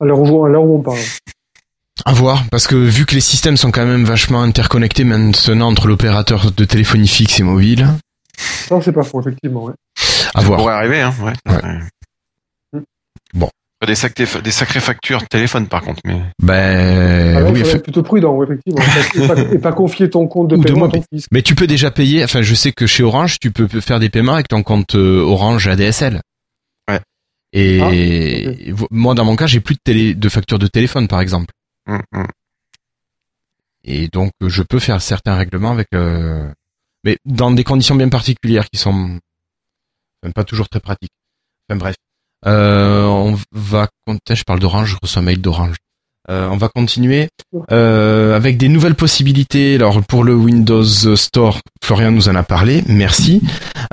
À 0.00 0.04
l'heure 0.04 0.20
où, 0.20 0.44
on 0.44 0.82
parle. 0.82 0.98
À 2.04 2.12
voir, 2.12 2.44
parce 2.50 2.66
que 2.66 2.76
vu 2.76 3.06
que 3.06 3.14
les 3.14 3.20
systèmes 3.20 3.56
sont 3.56 3.70
quand 3.72 3.84
même 3.86 4.04
vachement 4.04 4.42
interconnectés 4.42 5.04
maintenant 5.04 5.68
entre 5.68 5.88
l'opérateur 5.88 6.50
de 6.52 6.64
téléphonie 6.64 7.08
fixe 7.08 7.40
et 7.40 7.42
mobile, 7.42 7.88
Ça, 8.36 8.80
c'est 8.80 8.92
pas 8.92 9.02
faux, 9.02 9.20
effectivement. 9.20 9.64
Ouais. 9.64 9.72
à 10.34 10.40
Ça 10.40 10.46
voir. 10.46 10.58
pourrait 10.60 10.74
arriver, 10.74 11.00
hein. 11.00 11.12
Ouais. 11.20 11.32
Ouais. 11.52 11.80
Des, 13.86 13.94
sacrées, 13.94 14.26
des 14.42 14.50
sacrées 14.50 14.80
factures 14.80 15.26
téléphone, 15.28 15.68
par 15.68 15.82
contre. 15.82 16.00
Mais 16.04 16.20
Ben 16.42 17.36
Ah 17.46 17.50
oui, 17.50 17.64
fait- 17.64 17.78
plutôt 17.78 18.02
prudent, 18.02 18.42
effectivement. 18.42 18.82
et, 19.14 19.26
pas, 19.28 19.40
et 19.54 19.58
pas 19.58 19.72
confier 19.72 20.10
ton 20.10 20.26
compte 20.26 20.48
de 20.48 20.56
Ou 20.56 20.58
de 20.58 20.64
paiement 20.66 20.86
à 20.86 20.88
ton 20.88 21.02
fils. 21.12 21.26
mais 21.30 21.42
tu 21.42 21.54
peux 21.54 21.68
déjà 21.68 21.92
payer. 21.92 22.24
Enfin, 22.24 22.42
je 22.42 22.54
sais 22.56 22.72
que 22.72 22.86
chez 22.88 23.04
Orange, 23.04 23.38
tu 23.38 23.52
peux 23.52 23.68
faire 23.80 24.00
des 24.00 24.08
paiements 24.10 24.34
avec 24.34 24.48
ton 24.48 24.64
compte 24.64 24.96
euh, 24.96 25.20
Orange 25.20 25.68
ADSL. 25.68 26.20
Ouais. 26.90 27.00
Et 27.52 28.72
vo- 28.72 28.88
moi, 28.90 29.14
dans 29.14 29.24
mon 29.24 29.36
cas, 29.36 29.46
j'ai 29.46 29.60
plus 29.60 29.76
de 29.76 29.80
télé, 29.84 30.14
de 30.14 30.28
facture 30.28 30.58
de 30.58 30.66
téléphone, 30.66 31.06
par 31.06 31.20
exemple. 31.20 31.52
hum, 31.88 32.02
hum. 32.12 32.26
Et 33.84 34.08
donc, 34.08 34.32
euh, 34.42 34.48
je 34.48 34.62
peux 34.64 34.80
faire 34.80 35.00
certains 35.00 35.36
règlements 35.36 35.70
avec, 35.70 35.86
euh, 35.94 36.50
mais 37.04 37.16
dans 37.24 37.52
des 37.52 37.64
conditions 37.64 37.94
bien 37.94 38.08
particulières 38.08 38.68
qui 38.68 38.78
sont 38.78 39.18
enfin, 40.22 40.32
pas 40.32 40.44
toujours 40.44 40.68
très 40.68 40.80
pratiques. 40.80 41.12
Enfin 41.70 41.78
bref, 41.78 41.94
on 42.44 43.36
va. 43.52 43.88
Je 44.30 44.42
parle 44.44 44.60
d'Orange, 44.60 44.90
je 44.90 44.96
reçois 45.02 45.22
un 45.22 45.24
mail 45.24 45.40
d'Orange. 45.40 45.76
Euh, 46.30 46.46
on 46.50 46.58
va 46.58 46.68
continuer 46.68 47.28
euh, 47.72 48.36
avec 48.36 48.58
des 48.58 48.68
nouvelles 48.68 48.94
possibilités. 48.94 49.76
Alors 49.76 50.02
pour 50.02 50.24
le 50.24 50.34
Windows 50.34 50.84
Store, 50.84 51.58
Florian 51.82 52.10
nous 52.10 52.28
en 52.28 52.34
a 52.34 52.42
parlé, 52.42 52.84
merci. 52.86 53.40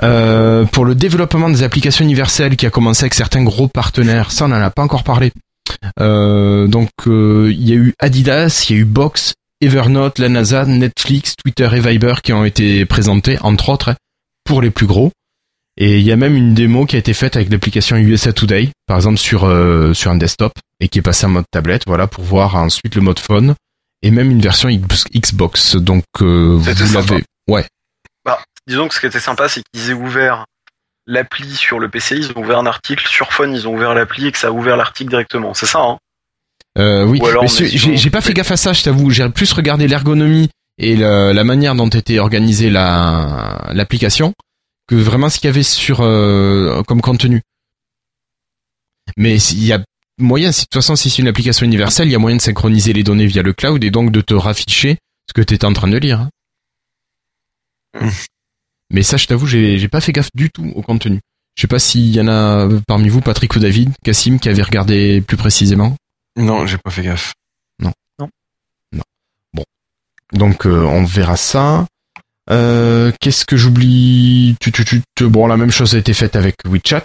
Euh, 0.02 0.64
pour 0.66 0.84
le 0.84 0.94
développement 0.94 1.48
des 1.48 1.62
applications 1.62 2.04
universelles 2.04 2.56
qui 2.56 2.66
a 2.66 2.70
commencé 2.70 3.04
avec 3.04 3.14
certains 3.14 3.42
gros 3.42 3.68
partenaires, 3.68 4.32
ça 4.32 4.44
on 4.44 4.48
n'en 4.48 4.60
a 4.60 4.70
pas 4.70 4.82
encore 4.82 5.02
parlé. 5.02 5.32
Euh, 5.98 6.66
donc 6.66 6.90
euh, 7.06 7.50
il 7.52 7.68
y 7.68 7.72
a 7.72 7.76
eu 7.76 7.94
Adidas, 7.98 8.66
il 8.68 8.76
y 8.76 8.78
a 8.78 8.82
eu 8.82 8.84
Box, 8.84 9.32
Evernote, 9.62 10.18
la 10.18 10.28
NASA, 10.28 10.66
Netflix, 10.66 11.36
Twitter 11.42 11.70
et 11.72 11.80
Viber 11.80 12.16
qui 12.22 12.34
ont 12.34 12.44
été 12.44 12.84
présentés, 12.84 13.38
entre 13.40 13.70
autres, 13.70 13.94
pour 14.44 14.60
les 14.60 14.70
plus 14.70 14.86
gros. 14.86 15.10
Et 15.78 15.98
il 15.98 16.04
y 16.04 16.12
a 16.12 16.16
même 16.16 16.34
une 16.34 16.54
démo 16.54 16.86
qui 16.86 16.96
a 16.96 16.98
été 16.98 17.12
faite 17.12 17.36
avec 17.36 17.50
l'application 17.50 17.96
USA 17.96 18.32
Today, 18.32 18.70
par 18.86 18.96
exemple 18.96 19.18
sur 19.18 19.44
euh, 19.44 19.92
sur 19.92 20.10
un 20.10 20.16
desktop, 20.16 20.52
et 20.80 20.88
qui 20.88 21.00
est 21.00 21.02
passée 21.02 21.26
en 21.26 21.30
mode 21.30 21.44
tablette, 21.50 21.82
voilà, 21.86 22.06
pour 22.06 22.24
voir 22.24 22.56
ensuite 22.56 22.94
le 22.94 23.02
mode 23.02 23.18
phone, 23.18 23.54
et 24.02 24.10
même 24.10 24.30
une 24.30 24.40
version 24.40 24.70
Xbox. 24.70 25.76
Donc 25.76 26.04
euh, 26.22 26.56
vous 26.58 26.94
l'avez. 26.94 27.24
Ouais. 27.48 27.66
Disons 28.66 28.88
que 28.88 28.94
ce 28.94 29.00
qui 29.00 29.06
était 29.06 29.20
sympa, 29.20 29.48
c'est 29.48 29.62
qu'ils 29.72 29.90
aient 29.90 29.94
ouvert 29.94 30.44
l'appli 31.06 31.54
sur 31.54 31.78
le 31.78 31.88
PC, 31.88 32.16
ils 32.16 32.32
ont 32.32 32.42
ouvert 32.42 32.58
un 32.58 32.66
article, 32.66 33.06
sur 33.06 33.32
phone, 33.32 33.54
ils 33.54 33.68
ont 33.68 33.74
ouvert 33.74 33.94
l'appli 33.94 34.26
et 34.26 34.32
que 34.32 34.38
ça 34.38 34.48
a 34.48 34.50
ouvert 34.50 34.76
l'article 34.76 35.10
directement. 35.10 35.54
C'est 35.54 35.66
ça, 35.66 35.80
hein? 35.80 35.98
Euh, 36.76 37.04
oui, 37.04 37.20
j'ai 37.72 38.10
pas 38.10 38.20
fait 38.20 38.34
gaffe 38.34 38.50
à 38.50 38.56
ça, 38.56 38.72
je 38.72 38.82
t'avoue. 38.82 39.10
J'ai 39.10 39.28
plus 39.30 39.52
regardé 39.52 39.86
l'ergonomie 39.86 40.50
et 40.78 40.96
la, 40.96 41.32
la 41.32 41.44
manière 41.44 41.74
dont 41.74 41.88
était 41.88 42.18
organisée 42.18 42.68
la 42.70 43.70
l'application 43.72 44.34
que 44.88 44.94
vraiment 44.94 45.28
ce 45.30 45.38
qu'il 45.38 45.48
y 45.48 45.50
avait 45.50 45.62
sur 45.62 46.00
euh, 46.00 46.82
comme 46.84 47.00
contenu. 47.00 47.42
Mais 49.16 49.36
il 49.36 49.64
y 49.64 49.72
a 49.72 49.84
moyen, 50.18 50.52
si- 50.52 50.62
de 50.62 50.64
toute 50.66 50.74
façon, 50.74 50.96
si 50.96 51.10
c'est 51.10 51.22
une 51.22 51.28
application 51.28 51.64
universelle, 51.66 52.08
il 52.08 52.12
y 52.12 52.14
a 52.14 52.18
moyen 52.18 52.36
de 52.36 52.42
synchroniser 52.42 52.92
les 52.92 53.02
données 53.04 53.26
via 53.26 53.42
le 53.42 53.52
cloud 53.52 53.82
et 53.84 53.90
donc 53.90 54.10
de 54.12 54.20
te 54.20 54.34
rafficher 54.34 54.98
ce 55.28 55.32
que 55.34 55.42
tu 55.42 55.54
étais 55.54 55.64
en 55.66 55.72
train 55.72 55.88
de 55.88 55.98
lire. 55.98 56.20
hein. 56.20 56.30
Mais 58.92 59.02
ça, 59.02 59.16
je 59.16 59.26
t'avoue, 59.26 59.46
j'ai 59.46 59.78
j'ai 59.78 59.88
pas 59.88 60.00
fait 60.00 60.12
gaffe 60.12 60.30
du 60.34 60.50
tout 60.50 60.70
au 60.76 60.82
contenu. 60.82 61.20
Je 61.56 61.62
sais 61.62 61.66
pas 61.66 61.78
s'il 61.80 62.14
y 62.14 62.20
en 62.20 62.28
a 62.28 62.68
parmi 62.86 63.08
vous, 63.08 63.20
Patrick 63.20 63.56
ou 63.56 63.58
David, 63.58 63.90
Cassim, 64.04 64.38
qui 64.38 64.48
avait 64.48 64.62
regardé 64.62 65.20
plus 65.22 65.36
précisément. 65.36 65.96
Non, 66.36 66.66
j'ai 66.66 66.78
pas 66.78 66.90
fait 66.90 67.02
gaffe. 67.02 67.32
Donc 70.32 70.66
euh, 70.66 70.82
on 70.84 71.04
verra 71.04 71.36
ça. 71.36 71.86
Euh, 72.50 73.12
Qu'est-ce 73.20 73.44
que 73.44 73.56
j'oublie? 73.56 74.56
Tu, 74.60 74.72
tu, 74.72 74.84
tu, 74.84 75.02
Bon, 75.28 75.46
la 75.46 75.56
même 75.56 75.70
chose 75.70 75.94
a 75.94 75.98
été 75.98 76.14
faite 76.14 76.36
avec 76.36 76.56
WeChat. 76.64 77.04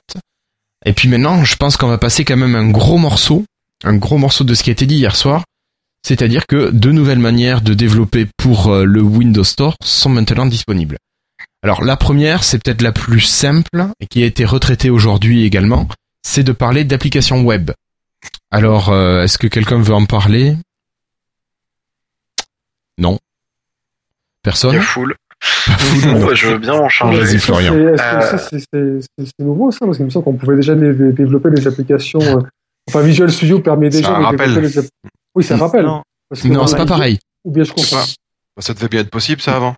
Et 0.86 0.94
puis 0.94 1.08
maintenant, 1.08 1.44
je 1.44 1.56
pense 1.56 1.78
qu'on 1.78 1.88
va 1.88 1.98
passer 1.98 2.26
quand 2.26 2.38
même 2.38 2.56
un 2.56 2.70
gros 2.70 2.98
morceau, 2.98 3.46
un 3.84 3.96
gros 3.96 4.18
morceau 4.18 4.44
de 4.44 4.54
ce 4.54 4.64
qui 4.64 4.70
a 4.70 4.74
été 4.74 4.86
dit 4.86 4.96
hier 4.96 5.16
soir. 5.16 5.44
C'est-à-dire 6.04 6.48
que 6.48 6.72
de 6.72 6.92
nouvelles 6.92 7.20
manières 7.20 7.62
de 7.62 7.74
développer 7.74 8.28
pour 8.38 8.70
euh, 8.70 8.86
le 8.86 9.02
Windows 9.02 9.44
Store 9.44 9.76
sont 9.84 10.10
maintenant 10.10 10.48
disponibles. 10.48 10.98
Alors 11.64 11.84
la 11.84 11.96
première, 11.96 12.44
c'est 12.44 12.58
peut-être 12.64 12.82
la 12.82 12.92
plus 12.92 13.22
simple 13.22 13.86
et 14.00 14.08
qui 14.08 14.24
a 14.24 14.26
été 14.26 14.46
retraitée 14.46 14.90
aujourd'hui 14.90 15.44
également, 15.44 15.88
c'est 16.24 16.44
de 16.44 16.52
parler 16.52 16.84
d'applications 16.86 17.42
web. 17.44 17.72
Alors, 18.50 18.90
euh, 18.90 19.24
est-ce 19.24 19.38
que 19.38 19.48
quelqu'un 19.48 19.80
veut 19.80 19.94
en 19.94 20.06
parler? 20.06 20.58
Non. 22.98 23.20
Personne? 24.44 24.76
Bon, 26.14 26.26
bah, 26.26 26.34
je 26.34 26.48
veux 26.48 26.58
bien 26.60 26.74
m'en 26.76 26.86
Ah, 26.86 26.90
charger. 26.90 27.20
vas-y, 27.20 27.40
Ça, 27.40 27.46
Florian. 27.46 27.74
c'est- 27.74 28.76
Euh, 28.76 29.00
ça, 29.02 29.26
nouveau, 29.40 29.72
ça? 29.72 29.80
Parce 29.86 29.98
qu'il 29.98 30.06
me 30.06 30.10
semble 30.12 30.26
qu'on 30.26 30.34
pouvait 30.34 30.56
déjà 30.56 30.76
dé- 30.76 30.94
dé- 30.94 31.12
développer 31.14 31.50
des 31.52 31.68
applications. 31.68 32.22
euh, 32.22 32.42
Enfin, 32.90 33.02
Visual 33.02 33.32
Studio 33.32 33.60
permet 33.60 33.92
C'est 33.92 34.00
déjà 34.00 34.16
un 34.16 34.20
de 34.20 34.26
rappel. 34.26 34.54
développer 34.56 34.82
des 34.82 34.88
Oui, 35.36 35.44
c'est 35.44 35.54
un 35.54 35.58
rappel. 35.58 35.86
Non. 35.86 36.02
Non, 36.46 36.62
on 36.62 36.68
c'est 36.68 36.78
pas 36.78 36.86
pareil. 36.86 37.20
Ou 37.46 37.52
bien 37.52 37.64
je 37.64 37.72
comprends. 37.74 37.98
Ah. 38.58 38.62
Ça 38.62 38.74
devait 38.74 38.88
bien 38.88 39.02
être 39.02 39.10
possible, 39.10 39.42
ça, 39.42 39.56
avant. 39.56 39.76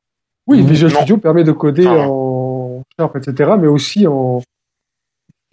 Oui, 0.48 0.62
Visual 0.62 0.92
Non. 0.92 0.98
Studio 1.00 1.18
permet 1.18 1.44
de 1.44 1.52
coder 1.52 1.84
Non. 1.86 2.80
en 2.80 2.84
Sharp, 3.00 3.16
etc., 3.18 3.52
mais 3.60 3.68
aussi 3.68 4.08
en 4.08 4.42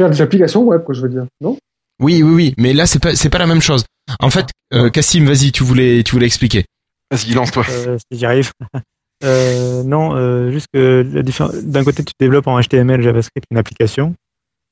faire 0.01 0.11
des 0.11 0.21
applications 0.23 0.63
web, 0.63 0.83
quoi, 0.85 0.95
je 0.95 1.03
veux 1.03 1.09
dire. 1.09 1.27
Non? 1.41 1.57
Oui, 2.01 2.23
oui, 2.23 2.33
oui, 2.35 2.55
mais 2.57 2.73
là 2.73 2.87
c'est 2.87 2.99
pas 2.99 3.15
c'est 3.15 3.29
pas 3.29 3.39
la 3.39 3.47
même 3.47 3.61
chose. 3.61 3.85
En 4.21 4.31
fait, 4.31 4.47
euh, 4.73 4.89
Cassim, 4.91 5.25
vas-y, 5.27 5.53
tu 5.53 5.63
voulais 5.65 6.03
tu 6.03 6.13
voulais 6.13 6.27
expliquer. 6.27 6.65
Vas-y, 7.11 7.35
lance-toi. 7.35 7.65
Euh, 7.71 7.99
si 8.11 8.19
j'y 8.19 8.25
arrive. 8.27 8.51
Euh, 9.23 9.83
non, 9.83 10.17
euh, 10.17 10.51
juste 10.51 10.69
que 10.73 11.03
d'un 11.63 11.85
côté 11.85 12.03
tu 12.05 12.15
développes 12.19 12.47
en 12.47 12.61
HTML, 12.61 13.03
JavaScript 13.03 13.47
une 13.51 13.59
application, 13.59 14.15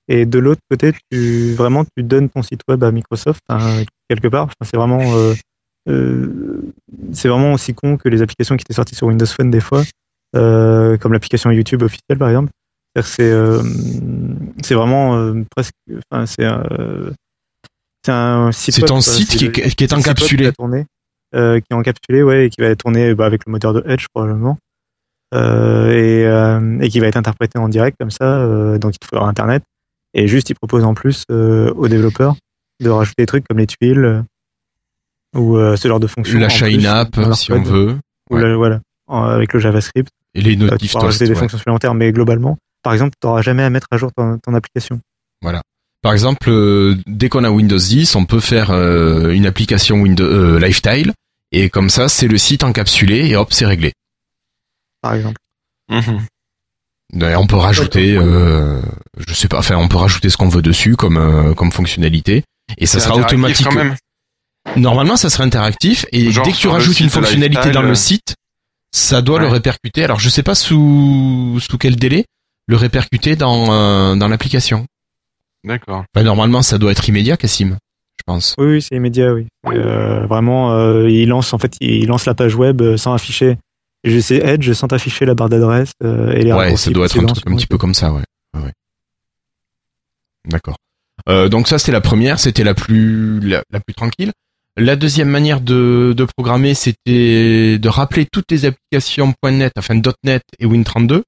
et 0.08 0.24
de 0.24 0.38
l'autre 0.38 0.62
côté 0.70 0.92
tu 1.10 1.52
vraiment 1.54 1.84
tu 1.84 2.02
donnes 2.02 2.30
ton 2.30 2.42
site 2.42 2.62
web 2.68 2.82
à 2.82 2.90
Microsoft 2.90 3.42
hein, 3.48 3.84
quelque 4.08 4.28
part. 4.28 4.44
Enfin, 4.44 4.54
c'est 4.62 4.76
vraiment 4.76 5.16
euh, 5.16 5.34
euh, 5.88 6.72
c'est 7.12 7.28
vraiment 7.28 7.52
aussi 7.52 7.74
con 7.74 7.96
que 7.96 8.08
les 8.08 8.22
applications 8.22 8.56
qui 8.56 8.62
étaient 8.62 8.74
sorties 8.74 8.94
sur 8.94 9.06
Windows 9.06 9.26
Phone 9.26 9.50
des 9.50 9.60
fois, 9.60 9.82
euh, 10.34 10.96
comme 10.96 11.12
l'application 11.12 11.50
YouTube 11.50 11.82
officielle 11.82 12.18
par 12.18 12.28
exemple. 12.28 12.50
C'est 13.00 13.22
euh, 13.22 13.62
c'est 14.64 14.74
vraiment 14.74 15.16
euh, 15.16 15.44
presque, 15.54 15.74
enfin 16.10 16.26
c'est 16.26 16.44
euh, 16.44 17.10
c'est 18.04 18.12
un 18.12 18.50
site 18.50 18.74
C'est 18.74 18.82
ton 18.82 19.00
site 19.00 19.36
qui 19.36 19.44
est, 19.46 19.74
qui 19.74 19.94
encapsulé. 19.94 20.50
Euh, 21.34 21.60
qui 21.60 21.66
est 21.70 21.74
encapsulé, 21.74 22.22
ouais, 22.22 22.46
et 22.46 22.50
qui 22.50 22.60
va 22.60 22.74
tourner 22.76 23.14
bah, 23.14 23.26
avec 23.26 23.42
le 23.46 23.52
moteur 23.52 23.72
de 23.74 23.82
Edge 23.86 24.06
probablement, 24.14 24.58
euh, 25.34 25.90
et, 25.90 26.26
euh, 26.26 26.80
et 26.80 26.88
qui 26.88 27.00
va 27.00 27.06
être 27.06 27.16
interprété 27.16 27.58
en 27.58 27.68
direct 27.68 27.96
comme 28.00 28.10
ça. 28.10 28.78
donc 28.78 28.94
il 28.94 28.98
te 28.98 29.06
faudra 29.06 29.28
Internet. 29.28 29.62
Et 30.14 30.26
juste, 30.26 30.48
il 30.50 30.54
propose 30.54 30.84
en 30.84 30.94
plus 30.94 31.24
aux 31.30 31.88
développeurs 31.88 32.34
de 32.80 32.88
rajouter 32.88 33.22
des 33.22 33.26
trucs 33.26 33.46
comme 33.46 33.58
les 33.58 33.66
tuiles, 33.66 34.24
ou 35.36 35.56
ce 35.76 35.86
genre 35.88 36.00
de 36.00 36.06
fonction. 36.06 36.38
La 36.38 36.46
en 36.46 36.48
Shine 36.48 36.78
plus 36.78 36.86
App, 36.86 37.10
dans 37.12 37.28
leur 37.28 37.36
si 37.36 37.52
on 37.52 37.62
veut. 37.62 37.98
ou 38.30 38.36
la- 38.36 38.56
voilà, 38.56 38.80
en- 39.06 39.24
avec 39.24 39.52
le 39.52 39.60
JavaScript. 39.60 40.08
Et 40.34 40.40
les 40.42 40.56
tu 40.56 40.64
notifs 40.64 40.92
pourras 40.92 41.04
rajouter 41.06 41.24
toast, 41.24 41.30
des 41.30 41.34
ouais. 41.34 41.40
fonctions 41.40 41.58
supplémentaires, 41.58 41.94
mais 41.94 42.12
globalement, 42.12 42.56
par 42.82 42.92
exemple, 42.94 43.14
tu 43.20 43.26
n'auras 43.26 43.42
jamais 43.42 43.62
à 43.62 43.70
mettre 43.70 43.86
à 43.90 43.96
jour 43.96 44.10
ton, 44.16 44.38
ton 44.38 44.54
application. 44.54 45.00
Par 46.02 46.12
exemple, 46.12 46.48
euh, 46.50 46.96
dès 47.06 47.28
qu'on 47.28 47.44
a 47.44 47.50
Windows 47.50 47.78
10, 47.78 48.14
on 48.14 48.24
peut 48.24 48.40
faire 48.40 48.70
euh, 48.70 49.30
une 49.30 49.46
application 49.46 49.96
Windows 49.96 50.24
euh, 50.24 50.58
Lifestyle 50.60 51.12
et 51.50 51.70
comme 51.70 51.90
ça, 51.90 52.08
c'est 52.08 52.28
le 52.28 52.38
site 52.38 52.62
encapsulé 52.62 53.28
et 53.28 53.36
hop, 53.36 53.52
c'est 53.52 53.66
réglé. 53.66 53.92
Par 55.02 55.14
exemple. 55.14 55.38
Mhm. 55.90 56.26
Et 57.20 57.36
on 57.36 57.46
peut 57.46 57.56
rajouter, 57.56 58.16
euh, 58.16 58.82
je 59.16 59.32
sais 59.32 59.48
pas, 59.48 59.58
enfin, 59.58 59.76
on 59.76 59.88
peut 59.88 59.96
rajouter 59.96 60.28
ce 60.28 60.36
qu'on 60.36 60.48
veut 60.48 60.60
dessus 60.60 60.94
comme 60.94 61.16
euh, 61.16 61.54
comme 61.54 61.72
fonctionnalité 61.72 62.44
et 62.76 62.84
ça 62.84 63.00
sera 63.00 63.16
automatique. 63.16 63.66
quand 63.66 63.74
même. 63.74 63.96
Normalement, 64.76 65.16
ça 65.16 65.30
sera 65.30 65.44
interactif 65.44 66.04
et 66.12 66.30
Genre 66.30 66.44
dès 66.44 66.52
que 66.52 66.58
tu 66.58 66.68
rajoutes 66.68 66.96
site 66.96 67.04
une 67.04 67.10
fonctionnalité 67.10 67.70
dans 67.70 67.80
le 67.82 67.94
site, 67.94 68.34
ça 68.92 69.22
doit 69.22 69.38
le 69.38 69.48
répercuter. 69.48 70.04
Alors, 70.04 70.20
je 70.20 70.28
sais 70.28 70.42
pas 70.42 70.54
sous 70.54 71.58
sous 71.60 71.78
quel 71.78 71.96
délai 71.96 72.26
le 72.66 72.76
répercuter 72.76 73.36
dans 73.36 73.72
euh, 73.72 74.14
dans 74.14 74.28
l'application. 74.28 74.86
D'accord. 75.68 76.04
Enfin, 76.14 76.24
normalement, 76.24 76.62
ça 76.62 76.78
doit 76.78 76.90
être 76.92 77.06
immédiat, 77.08 77.36
Cassim, 77.36 77.76
je 78.16 78.22
pense. 78.26 78.54
Oui, 78.56 78.66
oui, 78.66 78.82
c'est 78.82 78.96
immédiat, 78.96 79.34
oui. 79.34 79.46
Euh, 79.66 80.26
vraiment, 80.26 80.72
euh, 80.72 81.10
il 81.10 81.28
lance 81.28 81.52
en 81.52 81.58
fait, 81.58 81.74
il 81.80 82.06
lance 82.06 82.24
la 82.24 82.34
page 82.34 82.54
web 82.54 82.80
euh, 82.80 82.96
sans 82.96 83.12
afficher. 83.12 83.58
GC 84.04 84.36
Edge 84.36 84.72
sans 84.72 84.86
afficher 84.92 85.26
la 85.26 85.34
barre 85.34 85.50
d'adresse 85.50 85.90
euh, 86.02 86.32
et 86.32 86.42
les 86.42 86.52
Ouais, 86.52 86.76
ça 86.76 86.90
doit 86.90 87.04
être 87.04 87.18
un 87.18 87.26
truc 87.26 87.44
un 87.46 87.54
petit 87.56 87.66
peu 87.66 87.76
comme 87.76 87.94
ça, 87.94 88.12
ouais. 88.12 88.22
D'accord. 90.48 90.76
Euh, 91.28 91.48
donc 91.50 91.68
ça, 91.68 91.78
c'était 91.78 91.92
la 91.92 92.00
première, 92.00 92.38
c'était 92.40 92.64
la 92.64 92.72
plus 92.74 93.40
la, 93.40 93.62
la 93.70 93.80
plus 93.80 93.94
tranquille. 93.94 94.32
La 94.78 94.96
deuxième 94.96 95.28
manière 95.28 95.60
de, 95.60 96.14
de 96.16 96.24
programmer, 96.24 96.72
c'était 96.72 97.78
de 97.78 97.88
rappeler 97.88 98.24
toutes 98.24 98.50
les 98.50 98.64
applications 98.64 99.34
.NET, 99.44 99.72
enfin 99.76 100.00
.NET 100.24 100.42
et 100.60 100.66
Win32. 100.66 101.22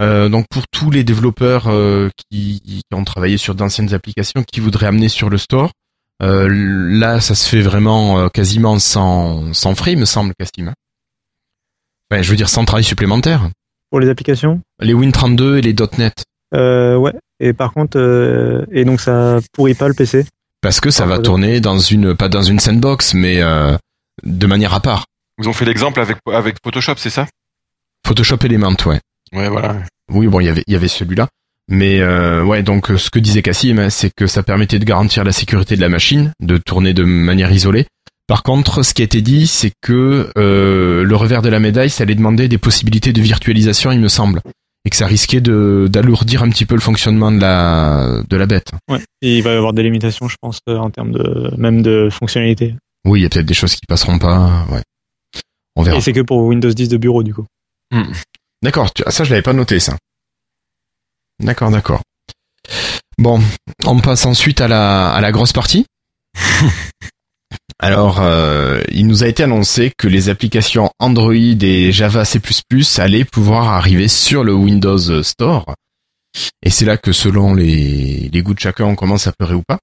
Euh, 0.00 0.28
donc 0.28 0.46
pour 0.50 0.66
tous 0.68 0.90
les 0.90 1.04
développeurs 1.04 1.66
euh, 1.68 2.08
qui, 2.30 2.60
qui 2.64 2.82
ont 2.92 3.04
travaillé 3.04 3.36
sur 3.36 3.54
d'anciennes 3.54 3.92
applications, 3.92 4.42
qui 4.42 4.60
voudraient 4.60 4.86
amener 4.86 5.08
sur 5.08 5.28
le 5.28 5.36
store, 5.38 5.72
euh, 6.22 6.48
là, 6.50 7.20
ça 7.20 7.34
se 7.34 7.48
fait 7.48 7.60
vraiment 7.60 8.18
euh, 8.18 8.28
quasiment 8.28 8.78
sans, 8.78 9.52
sans 9.52 9.74
frais, 9.74 9.96
me 9.96 10.04
semble, 10.06 10.32
Cassim. 10.38 10.68
hein. 10.68 10.74
Enfin, 12.10 12.22
je 12.22 12.30
veux 12.30 12.36
dire 12.36 12.48
sans 12.48 12.64
travail 12.64 12.84
supplémentaire. 12.84 13.48
Pour 13.90 14.00
les 14.00 14.08
applications? 14.08 14.60
Les 14.80 14.94
Win32 14.94 15.56
et 15.58 15.60
les 15.62 15.74
.NET. 15.98 16.24
euh, 16.54 16.96
Ouais. 16.96 17.12
Et 17.38 17.52
par 17.52 17.72
contre, 17.72 17.98
euh, 17.98 18.64
et 18.70 18.84
donc 18.84 19.00
ça 19.00 19.38
pourrit 19.52 19.74
pas 19.74 19.88
le 19.88 19.94
PC. 19.94 20.26
Parce 20.60 20.80
que 20.80 20.90
ça 20.90 21.06
va 21.06 21.18
tourner 21.18 21.60
dans 21.60 21.78
une, 21.78 22.14
pas 22.14 22.28
dans 22.28 22.42
une 22.42 22.58
sandbox, 22.60 23.14
mais 23.14 23.40
euh, 23.42 23.76
de 24.22 24.46
manière 24.46 24.74
à 24.74 24.80
part. 24.80 25.06
Ils 25.38 25.48
ont 25.48 25.54
fait 25.54 25.64
l'exemple 25.64 26.00
avec 26.00 26.18
avec 26.26 26.56
Photoshop, 26.62 26.94
c'est 26.98 27.08
ça? 27.10 27.26
Photoshop 28.06 28.36
Element, 28.44 28.76
ouais. 28.84 29.00
Ouais, 29.34 29.48
voilà. 29.48 29.76
Oui, 30.12 30.26
bon, 30.26 30.40
il 30.40 30.46
y 30.46 30.48
avait, 30.48 30.64
il 30.66 30.72
y 30.72 30.76
avait 30.76 30.88
celui-là. 30.88 31.28
Mais 31.68 32.00
euh, 32.00 32.42
ouais, 32.42 32.64
donc 32.64 32.90
euh, 32.90 32.98
ce 32.98 33.10
que 33.10 33.20
disait 33.20 33.42
Cassim, 33.42 33.78
hein, 33.78 33.90
c'est 33.90 34.10
que 34.12 34.26
ça 34.26 34.42
permettait 34.42 34.80
de 34.80 34.84
garantir 34.84 35.22
la 35.22 35.30
sécurité 35.30 35.76
de 35.76 35.80
la 35.80 35.88
machine, 35.88 36.32
de 36.40 36.58
tourner 36.58 36.94
de 36.94 37.04
manière 37.04 37.52
isolée. 37.52 37.86
Par 38.26 38.42
contre, 38.42 38.82
ce 38.82 38.92
qui 38.92 39.02
a 39.02 39.04
été 39.04 39.22
dit, 39.22 39.46
c'est 39.46 39.72
que 39.80 40.30
euh, 40.36 41.04
le 41.04 41.16
revers 41.16 41.42
de 41.42 41.48
la 41.48 41.60
médaille, 41.60 41.90
ça 41.90 42.02
allait 42.02 42.14
demander 42.16 42.48
des 42.48 42.58
possibilités 42.58 43.12
de 43.12 43.20
virtualisation, 43.20 43.92
il 43.92 44.00
me 44.00 44.08
semble, 44.08 44.40
et 44.84 44.90
que 44.90 44.96
ça 44.96 45.06
risquait 45.06 45.40
de 45.40 45.88
d'alourdir 45.90 46.42
un 46.42 46.50
petit 46.50 46.64
peu 46.64 46.74
le 46.74 46.80
fonctionnement 46.80 47.30
de 47.30 47.40
la 47.40 48.22
de 48.28 48.36
la 48.36 48.46
bête. 48.46 48.72
Ouais. 48.88 49.00
Et 49.22 49.38
il 49.38 49.42
va 49.42 49.52
y 49.52 49.56
avoir 49.56 49.72
des 49.72 49.84
limitations, 49.84 50.28
je 50.28 50.36
pense, 50.40 50.58
euh, 50.68 50.76
en 50.76 50.90
termes 50.90 51.12
de 51.12 51.52
même 51.56 51.82
de 51.82 52.08
fonctionnalité. 52.10 52.74
Oui, 53.04 53.20
il 53.20 53.22
y 53.22 53.26
a 53.26 53.28
peut-être 53.28 53.46
des 53.46 53.54
choses 53.54 53.74
qui 53.74 53.86
passeront 53.88 54.18
pas. 54.18 54.66
Ouais, 54.70 54.82
on 55.76 55.82
verra. 55.82 55.98
Et 55.98 56.00
c'est 56.00 56.12
que 56.12 56.20
pour 56.20 56.38
Windows 56.44 56.72
10 56.72 56.88
de 56.88 56.96
bureau, 56.96 57.22
du 57.22 57.32
coup. 57.32 57.46
D'accord, 58.62 58.90
ça 59.08 59.24
je 59.24 59.30
l'avais 59.30 59.42
pas 59.42 59.52
noté 59.52 59.80
ça. 59.80 59.96
D'accord, 61.40 61.70
d'accord. 61.70 62.02
Bon, 63.18 63.40
on 63.86 63.98
passe 64.00 64.26
ensuite 64.26 64.60
à 64.60 64.68
la, 64.68 65.10
à 65.10 65.20
la 65.20 65.32
grosse 65.32 65.52
partie. 65.52 65.86
Alors, 67.78 68.20
euh, 68.20 68.82
il 68.92 69.06
nous 69.06 69.24
a 69.24 69.26
été 69.26 69.42
annoncé 69.42 69.90
que 69.96 70.06
les 70.06 70.28
applications 70.28 70.90
Android 70.98 71.32
et 71.34 71.92
Java 71.92 72.26
C++ 72.26 72.40
allaient 72.98 73.24
pouvoir 73.24 73.68
arriver 73.68 74.06
sur 74.06 74.44
le 74.44 74.52
Windows 74.52 75.22
Store. 75.22 75.74
Et 76.62 76.68
c'est 76.68 76.84
là 76.84 76.98
que 76.98 77.12
selon 77.12 77.54
les, 77.54 78.28
les 78.30 78.42
goûts 78.42 78.54
de 78.54 78.60
chacun, 78.60 78.84
on 78.84 78.96
commence 78.96 79.26
à 79.26 79.32
pleurer 79.32 79.54
ou 79.54 79.62
pas. 79.66 79.78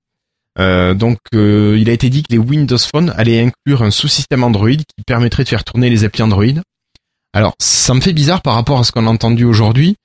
Euh, 0.59 0.93
donc, 0.93 1.17
euh, 1.33 1.77
il 1.79 1.89
a 1.89 1.93
été 1.93 2.09
dit 2.09 2.23
que 2.23 2.31
les 2.31 2.37
Windows 2.37 2.77
Phone 2.77 3.13
allaient 3.17 3.39
inclure 3.41 3.83
un 3.83 3.91
sous-système 3.91 4.43
Android 4.43 4.69
qui 4.69 5.03
permettrait 5.05 5.43
de 5.43 5.49
faire 5.49 5.63
tourner 5.63 5.89
les 5.89 6.03
applis 6.03 6.23
Android. 6.23 6.45
Alors, 7.37 7.53
ça 7.59 7.93
me 7.93 8.01
fait 8.01 8.13
bizarre 8.13 8.41
par 8.41 8.55
rapport 8.55 8.79
à 8.79 8.83
ce 8.83 8.91
qu'on 8.91 9.05
a 9.05 9.09
entendu 9.11 9.45
aujourd'hui, 9.45 9.95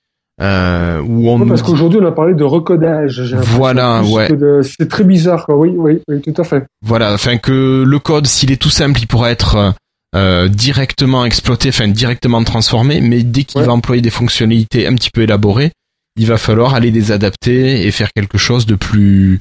euh, 0.42 1.00
où 1.00 1.30
on 1.30 1.40
Ouais, 1.40 1.48
parce 1.48 1.62
dit- 1.62 1.70
qu'aujourd'hui, 1.70 1.98
on 2.02 2.06
a 2.06 2.12
parlé 2.12 2.34
de 2.34 2.44
recodage. 2.44 3.22
Voilà, 3.36 4.02
ouais. 4.02 4.28
de- 4.28 4.60
C'est 4.62 4.86
très 4.86 5.02
bizarre, 5.04 5.46
quoi. 5.46 5.56
Oui, 5.56 5.70
oui, 5.74 6.00
oui, 6.08 6.20
tout 6.20 6.38
à 6.38 6.44
fait. 6.44 6.64
Voilà, 6.84 7.14
enfin 7.14 7.38
que 7.38 7.84
le 7.86 7.98
code, 7.98 8.26
s'il 8.26 8.52
est 8.52 8.60
tout 8.60 8.68
simple, 8.68 9.00
il 9.00 9.06
pourra 9.06 9.30
être 9.30 9.72
euh, 10.14 10.48
directement 10.48 11.24
exploité, 11.24 11.70
enfin 11.70 11.88
directement 11.88 12.44
transformé, 12.44 13.00
mais 13.00 13.22
dès 13.22 13.44
qu'il 13.44 13.62
Ouais. 13.62 13.66
va 13.66 13.72
employer 13.72 14.02
des 14.02 14.10
fonctionnalités 14.10 14.86
un 14.86 14.94
petit 14.94 15.08
peu 15.08 15.22
élaborées, 15.22 15.72
il 16.16 16.26
va 16.26 16.36
falloir 16.36 16.74
aller 16.74 16.90
les 16.90 17.12
adapter 17.12 17.86
et 17.86 17.90
faire 17.92 18.10
quelque 18.14 18.36
chose 18.36 18.66
de 18.66 18.74
plus 18.74 19.38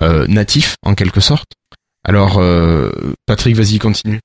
euh, 0.00 0.26
natif 0.28 0.76
en 0.82 0.94
quelque 0.94 1.20
sorte. 1.20 1.48
Alors, 2.08 2.38
euh, 2.38 2.90
Patrick, 3.26 3.54
vas-y, 3.54 3.78
continue. 3.78 4.20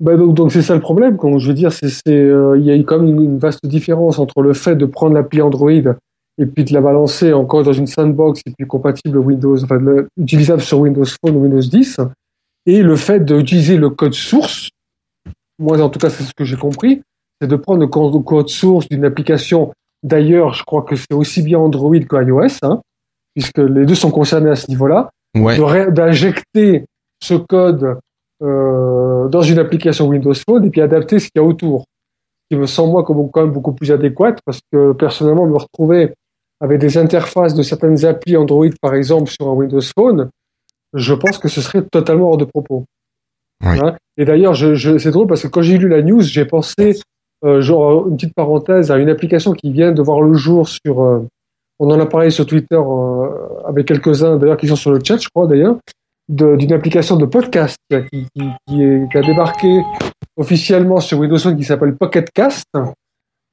Bah 0.00 0.16
donc 0.16 0.34
donc 0.34 0.50
c'est 0.52 0.62
ça 0.62 0.74
le 0.74 0.80
problème. 0.80 1.18
Je 1.38 1.48
veux 1.48 1.54
dire, 1.54 1.72
c'est 1.72 1.90
euh, 2.08 2.56
il 2.58 2.64
y 2.64 2.70
a 2.72 2.74
quand 2.82 2.98
même 2.98 3.08
une, 3.08 3.22
une 3.22 3.38
vaste 3.38 3.64
différence 3.66 4.18
entre 4.18 4.40
le 4.42 4.54
fait 4.54 4.74
de 4.76 4.86
prendre 4.86 5.14
l'appli 5.14 5.42
Android 5.42 5.70
et 5.70 6.46
puis 6.46 6.64
de 6.64 6.72
la 6.72 6.80
balancer 6.80 7.32
encore 7.34 7.62
dans 7.64 7.72
une 7.74 7.86
sandbox 7.86 8.40
et 8.46 8.52
puis 8.56 8.66
compatible 8.66 9.18
Windows, 9.18 9.62
enfin 9.62 9.76
le- 9.76 10.08
utilisable 10.16 10.62
sur 10.62 10.78
Windows 10.80 11.04
Phone 11.04 11.36
ou 11.36 11.42
Windows 11.42 11.60
10, 11.60 12.00
et 12.64 12.82
le 12.82 12.96
fait 12.96 13.20
d'utiliser 13.24 13.76
le 13.76 13.90
code 13.90 14.14
source. 14.14 14.70
Moi, 15.58 15.78
en 15.82 15.90
tout 15.90 15.98
cas, 15.98 16.08
c'est 16.08 16.22
ce 16.24 16.32
que 16.34 16.44
j'ai 16.44 16.56
compris, 16.56 17.02
c'est 17.40 17.48
de 17.48 17.56
prendre 17.56 17.80
le 17.80 17.88
co- 17.88 18.10
le 18.10 18.20
code 18.20 18.48
source 18.48 18.88
d'une 18.88 19.04
application. 19.04 19.70
D'ailleurs, 20.02 20.54
je 20.54 20.64
crois 20.64 20.80
que 20.82 20.96
c'est 20.96 21.12
aussi 21.12 21.42
bien 21.42 21.58
Android 21.58 21.98
que 21.98 22.24
iOS, 22.24 22.56
hein, 22.62 22.80
puisque 23.34 23.58
les 23.58 23.84
deux 23.84 23.94
sont 23.94 24.10
concernés 24.10 24.48
à 24.50 24.56
ce 24.56 24.70
niveau-là 24.70 25.10
Ouais, 25.36 25.90
d'injecter 25.90 26.86
ce 27.22 27.34
code 27.34 27.98
euh, 28.42 29.28
dans 29.28 29.42
une 29.42 29.58
application 29.58 30.08
Windows 30.08 30.34
Phone 30.34 30.64
et 30.64 30.70
puis 30.70 30.80
adapter 30.80 31.18
ce 31.18 31.24
qu'il 31.24 31.36
y 31.36 31.38
a 31.40 31.44
autour. 31.44 31.84
Ce 32.42 32.54
qui 32.54 32.60
me 32.60 32.66
semble 32.66 32.92
moi 32.92 33.04
comme 33.04 33.30
quand 33.30 33.42
même 33.42 33.52
beaucoup 33.52 33.72
plus 33.72 33.92
adéquat 33.92 34.34
parce 34.44 34.60
que 34.72 34.92
personnellement 34.92 35.46
me 35.46 35.56
retrouver 35.56 36.14
avec 36.60 36.78
des 36.78 36.98
interfaces 36.98 37.54
de 37.54 37.62
certaines 37.62 38.04
applis 38.04 38.36
Android 38.36 38.68
par 38.80 38.94
exemple 38.94 39.30
sur 39.30 39.48
un 39.48 39.52
Windows 39.52 39.80
Phone, 39.96 40.30
je 40.94 41.14
pense 41.14 41.38
que 41.38 41.48
ce 41.48 41.60
serait 41.60 41.82
totalement 41.82 42.30
hors 42.30 42.36
de 42.36 42.44
propos. 42.44 42.84
Oui. 43.64 43.78
Hein 43.78 43.96
et 44.16 44.24
d'ailleurs, 44.24 44.54
je, 44.54 44.74
je, 44.74 44.98
c'est 44.98 45.10
drôle 45.10 45.26
parce 45.26 45.42
que 45.42 45.48
quand 45.48 45.62
j'ai 45.62 45.78
lu 45.78 45.88
la 45.88 46.02
news, 46.02 46.22
j'ai 46.22 46.44
pensé, 46.44 46.98
euh, 47.44 47.60
genre 47.60 48.08
une 48.08 48.16
petite 48.16 48.34
parenthèse, 48.34 48.90
à 48.90 48.98
une 48.98 49.08
application 49.08 49.52
qui 49.52 49.72
vient 49.72 49.92
de 49.92 50.02
voir 50.02 50.20
le 50.20 50.34
jour 50.34 50.68
sur, 50.68 51.02
euh, 51.02 51.26
on 51.78 51.90
en 51.90 52.00
a 52.00 52.06
parlé 52.06 52.30
sur 52.30 52.46
Twitter 52.46 52.80
avec 53.66 53.86
quelques-uns 53.86 54.36
d'ailleurs 54.36 54.56
qui 54.56 54.68
sont 54.68 54.76
sur 54.76 54.90
le 54.90 55.00
chat, 55.02 55.18
je 55.18 55.28
crois 55.28 55.46
d'ailleurs, 55.46 55.76
d'une 56.30 56.72
application 56.72 57.16
de 57.16 57.26
podcast 57.26 57.76
qui, 57.90 58.26
qui, 58.68 59.18
a 59.18 59.20
débarqué 59.20 59.82
officiellement 60.36 61.00
sur 61.00 61.18
Windows 61.18 61.38
Phone 61.38 61.56
qui 61.56 61.64
s'appelle 61.64 61.96
Pocket 61.96 62.30
Cast. 62.30 62.66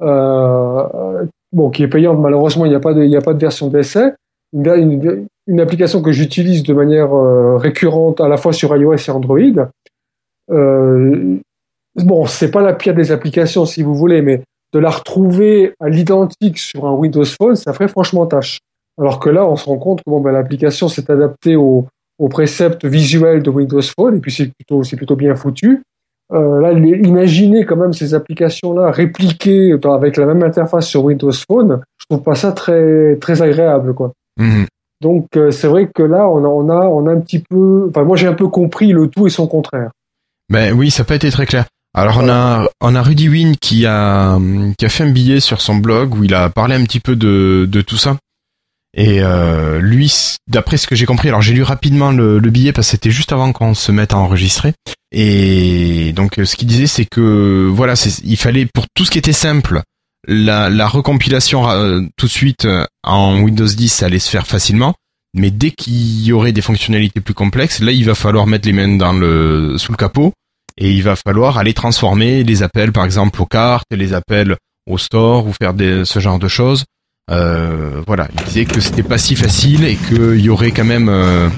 Euh, 0.03 1.25
bon, 1.51 1.71
qui 1.71 1.83
est 1.83 1.87
payante 1.87 2.19
malheureusement, 2.19 2.65
il 2.65 2.69
n'y 2.69 2.75
a 2.75 2.79
pas 2.79 2.93
de, 2.93 3.15
a 3.15 3.21
pas 3.21 3.33
de 3.33 3.39
version 3.39 3.67
d'essai. 3.67 4.13
Une, 4.53 5.59
application 5.59 6.01
que 6.01 6.11
j'utilise 6.11 6.63
de 6.63 6.73
manière 6.73 7.13
euh, 7.13 7.57
récurrente 7.57 8.21
à 8.21 8.27
la 8.27 8.37
fois 8.37 8.53
sur 8.53 8.75
iOS 8.75 8.95
et 8.95 9.09
Android. 9.09 9.69
Euh, 10.51 11.37
bon, 11.95 12.25
c'est 12.25 12.51
pas 12.51 12.61
la 12.61 12.73
pire 12.73 12.93
des 12.93 13.11
applications 13.11 13.65
si 13.65 13.81
vous 13.81 13.95
voulez, 13.95 14.21
mais 14.21 14.43
de 14.73 14.79
la 14.79 14.89
retrouver 14.89 15.73
à 15.79 15.89
l'identique 15.89 16.59
sur 16.59 16.85
un 16.85 16.93
Windows 16.93 17.25
Phone, 17.25 17.55
ça 17.55 17.73
ferait 17.73 17.87
franchement 17.87 18.25
tâche. 18.27 18.59
Alors 18.99 19.19
que 19.19 19.29
là, 19.29 19.47
on 19.47 19.55
se 19.55 19.65
rend 19.65 19.77
compte 19.77 20.01
que 20.03 20.21
ben, 20.21 20.31
l'application 20.31 20.89
s'est 20.89 21.09
adaptée 21.09 21.55
au, 21.55 21.87
au 22.19 22.29
précepte 22.29 22.85
visuel 22.85 23.43
de 23.43 23.49
Windows 23.49 23.81
Phone 23.81 24.17
et 24.17 24.19
puis 24.19 24.31
c'est 24.31 24.51
plutôt, 24.53 24.83
c'est 24.83 24.95
plutôt 24.95 25.15
bien 25.15 25.35
foutu. 25.35 25.81
Euh, 26.33 26.59
là, 26.59 26.73
imaginez 26.73 27.65
quand 27.65 27.77
même 27.77 27.93
ces 27.93 28.13
applications-là 28.13 28.91
répliquées 28.91 29.77
avec 29.85 30.17
la 30.17 30.25
même 30.25 30.43
interface 30.43 30.87
sur 30.87 31.05
Windows 31.05 31.31
Phone, 31.31 31.81
je 31.99 32.05
trouve 32.09 32.23
pas 32.23 32.35
ça 32.35 32.51
très 32.51 33.15
très 33.17 33.41
agréable, 33.41 33.93
quoi. 33.93 34.11
Mhm. 34.37 34.65
Donc 35.01 35.37
euh, 35.37 35.51
c'est 35.51 35.67
vrai 35.67 35.89
que 35.93 36.03
là, 36.03 36.27
on 36.27 36.43
a, 36.43 36.47
on 36.47 36.69
a, 36.69 36.87
on 36.87 37.07
a 37.07 37.11
un 37.11 37.19
petit 37.19 37.39
peu, 37.39 37.87
enfin 37.89 38.03
moi 38.03 38.17
j'ai 38.17 38.27
un 38.27 38.33
peu 38.33 38.47
compris 38.47 38.91
le 38.91 39.07
tout 39.07 39.27
et 39.27 39.29
son 39.29 39.47
contraire. 39.47 39.91
Ben 40.49 40.73
oui, 40.73 40.91
ça 40.91 41.03
n'a 41.03 41.07
pas 41.07 41.15
été 41.15 41.29
très 41.29 41.45
clair. 41.45 41.65
Alors 41.93 42.19
on 42.21 42.29
a 42.29 42.67
on 42.81 42.95
a 42.95 43.01
Rudy 43.01 43.29
Win 43.29 43.55
qui 43.55 43.85
a 43.85 44.37
qui 44.77 44.85
a 44.85 44.89
fait 44.89 45.03
un 45.03 45.11
billet 45.11 45.39
sur 45.39 45.61
son 45.61 45.75
blog 45.75 46.13
où 46.15 46.23
il 46.23 46.33
a 46.33 46.49
parlé 46.49 46.75
un 46.75 46.83
petit 46.83 46.99
peu 46.99 47.15
de 47.15 47.67
de 47.69 47.81
tout 47.81 47.97
ça 47.97 48.17
Et 48.97 49.21
euh, 49.21 49.79
lui, 49.79 50.11
d'après 50.47 50.77
ce 50.77 50.87
que 50.87 50.95
j'ai 50.95 51.05
compris, 51.05 51.27
alors 51.27 51.43
j'ai 51.43 51.53
lu 51.53 51.61
rapidement 51.61 52.11
le, 52.11 52.39
le 52.39 52.49
billet 52.49 52.73
parce 52.73 52.87
que 52.87 52.91
c'était 52.91 53.11
juste 53.11 53.31
avant 53.31 53.53
qu'on 53.53 53.75
se 53.75 53.91
mette 53.91 54.13
à 54.13 54.17
enregistrer. 54.17 54.73
Et 55.11 56.13
donc 56.13 56.39
euh, 56.39 56.45
ce 56.45 56.55
qu'il 56.55 56.67
disait, 56.67 56.87
c'est 56.87 57.05
que 57.05 57.69
voilà, 57.71 57.93
il 58.23 58.37
fallait 58.37 58.65
pour 58.65 58.85
tout 58.95 59.05
ce 59.05 59.11
qui 59.11 59.19
était 59.19 59.33
simple, 59.33 59.81
la, 60.27 60.71
la 60.71 60.87
recompilation 60.87 61.69
euh, 61.69 62.01
tout 62.17 62.25
de 62.25 62.31
suite 62.31 62.67
en 63.03 63.39
Windows 63.39 63.67
10, 63.67 63.87
ça 63.87 64.07
allait 64.07 64.17
se 64.17 64.31
faire 64.31 64.47
facilement. 64.47 64.95
Mais 65.35 65.51
dès 65.51 65.69
qu'il 65.69 66.23
y 66.23 66.31
aurait 66.31 66.51
des 66.51 66.61
fonctionnalités 66.61 67.21
plus 67.21 67.35
complexes, 67.35 67.79
là, 67.79 67.91
il 67.91 68.03
va 68.03 68.15
falloir 68.15 68.47
mettre 68.47 68.67
les 68.67 68.73
mains 68.73 68.97
dans 68.97 69.13
le 69.13 69.77
sous 69.77 69.91
le 69.91 69.97
capot 69.97 70.33
et 70.77 70.91
il 70.91 71.03
va 71.03 71.15
falloir 71.15 71.59
aller 71.59 71.75
transformer 71.75 72.43
les 72.43 72.63
appels, 72.63 72.91
par 72.91 73.05
exemple, 73.05 73.39
aux 73.41 73.45
cartes, 73.45 73.85
les 73.91 74.13
appels 74.13 74.55
au 74.89 74.97
store 74.97 75.45
ou 75.45 75.53
faire 75.53 75.73
ce 75.77 76.19
genre 76.19 76.39
de 76.39 76.47
choses. 76.47 76.85
Euh, 77.29 78.01
voilà, 78.07 78.27
il 78.37 78.43
disait 78.45 78.65
que 78.65 78.79
c'était 78.79 79.03
pas 79.03 79.17
si 79.17 79.35
facile 79.35 79.83
et 79.83 79.95
qu'il 79.95 80.39
y 80.39 80.49
aurait 80.49 80.71
quand 80.71 80.85
même 80.85 81.09
euh, 81.09 81.49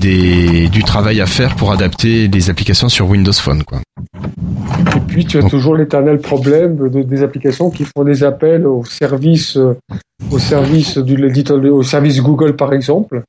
des, 0.00 0.68
du 0.68 0.82
travail 0.82 1.20
à 1.20 1.26
faire 1.26 1.54
pour 1.54 1.70
adapter 1.72 2.26
les 2.28 2.50
applications 2.50 2.88
sur 2.88 3.08
Windows 3.08 3.32
Phone, 3.32 3.62
quoi. 3.62 3.80
Et 4.96 5.00
puis, 5.06 5.24
tu 5.24 5.38
as 5.38 5.42
Donc- 5.42 5.50
toujours 5.50 5.76
l'éternel 5.76 6.18
problème 6.18 6.90
de, 6.90 7.02
des 7.02 7.22
applications 7.22 7.70
qui 7.70 7.84
font 7.84 8.02
des 8.04 8.24
appels 8.24 8.66
au 8.66 8.84
service, 8.84 9.56
euh, 9.56 9.74
au 10.30 10.38
service 10.40 10.98
du 10.98 11.16
l'éditeur, 11.16 11.58
au 11.64 11.82
service 11.84 12.20
Google, 12.20 12.56
par 12.56 12.72
exemple. 12.72 13.22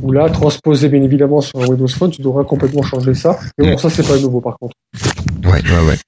Où 0.00 0.12
là, 0.12 0.28
transposé 0.30 0.88
bien 0.88 1.02
évidemment 1.02 1.40
sur 1.40 1.60
un 1.60 1.66
Windows 1.66 1.88
Phone, 1.88 2.10
tu 2.12 2.22
devras 2.22 2.44
complètement 2.44 2.82
changer 2.82 3.12
ça. 3.14 3.38
Et 3.60 3.70
bon, 3.70 3.76
ça, 3.78 3.90
c'est 3.90 4.06
pas 4.06 4.18
nouveau, 4.18 4.40
par 4.40 4.56
contre. 4.58 4.74
Ouais, 5.44 5.60
ouais, 5.62 5.86
ouais. 5.88 5.98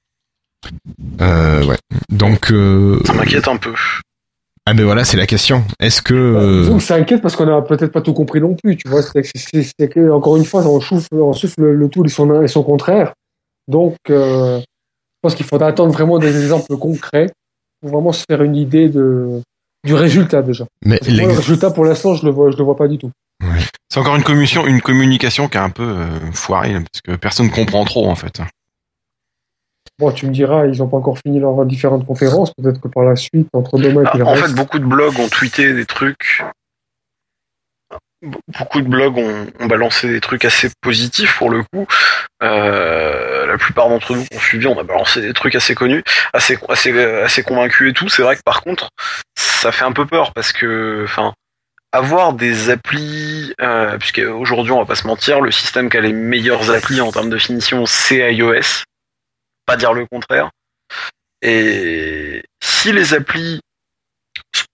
Euh, 1.21 1.65
ouais. 1.67 1.77
Donc, 2.11 2.51
euh, 2.53 3.01
Ça 3.05 3.13
m'inquiète 3.13 3.49
un 3.49 3.57
peu. 3.57 3.73
Ah 4.67 4.75
ben 4.75 4.85
voilà, 4.85 5.05
c'est 5.05 5.17
la 5.17 5.27
question. 5.27 5.65
Est-ce 5.81 6.01
que 6.03 6.15
Euh, 6.15 6.63
euh, 6.65 6.67
Donc, 6.69 6.83
ça 6.83 6.95
inquiète 6.95 7.21
parce 7.21 7.35
qu'on 7.37 7.49
a 7.49 7.63
peut-être 7.63 7.91
pas 7.93 8.01
tout 8.01 8.13
compris 8.15 8.41
non 8.41 8.55
plus, 8.55 8.77
tu 8.77 8.89
vois. 8.89 9.03
C'est 9.03 9.89
que, 9.89 10.11
encore 10.11 10.37
une 10.37 10.45
fois, 10.45 10.65
on 10.67 10.81
souffle, 10.81 11.15
on 11.15 11.33
souffle 11.33 11.61
le, 11.63 11.75
le 11.75 11.89
tout 11.89 12.05
et 12.05 12.09
son, 12.09 12.43
et 12.43 12.49
son 12.49 12.63
contraire. 12.63 13.13
Donc, 13.69 13.97
euh, 14.11 14.61
je 14.61 14.65
pense 15.23 15.35
qu'il 15.35 15.47
faudra 15.47 15.69
attendre 15.69 15.93
vraiment 15.93 16.19
des 16.19 16.43
exemples 16.43 16.77
concrets 16.77 17.29
pour 17.81 17.91
vraiment 17.91 18.13
se 18.13 18.25
faire 18.29 18.43
une 18.43 18.57
idée 18.57 18.89
de, 18.89 19.41
du 19.85 19.95
résultat 19.95 20.43
déjà. 20.43 20.65
mais 20.85 21.01
moi, 21.09 21.29
le 21.33 21.37
résultat, 21.39 21.71
pour 21.71 21.85
l'instant, 21.85 22.15
je 22.15 22.25
le 22.25 22.31
vois, 22.31 22.51
je 22.51 22.57
le 22.57 22.63
vois 22.65 22.77
pas 22.77 22.89
du 22.89 22.99
tout. 22.99 23.11
C'est 23.89 23.99
encore 23.99 24.15
une 24.17 24.23
communication, 24.23 24.67
une 24.67 24.81
communication 24.81 25.49
qui 25.49 25.57
est 25.57 25.61
un 25.61 25.71
peu 25.71 25.83
euh, 25.83 26.07
foirée, 26.33 26.73
parce 26.75 27.01
que 27.05 27.17
personne 27.17 27.51
comprend 27.51 27.85
trop 27.85 28.09
en 28.09 28.15
fait. 28.15 28.41
Bon, 29.99 30.11
tu 30.11 30.27
me 30.27 30.33
diras, 30.33 30.67
ils 30.67 30.79
n'ont 30.79 30.89
pas 30.89 30.97
encore 30.97 31.19
fini 31.19 31.39
leurs 31.39 31.65
différentes 31.67 32.07
conférences. 32.07 32.53
Peut-être 32.55 32.81
que 32.81 32.89
par 32.89 33.05
la 33.05 33.15
suite, 33.17 33.49
entre 33.53 33.79
demain 33.79 34.03
et 34.03 34.11
puis 34.11 34.21
Ah, 34.23 34.27
en 34.27 34.33
reste. 34.33 34.47
fait, 34.49 34.53
beaucoup 34.55 34.79
de 34.79 34.85
blogs 34.85 35.19
ont 35.21 35.29
tweeté 35.29 35.75
des 35.75 35.87
trucs. 35.87 36.43
Beaucoup 38.57 38.81
de 38.81 38.89
blogs 38.89 39.19
ont, 39.19 39.47
ont 39.59 39.67
balancé 39.67 40.09
des 40.09 40.21
trucs 40.21 40.45
assez 40.45 40.71
positifs 40.81 41.37
pour 41.39 41.51
le 41.51 41.65
coup. 41.65 41.87
Euh, 42.43 43.47
la 43.47 43.59
plupart 43.59 43.89
d'entre 43.89 44.15
nous 44.15 44.23
qui 44.25 44.37
ont 44.37 44.41
suivi, 44.41 44.67
on 44.69 44.79
a 44.79 44.85
balancé 44.85 45.21
des 45.21 45.33
trucs 45.33 45.57
assez 45.57 45.75
connus, 45.75 46.05
assez, 46.33 46.57
assez, 46.69 46.97
assez 47.01 47.43
convaincus 47.43 47.91
et 47.91 47.93
tout. 47.93 48.09
C'est 48.09 48.23
vrai 48.23 48.37
que 48.37 48.43
par 48.45 48.63
contre, 48.63 48.89
ça 49.37 49.73
fait 49.73 49.85
un 49.85 49.93
peu 49.93 50.07
peur 50.07 50.33
parce 50.33 50.53
que, 50.53 51.03
enfin, 51.05 51.33
avoir 51.91 52.33
des 52.33 52.71
applis, 52.71 53.53
euh, 53.61 53.99
puisque 53.99 54.23
aujourd'hui 54.25 54.73
on 54.73 54.79
va 54.79 54.87
pas 54.87 54.95
se 54.95 55.07
mentir, 55.07 55.41
le 55.41 55.51
système 55.51 55.91
qui 55.91 55.97
a 55.97 56.01
les 56.01 56.13
meilleures 56.13 56.71
applis 56.71 57.01
en 57.01 57.11
termes 57.11 57.29
de 57.31 57.39
finition, 57.39 57.87
c'est 57.87 58.33
iOS. 58.35 58.85
Pas 59.67 59.77
dire 59.77 59.93
le 59.93 60.07
contraire. 60.07 60.51
Et 61.41 62.45
si 62.63 62.93
les 62.93 63.15
applis 63.15 63.61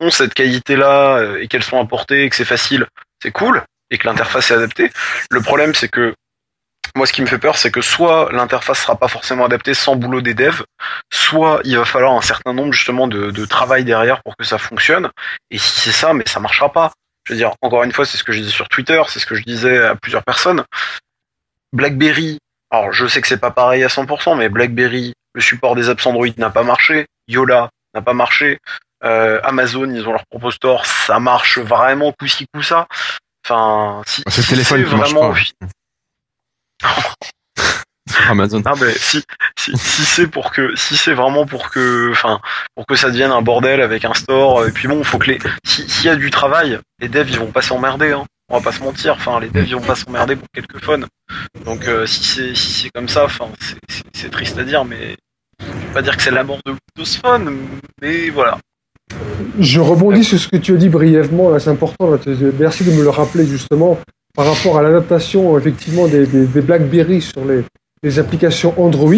ont 0.00 0.10
cette 0.10 0.34
qualité-là 0.34 1.18
euh, 1.18 1.40
et 1.40 1.48
qu'elles 1.48 1.64
sont 1.64 1.80
apportées 1.80 2.24
et 2.24 2.30
que 2.30 2.36
c'est 2.36 2.44
facile, 2.44 2.86
c'est 3.22 3.32
cool 3.32 3.64
et 3.90 3.98
que 3.98 4.06
l'interface 4.06 4.50
est 4.50 4.54
adaptée. 4.54 4.90
Le 5.30 5.40
problème, 5.40 5.74
c'est 5.74 5.88
que 5.88 6.14
moi, 6.96 7.06
ce 7.06 7.12
qui 7.12 7.22
me 7.22 7.26
fait 7.26 7.38
peur, 7.38 7.56
c'est 7.56 7.70
que 7.70 7.80
soit 7.80 8.30
l'interface 8.32 8.82
sera 8.82 8.96
pas 8.96 9.08
forcément 9.08 9.44
adaptée 9.44 9.74
sans 9.74 9.96
boulot 9.96 10.20
des 10.20 10.34
devs, 10.34 10.64
soit 11.12 11.60
il 11.64 11.76
va 11.76 11.84
falloir 11.84 12.12
un 12.12 12.22
certain 12.22 12.52
nombre 12.52 12.72
justement 12.72 13.06
de, 13.06 13.44
travail 13.44 13.84
derrière 13.84 14.22
pour 14.22 14.36
que 14.36 14.44
ça 14.44 14.58
fonctionne. 14.58 15.10
Et 15.50 15.58
si 15.58 15.80
c'est 15.80 15.92
ça, 15.92 16.12
mais 16.12 16.24
ça 16.26 16.40
marchera 16.40 16.72
pas. 16.72 16.92
Je 17.24 17.34
veux 17.34 17.38
dire, 17.38 17.52
encore 17.62 17.84
une 17.84 17.92
fois, 17.92 18.04
c'est 18.04 18.16
ce 18.16 18.24
que 18.24 18.32
je 18.32 18.40
disais 18.40 18.50
sur 18.50 18.68
Twitter, 18.68 19.00
c'est 19.08 19.20
ce 19.20 19.26
que 19.26 19.34
je 19.34 19.42
disais 19.42 19.78
à 19.78 19.94
plusieurs 19.94 20.24
personnes. 20.24 20.64
BlackBerry, 21.72 22.38
alors 22.70 22.92
je 22.92 23.06
sais 23.06 23.20
que 23.20 23.28
c'est 23.28 23.38
pas 23.40 23.50
pareil 23.50 23.82
à 23.84 23.88
100%, 23.88 24.36
mais 24.36 24.48
BlackBerry, 24.48 25.14
le 25.34 25.40
support 25.40 25.74
des 25.74 25.88
apps 25.88 26.04
Android 26.06 26.26
n'a 26.36 26.50
pas 26.50 26.62
marché, 26.62 27.06
Yola 27.28 27.70
n'a 27.94 28.02
pas 28.02 28.12
marché, 28.14 28.58
euh, 29.04 29.40
Amazon, 29.44 29.88
ils 29.90 30.06
ont 30.08 30.12
leur 30.12 30.26
propre 30.30 30.50
store, 30.50 30.84
ça 30.86 31.18
marche 31.20 31.58
vraiment 31.58 32.12
coup 32.12 32.26
ci 32.26 32.46
coup 32.52 32.62
ça. 32.62 32.86
Enfin, 33.46 34.02
si, 34.06 34.22
C'est 34.28 34.38
le 34.38 34.42
si 34.42 34.48
téléphone 34.50 34.82
c'est 34.84 34.88
qui 34.90 34.96
marche 34.96 35.12
vraiment, 35.12 35.32
pas. 35.32 35.38
Sur 38.10 38.30
Amazon. 38.30 38.62
Ah 38.64 38.72
ben 38.78 38.92
si 38.96 39.22
si, 39.58 39.76
si 39.76 40.04
c'est 40.04 40.26
pour 40.28 40.50
que 40.50 40.74
si 40.76 40.96
c'est 40.96 41.12
vraiment 41.14 41.46
pour 41.46 41.70
que 41.70 42.10
enfin 42.10 42.40
pour 42.74 42.86
que 42.86 42.94
ça 42.96 43.10
devienne 43.10 43.30
un 43.30 43.42
bordel 43.42 43.80
avec 43.80 44.04
un 44.04 44.14
store 44.14 44.66
et 44.66 44.72
puis 44.72 44.88
bon 44.88 45.04
faut 45.04 45.18
que 45.18 45.30
les 45.30 45.38
si- 45.64 45.88
s'il 45.88 46.06
y 46.06 46.08
a 46.08 46.16
du 46.16 46.30
travail 46.30 46.78
les 47.00 47.08
devs 47.08 47.28
ils 47.30 47.38
vont 47.38 47.52
pas 47.52 47.62
s'emmerder 47.62 48.12
hein. 48.12 48.24
On 48.48 48.58
va 48.58 48.62
pas 48.64 48.72
se 48.72 48.82
mentir 48.82 49.14
enfin 49.14 49.40
les 49.40 49.48
devs 49.48 49.66
ils 49.68 49.74
vont 49.74 49.80
pas 49.82 49.94
s'emmerder 49.94 50.36
pour 50.36 50.48
quelques 50.54 50.82
phones 50.82 51.06
donc 51.64 51.86
euh, 51.86 52.06
si 52.06 52.24
c'est 52.24 52.54
si 52.54 52.72
c'est 52.72 52.90
comme 52.90 53.08
ça 53.08 53.24
enfin 53.26 53.46
c'est- 54.14 54.30
triste 54.30 54.58
à 54.58 54.64
dire 54.64 54.84
mais 54.84 55.16
je 55.60 55.66
vais 55.66 55.92
pas 55.94 56.02
dire 56.02 56.16
que 56.16 56.22
c'est 56.22 56.30
la 56.30 56.44
mort 56.44 56.58
de 56.66 56.72
Windows 56.72 57.10
Phone 57.22 57.56
mais 58.02 58.30
voilà 58.30 58.58
Je 59.58 59.80
rebondis 59.80 60.24
sur 60.24 60.38
ce 60.38 60.48
que 60.48 60.56
tu 60.56 60.74
as 60.74 60.76
dit 60.76 60.88
brièvement, 60.88 61.50
là, 61.50 61.58
c'est 61.58 61.70
important. 61.70 62.10
Merci 62.58 62.84
de 62.84 62.92
me 62.92 63.02
le 63.02 63.08
rappeler 63.10 63.46
justement 63.46 63.98
par 64.34 64.46
rapport 64.46 64.78
à 64.78 64.82
l'adaptation 64.82 65.58
effectivement 65.58 66.06
des, 66.06 66.26
des, 66.26 66.46
des 66.46 66.60
BlackBerry 66.60 67.20
sur 67.22 67.44
les, 67.44 67.64
les 68.02 68.18
applications 68.18 68.74
Android. 68.76 69.12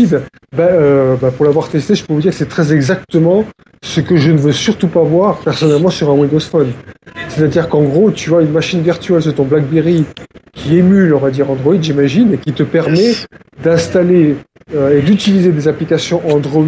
Ben, 0.57 0.63
euh, 0.63 1.17
ben, 1.17 1.31
pour 1.31 1.45
l'avoir 1.45 1.69
testé, 1.69 1.95
je 1.95 2.05
peux 2.05 2.13
vous 2.13 2.21
dire 2.21 2.33
que 2.33 2.37
c'est 2.37 2.49
très 2.49 2.73
exactement 2.73 3.45
ce 3.83 4.01
que 4.01 4.17
je 4.17 4.31
ne 4.31 4.39
veux 4.39 4.53
surtout 4.53 4.89
pas 4.89 5.03
voir 5.03 5.39
personnellement 5.39 5.91
sur 5.91 6.11
un 6.11 6.15
Windows 6.15 6.41
Phone. 6.41 6.73
C'est-à-dire 7.29 7.69
qu'en 7.69 7.83
gros, 7.83 8.11
tu 8.11 8.35
as 8.35 8.41
une 8.41 8.53
machine 8.53 8.83
virtuelle 8.83 9.23
sur 9.23 9.35
ton 9.35 9.45
BlackBerry 9.45 10.05
qui 10.53 10.77
émule, 10.77 11.15
on 11.15 11.19
va 11.19 11.31
dire 11.31 11.51
Android, 11.51 11.77
j'imagine, 11.81 12.35
et 12.35 12.39
qui 12.39 12.53
te 12.53 12.63
permet 12.63 13.13
d'installer 13.63 14.37
euh, 14.75 14.99
et 14.99 15.03
d'utiliser 15.03 15.51
des 15.51 15.69
applications 15.69 16.23
Android 16.29 16.65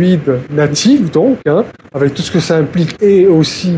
natives, 0.51 1.11
donc, 1.11 1.39
hein, 1.47 1.65
avec 1.93 2.15
tout 2.15 2.23
ce 2.23 2.31
que 2.31 2.41
ça 2.41 2.57
implique, 2.57 2.97
et 3.03 3.27
aussi 3.27 3.75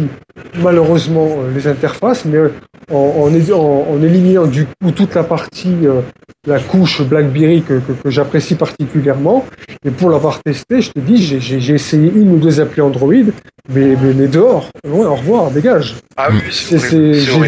malheureusement 0.63 1.29
euh, 1.39 1.51
les 1.55 1.67
interfaces, 1.67 2.25
mais 2.25 2.39
euh, 2.39 2.49
en, 2.93 3.29
en, 3.29 4.03
éliminant 4.03 4.47
du 4.47 4.67
coup 4.67 4.91
toute 4.91 5.15
la 5.15 5.25
partie, 5.25 5.75
euh, 5.85 6.01
la 6.47 6.61
couche 6.61 7.03
BlackBerry 7.03 7.63
que, 7.63 7.75
que, 7.75 7.93
que 7.93 8.11
j'apprécie 8.11 8.55
particulièrement. 8.55 9.45
Et 9.85 9.91
pour 9.91 10.11
l'avoir 10.11 10.43
testé, 10.43 10.81
je 10.81 10.91
te 10.91 10.99
dis, 11.01 11.19
j'ai- 11.23 11.75
essayé 11.75 12.11
une 12.15 12.33
ou 12.33 12.37
deux 12.39 12.61
applis 12.61 12.81
Android, 12.83 13.13
mais, 13.15 13.97
mais, 14.03 14.15
mais 14.15 14.27
dehors, 14.29 14.69
au 14.91 15.15
revoir, 15.15 15.51
dégage. 15.51 15.97
ah 16.17 16.29
oui 16.31 16.39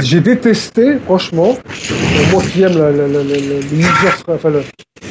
J'ai 0.02 0.20
détesté, 0.20 0.98
franchement, 1.04 1.56
euh, 1.58 2.32
moi 2.32 2.42
qui 2.42 2.62
aime 2.62 2.76
la, 2.78 2.90
la, 2.90 3.06
la, 3.08 3.22
la, 3.22 3.22
la- 3.24 3.34
le 3.34 3.76
user, 3.76 4.14
enfin, 4.28 4.50
le- 4.50 4.62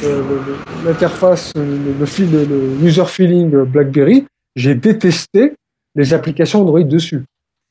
le- 0.02 0.08
le- 0.08 0.86
l'interface, 0.86 1.52
le, 1.56 1.62
le- 1.62 2.44
le 2.80 2.86
user 2.86 3.04
feeling 3.06 3.50
BlackBerry, 3.64 4.26
j'ai 4.56 4.74
détesté 4.74 5.52
les 5.94 6.12
applications 6.14 6.60
Android 6.62 6.82
dessus. 6.82 7.22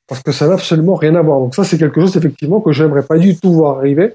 Parce 0.07 0.21
que 0.21 0.31
ça 0.31 0.47
n'a 0.47 0.53
absolument 0.53 0.95
rien 0.95 1.15
à 1.15 1.21
voir. 1.21 1.39
Donc 1.39 1.55
ça, 1.55 1.63
c'est 1.63 1.77
quelque 1.77 1.99
chose, 1.99 2.15
effectivement, 2.15 2.61
que 2.61 2.71
j'aimerais 2.71 3.03
pas 3.03 3.17
du 3.17 3.37
tout 3.37 3.53
voir 3.53 3.79
arriver 3.79 4.13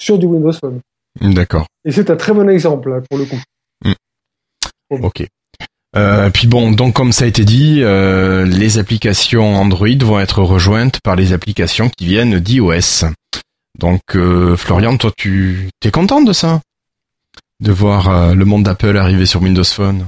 sur 0.00 0.18
du 0.18 0.26
Windows 0.26 0.52
Phone. 0.52 0.80
D'accord. 1.20 1.66
Et 1.84 1.92
c'est 1.92 2.10
un 2.10 2.16
très 2.16 2.32
bon 2.32 2.48
exemple, 2.48 2.90
là, 2.90 3.00
pour 3.08 3.18
le 3.18 3.24
coup. 3.24 3.40
Ok. 4.90 5.26
Euh, 5.94 6.30
puis 6.30 6.46
bon, 6.46 6.70
donc 6.70 6.94
comme 6.94 7.12
ça 7.12 7.24
a 7.24 7.28
été 7.28 7.44
dit, 7.44 7.80
euh, 7.82 8.46
les 8.46 8.78
applications 8.78 9.56
Android 9.56 9.88
vont 10.00 10.20
être 10.20 10.42
rejointes 10.42 11.00
par 11.02 11.16
les 11.16 11.32
applications 11.32 11.90
qui 11.90 12.06
viennent 12.06 12.38
d'iOS. 12.38 13.06
Donc 13.78 14.16
euh, 14.16 14.56
Florian, 14.56 14.96
toi 14.96 15.10
tu 15.16 15.68
t'es 15.80 15.90
content 15.90 16.22
de 16.22 16.32
ça? 16.32 16.60
De 17.60 17.72
voir 17.72 18.08
euh, 18.08 18.34
le 18.34 18.44
monde 18.46 18.62
d'Apple 18.62 18.96
arriver 18.96 19.26
sur 19.26 19.42
Windows 19.42 19.64
Phone? 19.64 20.06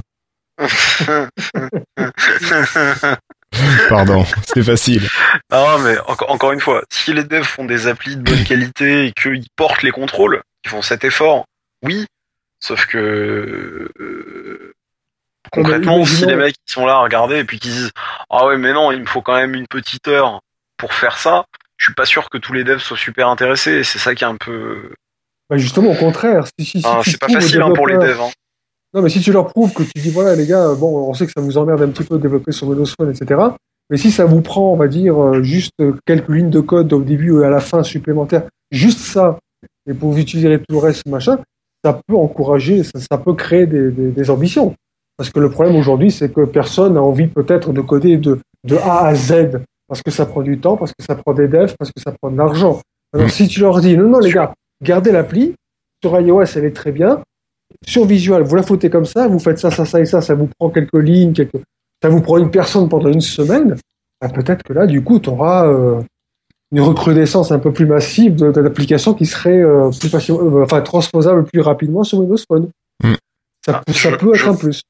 Pardon, 3.88 4.24
c'est 4.46 4.62
facile. 4.62 5.08
Ah 5.50 5.76
mais 5.82 5.98
encore, 6.06 6.30
encore 6.30 6.52
une 6.52 6.60
fois, 6.60 6.82
si 6.90 7.12
les 7.12 7.24
devs 7.24 7.44
font 7.44 7.64
des 7.64 7.86
applis 7.86 8.16
de 8.16 8.22
bonne 8.22 8.44
qualité 8.44 9.06
et 9.06 9.12
qu'ils 9.12 9.46
portent 9.56 9.82
les 9.82 9.90
contrôles, 9.90 10.42
ils 10.64 10.70
font 10.70 10.82
cet 10.82 11.04
effort, 11.04 11.44
oui. 11.82 12.06
Sauf 12.60 12.86
que 12.86 12.98
euh, 14.00 14.72
concrètement, 15.52 15.96
imaginons- 15.98 16.18
si 16.18 16.26
les 16.26 16.36
mecs 16.36 16.56
ils 16.66 16.72
sont 16.72 16.86
là 16.86 16.94
à 16.94 16.98
regarder 17.02 17.38
et 17.38 17.44
puis 17.44 17.58
qu'ils 17.58 17.72
disent 17.72 17.90
ah 18.30 18.46
ouais 18.46 18.56
mais 18.56 18.72
non, 18.72 18.90
il 18.92 19.00
me 19.00 19.06
faut 19.06 19.22
quand 19.22 19.36
même 19.36 19.54
une 19.54 19.66
petite 19.66 20.08
heure 20.08 20.40
pour 20.76 20.94
faire 20.94 21.18
ça, 21.18 21.44
je 21.76 21.84
suis 21.86 21.94
pas 21.94 22.06
sûr 22.06 22.30
que 22.30 22.38
tous 22.38 22.52
les 22.52 22.64
devs 22.64 22.78
soient 22.80 22.96
super 22.96 23.28
intéressés. 23.28 23.72
Et 23.72 23.84
c'est 23.84 23.98
ça 23.98 24.14
qui 24.14 24.24
est 24.24 24.26
un 24.26 24.36
peu. 24.36 24.92
Bah, 25.50 25.56
justement, 25.58 25.90
au 25.90 25.94
contraire. 25.94 26.44
Si, 26.58 26.64
si, 26.64 26.82
si 26.82 26.88
tu 27.02 27.10
c'est 27.10 27.20
pas 27.20 27.28
facile 27.28 27.60
hein, 27.62 27.72
pour 27.74 27.86
les 27.86 27.96
devs. 27.98 28.20
Hein. 28.20 28.30
Non, 28.94 29.02
mais 29.02 29.08
si 29.08 29.20
tu 29.20 29.32
leur 29.32 29.46
prouves 29.46 29.72
que 29.72 29.82
tu 29.82 30.00
dis, 30.00 30.10
voilà, 30.10 30.36
les 30.36 30.46
gars, 30.46 30.72
bon, 30.78 31.08
on 31.08 31.14
sait 31.14 31.26
que 31.26 31.32
ça 31.34 31.40
vous 31.40 31.58
emmerde 31.58 31.82
un 31.82 31.88
petit 31.88 32.04
peu 32.04 32.16
de 32.16 32.22
développer 32.22 32.52
sur 32.52 32.68
Windows 32.68 32.86
Phone, 32.86 33.10
etc. 33.10 33.40
Mais 33.90 33.96
si 33.96 34.10
ça 34.10 34.24
vous 34.24 34.40
prend, 34.40 34.72
on 34.72 34.76
va 34.76 34.86
dire, 34.88 35.20
euh, 35.22 35.42
juste 35.42 35.72
quelques 36.06 36.28
lignes 36.28 36.50
de 36.50 36.60
code 36.60 36.92
au 36.92 37.02
début 37.02 37.40
et 37.40 37.44
à 37.44 37.50
la 37.50 37.60
fin 37.60 37.82
supplémentaires, 37.82 38.44
juste 38.70 39.00
ça, 39.00 39.38
et 39.88 39.94
pour 39.94 40.12
vous 40.12 40.18
utiliser 40.18 40.56
tout 40.58 40.64
le 40.70 40.78
reste, 40.78 41.06
machin, 41.06 41.38
ça 41.84 42.00
peut 42.06 42.14
encourager, 42.16 42.82
ça, 42.84 42.98
ça 43.00 43.18
peut 43.18 43.34
créer 43.34 43.66
des, 43.66 43.90
des, 43.90 44.10
des 44.10 44.30
ambitions. 44.30 44.74
Parce 45.16 45.30
que 45.30 45.40
le 45.40 45.50
problème 45.50 45.76
aujourd'hui, 45.76 46.10
c'est 46.10 46.32
que 46.32 46.44
personne 46.44 46.94
n'a 46.94 47.02
envie 47.02 47.26
peut-être 47.26 47.72
de 47.72 47.80
coder 47.80 48.16
de, 48.16 48.38
de 48.64 48.76
A 48.76 49.06
à 49.06 49.14
Z, 49.14 49.60
parce 49.88 50.02
que 50.02 50.10
ça 50.10 50.24
prend 50.24 50.42
du 50.42 50.58
temps, 50.58 50.76
parce 50.76 50.92
que 50.92 51.04
ça 51.04 51.14
prend 51.14 51.34
des 51.34 51.48
devs, 51.48 51.74
parce 51.78 51.90
que 51.90 52.00
ça 52.00 52.12
prend 52.12 52.30
de 52.30 52.38
l'argent. 52.38 52.80
Alors 53.12 53.26
Mm. 53.26 53.30
si 53.30 53.48
tu 53.48 53.60
leur 53.60 53.80
dis, 53.80 53.96
non, 53.96 54.08
non 54.08 54.18
les 54.20 54.32
gars, 54.32 54.54
gardez 54.82 55.12
l'appli, 55.12 55.54
sur 56.02 56.18
iOS 56.18 56.44
elle 56.56 56.64
est 56.64 56.74
très 56.76 56.90
bien, 56.92 57.20
sur 57.86 58.04
Visual 58.04 58.42
vous 58.42 58.56
la 58.56 58.62
foutez 58.62 58.90
comme 58.90 59.04
ça, 59.04 59.28
vous 59.28 59.38
faites 59.38 59.58
ça, 59.58 59.70
ça, 59.70 59.84
ça 59.84 60.00
et 60.00 60.04
ça, 60.06 60.20
ça 60.20 60.34
vous 60.34 60.48
prend 60.58 60.70
quelques 60.70 60.94
lignes, 60.94 61.32
quelques... 61.32 61.60
ça 62.02 62.08
vous 62.08 62.20
prend 62.20 62.38
une 62.38 62.50
personne 62.50 62.88
pendant 62.88 63.08
une 63.10 63.20
semaine, 63.20 63.76
bah, 64.20 64.28
peut-être 64.28 64.62
que 64.62 64.72
là, 64.72 64.86
du 64.86 65.02
coup, 65.02 65.18
tu 65.20 65.28
auras 65.30 65.66
euh, 65.66 66.00
une 66.72 66.80
recrudescence 66.80 67.52
un 67.52 67.58
peu 67.58 67.72
plus 67.72 67.86
massive 67.86 68.34
de, 68.36 68.50
de 68.52 68.60
l'application 68.60 69.14
qui 69.14 69.26
serait 69.26 69.60
euh, 69.60 69.90
plus 69.98 70.08
facile, 70.08 70.34
euh, 70.34 70.62
enfin 70.64 70.80
transposable 70.80 71.44
plus 71.44 71.60
rapidement 71.60 72.04
sur 72.04 72.18
Windows 72.18 72.36
Phone. 72.48 72.68
Mm. 73.02 73.12
Ça, 73.64 73.82
Ah, 73.86 73.92
ça 73.92 74.10
je- 74.10 74.16
peut 74.16 74.34
être 74.34 74.36
je- 74.44 74.48
un 74.50 74.54
plus. 74.54 74.82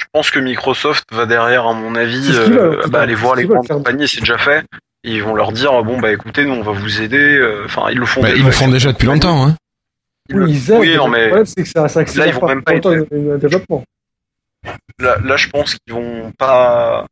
Je 0.00 0.06
pense 0.12 0.30
que 0.30 0.38
Microsoft 0.40 1.04
va 1.12 1.26
derrière, 1.26 1.66
à 1.66 1.72
mon 1.72 1.94
avis, 1.94 2.30
euh, 2.32 2.82
bah, 2.88 3.00
aller 3.00 3.14
voir 3.14 3.36
les 3.36 3.44
grandes 3.46 3.66
compagnies, 3.68 4.06
c'est 4.08 4.20
déjà 4.20 4.38
fait. 4.38 4.64
Et 5.04 5.12
ils 5.14 5.22
vont 5.22 5.34
leur 5.34 5.52
dire 5.52 5.82
bon 5.84 6.00
bah 6.00 6.12
écoutez, 6.12 6.44
nous 6.46 6.52
on 6.54 6.62
va 6.62 6.72
vous 6.72 7.02
aider. 7.02 7.38
Enfin, 7.66 7.90
ils 7.90 7.98
le 7.98 8.06
font. 8.06 8.22
Bah, 8.22 8.28
déjà 8.28 8.40
ils 8.40 8.44
le 8.46 8.50
font 8.52 8.68
déjà 8.68 8.92
depuis 8.92 9.06
longtemps. 9.06 9.46
Hein. 9.46 9.56
Le- 10.30 10.44
Oui, 10.44 10.50
ils 10.52 10.70
aident, 10.72 10.80
oui, 10.80 10.96
non, 10.96 11.06
le 11.06 11.12
mais 11.12 11.26
problème, 11.26 11.46
c'est 11.46 11.62
que 11.62 11.68
ça, 11.68 11.88
ça 11.88 12.00
accélère 12.00 12.26
Là, 12.26 12.32
ils 12.32 12.40
vont 12.40 12.46
même 12.48 12.62
pas 12.62 12.74
aider. 12.74 12.94
le, 12.94 13.06
le 13.10 13.38
développement. 13.38 13.84
là, 14.98 15.16
là, 15.22 15.36
je 15.36 15.48
pense 15.48 15.74
qu'ils 15.74 15.92
vont 15.94 16.32
pas. 16.38 17.06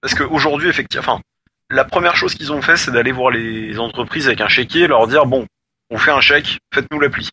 Parce 0.00 0.14
qu'aujourd'hui, 0.14 0.68
effectivement, 0.68 1.14
enfin, 1.14 1.22
la 1.70 1.84
première 1.84 2.16
chose 2.16 2.34
qu'ils 2.34 2.52
ont 2.52 2.62
fait, 2.62 2.76
c'est 2.76 2.90
d'aller 2.92 3.12
voir 3.12 3.30
les 3.30 3.78
entreprises 3.78 4.26
avec 4.28 4.40
un 4.40 4.48
chéquier, 4.48 4.86
leur 4.86 5.06
dire 5.08 5.26
bon, 5.26 5.46
on 5.90 5.98
fait 5.98 6.10
un 6.12 6.20
chèque, 6.20 6.58
faites-nous 6.72 7.00
l'appli. 7.00 7.28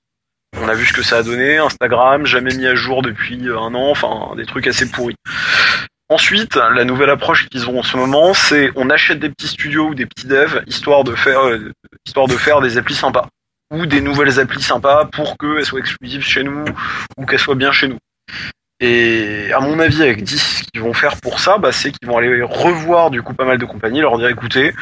On 0.58 0.68
a 0.68 0.74
vu 0.74 0.86
ce 0.86 0.94
que 0.94 1.04
ça 1.04 1.18
a 1.18 1.24
donné, 1.24 1.58
Instagram, 1.58 2.26
jamais 2.26 2.56
mis 2.56 2.66
à 2.66 2.74
jour 2.74 3.02
depuis 3.04 3.48
euh, 3.48 3.60
un 3.60 3.76
an, 3.76 3.92
enfin 3.92 4.36
des 4.36 4.46
trucs 4.48 4.66
assez 4.66 4.90
pourris. 4.90 5.16
Ensuite, 6.10 6.56
la 6.56 6.86
nouvelle 6.86 7.12
approche 7.12 7.48
qu'ils 7.50 7.70
ont 7.70 7.78
en 7.80 7.84
ce 7.84 7.96
moment, 7.96 8.34
c'est 8.34 8.72
on 8.76 8.90
achète 8.90 9.20
des 9.20 9.30
petits 9.30 9.48
studios 9.48 9.90
ou 9.90 9.94
des 9.96 10.08
petits 10.08 10.26
devs 10.26 10.64
histoire 10.66 11.04
de 11.04 11.14
faire, 11.14 11.46
euh, 11.46 11.72
histoire 12.08 12.28
de 12.28 12.34
faire 12.36 12.62
des 12.62 12.78
applis 12.80 12.96
sympas 12.96 13.28
ou 13.72 13.86
des 13.86 14.02
nouvelles 14.02 14.40
applis 14.40 14.62
sympas 14.62 15.06
pour 15.06 15.38
qu'elles 15.38 15.66
soient 15.66 15.80
exclusives 15.80 16.24
chez 16.24 16.44
nous 16.44 16.66
ou 17.18 17.26
qu'elles 17.26 17.40
soient 17.40 17.56
bien 17.56 17.72
chez 17.72 17.88
nous. 17.88 17.98
Et 18.82 19.52
à 19.54 19.60
mon 19.60 19.78
avis, 19.80 20.02
avec 20.04 20.24
10, 20.24 20.38
ce 20.40 20.64
qu'ils 20.64 20.82
vont 20.82 20.94
faire 20.94 21.18
pour 21.18 21.40
ça, 21.40 21.58
bah, 21.58 21.72
c'est 21.74 21.92
qu'ils 21.92 22.08
vont 22.08 22.18
aller 22.18 22.42
revoir 22.42 23.10
du 23.12 23.22
coup 23.22 23.34
pas 23.34 23.44
mal 23.44 23.58
de 23.58 23.66
compagnies, 23.66 24.00
leur 24.00 24.18
dire 24.18 24.30
écoutez, 24.30 24.74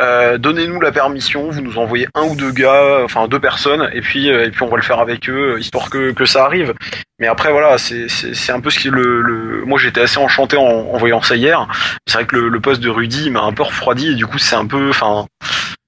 euh, 0.00 0.38
donnez-nous 0.38 0.80
la 0.80 0.90
permission, 0.90 1.50
vous 1.50 1.60
nous 1.60 1.78
envoyez 1.78 2.08
un 2.14 2.22
ou 2.22 2.34
deux 2.34 2.50
gars, 2.50 3.02
enfin 3.04 3.28
deux 3.28 3.38
personnes, 3.38 3.90
et 3.92 4.00
puis 4.00 4.30
euh, 4.30 4.46
et 4.46 4.50
puis 4.50 4.62
on 4.62 4.68
va 4.68 4.76
le 4.76 4.82
faire 4.82 4.98
avec 4.98 5.28
eux, 5.28 5.56
histoire 5.60 5.90
que, 5.90 6.12
que 6.12 6.24
ça 6.24 6.44
arrive. 6.44 6.72
Mais 7.20 7.26
après 7.26 7.52
voilà, 7.52 7.76
c'est 7.76 8.50
un 8.50 8.60
peu 8.60 8.70
ce 8.70 8.78
qui 8.78 8.88
le, 8.88 9.20
le... 9.20 9.64
moi 9.66 9.78
j'étais 9.78 10.00
assez 10.00 10.18
enchanté 10.18 10.56
en, 10.56 10.62
en 10.62 10.96
voyant 10.96 11.20
ça 11.20 11.36
hier. 11.36 11.68
C'est 12.08 12.14
vrai 12.14 12.26
que 12.26 12.34
le, 12.34 12.48
le 12.48 12.60
poste 12.60 12.80
de 12.80 12.88
Rudy 12.88 13.30
m'a 13.30 13.42
un 13.42 13.52
peu 13.52 13.62
refroidi 13.62 14.12
et 14.12 14.14
du 14.14 14.26
coup 14.26 14.38
c'est 14.38 14.56
un 14.56 14.66
peu, 14.66 14.88
enfin 14.88 15.26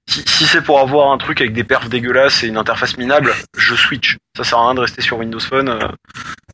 si, 0.09 0.21
si 0.27 0.45
c'est 0.45 0.61
pour 0.63 0.79
avoir 0.79 1.11
un 1.11 1.17
truc 1.17 1.41
avec 1.41 1.53
des 1.53 1.63
perfs 1.63 1.89
dégueulasses 1.89 2.43
et 2.43 2.47
une 2.47 2.57
interface 2.57 2.97
minable, 2.97 3.31
je 3.57 3.75
switch. 3.75 4.17
Ça 4.35 4.43
sert 4.43 4.57
à 4.59 4.65
rien 4.65 4.75
de 4.75 4.79
rester 4.81 5.01
sur 5.01 5.17
Windows 5.17 5.39
Phone. 5.39 5.69
euh. 5.69 5.79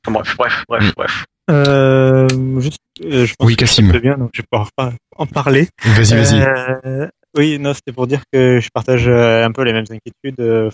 Enfin 0.05 0.11
bref, 0.19 0.35
bref, 0.37 0.63
bref, 0.67 0.83
Mm. 0.85 0.91
bref. 0.97 1.25
Euh, 1.51 2.59
juste, 2.61 2.77
euh, 3.03 3.25
je 3.25 3.33
pense 3.37 3.47
Oui, 3.47 3.55
que 3.55 3.61
Cassim. 3.61 3.91
va 3.91 3.99
bien, 3.99 4.17
donc 4.17 4.29
je 4.33 4.41
vais 4.41 4.45
pouvoir 4.49 4.69
pas 4.75 4.93
en 5.17 5.25
parler. 5.25 5.67
Vas-y, 5.83 6.15
vas-y. 6.15 6.41
Euh, 6.85 7.07
oui, 7.37 7.59
non, 7.59 7.73
c'était 7.73 7.91
pour 7.91 8.07
dire 8.07 8.21
que 8.31 8.59
je 8.61 8.69
partage 8.73 9.07
un 9.09 9.51
peu 9.51 9.63
les 9.63 9.73
mêmes 9.73 9.85
inquiétudes. 9.89 10.71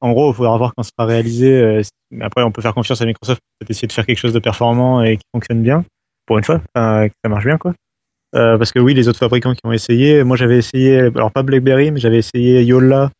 En 0.00 0.12
gros, 0.12 0.32
il 0.32 0.36
faudra 0.36 0.56
voir 0.58 0.72
quand 0.76 0.82
ce 0.82 0.90
sera 0.96 1.06
réalisé. 1.06 1.82
après, 2.20 2.42
on 2.42 2.50
peut 2.52 2.62
faire 2.62 2.74
confiance 2.74 3.00
à 3.02 3.06
Microsoft 3.06 3.40
pour 3.60 3.70
essayer 3.70 3.88
de 3.88 3.92
faire 3.92 4.06
quelque 4.06 4.18
chose 4.18 4.32
de 4.32 4.38
performant 4.40 5.02
et 5.02 5.16
qui 5.16 5.24
fonctionne 5.34 5.62
bien, 5.62 5.84
pour 6.26 6.38
une 6.38 6.44
fois, 6.44 6.60
enfin, 6.74 7.08
que 7.08 7.14
ça 7.24 7.28
marche 7.28 7.44
bien, 7.44 7.56
quoi. 7.58 7.72
Euh, 8.36 8.56
parce 8.58 8.70
que 8.72 8.78
oui, 8.78 8.94
les 8.94 9.08
autres 9.08 9.18
fabricants 9.18 9.54
qui 9.54 9.60
ont 9.64 9.72
essayé, 9.72 10.22
moi 10.22 10.36
j'avais 10.36 10.58
essayé, 10.58 10.98
alors 10.98 11.32
pas 11.32 11.42
BlackBerry, 11.42 11.90
mais 11.90 11.98
j'avais 11.98 12.18
essayé 12.18 12.62
Yola, 12.62 13.10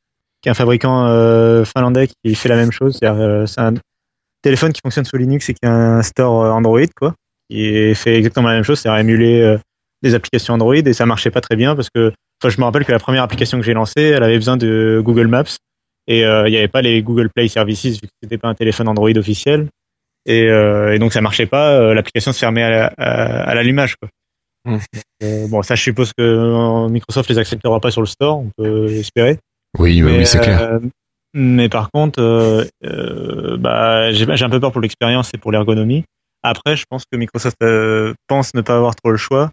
qui 0.40 0.48
est 0.48 0.52
un 0.52 0.54
fabricant 0.54 1.06
euh, 1.06 1.64
finlandais 1.64 2.08
qui 2.08 2.34
fait 2.34 2.48
la 2.48 2.56
même 2.56 2.70
chose. 2.70 2.98
Euh, 3.02 3.44
c'est 3.46 3.60
un 3.60 3.74
téléphone 4.42 4.72
qui 4.72 4.80
fonctionne 4.82 5.04
sous 5.04 5.16
Linux 5.16 5.48
et 5.48 5.54
qui 5.54 5.66
a 5.66 5.72
un 5.72 6.02
store 6.02 6.54
Android, 6.54 6.86
quoi, 6.96 7.14
qui 7.50 7.94
fait 7.94 8.16
exactement 8.16 8.48
la 8.48 8.54
même 8.54 8.62
chose, 8.62 8.78
c'est-à-dire 8.78 9.00
émuler 9.00 9.56
des 10.02 10.14
applications 10.14 10.54
Android 10.54 10.74
et 10.76 10.92
ça 10.92 11.04
marchait 11.06 11.30
pas 11.30 11.40
très 11.40 11.56
bien 11.56 11.74
parce 11.74 11.88
que, 11.92 12.12
je 12.46 12.58
me 12.58 12.64
rappelle 12.64 12.86
que 12.86 12.92
la 12.92 12.98
première 12.98 13.22
application 13.22 13.58
que 13.58 13.64
j'ai 13.64 13.74
lancée, 13.74 14.00
elle 14.00 14.22
avait 14.22 14.36
besoin 14.38 14.56
de 14.56 15.02
Google 15.04 15.26
Maps 15.26 15.56
et 16.06 16.20
il 16.20 16.50
n'y 16.50 16.56
avait 16.56 16.68
pas 16.68 16.80
les 16.80 17.02
Google 17.02 17.28
Play 17.34 17.48
Services 17.48 18.00
vu 18.00 18.06
que 18.06 18.12
c'était 18.22 18.38
pas 18.38 18.48
un 18.48 18.54
téléphone 18.54 18.88
Android 18.88 19.10
officiel 19.14 19.66
et, 20.24 20.48
donc 20.98 21.12
ça 21.12 21.20
marchait 21.20 21.44
pas, 21.44 21.92
l'application 21.92 22.32
se 22.32 22.38
fermait 22.38 22.62
à, 22.62 22.70
la- 22.70 22.92
à, 22.96 23.50
à 23.50 23.54
Euh, 25.22 25.46
bon, 25.48 25.62
ça, 25.62 25.74
je 25.74 25.82
suppose 25.82 26.12
que 26.12 26.22
euh, 26.22 26.88
Microsoft 26.88 27.28
les 27.30 27.38
acceptera 27.38 27.80
pas 27.80 27.90
sur 27.90 28.00
le 28.02 28.06
store, 28.06 28.38
on 28.38 28.50
peut 28.56 28.86
espérer. 28.88 29.38
Oui, 29.78 30.02
oui, 30.02 30.12
Mais, 30.12 30.18
oui, 30.18 30.26
c'est 30.26 30.40
clair. 30.40 30.62
euh, 30.62 30.78
mais 31.34 31.68
par 31.68 31.90
contre, 31.90 32.20
bah, 33.58 34.12
j'ai 34.12 34.44
un 34.44 34.50
peu 34.50 34.60
peur 34.60 34.72
pour 34.72 34.80
l'expérience 34.80 35.30
et 35.34 35.38
pour 35.38 35.52
l'ergonomie. 35.52 36.04
Après, 36.42 36.76
je 36.76 36.84
pense 36.88 37.04
que 37.10 37.16
Microsoft 37.16 37.56
pense 38.26 38.54
ne 38.54 38.60
pas 38.62 38.76
avoir 38.76 38.96
trop 38.96 39.10
le 39.10 39.16
choix. 39.16 39.50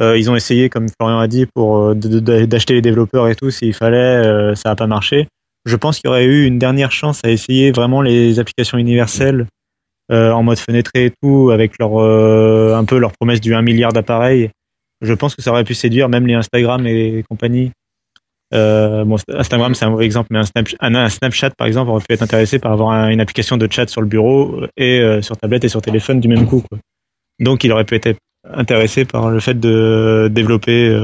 Euh, 0.00 0.18
ils 0.18 0.30
ont 0.30 0.36
essayé, 0.36 0.68
comme 0.68 0.86
Florian 0.88 1.18
a 1.18 1.28
dit, 1.28 1.46
pour 1.46 1.78
euh, 1.78 1.94
d'acheter 1.94 2.74
les 2.74 2.82
développeurs 2.82 3.28
et 3.28 3.36
tout 3.36 3.50
s'il 3.50 3.74
fallait, 3.74 3.96
euh, 3.96 4.54
ça 4.54 4.70
n'a 4.70 4.76
pas 4.76 4.86
marché. 4.86 5.28
Je 5.66 5.76
pense 5.76 5.98
qu'il 5.98 6.08
y 6.08 6.10
aurait 6.10 6.24
eu 6.24 6.44
une 6.44 6.58
dernière 6.58 6.92
chance 6.92 7.20
à 7.24 7.30
essayer 7.30 7.72
vraiment 7.72 8.02
les 8.02 8.38
applications 8.38 8.76
universelles 8.76 9.46
euh, 10.12 10.30
en 10.32 10.42
mode 10.42 10.58
fenêtré 10.58 11.06
et 11.06 11.12
tout, 11.22 11.50
avec 11.52 11.78
leur 11.78 11.98
euh, 12.00 12.74
un 12.76 12.84
peu 12.84 12.98
leur 12.98 13.12
promesse 13.12 13.40
du 13.40 13.54
1 13.54 13.62
milliard 13.62 13.92
d'appareils. 13.92 14.50
Je 15.00 15.12
pense 15.14 15.34
que 15.34 15.42
ça 15.42 15.50
aurait 15.50 15.64
pu 15.64 15.74
séduire 15.74 16.08
même 16.08 16.26
les 16.26 16.34
Instagram 16.34 16.86
et 16.86 17.24
compagnie. 17.28 17.70
Euh, 18.52 19.04
bon, 19.04 19.16
Instagram, 19.32 19.74
c'est 19.74 19.84
un 19.84 19.90
mauvais 19.90 20.04
exemple, 20.04 20.28
mais 20.30 20.38
un, 20.38 20.44
Snap- 20.44 20.76
un- 20.80 20.94
un 20.94 21.08
Snapchat, 21.08 21.50
par 21.50 21.66
exemple, 21.66 21.90
aurait 21.90 22.04
pu 22.06 22.12
être 22.14 22.22
intéressé 22.22 22.58
par 22.58 22.72
avoir 22.72 22.90
un- 22.90 23.08
une 23.08 23.20
application 23.20 23.56
de 23.56 23.66
chat 23.70 23.88
sur 23.88 24.00
le 24.00 24.06
bureau 24.06 24.60
et 24.76 25.00
euh, 25.00 25.22
sur 25.22 25.36
tablette 25.36 25.64
et 25.64 25.68
sur 25.68 25.82
téléphone 25.82 26.20
du 26.20 26.28
même 26.28 26.46
coup. 26.46 26.62
Donc, 27.40 27.64
il 27.64 27.72
aurait 27.72 27.84
pu 27.84 27.96
être 27.96 28.16
intéressé 28.52 29.04
par 29.04 29.30
le 29.30 29.40
fait 29.40 29.58
de 29.58 30.28
développer 30.30 30.94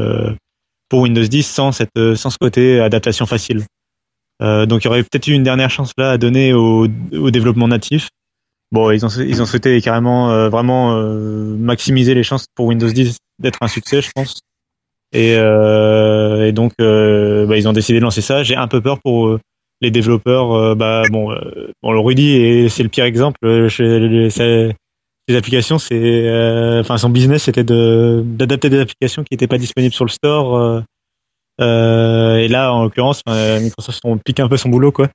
pour 0.89 1.01
Windows 1.01 1.23
10 1.23 1.43
sans, 1.47 1.73
cette, 1.73 1.91
sans 2.15 2.31
ce 2.31 2.37
côté 2.41 2.81
adaptation 2.81 3.27
facile. 3.27 3.63
Donc, 4.41 4.85
il 4.85 4.85
y 4.85 4.89
aurait 4.89 5.03
peut-être 5.03 5.27
eu 5.29 5.33
une 5.33 5.43
dernière 5.43 5.71
chance 5.71 5.93
là 5.99 6.13
à 6.13 6.19
donner 6.19 6.53
au 6.53 6.87
développement 7.31 7.67
natif. 7.69 8.09
Bon, 8.73 8.91
ils 8.93 9.05
ont, 9.05 9.09
ils 9.09 9.43
ont 9.43 9.47
souhaité 9.47 9.81
carrément 9.81 10.31
euh, 10.31 10.49
vraiment 10.49 10.97
euh, 10.97 11.57
maximiser 11.59 12.15
les 12.15 12.23
chances 12.23 12.47
pour 12.55 12.67
Windows 12.67 12.89
10 12.91 13.17
d'être 13.41 13.59
un 13.63 13.69
succès, 13.69 14.01
je 14.01 14.11
pense. 14.15 14.41
Et, 15.13 15.35
euh, 15.37 16.47
et 16.47 16.53
donc, 16.53 16.73
euh, 16.81 17.47
bah, 17.47 17.57
ils 17.57 17.67
ont 17.69 17.73
décidé 17.73 17.99
de 17.99 18.05
lancer 18.05 18.21
ça. 18.21 18.45
J'ai 18.45 18.55
un 18.55 18.69
peu 18.69 18.81
peur 18.81 19.01
pour 19.03 19.27
euh, 19.27 19.41
les 19.81 19.91
développeurs. 19.91 20.53
euh, 20.53 20.75
bah, 20.77 21.03
bon, 21.11 21.31
le 21.33 21.99
Rudy, 21.99 22.37
et 22.37 22.69
c'est 22.69 22.85
le 22.85 22.89
pire 22.89 23.05
exemple. 23.05 23.39
Ces 23.71 25.37
applications, 25.37 25.79
c'est, 25.79 26.79
enfin, 26.81 26.97
son 26.97 27.11
business, 27.11 27.45
c'était 27.45 27.65
de 27.65 28.23
d'adapter 28.25 28.69
des 28.69 28.81
applications 28.81 29.23
qui 29.23 29.29
n'étaient 29.33 29.47
pas 29.47 29.59
disponibles 29.59 29.95
sur 29.95 30.05
le 30.05 30.11
store. 30.11 30.83
Euh, 31.61 32.11
euh, 32.31 32.37
et 32.37 32.49
là, 32.49 32.73
en 32.73 32.85
l'occurrence, 32.85 33.23
enfin, 33.27 33.61
Microsoft 33.61 34.01
on 34.05 34.19
pique 34.19 34.41
un 34.41 34.49
peu 34.49 34.57
son 34.57 34.69
boulot, 34.69 34.93
quoi. 34.93 35.09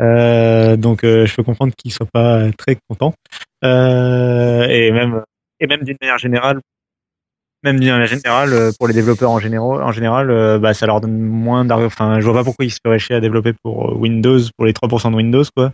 Euh, 0.00 0.76
donc, 0.76 1.04
euh, 1.04 1.26
je 1.26 1.34
peux 1.34 1.42
comprendre 1.42 1.72
qu'il 1.76 1.92
soit 1.92 2.08
pas 2.12 2.50
très 2.52 2.76
content. 2.88 3.14
Euh, 3.64 4.66
et 4.68 4.90
même, 4.90 5.22
et 5.60 5.66
même 5.66 5.82
d'une 5.82 5.96
manière 6.00 6.18
générale, 6.18 6.60
même 7.62 7.80
d'une 7.80 7.90
manière 7.90 8.06
générale, 8.06 8.52
euh, 8.52 8.70
pour 8.78 8.88
les 8.88 8.94
développeurs 8.94 9.30
en 9.30 9.38
général, 9.38 9.82
en 9.82 9.92
général, 9.92 10.30
euh, 10.30 10.58
bah, 10.58 10.74
ça 10.74 10.86
leur 10.86 11.00
donne 11.00 11.18
moins 11.18 11.64
d'argent. 11.64 11.86
Enfin, 11.86 12.20
je 12.20 12.24
vois 12.26 12.34
pas 12.34 12.44
pourquoi 12.44 12.64
ils 12.64 12.70
se 12.70 12.78
feraient 12.84 12.98
chier 12.98 13.16
à 13.16 13.20
développer 13.20 13.54
pour 13.62 13.90
euh, 13.90 13.94
Windows, 13.94 14.40
pour 14.56 14.66
les 14.66 14.72
3% 14.72 15.10
de 15.10 15.16
Windows, 15.16 15.44
quoi. 15.56 15.72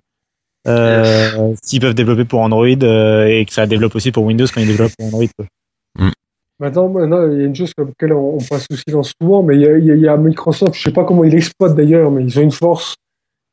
Euh, 0.68 1.54
S'ils 1.64 1.80
peuvent 1.80 1.94
développer 1.94 2.24
pour 2.24 2.40
Android 2.40 2.66
euh, 2.66 3.26
et 3.26 3.44
que 3.44 3.52
ça 3.52 3.66
développe 3.66 3.96
aussi 3.96 4.12
pour 4.12 4.24
Windows 4.24 4.46
quand 4.54 4.60
ils 4.60 4.68
développent 4.68 4.92
pour 4.96 5.06
Android, 5.06 5.26
quoi. 5.36 5.46
Maintenant, 6.62 7.26
il 7.32 7.40
y 7.40 7.42
a 7.42 7.46
une 7.46 7.56
chose 7.56 7.72
sur 7.76 7.84
laquelle 7.84 8.12
on, 8.12 8.36
on 8.36 8.38
passe 8.38 8.66
sous 8.70 8.76
silence 8.76 9.12
souvent, 9.20 9.42
mais 9.42 9.56
il 9.56 9.98
y 10.00 10.06
a, 10.06 10.16
Microsoft, 10.16 10.74
je 10.74 10.82
sais 10.84 10.92
pas 10.92 11.02
comment 11.02 11.24
ils 11.24 11.32
l'exploitent 11.32 11.74
d'ailleurs, 11.74 12.12
mais 12.12 12.22
ils 12.22 12.38
ont 12.38 12.42
une 12.42 12.52
force, 12.52 12.94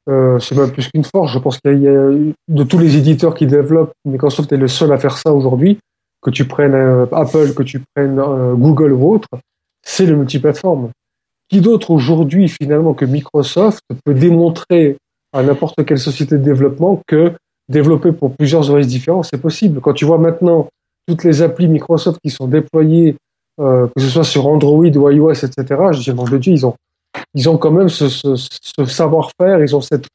euh, 0.07 0.37
c'est 0.37 0.55
même 0.55 0.69
plus 0.69 0.87
qu'une 0.89 1.03
force, 1.03 1.33
je 1.33 1.39
pense 1.39 1.57
qu'il 1.57 1.71
y 1.71 1.87
a, 1.87 2.11
il 2.11 2.27
y 2.27 2.29
a- 2.29 2.33
de 2.55 2.63
tous 2.63 2.77
les 2.77 2.97
éditeurs 2.97 3.33
qui 3.33 3.47
développent, 3.47 3.93
Microsoft 4.05 4.51
est 4.51 4.57
le 4.57 4.67
seul 4.67 4.93
à 4.93 4.99
faire 4.99 5.17
ça 5.17 5.33
aujourd'hui, 5.33 5.79
que 6.21 6.29
tu 6.29 6.45
prennes 6.45 6.75
euh, 6.75 7.07
Apple, 7.11 7.55
que 7.55 7.63
tu 7.63 7.81
prennes 7.95 8.19
euh, 8.19 8.53
Google 8.53 8.93
ou 8.93 9.11
autre, 9.13 9.27
c'est 9.83 10.05
le 10.05 10.15
multiplateforme. 10.15 10.89
Qui 11.49 11.61
d'autre 11.61 11.89
aujourd'hui, 11.89 12.47
finalement, 12.47 12.93
que 12.93 13.05
Microsoft 13.05 13.83
peut 14.05 14.13
démontrer 14.13 14.97
à 15.33 15.41
n'importe 15.41 15.83
quelle 15.83 15.97
société 15.97 16.37
de 16.37 16.43
développement 16.43 17.01
que 17.07 17.31
développer 17.69 18.11
pour 18.11 18.35
plusieurs 18.35 18.69
OS 18.69 18.85
différents, 18.85 19.23
c'est 19.23 19.41
possible. 19.41 19.81
Quand 19.81 19.93
tu 19.93 20.05
vois 20.05 20.19
maintenant 20.19 20.67
toutes 21.09 21.23
les 21.23 21.41
applis 21.41 21.67
Microsoft 21.67 22.19
qui 22.23 22.29
sont 22.29 22.47
déployées 22.47 23.15
euh, 23.59 23.87
que 23.95 24.01
ce 24.01 24.09
soit 24.09 24.23
sur 24.23 24.47
Android 24.47 24.85
ou 24.85 25.09
iOS, 25.09 25.31
etc. 25.31 25.65
Je 25.91 25.99
dis, 26.01 26.13
mon 26.13 26.23
Dieu, 26.23 26.39
ils 26.45 26.65
ont, 26.65 26.75
ils 27.33 27.49
ont 27.49 27.57
quand 27.57 27.71
même 27.71 27.89
ce, 27.89 28.07
ce, 28.07 28.35
ce 28.35 28.85
savoir-faire, 28.85 29.59
ils 29.61 29.75
ont 29.75 29.81
cette, 29.81 30.07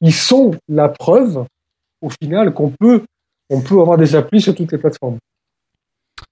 ils 0.00 0.12
sont 0.14 0.52
la 0.68 0.88
preuve, 0.88 1.44
au 2.02 2.10
final, 2.10 2.52
qu'on 2.54 2.70
peut, 2.80 3.02
on 3.50 3.60
peut 3.60 3.80
avoir 3.80 3.98
des 3.98 4.16
applis 4.16 4.40
sur 4.40 4.54
toutes 4.54 4.72
les 4.72 4.78
plateformes. 4.78 5.18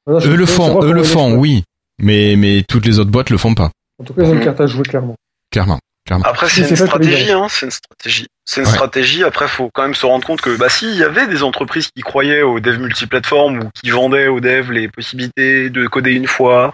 Eux 0.09 0.37
le 0.37 0.47
font, 0.47 0.83
eux 0.83 0.93
le 0.93 1.03
font, 1.05 1.37
oui. 1.39 1.63
Mais, 2.03 2.35
mais 2.37 2.63
toutes 2.69 2.85
les 2.87 2.99
autres 2.99 3.11
boîtes 3.11 3.31
le 3.31 3.39
font 3.39 3.55
pas, 3.55 3.71
En 4.01 4.05
tout 4.05 4.13
cas, 4.15 4.23
ils 4.23 4.29
ont 4.29 4.33
une 4.33 4.39
Mhm. 4.39 4.45
carte 4.45 4.61
à 4.61 4.67
jouer, 4.67 4.83
clairement. 4.83 5.15
clairement. 5.51 5.79
Après, 6.25 6.49
c'est 6.49 6.69
une 6.69 6.77
stratégie, 6.77 7.33
hein, 7.33 7.47
c'est 7.49 7.67
une 7.67 7.73
stratégie. 7.73 8.27
C'est 8.45 8.61
une 8.61 8.67
Ouais. 8.69 8.73
stratégie. 8.73 9.25
Après, 9.25 9.49
faut 9.49 9.71
quand 9.75 9.83
même 9.83 9.95
se 9.95 10.07
rendre 10.07 10.25
compte 10.25 10.41
que, 10.41 10.57
bah, 10.57 10.69
si, 10.69 10.87
il 10.89 10.97
y 10.97 11.03
avait 11.03 11.27
des 11.27 11.43
entreprises 11.43 11.89
qui 11.95 12.03
croyaient 12.03 12.43
aux 12.43 12.61
devs 12.61 12.79
multiplateformes 12.79 13.59
ou 13.59 13.71
qui 13.75 13.91
vendaient 13.91 14.29
aux 14.29 14.39
devs 14.41 14.71
les 14.71 14.89
possibilités 14.89 15.69
de 15.69 15.87
coder 15.89 16.13
une 16.13 16.29
fois, 16.29 16.73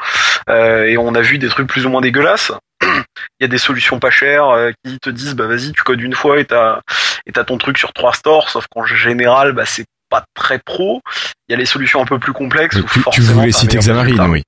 euh, 0.51 0.85
et 0.85 0.99
on 0.99 1.15
a 1.15 1.21
vu 1.23 1.39
des 1.39 1.49
trucs 1.49 1.67
plus 1.69 1.87
ou 1.87 1.89
moins 1.89 2.03
dégueulasses. 2.03 2.53
Il 2.83 3.05
y 3.41 3.45
a 3.45 3.49
des 3.49 3.59
solutions 3.59 3.99
pas 3.99 4.11
chères 4.11 4.49
euh, 4.51 4.71
qui 4.85 4.99
te 4.99 5.09
disent, 5.09 5.35
bah, 5.35 5.47
vas-y, 5.47 5.73
tu 5.73 5.83
codes 5.83 6.01
une 6.03 6.15
fois 6.15 6.39
et 6.41 6.45
t'as, 6.45 6.81
et 7.27 7.33
t'as 7.33 7.45
ton 7.45 7.57
truc 7.57 7.79
sur 7.79 7.93
trois 7.95 8.13
stores, 8.13 8.51
sauf 8.51 8.67
qu'en 8.71 8.85
général, 8.85 9.53
bah, 9.53 9.65
c'est 9.65 9.87
pas 10.11 10.25
très 10.35 10.59
pro. 10.59 11.01
Il 11.49 11.53
y 11.53 11.55
a 11.55 11.59
les 11.59 11.65
solutions 11.65 12.03
un 12.03 12.07
peu 12.07 12.19
plus 12.19 12.35
complexes. 12.35 12.77
où 12.77 12.83
Tu, 12.83 12.89
tu 12.95 13.01
forcément, 13.01 13.33
voulais 13.41 13.51
t'as 13.53 13.57
un 13.57 13.61
citer 13.61 13.79
Xamarin, 13.79 14.29
oui. 14.29 14.43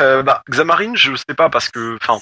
Euh, 0.00 0.22
bah, 0.22 0.42
Xamarin, 0.48 0.94
je 0.94 1.14
sais 1.16 1.34
pas 1.36 1.50
parce 1.50 1.68
que, 1.68 1.98
enfin, 2.02 2.18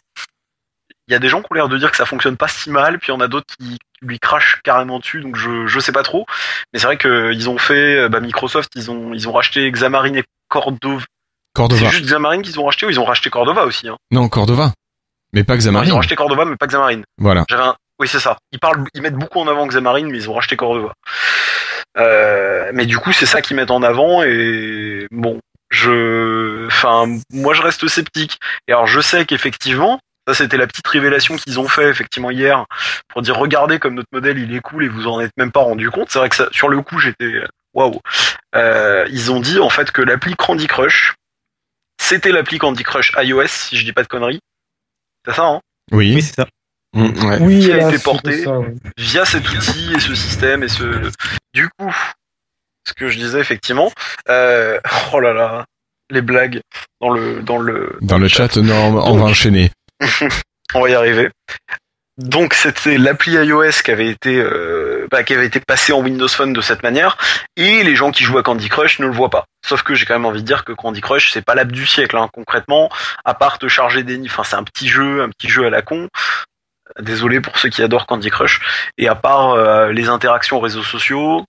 il 1.09 1.13
y 1.13 1.15
a 1.15 1.19
des 1.19 1.29
gens 1.29 1.41
qui 1.41 1.47
ont 1.51 1.55
l'air 1.55 1.69
de 1.69 1.77
dire 1.79 1.91
que 1.91 1.97
ça 1.97 2.07
fonctionne 2.07 2.37
pas 2.37 2.49
si 2.49 2.71
mal, 2.71 2.99
puis 2.99 3.09
il 3.11 3.15
y 3.15 3.17
en 3.17 3.21
a 3.21 3.29
d'autres 3.29 3.55
qui 3.59 3.79
lui 4.03 4.19
crachent 4.19 4.61
carrément 4.65 4.99
dessus, 4.99 5.21
donc 5.21 5.37
je 5.37 5.67
je 5.67 5.81
sais 5.81 5.93
pas 5.93 6.03
trop. 6.03 6.27
Mais 6.73 6.79
c'est 6.79 6.87
vrai 6.87 6.97
que 6.97 7.33
ils 7.33 7.49
ont 7.51 7.59
fait, 7.59 7.99
euh, 7.99 8.09
bah, 8.09 8.21
Microsoft, 8.21 8.71
ils 8.77 8.91
ont 8.91 9.13
ils 9.13 9.29
ont 9.29 9.33
racheté 9.33 9.71
Xamarin 9.71 10.15
et 10.15 10.25
Cordova. 10.49 11.05
Cordova. 11.55 11.81
C'est 11.81 11.91
juste 11.91 12.05
Xamarin 12.07 12.43
qu'ils 12.43 12.59
ont 12.59 12.65
racheté 12.65 12.87
ou 12.87 12.91
ils 12.91 12.99
ont 13.01 13.05
racheté 13.05 13.31
Cordova 13.31 13.65
aussi. 13.65 13.89
Hein? 13.89 13.97
Non, 14.11 14.29
Cordova. 14.29 14.73
Mais 15.33 15.45
pas 15.45 15.55
Ils 15.55 15.69
ont 15.69 15.73
Xamarin. 15.73 15.95
racheté 15.95 16.17
Cordova, 16.17 16.45
mais 16.45 16.57
pas 16.57 16.67
Xamarin. 16.67 17.03
Voilà. 17.19 17.45
Un... 17.51 17.75
Oui, 18.01 18.09
c'est 18.09 18.19
ça. 18.19 18.37
Ils 18.53 18.59
parlent, 18.59 18.85
ils 18.95 19.03
mettent 19.03 19.15
beaucoup 19.15 19.39
en 19.41 19.47
avant 19.47 19.67
Xamarin, 19.67 20.09
mais 20.11 20.19
ils 20.19 20.29
ont 20.31 20.35
racheté 20.35 20.57
Cordova. 20.57 20.93
Euh, 21.97 22.71
mais 22.75 22.87
du 22.87 22.99
coup, 22.99 23.13
c'est 23.13 23.27
ça 23.27 23.41
qu'ils 23.41 23.57
mettent 23.57 23.71
en 23.71 23.83
avant 23.83 24.23
et 24.25 25.07
bon, 25.13 25.39
je, 25.71 26.67
enfin, 26.67 27.07
moi, 27.33 27.55
je 27.55 27.63
reste 27.63 27.87
sceptique. 27.87 28.39
Et 28.69 28.73
alors, 28.73 28.87
je 28.87 29.01
sais 29.01 29.25
qu'effectivement, 29.27 30.01
ça, 30.27 30.35
c'était 30.35 30.57
la 30.57 30.66
petite 30.66 30.87
révélation 30.87 31.37
qu'ils 31.37 31.61
ont 31.61 31.68
fait 31.68 31.89
effectivement 31.89 32.31
hier 32.31 32.64
pour 33.09 33.22
dire 33.22 33.37
regardez 33.37 33.79
comme 33.79 33.95
notre 33.95 34.09
modèle 34.12 34.39
il 34.39 34.55
est 34.55 34.61
cool 34.61 34.85
et 34.85 34.89
vous 34.89 35.07
en 35.07 35.20
êtes 35.20 35.33
même 35.37 35.53
pas 35.53 35.61
rendu 35.61 35.91
compte. 35.91 36.11
C'est 36.11 36.18
vrai 36.18 36.29
que 36.29 36.37
ça, 36.37 36.49
sur 36.51 36.68
le 36.68 36.81
coup, 36.81 36.99
j'étais 36.99 37.43
waouh. 37.75 38.01
Euh, 38.55 39.07
ils 39.11 39.31
ont 39.33 39.41
dit 39.41 39.59
en 39.59 39.68
fait 39.68 39.91
que 39.91 40.01
l'appli 40.03 40.35
Candy 40.37 40.66
Crush, 40.66 41.14
c'était 42.01 42.33
l'appli 42.33 42.59
Candy 42.59 42.83
Crush 42.85 43.12
iOS, 43.18 43.47
si 43.49 43.77
je 43.77 43.85
dis 43.85 43.93
pas 43.93 44.03
de 44.03 44.09
conneries. 44.09 44.41
C'est 45.27 45.35
ça, 45.35 45.47
hein? 45.47 45.61
Oui. 45.93 46.14
Oui, 46.14 46.22
c'est 46.22 46.37
ça. 46.37 46.47
Mm, 46.95 47.25
ouais. 47.27 47.39
Oui, 47.41 47.61
Qui 47.61 47.72
a 47.72 47.89
été 47.89 47.99
c'est 47.99 48.05
porté. 48.05 48.45
ça, 48.45 48.59
ouais. 48.59 48.75
via 48.97 49.25
cet 49.25 49.51
outil 49.51 49.93
et 49.95 50.01
ce 50.01 50.14
système 50.14 50.62
et 50.62 50.68
ce 50.68 51.11
du 51.53 51.68
coup 51.77 51.93
ce 52.87 52.93
que 52.93 53.09
je 53.09 53.18
disais 53.18 53.41
effectivement 53.41 53.91
euh... 54.29 54.79
oh 55.12 55.18
là 55.18 55.33
là 55.33 55.64
les 56.11 56.22
blagues 56.22 56.61
dans 57.01 57.11
le 57.11 57.43
dans 57.43 57.59
le 57.59 57.99
Dans 58.01 58.18
le 58.18 58.29
chat, 58.29 58.57
non, 58.59 58.97
on 58.97 59.16
va 59.16 59.25
enchaîner. 59.25 59.70
on 60.75 60.81
va 60.81 60.91
y 60.91 60.95
arriver. 60.95 61.31
Donc 62.17 62.55
c'était 62.55 62.97
l'appli 62.97 63.33
iOS 63.33 63.83
qui 63.85 63.91
avait 63.91 64.09
été 64.09 64.39
euh, 64.39 65.09
bah, 65.11 65.25
qui 65.25 65.35
avait 65.35 65.47
été 65.47 65.59
passée 65.59 65.93
en 65.93 66.01
Windows 66.01 66.29
Phone 66.29 66.53
de 66.53 66.61
cette 66.61 66.85
manière 66.85 67.19
et 67.57 67.83
les 67.83 67.97
gens 67.97 68.13
qui 68.13 68.23
jouent 68.23 68.39
à 68.39 68.45
Candy 68.45 68.69
Crush 68.69 69.01
ne 69.01 69.07
le 69.07 69.13
voient 69.13 69.31
pas. 69.31 69.47
Sauf 69.67 69.83
que 69.83 69.97
j'ai 69.97 70.07
quand 70.07 70.15
même 70.15 70.25
envie 70.25 70.43
de 70.43 70.47
dire 70.47 70.65
que 70.65 70.71
Candy 70.71 71.01
Crush 71.01 71.33
c'est 71.33 71.45
pas 71.45 71.57
l'app 71.57 71.73
du 71.73 71.87
siècle 71.87 72.17
hein. 72.17 72.29
concrètement 72.33 72.89
à 73.25 73.35
part 73.35 73.59
te 73.59 73.67
charger 73.67 74.05
des 74.05 74.17
nids 74.17 74.29
enfin 74.31 74.45
c'est 74.45 74.55
un 74.55 74.63
petit 74.63 74.87
jeu 74.87 75.23
un 75.23 75.29
petit 75.29 75.49
jeu 75.49 75.67
à 75.67 75.71
la 75.71 75.83
con. 75.83 76.09
Désolé 77.01 77.41
pour 77.41 77.59
ceux 77.59 77.69
qui 77.69 77.83
adorent 77.83 78.07
Candy 78.07 78.31
Crush. 78.31 78.61
Et 78.97 79.09
à 79.09 79.17
part 79.17 79.51
euh, 79.55 79.91
les 79.91 80.09
interactions 80.09 80.59
aux 80.59 80.61
réseaux 80.61 80.85
sociaux 80.85 81.45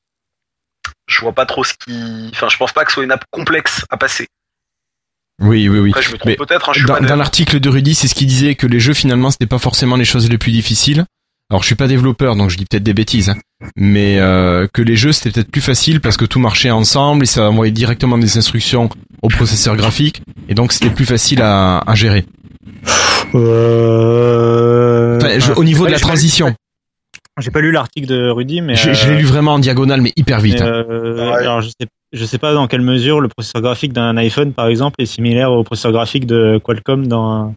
je 1.06 1.22
vois 1.22 1.34
pas 1.34 1.46
trop 1.46 1.64
ce 1.64 1.74
qui 1.74 2.32
enfin 2.34 2.50
je 2.50 2.58
pense 2.58 2.74
pas 2.74 2.86
que 2.86 2.91
ce 2.91 2.96
soit 2.96 3.04
une 3.04 3.12
app 3.12 3.24
complexe 3.30 3.86
à 3.91 3.98
passer 3.98 4.28
Oui, 5.41 5.67
oui, 5.67 5.79
oui. 5.79 5.89
après 5.91 6.01
je 6.01 6.11
me 6.11 6.17
trompe 6.17 6.29
Mais 6.29 6.36
peut-être 6.38 6.69
hein, 6.69 6.73
je 6.73 6.79
suis 6.79 6.88
Dans, 6.88 7.15
l'article 7.15 7.59
de 7.59 7.69
Rudy, 7.69 7.93
c'est 7.95 8.07
ce 8.07 8.15
qu'il 8.15 8.27
disait 8.27 8.55
que 8.55 8.67
les 8.67 8.79
jeux 8.79 8.93
finalement 8.93 9.31
c'était 9.31 9.45
pas 9.47 9.57
forcément 9.59 9.95
les 9.97 10.05
choses 10.05 10.29
les 10.29 10.38
plus 10.38 10.51
difficiles. 10.51 11.05
Alors 11.51 11.61
je 11.61 11.67
suis 11.67 11.75
pas 11.75 11.88
développeur 11.88 12.36
donc 12.36 12.49
je 12.49 12.57
dis 12.57 12.65
peut-être 12.65 12.83
des 12.83 12.93
bêtises, 12.93 13.29
hein. 13.29 13.36
mais 13.75 14.17
euh, 14.19 14.67
que 14.73 14.81
les 14.81 14.95
jeux 14.95 15.11
c'était 15.11 15.31
peut-être 15.31 15.51
plus 15.51 15.61
facile 15.61 15.99
parce 16.01 16.17
que 16.17 16.25
tout 16.25 16.39
marchait 16.39 16.71
ensemble 16.71 17.23
et 17.23 17.27
ça 17.27 17.49
envoyait 17.49 17.71
directement 17.73 18.17
des 18.17 18.38
instructions 18.38 18.89
au 19.21 19.27
processeur 19.27 19.75
graphique 19.75 20.21
et 20.49 20.53
donc 20.55 20.71
c'était 20.73 20.89
plus 20.89 21.05
facile 21.05 21.41
à, 21.41 21.79
à 21.79 21.95
gérer. 21.95 22.25
Euh... 23.36 25.17
Enfin, 25.17 25.39
je- 25.39 25.51
enfin, 25.51 25.53
au 25.59 25.63
niveau 25.63 25.86
de 25.86 25.91
la 25.91 25.99
transition, 25.99 26.55
J'ai 27.39 27.51
pas 27.51 27.59
lu 27.61 27.71
l'article 27.71 28.07
de 28.07 28.29
Rudy, 28.29 28.61
mais. 28.61 28.75
je, 28.75 28.93
je 28.93 29.07
l'ai 29.07 29.15
euh, 29.15 29.17
lu 29.19 29.25
vraiment 29.25 29.55
en 29.55 29.59
diagonale 29.59 30.01
mais 30.01 30.13
hyper 30.15 30.39
vite. 30.39 30.59
mais, 30.61 30.65
hein. 30.67 30.86
euh, 30.89 31.31
Ouais. 31.31 31.38
Alors 31.38 31.61
je 31.61 31.67
sais, 31.69 31.88
je 32.14 32.26
sais 32.26 32.38
pas 32.38 32.53
dans 32.53 32.68
quelle 32.68 32.82
mesure 32.82 33.20
le 33.20 33.28
processeur 33.28 33.62
graphique 33.62 33.93
d'un 33.93 34.16
iPhone, 34.18 34.53
par 34.53 34.68
exemple, 34.68 35.01
est 35.01 35.06
similaire 35.06 35.51
au 35.51 35.64
processeur 35.64 35.91
graphique 35.91 36.26
de 36.26 36.60
Qualcomm 36.64 37.08
dans 37.08 37.53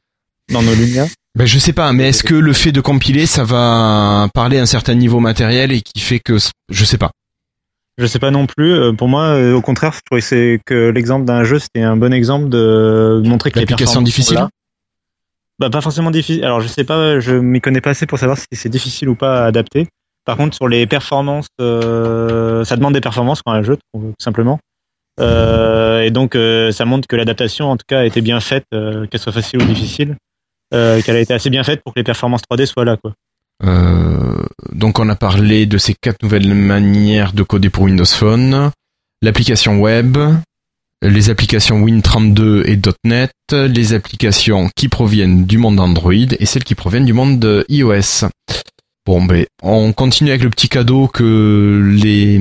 dans 0.50 0.62
nos 0.62 0.74
Lumia. 0.74 1.06
Ben 1.34 1.46
je 1.46 1.58
sais 1.58 1.72
pas, 1.72 1.92
mais 1.92 2.08
est-ce 2.08 2.24
que 2.24 2.34
le 2.34 2.52
fait 2.52 2.72
de 2.72 2.80
compiler 2.80 3.26
ça 3.26 3.44
va 3.44 4.28
parler 4.34 4.58
à 4.58 4.62
un 4.62 4.66
certain 4.66 4.94
niveau 4.94 5.20
matériel 5.20 5.72
et 5.72 5.82
qui 5.82 6.00
fait 6.00 6.18
que 6.18 6.36
je 6.70 6.84
sais 6.84 6.98
pas. 6.98 7.10
Je 7.98 8.06
sais 8.06 8.18
pas 8.18 8.30
non 8.30 8.46
plus. 8.46 8.72
Euh, 8.72 8.92
Pour 8.92 9.08
moi, 9.08 9.24
euh, 9.24 9.54
au 9.54 9.60
contraire, 9.60 9.92
je 9.92 10.00
trouvais 10.04 10.20
que 10.20 10.26
c'est 10.26 10.60
que 10.64 10.90
l'exemple 10.90 11.24
d'un 11.26 11.44
jeu, 11.44 11.58
c'était 11.58 11.82
un 11.82 11.96
bon 11.96 12.12
exemple 12.12 12.48
de 12.48 13.20
montrer 13.24 13.50
que 13.50 13.56
les 13.56 13.62
L'application 13.62 13.94
sont 13.94 14.02
difficile 14.02 14.36
là. 14.36 14.48
Bah 15.58 15.70
pas 15.70 15.80
forcément 15.80 16.12
difficile. 16.12 16.44
Alors 16.44 16.60
je 16.60 16.68
sais 16.68 16.84
pas, 16.84 17.18
je 17.18 17.34
m'y 17.34 17.60
connais 17.60 17.80
pas 17.80 17.90
assez 17.90 18.06
pour 18.06 18.18
savoir 18.18 18.38
si 18.38 18.46
c'est 18.52 18.68
difficile 18.68 19.08
ou 19.08 19.16
pas 19.16 19.42
à 19.42 19.46
adapter. 19.46 19.88
Par 20.28 20.36
contre, 20.36 20.54
sur 20.54 20.68
les 20.68 20.86
performances, 20.86 21.46
euh, 21.58 22.62
ça 22.62 22.76
demande 22.76 22.92
des 22.92 23.00
performances 23.00 23.40
quand 23.40 23.52
un 23.52 23.62
jeu, 23.62 23.78
tout 23.94 24.12
simplement. 24.18 24.60
Euh, 25.18 26.02
et 26.02 26.10
donc, 26.10 26.36
euh, 26.36 26.70
ça 26.70 26.84
montre 26.84 27.08
que 27.08 27.16
l'adaptation, 27.16 27.70
en 27.70 27.78
tout 27.78 27.86
cas, 27.88 28.00
a 28.00 28.04
été 28.04 28.20
bien 28.20 28.38
faite, 28.38 28.66
qu'elle 28.70 29.20
soit 29.20 29.32
facile 29.32 29.62
ou 29.62 29.64
difficile, 29.64 30.16
qu'elle 30.70 31.16
a 31.16 31.20
été 31.20 31.32
assez 31.32 31.48
bien 31.48 31.64
faite 31.64 31.80
pour 31.82 31.94
que 31.94 32.00
les 32.00 32.04
performances 32.04 32.42
3D 32.42 32.66
soient 32.66 32.84
là, 32.84 32.98
quoi. 33.02 33.14
Donc 34.74 34.98
on 34.98 35.08
a 35.08 35.16
parlé 35.16 35.64
de 35.64 35.78
ces 35.78 35.94
quatre 35.94 36.22
nouvelles 36.22 36.54
manières 36.54 37.32
de 37.32 37.42
coder 37.42 37.70
pour 37.70 37.84
Windows 37.84 38.04
Phone, 38.04 38.70
l'application 39.22 39.80
web, 39.80 40.18
les 41.00 41.30
applications 41.30 41.82
Win32 41.86 42.66
et 42.66 42.78
.NET, 43.04 43.32
les 43.50 43.94
applications 43.94 44.68
qui 44.76 44.88
proviennent 44.88 45.46
du 45.46 45.56
monde 45.56 45.80
Android 45.80 46.12
et 46.12 46.44
celles 46.44 46.64
qui 46.64 46.74
proviennent 46.74 47.06
du 47.06 47.14
monde 47.14 47.38
de 47.38 47.64
iOS. 47.70 48.26
Bon 49.08 49.22
ben 49.22 49.46
on 49.62 49.94
continue 49.94 50.28
avec 50.28 50.42
le 50.42 50.50
petit 50.50 50.68
cadeau 50.68 51.08
que 51.08 51.90
les 51.94 52.38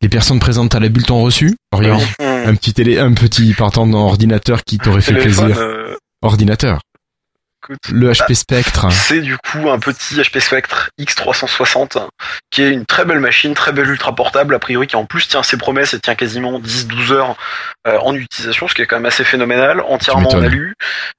les 0.00 0.08
personnes 0.08 0.40
présentes 0.40 0.74
à 0.74 0.80
la 0.80 0.88
bulle 0.88 1.04
t'ont 1.04 1.22
reçu. 1.22 1.54
Orion, 1.70 2.00
un 2.18 2.54
petit 2.54 2.72
télé, 2.72 2.98
un 2.98 3.12
petit 3.12 3.52
partant 3.52 3.86
d'ordinateur 3.86 4.64
qui 4.64 4.78
t'aurait 4.78 5.02
fait 5.02 5.12
Téléphone, 5.12 5.48
plaisir. 5.48 5.62
euh, 5.62 5.94
Ordinateur. 6.22 6.80
écoute. 7.62 7.76
Le 7.92 8.10
HP 8.10 8.32
Spectre. 8.32 8.90
C'est 8.90 9.20
du 9.20 9.36
coup 9.36 9.68
un 9.68 9.78
petit 9.78 10.14
HP 10.14 10.40
Spectre 10.40 10.88
X360 10.98 12.06
qui 12.50 12.62
est 12.62 12.70
une 12.70 12.86
très 12.86 13.04
belle 13.04 13.20
machine, 13.20 13.52
très 13.52 13.72
belle 13.72 13.90
ultra 13.90 14.14
portable, 14.14 14.54
a 14.54 14.58
priori 14.58 14.86
qui 14.86 14.96
en 14.96 15.04
plus 15.04 15.28
tient 15.28 15.42
ses 15.42 15.58
promesses 15.58 15.92
et 15.92 16.00
tient 16.00 16.14
quasiment 16.14 16.58
10-12 16.58 17.12
heures 17.12 17.36
euh, 17.86 17.98
en 17.98 18.14
utilisation, 18.14 18.66
ce 18.66 18.74
qui 18.74 18.80
est 18.80 18.86
quand 18.86 18.96
même 18.96 19.04
assez 19.04 19.24
phénoménal, 19.24 19.82
entièrement 19.82 20.30
en 20.30 20.42
alu. 20.42 20.74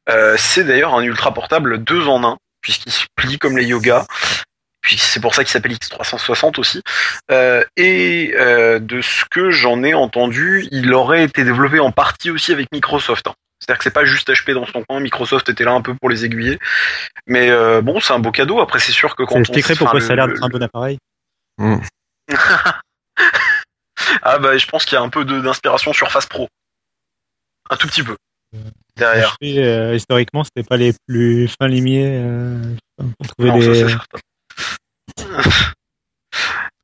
Euh, 0.09 0.33
c'est 0.39 0.63
d'ailleurs 0.63 0.95
un 0.95 1.03
ultra 1.03 1.31
portable 1.31 1.83
deux 1.83 2.07
en 2.07 2.23
un, 2.23 2.37
puisqu'il 2.69 2.91
se 2.91 3.05
plie 3.15 3.39
comme 3.39 3.57
les 3.57 3.65
yogas. 3.65 4.05
Puis 4.81 4.97
c'est 4.97 5.19
pour 5.19 5.33
ça 5.33 5.43
qu'il 5.43 5.49
s'appelle 5.51 5.73
X360 5.73 6.59
aussi. 6.59 6.81
Euh, 7.31 7.63
et 7.75 8.33
euh, 8.35 8.77
de 8.79 9.01
ce 9.01 9.25
que 9.25 9.49
j'en 9.49 9.81
ai 9.83 9.93
entendu, 9.95 10.67
il 10.71 10.93
aurait 10.93 11.23
été 11.23 11.43
développé 11.43 11.79
en 11.79 11.91
partie 11.91 12.29
aussi 12.29 12.51
avec 12.53 12.71
Microsoft. 12.71 13.27
hein. 13.27 13.33
C'est-à-dire 13.59 13.77
que 13.79 13.83
c'est 13.83 13.89
pas 13.93 14.05
juste 14.05 14.29
HP 14.29 14.53
dans 14.53 14.65
son 14.67 14.83
coin, 14.83 14.99
Microsoft 15.01 15.49
était 15.49 15.63
là 15.65 15.71
un 15.71 15.81
peu 15.81 15.93
pour 15.95 16.09
les 16.09 16.23
aiguiller. 16.25 16.59
Mais 17.27 17.49
euh, 17.49 17.81
bon, 17.81 17.99
c'est 17.99 18.13
un 18.13 18.19
beau 18.19 18.31
cadeau. 18.31 18.59
Après, 18.61 18.79
c'est 18.79 18.91
sûr 18.93 19.15
que 19.15 19.23
quand 19.23 19.35
Ça 19.35 19.39
on 19.39 19.43
pourquoi 19.79 19.99
le- 19.99 20.05
ça 20.05 20.13
a 20.13 20.15
l'air 20.15 20.27
d'être 20.27 20.43
un 20.43 20.47
bon 20.49 20.61
appareil. 20.63 20.97
Ah 24.23 24.39
bah, 24.39 24.57
je 24.57 24.65
pense 24.65 24.85
qu'il 24.85 24.93
y 24.93 24.97
a 24.97 25.01
un 25.01 25.09
peu 25.09 25.25
de- 25.25 25.41
d'inspiration 25.41 25.91
sur 25.93 26.09
Face 26.11 26.25
Pro. 26.25 26.47
Un 27.69 27.75
tout 27.75 27.87
petit 27.87 28.01
peu. 28.03 28.15
Derrière. 28.99 29.35
HP, 29.41 29.57
euh, 29.57 29.95
historiquement, 29.95 30.43
c'était 30.43 30.67
pas 30.67 30.77
les 30.77 30.93
plus 31.07 31.47
fins 31.59 31.67
limiers 31.67 32.19
euh, 32.21 32.61
pour 32.97 33.27
trouver 33.27 33.51
Non. 33.51 33.97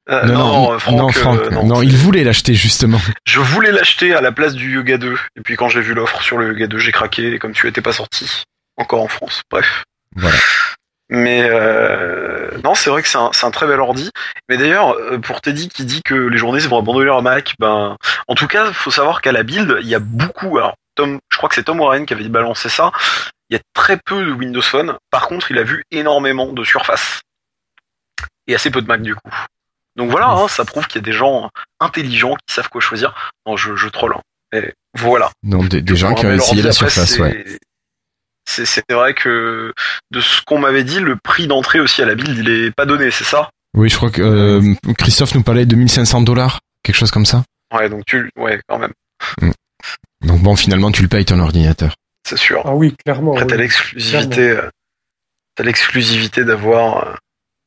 Euh, 0.10 0.24
Non, 0.26 0.72
non, 0.72 0.80
Franck, 0.80 0.98
non, 0.98 1.08
euh, 1.08 1.12
Franck, 1.12 1.52
non, 1.52 1.66
non, 1.66 1.82
il 1.82 1.98
voulait 1.98 2.24
l'acheter 2.24 2.54
justement. 2.54 3.02
Je 3.26 3.40
voulais 3.40 3.72
l'acheter 3.72 4.14
à 4.14 4.22
la 4.22 4.32
place 4.32 4.54
du 4.54 4.76
Yoga 4.76 4.98
2. 4.98 5.18
Et 5.36 5.42
puis 5.42 5.56
quand 5.56 5.68
j'ai 5.68 5.82
vu 5.82 5.94
l'offre 5.94 6.22
sur 6.22 6.38
le 6.38 6.50
Yoga 6.50 6.68
2, 6.68 6.78
j'ai 6.78 6.92
craqué. 6.92 7.34
Et 7.34 7.40
comme 7.40 7.54
tu 7.54 7.68
étais 7.68 7.82
pas 7.82 7.92
sorti 7.92 8.44
encore 8.78 9.02
en 9.02 9.08
France. 9.08 9.42
Bref. 9.50 9.84
Voilà. 10.16 10.38
Mais 11.10 11.48
euh, 11.50 12.52
non, 12.64 12.76
c'est 12.76 12.90
vrai 12.90 13.02
que 13.02 13.08
c'est 13.08 13.18
un, 13.18 13.52
très 13.52 13.68
bel 13.68 13.80
ordi. 13.80 14.12
Mais 14.50 14.58
d'ailleurs, 14.58 14.96
pour 15.22 15.42
Teddy 15.42 15.70
qui 15.70 15.86
dit 15.86 16.02
que 16.04 16.16
les 16.16 16.38
journées 16.38 16.60
vont 16.60 16.80
abandonner 16.80 17.06
leur 17.06 17.22
Mac, 17.22 17.56
ben, 17.60 17.96
en 18.28 18.36
tout 18.36 18.48
cas, 18.48 18.72
faut 18.74 18.92
savoir 18.92 19.22
qu'à 19.22 19.32
la 19.32 19.44
build, 19.44 19.78
il 19.82 19.88
y 19.88 19.96
a 19.96 20.00
beaucoup. 20.00 20.58
Alors, 20.58 20.76
Tom, 20.96 21.20
je 21.30 21.38
crois 21.38 21.50
que 21.50 21.56
c'est 21.56 21.64
Tom 21.64 21.80
Warren 21.80 22.06
qui 22.06 22.14
avait 22.14 22.28
balancé 22.30 22.70
ça. 22.70 22.92
Il 23.50 23.54
y 23.56 23.58
a 23.58 23.62
très 23.74 23.98
peu 23.98 24.26
de 24.26 24.32
Windows 24.32 24.62
Phone. 24.62 24.98
Par 25.12 25.28
contre, 25.28 25.52
il 25.52 25.58
a 25.60 25.64
vu 25.64 25.84
énormément 25.92 26.52
de 26.52 26.64
Surface 26.64 27.22
et 28.48 28.56
assez 28.56 28.72
peu 28.72 28.82
de 28.82 28.88
Mac 28.88 29.02
du 29.02 29.14
coup. 29.16 29.30
Donc 29.96 30.10
voilà, 30.12 30.30
hein, 30.30 30.48
ça 30.48 30.66
prouve 30.66 30.88
qu'il 30.88 31.02
y 31.02 31.04
a 31.04 31.06
des 31.06 31.14
gens 31.14 31.50
intelligents 31.80 32.36
qui 32.48 32.54
savent 32.54 32.70
quoi 32.70 32.82
choisir. 32.82 33.32
Non, 33.46 33.56
je, 33.56 33.76
je 33.76 33.88
troll. 33.88 34.14
hein. 34.16 34.62
Voilà. 34.98 35.32
Des, 35.44 35.82
des 35.82 35.96
gens 35.96 36.14
qui 36.16 36.26
ont 36.26 36.32
essayé 36.32 36.62
la 36.62 36.70
après, 36.70 36.90
surface, 36.90 37.12
c'est- 37.12 37.22
ouais. 37.22 37.46
C'est 38.48 38.66
c'est 38.66 38.84
vrai 38.92 39.16
que 39.16 39.74
de 40.12 40.22
ce 40.22 40.42
qu'on 40.44 40.60
m'avait 40.60 40.84
dit, 40.84 41.00
le 41.00 41.16
prix 41.16 41.48
d'entrée 41.48 41.80
aussi 41.80 42.02
à 42.04 42.06
la 42.06 42.14
build, 42.14 42.38
il 42.38 42.48
est 42.50 42.72
pas 42.72 42.86
donné, 42.86 43.10
c'est 43.10 43.24
ça? 43.24 43.50
Oui, 43.76 43.90
je 43.90 43.98
crois 43.98 44.12
que 44.12 44.22
euh, 44.22 44.74
Christophe 45.00 45.34
nous 45.34 45.42
parlait 45.42 45.66
de 45.66 45.76
1500 45.76 46.22
dollars, 46.22 46.60
quelque 46.84 46.96
chose 46.96 47.10
comme 47.12 47.26
ça. 47.26 47.44
Ouais, 47.74 47.90
donc 47.90 48.06
tu, 48.06 48.30
ouais, 48.38 48.62
quand 48.68 48.78
même, 48.78 48.94
Donc 50.26 50.42
bon, 50.42 50.56
finalement, 50.56 50.92
tu 50.92 51.02
le 51.02 51.08
payes 51.08 51.26
ton 51.26 51.40
ordinateur. 51.40 51.96
c'est 52.28 52.38
sûr. 52.38 52.62
Ah 52.66 52.74
oui, 52.76 52.96
clairement. 53.06 53.32
Après, 53.34 53.44
oui. 53.46 53.50
t'as 53.52 53.58
l'exclusivité, 53.58 54.50
euh, 54.50 54.70
t'as 55.56 55.64
l'exclusivité 55.64 56.44
d'avoir 56.44 57.08
euh, 57.08 57.14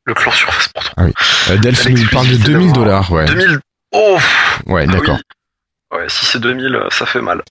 le 0.04 0.14
clan 0.14 0.32
surface 0.32 0.68
pour 0.68 0.82
toi. 0.84 1.04
Euh, 1.50 1.56
Delph 1.58 1.82
T'as 1.84 1.90
nous 1.90 2.06
parle 2.08 2.26
de 2.26 2.32
l'exclusivité 2.32 2.52
2000 2.52 2.66
d'avoir- 2.72 2.74
dollars, 2.74 3.12
ouais. 3.12 3.24
2000, 3.26 3.58
oh, 3.92 4.18
Ouais, 4.66 4.84
ah 4.88 4.92
d'accord. 4.92 5.18
oui. 5.92 5.98
Ouais, 5.98 6.04
si 6.08 6.26
c'est 6.26 6.40
2000, 6.40 6.74
euh, 6.74 6.88
ça 6.90 7.06
fait 7.06 7.22
mal. 7.22 7.42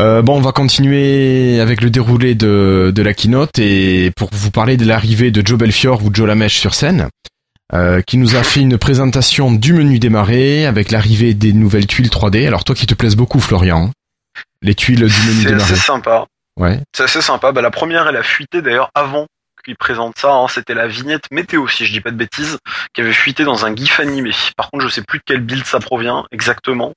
Euh, 0.00 0.22
bon, 0.22 0.38
on 0.38 0.40
va 0.40 0.52
continuer 0.52 1.60
avec 1.60 1.82
le 1.82 1.90
déroulé 1.90 2.34
de, 2.34 2.90
de 2.94 3.02
la 3.02 3.12
keynote 3.12 3.58
et 3.58 4.10
pour 4.16 4.30
vous 4.32 4.50
parler 4.50 4.76
de 4.78 4.86
l'arrivée 4.86 5.30
de 5.30 5.46
Joe 5.46 5.58
Belfior 5.58 6.02
ou 6.02 6.10
Joe 6.12 6.26
Lamèche 6.26 6.58
sur 6.58 6.72
scène, 6.74 7.08
euh, 7.72 8.02
qui 8.02 8.18
nous 8.18 8.36
a 8.36 8.42
fait 8.42 8.60
une 8.60 8.76
présentation 8.78 9.50
du 9.52 9.72
menu 9.72 9.98
démarrer 9.98 10.66
avec 10.66 10.90
l'arrivée 10.90 11.34
des 11.34 11.52
nouvelles 11.52 11.86
tuiles 11.86 12.08
3D. 12.08 12.46
Alors 12.46 12.64
toi 12.64 12.74
qui 12.74 12.86
te 12.86 12.94
plaises 12.94 13.16
beaucoup, 13.16 13.40
Florian, 13.40 13.90
les 14.62 14.74
tuiles 14.74 14.98
du 14.98 15.02
menu 15.04 15.10
C'est 15.42 15.48
démarrer. 15.48 15.62
assez 15.72 15.76
sympa. 15.76 16.26
Ouais. 16.58 16.78
C'est 16.94 17.04
assez 17.04 17.20
sympa. 17.22 17.52
Bah, 17.52 17.62
la 17.62 17.70
première, 17.70 18.06
elle 18.08 18.16
a 18.16 18.22
fuité 18.22 18.62
d'ailleurs 18.62 18.90
avant 18.94 19.26
qu'il 19.64 19.76
présente 19.76 20.18
ça. 20.18 20.30
hein. 20.34 20.46
C'était 20.48 20.74
la 20.74 20.86
vignette 20.86 21.24
météo, 21.30 21.66
si 21.68 21.86
je 21.86 21.92
dis 21.92 22.00
pas 22.02 22.10
de 22.10 22.16
bêtises, 22.16 22.58
qui 22.92 23.00
avait 23.00 23.14
fuité 23.14 23.44
dans 23.44 23.64
un 23.64 23.74
GIF 23.74 23.98
animé. 23.98 24.30
Par 24.58 24.70
contre, 24.70 24.84
je 24.84 24.90
sais 24.90 25.02
plus 25.02 25.18
de 25.20 25.24
quelle 25.26 25.40
build 25.40 25.64
ça 25.64 25.80
provient 25.80 26.26
exactement. 26.32 26.92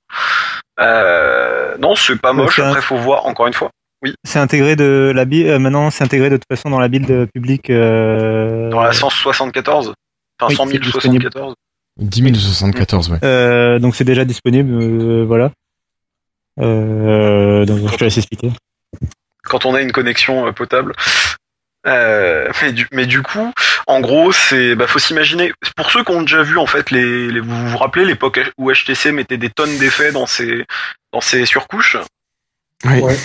Euh, 0.80 1.76
non, 1.80 1.96
c'est 1.96 2.20
pas 2.20 2.32
Ouais, 2.32 2.36
moche. 2.44 2.58
c'est 2.58 2.62
Après, 2.64 2.82
faut 2.82 2.98
voir 2.98 3.26
encore 3.26 3.48
une 3.48 3.54
fois. 3.54 3.70
C'est 4.26 4.40
intégré 4.40 4.76
de 4.76 5.12
la 5.16 5.26
build. 5.26 5.48
euh, 5.48 5.60
maintenant, 5.60 5.90
c'est 5.90 6.04
intégré 6.04 6.30
de 6.30 6.36
toute 6.38 6.46
façon 6.56 6.70
dans 6.70 6.80
la 6.80 6.88
build 6.88 7.30
publique. 7.34 7.70
euh, 7.70 8.70
Dans 8.70 8.82
la 8.82 8.94
174, 8.94 9.94
enfin 10.40 10.48
Oui, 10.50 10.56
100 10.56 10.68
c'est 10.68 10.80
disponible. 10.80 11.24
074. 11.32 11.56
10 12.00 12.36
074, 12.40 13.10
ouais. 13.10 13.18
euh, 13.24 13.80
donc 13.80 13.96
c'est 13.96 14.04
déjà 14.04 14.24
disponible. 14.26 14.72
euh, 14.74 15.26
voilà. 15.26 15.52
Euh, 16.60 17.66
donc 17.66 17.88
je 17.92 17.96
te 17.96 18.04
laisse 18.04 18.18
expliquer. 18.18 18.52
quand 19.44 19.66
on 19.66 19.74
a 19.76 19.82
une 19.82 19.92
connexion 19.92 20.48
euh, 20.48 20.52
potable. 20.52 20.94
Euh, 21.86 22.50
mais, 22.62 22.74
du, 22.74 22.88
mais 22.92 23.06
du 23.06 23.22
coup, 23.22 23.54
en 23.86 24.02
gros, 24.02 24.32
c'est, 24.34 24.76
bah, 24.76 24.88
faut 24.88 25.00
s'imaginer. 25.00 25.54
Pour 25.76 25.90
ceux 25.92 26.04
qui 26.04 26.12
ont 26.12 26.22
déjà 26.22 26.44
vu, 26.44 26.58
en 26.58 26.66
fait, 26.66 26.92
les, 26.92 27.32
les- 27.32 27.40
vous 27.40 27.70
vous 27.70 27.78
rappelez 27.78 28.04
l'époque 28.04 28.40
où 28.58 28.72
HTC 28.72 29.12
mettait 29.14 29.38
des 29.38 29.50
tonnes 29.50 29.78
d'effets 29.78 30.12
dans 30.12 30.26
ses, 30.26 30.66
dans 31.14 31.22
ses 31.22 31.46
surcouches? 31.46 31.96
Oui. 32.86 33.00
Ouais. 33.00 33.18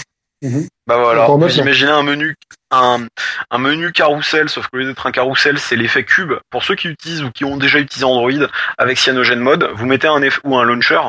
Mhm. 0.43 0.67
Bah 0.89 0.97
voilà. 0.99 1.27
Vous 1.27 1.39
maintenant. 1.39 1.63
imaginez 1.63 1.91
un 1.93 2.03
menu, 2.03 2.35
un, 2.73 3.07
un 3.51 3.59
menu 3.59 3.93
carrousel, 3.93 4.49
sauf 4.49 4.67
que 4.67 4.77
au 4.77 4.81
lieu 4.81 4.87
d'être 4.87 5.07
un 5.07 5.13
carrousel, 5.13 5.59
c'est 5.59 5.77
l'effet 5.77 6.05
cube. 6.05 6.33
Pour 6.51 6.65
ceux 6.65 6.75
qui 6.75 6.89
utilisent 6.89 7.23
ou 7.23 7.31
qui 7.31 7.45
ont 7.45 7.57
déjà 7.57 7.79
utilisé 7.79 8.05
Android 8.05 8.49
avec 8.77 8.99
Cyanogen 8.99 9.39
Mode, 9.39 9.71
vous 9.75 9.87
mettez 9.87 10.09
un 10.09 10.21
eff- 10.21 10.41
ou 10.43 10.57
un 10.59 10.65
launcher, 10.65 11.01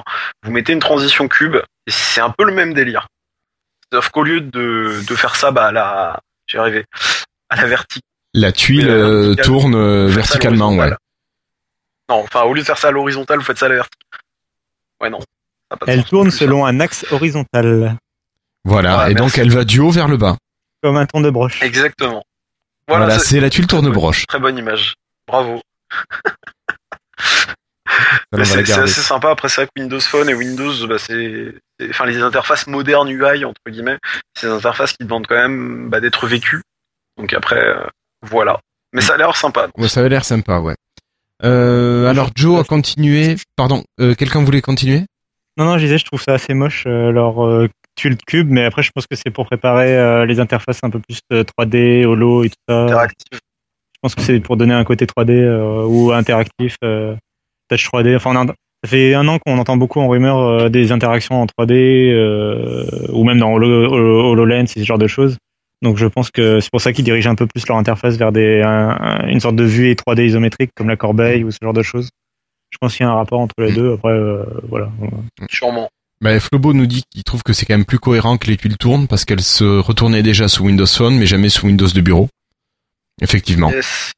vous 0.44 0.52
mettez 0.52 0.74
une 0.74 0.80
transition 0.80 1.28
cube, 1.28 1.56
et 1.56 1.92
c'est 1.92 2.22
un 2.22 2.30
peu 2.30 2.44
le 2.46 2.54
même 2.54 2.74
délire. 2.76 3.08
Sauf 3.92 4.10
qu'au 4.10 4.24
lieu 4.24 4.42
de, 4.42 5.02
de 5.08 5.16
faire 5.16 5.36
ça, 5.36 5.52
bah, 5.52 5.68
à 5.68 5.72
la, 5.72 6.20
j'ai 6.48 6.60
arrivé, 6.60 6.86
à 7.50 7.56
la 7.56 7.66
verticale. 7.66 8.02
La 8.36 8.52
tuile 8.52 8.90
euh, 8.90 9.22
verticale. 9.36 9.46
tourne 9.46 10.08
verticalement, 10.08 10.76
ouais. 10.76 10.90
Non, 12.10 12.18
enfin, 12.24 12.42
au 12.44 12.54
lieu 12.54 12.62
de 12.62 12.66
faire 12.66 12.78
ça 12.78 12.90
à 12.90 12.92
l'horizontale, 12.92 13.40
vous 13.40 13.46
faites 13.46 13.58
ça 13.58 13.66
à 13.66 13.70
la 13.70 13.76
verticale. 13.76 14.20
Ouais, 15.02 15.10
non. 15.10 15.20
Elle 15.88 16.04
tourne 16.04 16.30
ça. 16.30 16.38
selon 16.40 16.66
un 16.66 16.80
axe 16.80 17.06
horizontal, 17.12 17.96
Voilà. 18.66 19.06
Ouais, 19.06 19.12
et 19.12 19.16
donc 19.16 19.38
elle 19.38 19.50
va 19.52 19.64
du 19.66 19.80
haut 19.80 19.92
vers 19.92 20.08
le 20.08 20.18
bas. 20.18 20.38
comme 20.82 20.98
un 20.98 21.06
tour 21.06 21.22
de 21.22 21.30
broche. 21.30 21.62
Exactement. 21.62 22.24
Voilà, 22.88 23.06
Voilà, 23.06 23.20
c'est 23.20 23.40
la 23.40 23.50
tuile 23.50 23.68
tourne 23.68 23.90
broche. 23.92 24.26
Très 24.28 24.40
bonne 24.40 24.58
image. 24.58 24.96
Bravo. 25.28 25.62
C'est 28.44 28.72
assez 28.72 29.02
sympa. 29.02 29.30
Après, 29.30 29.48
c'est 29.50 29.62
vrai 29.62 29.68
que 29.68 29.80
Windows 29.80 30.00
Phone 30.00 30.28
et 30.30 30.34
Windows, 30.34 30.88
bah, 30.88 30.98
c'est, 30.98 31.54
enfin, 31.90 32.06
les 32.08 32.20
interfaces 32.22 32.66
modernes 32.66 33.08
UI 33.10 33.46
entre 33.46 33.62
guillemets, 33.70 34.00
c'est 34.36 34.48
des 34.48 34.54
interfaces 34.54 34.94
qui 34.94 35.04
demandent 35.04 35.28
quand 35.28 35.36
même 35.36 35.90
bah, 35.90 36.00
d'être 36.00 36.26
vécues. 36.26 36.64
Donc 37.18 37.32
après, 37.34 37.64
euh, 37.64 37.86
voilà. 38.24 38.60
Mais 38.94 39.02
ça 39.02 39.14
a 39.14 39.18
l'air 39.18 39.36
sympa. 39.36 39.68
Ouais, 39.78 39.88
ça 39.88 40.00
avait 40.00 40.10
l'air 40.10 40.26
sympa, 40.26 40.60
ouais. 40.60 40.76
Euh, 41.44 42.10
alors 42.10 42.32
Joe 42.36 42.60
a 42.60 42.64
continué. 42.64 43.36
Pardon, 43.56 43.84
euh, 44.00 44.16
quelqu'un 44.16 44.44
voulait 44.44 44.62
continuer? 44.62 45.04
Non, 45.58 45.66
non, 45.66 45.78
je 45.78 45.84
disais, 45.84 46.00
je 46.00 46.06
trouve 46.06 46.22
ça 46.22 46.34
assez 46.34 46.56
moche, 46.56 46.86
euh, 46.88 47.12
leur 47.12 47.36
euh, 47.94 48.02
tuile 48.02 48.18
cube, 48.28 48.50
mais 48.50 48.66
après, 48.66 48.84
je 48.84 48.92
pense 48.94 49.08
que 49.08 49.16
c'est 49.16 49.32
pour 49.32 49.46
préparer 49.46 49.96
euh, 49.98 50.26
les 50.26 50.40
interfaces 50.40 50.80
un 50.84 50.90
peu 50.90 51.00
plus 51.00 51.20
euh, 51.32 51.44
3D, 51.44 52.06
holo 52.06 52.44
et 52.44 52.50
tout 52.50 52.56
ça. 52.68 52.84
Interactive. 52.86 53.28
Je 53.34 54.00
pense 54.02 54.16
que 54.16 54.22
c'est 54.22 54.40
pour 54.40 54.58
donner 54.58 54.74
un 54.74 54.84
côté 54.84 55.06
3D 55.06 55.32
euh, 55.32 55.86
ou 55.86 56.12
interactif, 56.12 56.76
euh, 56.84 57.16
touch 57.70 57.88
3D. 57.90 58.16
Enfin, 58.16 58.32
on 58.36 58.48
a- 58.50 58.54
ça 58.84 58.90
fait 58.90 59.14
un 59.14 59.26
an 59.30 59.40
qu'on 59.40 59.58
entend 59.58 59.78
beaucoup 59.78 60.02
en 60.02 60.10
rumeur 60.10 60.40
euh, 60.40 60.70
des 60.70 60.92
interactions 60.92 61.42
en 61.42 61.46
3D 61.46 62.12
euh, 62.12 62.86
ou 63.14 63.24
même 63.24 63.40
dans 63.40 63.54
Holo- 63.54 63.86
Holo- 63.88 64.32
HoloLens 64.32 64.64
et 64.76 64.80
ce 64.80 64.84
genre 64.84 64.98
de 64.98 65.08
choses. 65.08 65.38
Donc, 65.82 65.96
je 65.98 66.06
pense 66.08 66.32
que 66.32 66.60
c'est 66.60 66.70
pour 66.72 66.82
ça 66.82 66.92
qu'ils 66.94 67.06
dirigent 67.06 67.30
un 67.30 67.36
peu 67.36 67.46
plus 67.48 67.66
leur 67.68 67.78
interface 67.78 68.18
vers 68.18 68.32
des, 68.34 68.62
un- 68.62 68.98
un- 69.00 69.28
une 69.28 69.40
sorte 69.40 69.56
de 69.56 69.64
vue 69.64 69.94
3D 69.96 70.26
isométrique 70.26 70.72
comme 70.76 70.90
la 70.90 70.98
corbeille 70.98 71.44
ou 71.46 71.52
ce 71.52 71.58
genre 71.62 71.74
de 71.74 71.82
choses. 71.84 72.10
Je 72.72 72.78
pense 72.80 72.96
qu'il 72.96 73.06
y 73.06 73.08
a 73.08 73.12
un 73.12 73.16
rapport 73.16 73.40
entre 73.40 73.54
les 73.60 73.72
deux. 73.72 73.94
Après, 73.94 74.12
euh, 74.12 74.44
voilà. 74.68 74.90
Sûrement. 75.50 75.90
Bah, 76.24 76.40
Flobo 76.40 76.74
nous 76.74 76.86
dit 76.86 77.04
qu'il 77.12 77.24
trouve 77.24 77.44
que 77.44 77.54
c'est 77.54 77.66
quand 77.66 77.76
même 77.76 77.86
plus 77.86 78.00
cohérent 78.00 78.38
que 78.38 78.48
les 78.48 78.58
tuiles 78.58 78.78
tournent 78.78 79.08
parce 79.08 79.26
qu'elles 79.26 79.42
se 79.42 79.64
retournaient 79.64 80.24
déjà 80.24 80.48
sous 80.48 80.64
Windows 80.64 80.88
Phone 80.88 81.18
mais 81.18 81.26
jamais 81.26 81.50
sous 81.50 81.68
Windows 81.68 81.88
de 81.88 82.02
bureau. 82.02 82.30
Effectivement. 83.22 83.70
Yes. 83.72 84.12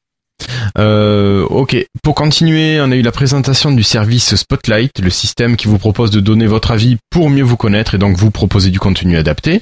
Euh, 0.78 1.44
ok. 1.46 1.76
Pour 2.02 2.14
continuer, 2.14 2.80
on 2.80 2.90
a 2.92 2.96
eu 2.96 3.02
la 3.02 3.12
présentation 3.12 3.72
du 3.72 3.82
service 3.82 4.36
Spotlight, 4.36 5.00
le 5.00 5.10
système 5.10 5.56
qui 5.56 5.66
vous 5.66 5.78
propose 5.78 6.10
de 6.10 6.20
donner 6.20 6.46
votre 6.46 6.70
avis 6.70 6.96
pour 7.10 7.28
mieux 7.28 7.42
vous 7.42 7.56
connaître 7.56 7.94
et 7.94 7.98
donc 7.98 8.16
vous 8.16 8.30
proposer 8.30 8.70
du 8.70 8.78
contenu 8.78 9.16
adapté. 9.16 9.60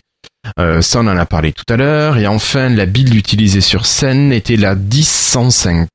Euh, 0.59 0.83
ça, 0.83 1.01
on 1.01 1.07
en 1.07 1.17
a 1.17 1.27
parlé 1.27 1.53
tout 1.53 1.65
à 1.69 1.77
l'heure. 1.77 2.19
Et 2.19 2.27
enfin, 2.27 2.69
la 2.69 2.87
build 2.87 3.15
utilisée 3.15 3.61
sur 3.63 3.87
scène 3.87 4.33
était 4.33 4.57
la 4.57 4.75
10.105. 4.75 5.87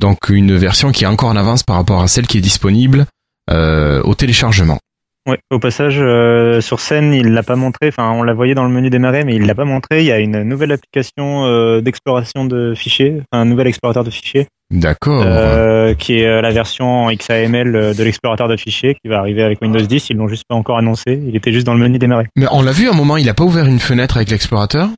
Donc 0.00 0.28
une 0.28 0.56
version 0.56 0.92
qui 0.92 1.04
est 1.04 1.08
encore 1.08 1.30
en 1.30 1.36
avance 1.36 1.62
par 1.62 1.76
rapport 1.76 2.02
à 2.02 2.08
celle 2.08 2.26
qui 2.26 2.38
est 2.38 2.42
disponible 2.42 3.06
euh, 3.50 4.02
au 4.02 4.14
téléchargement. 4.14 4.78
Ouais, 5.26 5.38
au 5.50 5.58
passage, 5.58 5.96
euh, 6.00 6.60
sur 6.60 6.80
scène, 6.80 7.14
il 7.14 7.32
l'a 7.32 7.42
pas 7.42 7.56
montré. 7.56 7.88
Enfin, 7.88 8.10
on 8.12 8.22
la 8.22 8.34
voyait 8.34 8.54
dans 8.54 8.64
le 8.64 8.70
menu 8.70 8.90
démarrer, 8.90 9.24
mais 9.24 9.34
il 9.34 9.46
l'a 9.46 9.54
pas 9.54 9.64
montré. 9.64 10.00
Il 10.00 10.06
y 10.06 10.12
a 10.12 10.18
une 10.18 10.42
nouvelle 10.42 10.72
application 10.72 11.46
euh, 11.46 11.80
d'exploration 11.80 12.44
de 12.44 12.74
fichiers, 12.74 13.22
enfin, 13.32 13.42
un 13.42 13.46
nouvel 13.46 13.66
explorateur 13.66 14.04
de 14.04 14.10
fichiers, 14.10 14.48
D'accord. 14.70 15.22
euh, 15.24 15.94
qui 15.94 16.20
est 16.20 16.42
la 16.42 16.50
version 16.50 17.10
XAML 17.10 17.94
de 17.96 18.02
l'explorateur 18.04 18.48
de 18.48 18.56
fichiers, 18.58 18.96
qui 19.02 19.08
va 19.08 19.18
arriver 19.18 19.42
avec 19.42 19.62
Windows 19.62 19.80
10. 19.80 20.10
Ils 20.10 20.16
l'ont 20.18 20.28
juste 20.28 20.44
pas 20.46 20.56
encore 20.56 20.76
annoncé. 20.76 21.18
Il 21.26 21.34
était 21.36 21.52
juste 21.52 21.66
dans 21.66 21.74
le 21.74 21.80
menu 21.80 21.98
démarrer. 21.98 22.26
Mais 22.36 22.46
on 22.50 22.60
l'a 22.60 22.72
vu 22.72 22.88
à 22.88 22.92
un 22.92 22.96
moment, 22.96 23.16
il 23.16 23.28
a 23.30 23.34
pas 23.34 23.44
ouvert 23.44 23.64
une 23.64 23.80
fenêtre 23.80 24.18
avec 24.18 24.30
l'explorateur? 24.30 24.90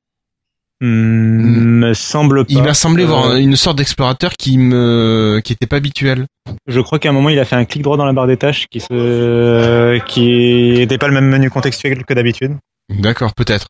Hmm, 0.82 1.78
me 1.80 1.94
semble 1.94 2.44
pas. 2.44 2.52
Il 2.52 2.62
m'a 2.62 2.74
semblé 2.74 3.04
Euh, 3.04 3.06
voir 3.06 3.36
une 3.36 3.56
sorte 3.56 3.78
d'explorateur 3.78 4.32
qui 4.34 4.58
me 4.58 5.40
qui 5.42 5.54
était 5.54 5.66
pas 5.66 5.76
habituel. 5.76 6.26
Je 6.66 6.80
crois 6.80 6.98
qu'à 6.98 7.08
un 7.08 7.12
moment, 7.12 7.30
il 7.30 7.38
a 7.38 7.44
fait 7.46 7.56
un 7.56 7.64
clic 7.64 7.82
droit 7.82 7.96
dans 7.96 8.04
la 8.04 8.12
barre 8.12 8.26
des 8.26 8.36
tâches, 8.36 8.66
qui 8.68 8.80
se, 8.80 9.98
qui 10.06 10.80
était 10.80 10.98
pas 10.98 11.08
le 11.08 11.14
même 11.14 11.28
menu 11.28 11.48
contextuel 11.50 12.04
que 12.04 12.12
d'habitude. 12.14 12.56
D'accord, 12.90 13.32
peut-être. 13.34 13.68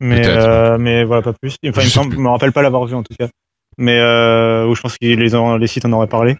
Mais, 0.00 0.26
euh, 0.26 0.76
mais 0.78 1.04
voilà, 1.04 1.22
pas 1.22 1.32
plus. 1.34 1.56
Enfin, 1.66 1.80
Je 1.80 1.86
il 1.86 1.88
me 1.88 1.90
semble, 1.90 2.16
me 2.16 2.28
rappelle 2.28 2.52
pas 2.52 2.62
l'avoir 2.62 2.84
vu 2.86 2.94
en 2.94 3.02
tout 3.02 3.14
cas. 3.18 3.28
Mais 3.78 3.98
euh, 4.00 4.66
ou 4.66 4.74
je 4.74 4.80
pense 4.80 4.96
que 4.98 5.06
les, 5.06 5.34
en- 5.34 5.56
les 5.56 5.66
sites 5.66 5.84
en 5.84 5.92
auraient 5.92 6.06
parlé. 6.06 6.36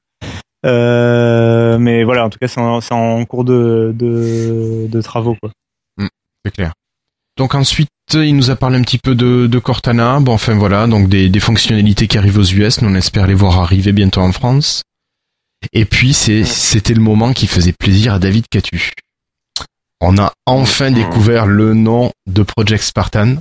Euh, 0.67 1.79
mais 1.79 2.05
voilà, 2.05 2.25
en 2.25 2.31
tout 2.31 2.39
cas, 2.39 2.49
c'est 2.49 2.61
en, 2.61 3.25
cours 3.27 3.45
de, 3.45 3.93
de, 3.95 4.87
de 4.89 5.03
travaux. 5.03 5.37
Quoi. 5.41 5.51
C'est 6.45 6.53
clair. 6.53 6.73
Donc 7.37 7.55
ensuite, 7.55 7.89
il 8.13 8.37
nous 8.37 8.51
a 8.51 8.57
parlé 8.57 8.79
un 8.79 8.83
petit 8.83 8.99
peu 8.99 9.15
de, 9.15 9.47
de 9.47 9.59
Cortana. 9.59 10.21
Bon, 10.21 10.33
enfin 10.35 10.55
voilà, 10.55 10.87
donc 10.87 11.09
des, 11.09 11.29
des 11.29 11.41
fonctionnalités 11.41 12.07
qui 12.07 12.19
arrivent 12.19 12.39
aux 12.39 12.45
US. 12.45 12.81
Nous, 12.81 12.89
on 12.89 12.95
espère 12.95 13.27
les 13.27 13.35
voir 13.35 13.59
arriver 13.61 13.93
bientôt 13.93 14.21
en 14.21 14.33
France. 14.33 14.83
Et 15.73 15.85
puis, 15.85 16.13
c'était 16.13 16.95
le 16.95 17.01
moment 17.01 17.33
qui 17.33 17.47
faisait 17.47 17.73
plaisir 17.73 18.15
à 18.15 18.19
David 18.19 18.45
Catu. 18.51 18.93
On 20.01 20.19
a 20.19 20.33
enfin 20.47 20.91
découvert 20.91 21.47
le 21.47 21.73
nom 21.73 22.13
de 22.27 22.43
Project 22.43 22.85
Spartan. 22.85 23.37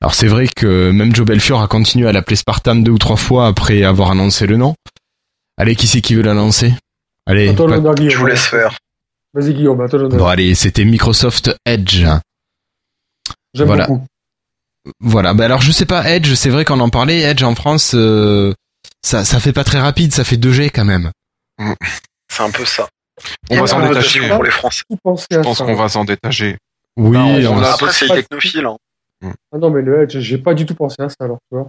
Alors 0.00 0.14
c'est 0.14 0.28
vrai 0.28 0.46
que 0.54 0.90
même 0.90 1.14
Joe 1.14 1.26
Belfior 1.26 1.62
a 1.62 1.66
continué 1.66 2.06
à 2.06 2.12
l'appeler 2.12 2.36
Spartan 2.36 2.76
deux 2.76 2.92
ou 2.92 2.98
trois 2.98 3.16
fois 3.16 3.46
après 3.46 3.82
avoir 3.82 4.10
annoncé 4.10 4.46
le 4.46 4.56
nom. 4.56 4.74
Allez, 5.56 5.74
qui 5.76 5.86
c'est 5.86 6.00
qui 6.00 6.14
veut 6.14 6.22
l'annoncer 6.22 6.74
Allez, 7.26 7.48
Attends, 7.48 7.66
pas-. 7.68 7.94
Je 8.08 8.16
vous 8.18 8.26
laisse 8.26 8.46
faire. 8.46 8.76
Vas-y, 9.32 9.54
Guillaume, 9.54 9.80
attends, 9.80 10.08
bon 10.08 10.26
allez, 10.26 10.54
c'était 10.54 10.84
Microsoft 10.84 11.56
Edge. 11.64 12.04
J'aime 13.54 13.66
voilà. 13.66 13.86
beaucoup. 13.86 14.04
Voilà, 15.00 15.32
bah 15.32 15.46
alors 15.46 15.62
je 15.62 15.72
sais 15.72 15.86
pas 15.86 16.10
Edge, 16.10 16.34
c'est 16.34 16.50
vrai 16.50 16.64
qu'on 16.66 16.80
en 16.80 16.90
parlait, 16.90 17.20
Edge 17.20 17.42
en 17.42 17.54
France, 17.54 17.92
euh, 17.94 18.52
ça 19.02 19.24
ça 19.24 19.40
fait 19.40 19.52
pas 19.54 19.64
très 19.64 19.80
rapide, 19.80 20.12
ça 20.12 20.24
fait 20.24 20.36
2G 20.36 20.70
quand 20.70 20.84
même. 20.84 21.10
C'est 22.30 22.42
un 22.42 22.50
peu 22.50 22.64
ça. 22.66 22.86
On 23.50 23.60
va 23.60 23.66
s'en 23.66 23.86
détacher. 23.88 24.28
pour 24.28 24.42
les 24.44 24.50
Français. 24.50 24.82
Je 24.90 25.38
pense 25.40 25.58
qu'on 25.58 25.74
va 25.74 25.88
s'en 25.88 26.04
détacher. 26.04 26.58
Oui, 26.96 27.16
Non, 27.16 27.26
on 27.36 27.52
on 27.52 27.60
va- 27.60 27.70
a- 27.70 27.74
Après, 27.74 27.92
c'est 27.92 28.08
technophile. 28.08 28.66
Hein. 28.66 29.32
Ah 29.52 29.58
non, 29.58 29.70
mais 29.70 29.80
le 29.82 30.02
Edge, 30.02 30.18
j'ai 30.18 30.36
pas 30.38 30.52
du 30.52 30.66
tout 30.66 30.74
pensé 30.74 30.96
à 31.00 31.08
ça, 31.08 31.16
alors, 31.20 31.38
tu 31.50 31.56
vois. 31.56 31.68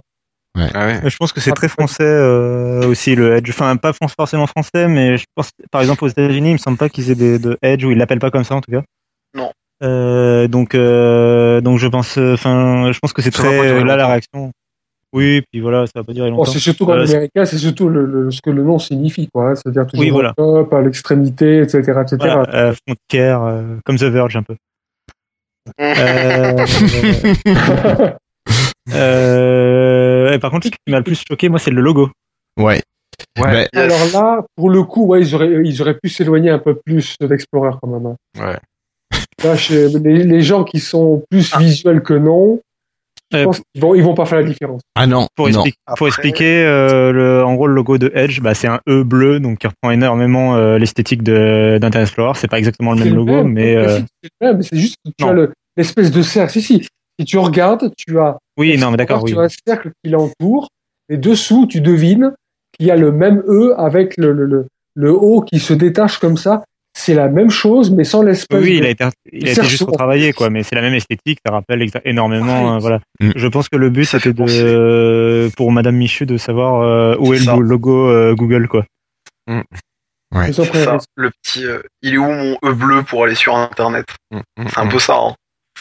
Ah 0.74 0.86
ouais. 0.86 1.00
Je 1.08 1.16
pense 1.16 1.32
que 1.32 1.40
c'est 1.40 1.52
très 1.52 1.68
français 1.68 2.02
euh, 2.02 2.86
aussi 2.86 3.14
le 3.14 3.36
Edge. 3.36 3.48
Enfin, 3.50 3.76
pas 3.76 3.92
forcément 4.18 4.46
français, 4.46 4.88
mais 4.88 5.16
je 5.18 5.24
pense, 5.34 5.50
par 5.70 5.80
exemple, 5.80 6.04
aux 6.04 6.08
États-Unis, 6.08 6.50
il 6.50 6.52
me 6.54 6.58
semble 6.58 6.76
pas 6.78 6.88
qu'ils 6.88 7.10
aient 7.10 7.14
des, 7.14 7.38
de 7.38 7.56
Edge 7.62 7.84
ou 7.84 7.90
ils 7.92 7.98
l'appellent 7.98 8.18
pas 8.20 8.30
comme 8.30 8.44
ça 8.44 8.54
en 8.56 8.60
tout 8.60 8.70
cas. 8.72 8.82
Euh, 9.82 10.48
donc, 10.48 10.74
euh, 10.74 11.60
donc 11.60 11.78
je 11.78 11.86
pense, 11.88 12.16
euh, 12.18 12.34
enfin, 12.34 12.90
je 12.92 12.98
pense 12.98 13.12
que 13.12 13.20
c'est 13.22 13.30
très 13.30 13.84
là 13.84 13.96
la 13.96 14.06
réaction. 14.06 14.50
Oui, 15.12 15.42
puis 15.50 15.60
voilà, 15.60 15.86
ça 15.86 15.92
va 15.96 16.04
pas 16.04 16.12
durer 16.12 16.30
Bon, 16.30 16.38
longtemps. 16.38 16.50
c'est 16.50 16.58
surtout 16.58 16.90
Euh, 16.90 17.04
américain, 17.04 17.44
c'est 17.44 17.58
surtout 17.58 17.88
le, 17.88 18.04
le- 18.06 18.30
ce 18.30 18.40
que 18.42 18.50
le 18.50 18.62
nom 18.62 18.78
signifie, 18.78 19.28
quoi. 19.32 19.50
hein. 19.50 19.54
C'est-à-dire 19.54 19.86
toujours 19.86 20.04
Oui, 20.04 20.10
voilà. 20.10 20.32
au 20.36 20.62
top, 20.64 20.72
à 20.74 20.80
l'extrémité, 20.82 21.60
etc., 21.60 21.78
etc. 22.02 22.16
Voilà, 22.18 22.44
euh, 22.54 22.74
frontière, 22.86 23.42
euh, 23.42 23.76
comme 23.84 23.96
The 23.96 24.04
Verge 24.04 24.36
un 24.36 24.42
peu. 24.42 24.56
Euh, 25.80 26.56
euh, 28.94 30.32
et 30.32 30.38
par 30.38 30.50
contre, 30.50 30.66
ce 30.66 30.70
qui 30.70 30.78
m'a 30.90 30.98
le 30.98 31.04
plus 31.04 31.22
choqué, 31.28 31.48
moi, 31.48 31.58
c'est 31.58 31.70
le 31.70 31.80
logo. 31.80 32.10
ouais. 32.58 32.80
Ouais. 33.38 33.66
Alors 33.74 33.98
là, 34.12 34.44
pour 34.56 34.68
le 34.68 34.82
coup, 34.82 35.06
ouais, 35.06 35.22
ils 35.22 35.34
auraient, 35.34 35.62
ils 35.64 35.80
auraient 35.80 35.96
pu 36.02 36.08
s'éloigner 36.10 36.50
un 36.50 36.58
peu 36.58 36.74
plus 36.74 37.16
de 37.18 37.26
l'Explorer 37.26 37.70
quand 37.80 37.88
même. 37.88 38.04
hein. 38.06 38.16
Ouais. 38.38 38.58
Là, 39.44 39.56
chez 39.56 39.88
les, 39.88 40.24
les 40.24 40.40
gens 40.42 40.64
qui 40.64 40.80
sont 40.80 41.22
plus 41.30 41.50
Ah. 41.54 41.58
visuels 41.58 42.02
que 42.02 42.14
non, 42.14 42.60
je 43.32 43.38
Euh, 43.38 43.44
pense 43.44 43.60
qu'ils 43.72 43.82
vont, 43.82 43.94
ils 43.94 44.02
vont 44.02 44.14
pas 44.14 44.24
faire 44.24 44.38
la 44.40 44.44
différence. 44.46 44.80
ah 44.94 45.06
non, 45.06 45.26
Pour, 45.34 45.46
non. 45.48 45.52
expliquer, 45.64 45.78
pour 45.86 45.92
Après- 45.94 46.06
expliquer 46.08 46.64
euh, 46.64 47.12
le, 47.12 47.44
en 47.44 47.54
gros, 47.54 47.66
le 47.66 47.74
logo 47.74 47.98
de 47.98 48.10
Edge, 48.14 48.40
bah, 48.40 48.54
c'est 48.54 48.68
un 48.68 48.80
E 48.88 49.02
bleu, 49.04 49.40
donc 49.40 49.58
qui 49.58 49.66
reprend 49.66 49.90
énormément 49.90 50.56
euh, 50.56 50.78
l'esthétique 50.78 51.22
de- 51.22 51.78
d'Internet 51.80 52.06
Explorer. 52.08 52.32
C'est 52.38 52.48
pas 52.48 52.58
exactement 52.58 52.92
le 52.94 53.04
même 53.04 53.14
logo, 53.14 53.32
même, 53.32 53.52
mais 53.52 53.76
euh, 53.76 53.98
si, 53.98 54.04
c'est 54.22 54.30
le 54.40 54.46
même, 54.46 54.56
mais 54.58 54.62
c'est 54.62 54.76
juste 54.78 54.96
que 55.04 55.10
tu 55.18 55.24
non. 55.24 55.30
as 55.30 55.34
le- 55.34 55.52
l'espèce 55.76 56.10
de 56.10 56.22
cercle. 56.22 56.52
Si, 56.52 56.62
si, 56.62 56.86
si 57.18 57.26
tu 57.26 57.36
regardes, 57.38 57.90
tu 57.96 58.18
as 58.18 58.38
oui, 58.56 58.78
non, 58.78 58.90
mais 58.90 58.96
d'accord, 58.96 59.22
oui. 59.22 59.32
Tu 59.32 59.38
as 59.38 59.42
un 59.42 59.48
cercle 59.66 59.90
qui 60.02 60.10
l'entoure, 60.10 60.68
et 61.10 61.18
dessous, 61.18 61.66
tu 61.66 61.82
devines 61.82 62.32
qu'il 62.72 62.86
y 62.86 62.90
a 62.90 62.96
le 62.96 63.12
même 63.12 63.42
E 63.48 63.74
avec 63.76 64.16
le, 64.16 64.32
le, 64.32 64.46
le, 64.46 64.66
le 64.94 65.10
O 65.12 65.42
qui 65.42 65.58
se 65.58 65.74
détache 65.74 66.16
comme 66.18 66.38
ça. 66.38 66.64
C'est 66.98 67.12
la 67.12 67.28
même 67.28 67.50
chose, 67.50 67.90
mais 67.90 68.04
sans 68.04 68.22
l'espèce 68.22 68.58
Oui, 68.62 68.70
de... 68.70 68.76
il 68.78 68.86
a 68.86 68.88
été, 68.88 69.04
il 69.30 69.46
a 69.46 69.52
été 69.52 69.62
juste 69.64 69.82
retravaillé, 69.82 70.32
quoi, 70.32 70.48
mais 70.48 70.62
c'est 70.62 70.74
la 70.74 70.80
même 70.80 70.94
esthétique, 70.94 71.40
ça 71.44 71.52
rappelle 71.52 71.86
énormément, 72.06 72.70
Ouais. 72.70 72.76
euh, 72.76 72.78
voilà. 72.78 73.00
Mm. 73.20 73.32
Je 73.36 73.46
pense 73.48 73.68
que 73.68 73.76
le 73.76 73.90
but, 73.90 74.06
c'était 74.06 74.32
de, 74.32 75.50
pour 75.58 75.72
Madame 75.72 75.96
Michu 75.96 76.24
de 76.24 76.38
savoir 76.38 76.80
euh, 76.82 77.14
où 77.18 77.34
est 77.34 77.38
le 77.44 77.60
logo 77.60 78.08
euh, 78.08 78.34
Google, 78.34 78.66
quoi. 78.66 78.86
Ouais. 79.48 79.62
Pris 80.50 80.60
un 80.60 80.64
ça, 80.64 80.98
le 81.16 81.30
petit. 81.30 81.64
euh, 81.66 81.82
il 82.02 82.14
est 82.14 82.18
où 82.18 82.24
mon 82.30 82.56
E 82.64 82.72
bleu 82.72 83.02
pour 83.02 83.24
aller 83.24 83.34
sur 83.34 83.54
Internet 83.56 84.06
Mm, 84.32 84.38
mm, 84.38 84.66
C'est 84.68 84.78
un 84.78 84.84
mm. 84.86 84.88
peu 84.88 84.98
ça. 84.98 85.16
Hein. 85.18 85.34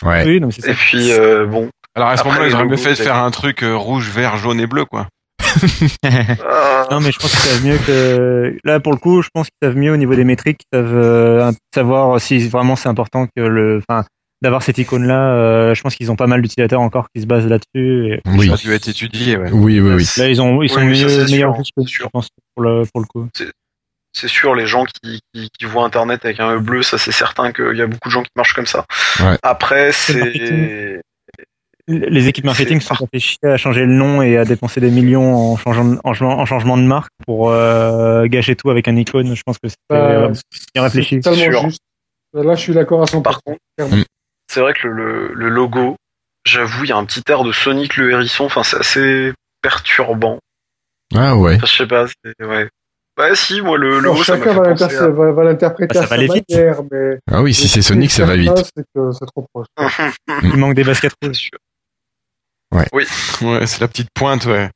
Ouais. 0.03 0.23
Oui, 0.25 0.39
non, 0.41 0.47
mais 0.47 0.53
c'est 0.53 0.61
ça. 0.61 0.71
Et 0.71 0.73
puis, 0.73 1.11
euh, 1.13 1.45
bon. 1.45 1.69
Alors 1.95 2.09
à 2.09 2.17
ce 2.17 2.25
moment-là, 2.25 2.53
auraient 2.53 2.65
mieux 2.65 2.75
fait 2.75 2.93
c'est- 2.95 3.03
faire 3.05 3.15
un 3.15 3.31
truc 3.31 3.63
euh, 3.63 3.75
rouge, 3.75 4.09
vert, 4.09 4.35
jaune 4.37 4.59
et 4.59 4.67
bleu, 4.67 4.83
quoi. 4.85 5.07
Non, 6.91 6.99
mais 6.99 7.11
je 7.11 7.19
pense 7.19 7.31
qu'ils 7.31 7.39
savent 7.49 7.65
mieux 7.65 7.77
que 7.85 8.57
là 8.63 8.79
pour 8.79 8.93
le 8.93 8.99
coup, 8.99 9.21
je 9.21 9.29
pense 9.33 9.47
qu'ils 9.47 9.67
savent 9.67 9.77
mieux 9.77 9.91
au 9.91 9.97
niveau 9.97 10.15
des 10.15 10.23
métriques, 10.23 10.61
ils 10.71 10.75
savent 10.77 10.95
euh, 10.95 11.51
savoir 11.73 12.19
si 12.21 12.47
vraiment 12.47 12.75
c'est 12.75 12.89
important 12.89 13.25
que 13.27 13.41
le, 13.41 13.81
enfin, 13.87 14.05
d'avoir 14.41 14.61
cette 14.63 14.77
icône-là. 14.77 15.33
euh, 15.33 15.73
je 15.73 15.81
pense 15.81 15.95
qu'ils 15.95 16.11
ont 16.11 16.15
pas 16.15 16.27
mal 16.27 16.41
d'utilisateurs 16.41 16.81
encore 16.81 17.07
qui 17.15 17.21
se 17.21 17.25
basent 17.25 17.47
là-dessus. 17.47 18.13
Et 18.13 18.21
Oui. 18.27 18.47
Ça 18.47 18.53
a 18.53 18.57
dû 18.57 18.73
être 18.73 18.87
étudié, 18.87 19.37
ouais. 19.37 19.49
Oui, 19.51 19.79
oui, 19.79 19.93
oui. 19.95 20.07
là, 20.17 20.27
ils 20.29 20.41
ont, 20.41 20.61
ils 20.61 20.69
sont 20.69 20.81
Oui, 20.81 20.97
ça, 20.97 21.23
meilleurs 21.31 21.55
sûr, 21.55 21.87
sûr. 21.87 22.05
je 22.05 22.09
pense, 22.11 22.27
pour 22.53 22.63
le, 22.63 22.83
pour 22.91 23.01
le 23.01 23.07
coup. 23.07 23.27
c'est 24.13 24.27
sûr, 24.27 24.53
les 24.55 24.67
gens 24.67 24.85
qui, 24.85 25.19
qui, 25.33 25.49
qui 25.57 25.65
voient 25.65 25.85
Internet 25.85 26.23
avec 26.25 26.39
un 26.39 26.55
E 26.55 26.59
bleu, 26.59 26.83
ça 26.83 26.97
c'est 26.97 27.11
certain 27.11 27.51
qu'il 27.51 27.75
y 27.75 27.81
a 27.81 27.87
beaucoup 27.87 28.09
de 28.09 28.13
gens 28.13 28.23
qui 28.23 28.29
marchent 28.35 28.53
comme 28.53 28.65
ça. 28.67 28.85
Ouais. 29.21 29.37
Après, 29.41 29.91
c'est. 29.91 31.01
Les 31.87 32.27
équipes 32.27 32.45
marketing 32.45 32.79
sont 32.81 32.95
fait 33.11 33.19
chier 33.19 33.37
à 33.43 33.57
changer 33.57 33.81
le 33.81 33.93
nom 33.93 34.21
et 34.23 34.37
à 34.37 34.45
dépenser 34.45 34.81
des 34.81 34.89
millions 34.89 35.35
en 35.35 35.55
changeant, 35.57 35.85
de- 35.85 35.99
en, 36.03 36.13
changeant- 36.13 36.39
en 36.39 36.45
changement 36.45 36.77
de 36.77 36.83
marque 36.83 37.11
pour 37.27 37.51
euh, 37.51 38.25
gâcher 38.25 38.55
tout 38.55 38.71
avec 38.71 38.87
un 38.87 38.95
icône. 38.95 39.35
Je 39.35 39.41
pense 39.45 39.57
que 39.59 39.67
c'est 39.69 39.75
Bah, 39.89 40.31
bien 40.73 40.83
réfléchi. 40.83 41.19
C'est 41.23 41.29
tellement 41.35 41.59
sûr. 41.59 41.69
juste. 41.69 41.81
Là, 42.33 42.55
je 42.55 42.59
suis 42.61 42.73
d'accord 42.73 43.01
à 43.03 43.05
100%. 43.05 43.21
Par 43.21 43.39
contre, 43.43 43.59
c'est 44.51 44.61
vrai 44.61 44.73
que 44.73 44.87
le, 44.87 44.93
le, 44.93 45.33
le 45.35 45.49
logo, 45.49 45.95
j'avoue, 46.45 46.85
il 46.85 46.89
y 46.89 46.91
a 46.91 46.97
un 46.97 47.05
petit 47.05 47.21
air 47.29 47.43
de 47.43 47.51
Sonic 47.51 47.97
le 47.97 48.11
hérisson. 48.11 48.45
Enfin, 48.45 48.63
c'est 48.63 48.77
assez 48.77 49.33
perturbant. 49.61 50.39
Ah 51.13 51.35
ouais. 51.37 51.55
Enfin, 51.55 51.67
je 51.67 51.75
sais 51.77 51.87
pas. 51.87 52.05
Ouais. 52.39 52.67
Ouais, 53.17 53.33
si, 53.35 53.61
moi 53.61 53.77
le 53.77 53.99
Alors, 53.99 54.01
logo, 54.13 54.23
ça 54.23 54.37
chacun 54.37 54.51
fait 54.53 54.59
va 54.59 54.69
penser 54.71 54.83
l'inter- 54.85 54.97
à- 54.97 55.07
va- 55.07 55.31
va 55.31 55.43
l'interpréter 55.45 55.93
Bah, 55.93 55.99
ça 56.01 56.05
à 56.05 56.07
sa 56.09 56.15
va 56.17 56.21
aller 56.21 56.33
vite. 56.33 56.45
manière, 56.49 56.81
mais 56.91 57.17
Ah 57.31 57.41
oui, 57.41 57.53
si 57.53 57.69
c'est 57.69 57.81
Sonic, 57.81 58.11
ça 58.11 58.25
va 58.25 58.35
vite. 58.35 58.51
C'est 58.85 59.25
trop 59.27 59.45
proche. 59.53 59.67
Il 60.43 60.57
manque 60.57 60.73
des 60.73 60.83
baskets 60.83 61.13
rouges. 62.75 63.05
sûr. 63.07 63.47
Ouais, 63.47 63.67
c'est 63.67 63.79
la 63.81 63.87
petite 63.87 64.09
pointe, 64.13 64.45
ouais. 64.45 64.69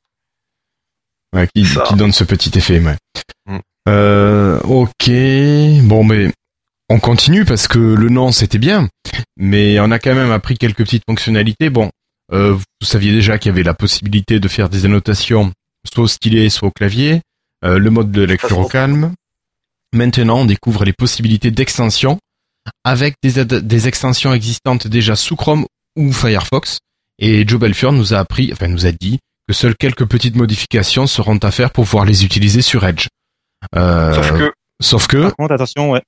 Ouais, 1.35 1.47
qui, 1.55 1.63
donne 1.95 2.11
ce 2.11 2.23
petit 2.23 2.57
effet, 2.57 2.79
ouais. 2.79 2.95
Mm. 3.45 3.59
Euh, 3.87 4.59
ok. 4.61 5.09
Bon, 5.87 6.03
mais 6.03 6.31
on 6.89 6.99
continue 6.99 7.45
parce 7.45 7.67
que 7.67 7.77
le 7.77 8.09
nom 8.09 8.31
c'était 8.31 8.57
bien, 8.57 8.89
mais 9.37 9.79
on 9.79 9.91
a 9.91 9.99
quand 9.99 10.15
même 10.15 10.31
appris 10.31 10.57
quelques 10.57 10.83
petites 10.83 11.03
fonctionnalités. 11.07 11.69
Bon, 11.69 11.89
euh, 12.33 12.53
vous 12.53 12.87
saviez 12.87 13.11
déjà 13.11 13.37
qu'il 13.37 13.49
y 13.49 13.53
avait 13.53 13.63
la 13.63 13.73
possibilité 13.75 14.39
de 14.39 14.47
faire 14.47 14.69
des 14.69 14.85
annotations 14.85 15.51
soit 15.91 16.03
au 16.03 16.07
stylet, 16.07 16.49
soit 16.49 16.67
au 16.67 16.71
clavier, 16.71 17.21
euh, 17.63 17.77
le 17.77 17.89
mode 17.89 18.11
de 18.11 18.23
lecture 18.23 18.57
au 18.59 18.67
calme. 18.67 19.13
Maintenant, 19.93 20.39
on 20.39 20.45
découvre 20.45 20.83
les 20.83 20.93
possibilités 20.93 21.51
d'extension 21.51 22.19
avec 22.83 23.15
des, 23.23 23.39
ad- 23.39 23.65
des 23.65 23.87
extensions 23.87 24.33
existantes 24.33 24.87
déjà 24.87 25.15
sous 25.15 25.35
Chrome 25.35 25.65
ou 25.95 26.11
Firefox. 26.11 26.79
Et 27.19 27.47
Joe 27.47 27.59
Belfior 27.59 27.91
nous 27.91 28.13
a 28.13 28.19
appris, 28.19 28.49
enfin 28.53 28.67
nous 28.67 28.85
a 28.85 28.91
dit 28.91 29.19
que 29.47 29.53
seules 29.53 29.75
quelques 29.75 30.05
petites 30.05 30.35
modifications 30.35 31.05
seront 31.07 31.37
à 31.37 31.51
faire 31.51 31.71
pour 31.71 31.85
pouvoir 31.85 32.05
les 32.05 32.23
utiliser 32.25 32.61
sur 32.61 32.85
Edge. 32.85 33.07
Euh, 33.75 34.13
Sauf 34.13 34.31
que 34.37 34.53
sauf 34.81 35.07
que, 35.07 35.17
Par 35.17 35.35
contre, 35.35 35.53
attention, 35.53 35.91
ouais. 35.91 36.01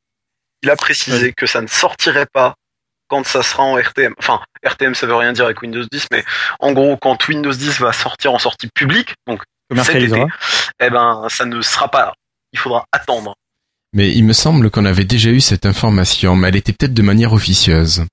il 0.63 0.69
a 0.69 0.75
précisé 0.75 1.33
que 1.33 1.45
ça 1.45 1.61
ne 1.61 1.67
sortirait 1.67 2.27
pas 2.33 2.55
quand 3.09 3.25
ça 3.27 3.43
sera 3.43 3.63
en 3.63 3.75
RTM. 3.77 4.13
Enfin, 4.19 4.39
RTM, 4.63 4.95
ça 4.95 5.05
veut 5.05 5.15
rien 5.15 5.33
dire 5.33 5.43
avec 5.45 5.61
Windows 5.61 5.83
10, 5.91 6.07
mais 6.11 6.23
en 6.61 6.71
gros, 6.71 6.95
quand 6.95 7.27
Windows 7.27 7.51
10 7.51 7.81
va 7.81 7.91
sortir 7.91 8.31
en 8.33 8.39
sortie 8.39 8.69
publique, 8.73 9.13
donc 9.27 9.41
Commercialisera. 9.69 10.27
eh 10.81 10.89
ben, 10.89 11.25
ça 11.29 11.43
ne 11.45 11.61
sera 11.61 11.89
pas 11.91 12.05
là. 12.05 12.13
Il 12.53 12.59
faudra 12.59 12.85
attendre. 12.93 13.35
mais 13.93 14.11
il 14.11 14.23
me 14.23 14.33
semble 14.33 14.69
qu'on 14.69 14.85
avait 14.85 15.03
déjà 15.03 15.29
eu 15.29 15.41
cette 15.41 15.65
information, 15.65 16.35
mais 16.37 16.47
elle 16.49 16.55
était 16.55 16.71
peut-être 16.73 16.93
de 16.93 17.01
manière 17.01 17.33
officieuse. 17.33 18.05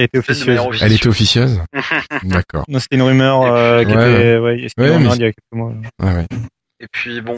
Elle 0.00 0.04
était 0.06 0.18
officieuse. 0.18 0.78
Elle 0.82 0.92
était 0.92 1.06
officieuse. 1.08 1.60
D'accord. 2.22 2.64
Non, 2.68 2.78
c'était 2.78 2.96
une 2.96 3.02
rumeur 3.02 3.42
euh, 3.42 3.84
qui 3.84 3.92
Ouais, 3.94 4.12
était, 4.12 4.38
ouais, 4.38 4.66
c'était 4.68 4.82
Ouais, 4.82 4.88
une 4.88 4.94
rumeur 4.94 5.10
mais- 5.12 5.16
d'il 5.18 5.22
y 5.24 5.28
a 5.28 5.32
quelques 5.32 5.52
mois. 5.52 5.72
Ouais, 6.02 6.14
ouais. 6.14 6.26
Et 6.80 6.86
puis 6.90 7.20
bon, 7.20 7.36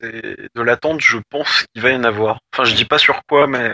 c'est 0.00 0.12
de 0.54 0.62
l'attente, 0.62 1.00
je 1.00 1.16
pense 1.30 1.64
qu'il 1.72 1.82
va 1.82 1.90
y 1.90 1.96
en 1.96 2.04
avoir. 2.04 2.38
Enfin, 2.54 2.64
je 2.64 2.74
dis 2.74 2.84
pas 2.84 2.98
sur 2.98 3.20
quoi, 3.28 3.46
mais 3.46 3.72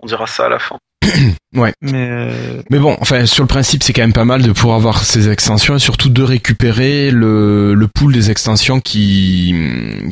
on 0.00 0.06
dira 0.06 0.26
ça 0.26 0.46
à 0.46 0.48
la 0.48 0.58
fin. 0.58 0.78
Mais 1.52 1.72
euh, 1.94 2.62
Mais 2.68 2.78
bon, 2.78 2.96
enfin, 3.00 3.24
sur 3.26 3.42
le 3.44 3.48
principe, 3.48 3.82
c'est 3.82 3.92
quand 3.92 4.02
même 4.02 4.12
pas 4.12 4.24
mal 4.24 4.42
de 4.42 4.52
pouvoir 4.52 4.76
avoir 4.76 5.02
ces 5.04 5.30
extensions 5.30 5.76
et 5.76 5.78
surtout 5.78 6.10
de 6.10 6.22
récupérer 6.22 7.10
le, 7.10 7.74
le 7.74 7.88
pool 7.88 8.12
des 8.12 8.30
extensions 8.30 8.80
qui, 8.80 9.54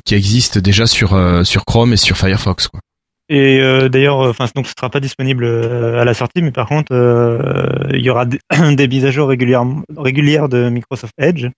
qui 0.05 0.15
existent 0.15 0.61
déjà 0.61 0.87
sur, 0.87 1.13
euh, 1.15 1.45
sur 1.45 1.65
Chrome 1.65 1.93
et 1.93 1.97
sur 1.97 2.17
Firefox, 2.17 2.69
quoi. 2.69 2.81
Et 3.29 3.61
euh, 3.61 3.89
d'ailleurs, 3.89 4.21
euh, 4.21 4.31
enfin 4.31 4.47
donc 4.55 4.67
ce 4.67 4.75
sera 4.77 4.91
pas 4.91 5.01
disponible 5.01 5.45
euh, 5.45 6.01
à 6.01 6.05
la 6.05 6.13
sortie, 6.13 6.43
mais 6.43 6.51
par 6.51 6.69
contre, 6.69 6.93
euh, 6.93 7.89
il 7.91 8.01
y 8.01 8.11
aura 8.11 8.27
des, 8.27 8.39
des 8.77 8.89
mises 8.89 9.07
à 9.07 9.11
jour 9.11 9.29
régulières 9.29 9.65
régulières 9.97 10.49
de 10.49 10.69
Microsoft 10.69 11.15
Edge. 11.19 11.49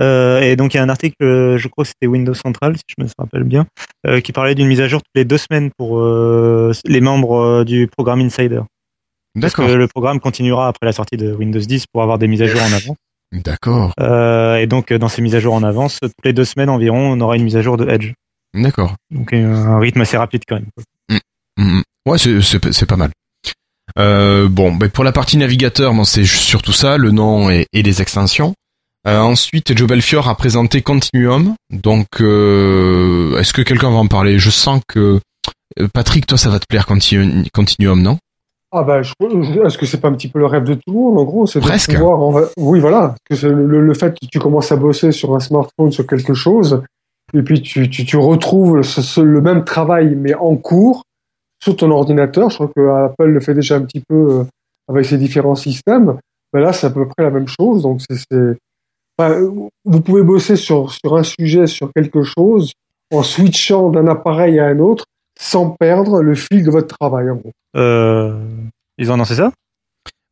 Euh, 0.00 0.40
et 0.40 0.54
donc 0.54 0.74
il 0.74 0.76
y 0.76 0.80
a 0.80 0.82
un 0.82 0.88
article, 0.88 1.56
je 1.56 1.68
crois 1.68 1.84
que 1.84 1.88
c'était 1.88 2.06
Windows 2.06 2.34
Central, 2.34 2.76
si 2.76 2.82
je 2.96 3.02
me 3.02 3.08
rappelle 3.18 3.42
bien, 3.42 3.66
euh, 4.06 4.20
qui 4.20 4.32
parlait 4.32 4.54
d'une 4.54 4.68
mise 4.68 4.80
à 4.80 4.86
jour 4.86 5.00
toutes 5.00 5.16
les 5.16 5.24
deux 5.24 5.38
semaines 5.38 5.70
pour 5.76 5.98
euh, 5.98 6.72
les 6.84 7.00
membres 7.00 7.64
du 7.64 7.88
programme 7.88 8.20
Insider. 8.20 8.60
Parce 9.40 9.54
que 9.54 9.62
D'accord. 9.62 9.76
le 9.76 9.88
programme 9.88 10.20
continuera 10.20 10.68
après 10.68 10.86
la 10.86 10.92
sortie 10.92 11.16
de 11.16 11.32
Windows 11.32 11.60
10 11.60 11.86
pour 11.92 12.02
avoir 12.02 12.18
des 12.18 12.28
mises 12.28 12.42
à 12.42 12.46
jour 12.46 12.60
en 12.60 12.72
avance. 12.72 12.96
D'accord. 13.32 13.92
Euh, 14.00 14.56
et 14.56 14.66
donc 14.66 14.92
dans 14.92 15.08
ces 15.08 15.20
mises 15.20 15.34
à 15.34 15.40
jour 15.40 15.54
en 15.54 15.62
avance, 15.62 15.98
toutes 16.00 16.12
les 16.24 16.32
deux 16.32 16.44
semaines 16.44 16.70
environ, 16.70 17.12
on 17.12 17.20
aura 17.20 17.36
une 17.36 17.44
mise 17.44 17.56
à 17.56 17.62
jour 17.62 17.76
de 17.76 17.88
Edge. 17.88 18.14
D'accord. 18.54 18.94
Donc 19.10 19.32
euh, 19.32 19.54
un 19.54 19.78
rythme 19.78 20.00
assez 20.00 20.16
rapide 20.16 20.42
quand 20.48 20.56
même. 20.56 20.66
quoi. 20.74 20.84
Mhm. 21.58 21.82
Ouais, 22.06 22.18
c'est, 22.18 22.86
pas 22.86 22.96
mal. 22.96 23.10
Euh, 23.98 24.48
bon, 24.48 24.72
ben 24.74 24.88
pour 24.88 25.02
la 25.04 25.12
partie 25.12 25.36
navigateur, 25.36 25.92
bon, 25.92 26.04
c'est 26.04 26.24
surtout 26.24 26.72
ça, 26.72 26.96
le 26.98 27.10
nom 27.10 27.50
et, 27.50 27.66
et 27.72 27.82
les 27.82 28.00
extensions. 28.00 28.54
Euh, 29.06 29.18
ensuite, 29.20 29.76
Joe 29.76 29.88
Belfior 29.88 30.28
a 30.28 30.36
présenté 30.36 30.82
Continuum. 30.82 31.54
Donc, 31.70 32.06
euh, 32.20 33.38
est-ce 33.38 33.52
que 33.52 33.62
quelqu'un 33.62 33.90
va 33.90 33.96
en 33.96 34.06
parler? 34.06 34.38
Je 34.38 34.50
sens 34.50 34.80
que 34.88 35.20
Patrick, 35.94 36.26
toi, 36.26 36.36
ça 36.38 36.50
va 36.50 36.58
te 36.58 36.64
plaire 36.68 36.86
Continu- 36.86 37.44
Continuum, 37.52 38.02
non? 38.02 38.18
Ah 38.70 38.82
bah, 38.82 39.00
je- 39.02 39.12
je- 39.20 39.66
est-ce 39.66 39.78
que 39.78 39.86
c'est 39.86 39.98
pas 40.00 40.08
un 40.08 40.12
petit 40.12 40.28
peu 40.28 40.38
le 40.38 40.46
rêve 40.46 40.64
de 40.64 40.74
tout 40.74 40.82
le 40.88 40.92
monde 40.92 41.18
en 41.18 41.24
gros? 41.24 41.46
C'est 41.46 41.60
de 41.60 41.64
pouvoir, 41.96 42.20
en 42.20 42.40
Oui, 42.58 42.80
voilà. 42.80 43.14
Que 43.28 43.34
le 43.46 43.94
fait 43.94 44.10
que 44.20 44.26
tu 44.30 44.38
commences 44.38 44.70
à 44.72 44.76
bosser 44.76 45.10
sur 45.12 45.34
un 45.34 45.40
smartphone 45.40 45.90
sur 45.90 46.06
quelque 46.06 46.34
chose, 46.34 46.82
et 47.34 47.42
puis 47.42 47.60
tu, 47.62 47.88
tu, 47.90 48.04
tu 48.04 48.16
retrouves 48.16 48.82
ce- 48.82 49.02
ce- 49.02 49.20
le 49.20 49.40
même 49.40 49.64
travail 49.64 50.14
mais 50.16 50.34
en 50.34 50.56
cours 50.56 51.02
sur 51.62 51.76
ton 51.76 51.90
ordinateur. 51.90 52.50
Je 52.50 52.54
crois 52.56 52.70
que 52.74 52.88
Apple 53.06 53.26
le 53.30 53.40
fait 53.40 53.54
déjà 53.54 53.76
un 53.76 53.82
petit 53.82 54.02
peu 54.08 54.14
euh, 54.40 54.44
avec 54.88 55.04
ses 55.04 55.18
différents 55.18 55.54
systèmes. 55.56 56.16
Mais 56.54 56.60
là, 56.60 56.72
c'est 56.72 56.86
à 56.86 56.90
peu 56.90 57.06
près 57.06 57.24
la 57.24 57.30
même 57.30 57.48
chose. 57.48 57.82
Donc 57.82 58.00
c'est, 58.08 58.16
c'est- 58.16 58.56
enfin, 59.18 59.38
vous 59.84 60.00
pouvez 60.00 60.22
bosser 60.22 60.56
sur 60.56 60.90
sur 60.92 61.16
un 61.16 61.22
sujet, 61.24 61.66
sur 61.66 61.90
quelque 61.94 62.22
chose, 62.22 62.72
en 63.12 63.22
switchant 63.22 63.90
d'un 63.90 64.06
appareil 64.06 64.58
à 64.58 64.66
un 64.66 64.78
autre, 64.78 65.04
sans 65.38 65.70
perdre 65.70 66.22
le 66.22 66.34
fil 66.34 66.64
de 66.64 66.70
votre 66.70 66.96
travail. 66.96 67.28
En 67.30 67.36
gros. 67.36 67.52
Euh, 67.76 68.40
ils 68.96 69.10
ont 69.10 69.14
annoncé 69.14 69.34
ça? 69.34 69.52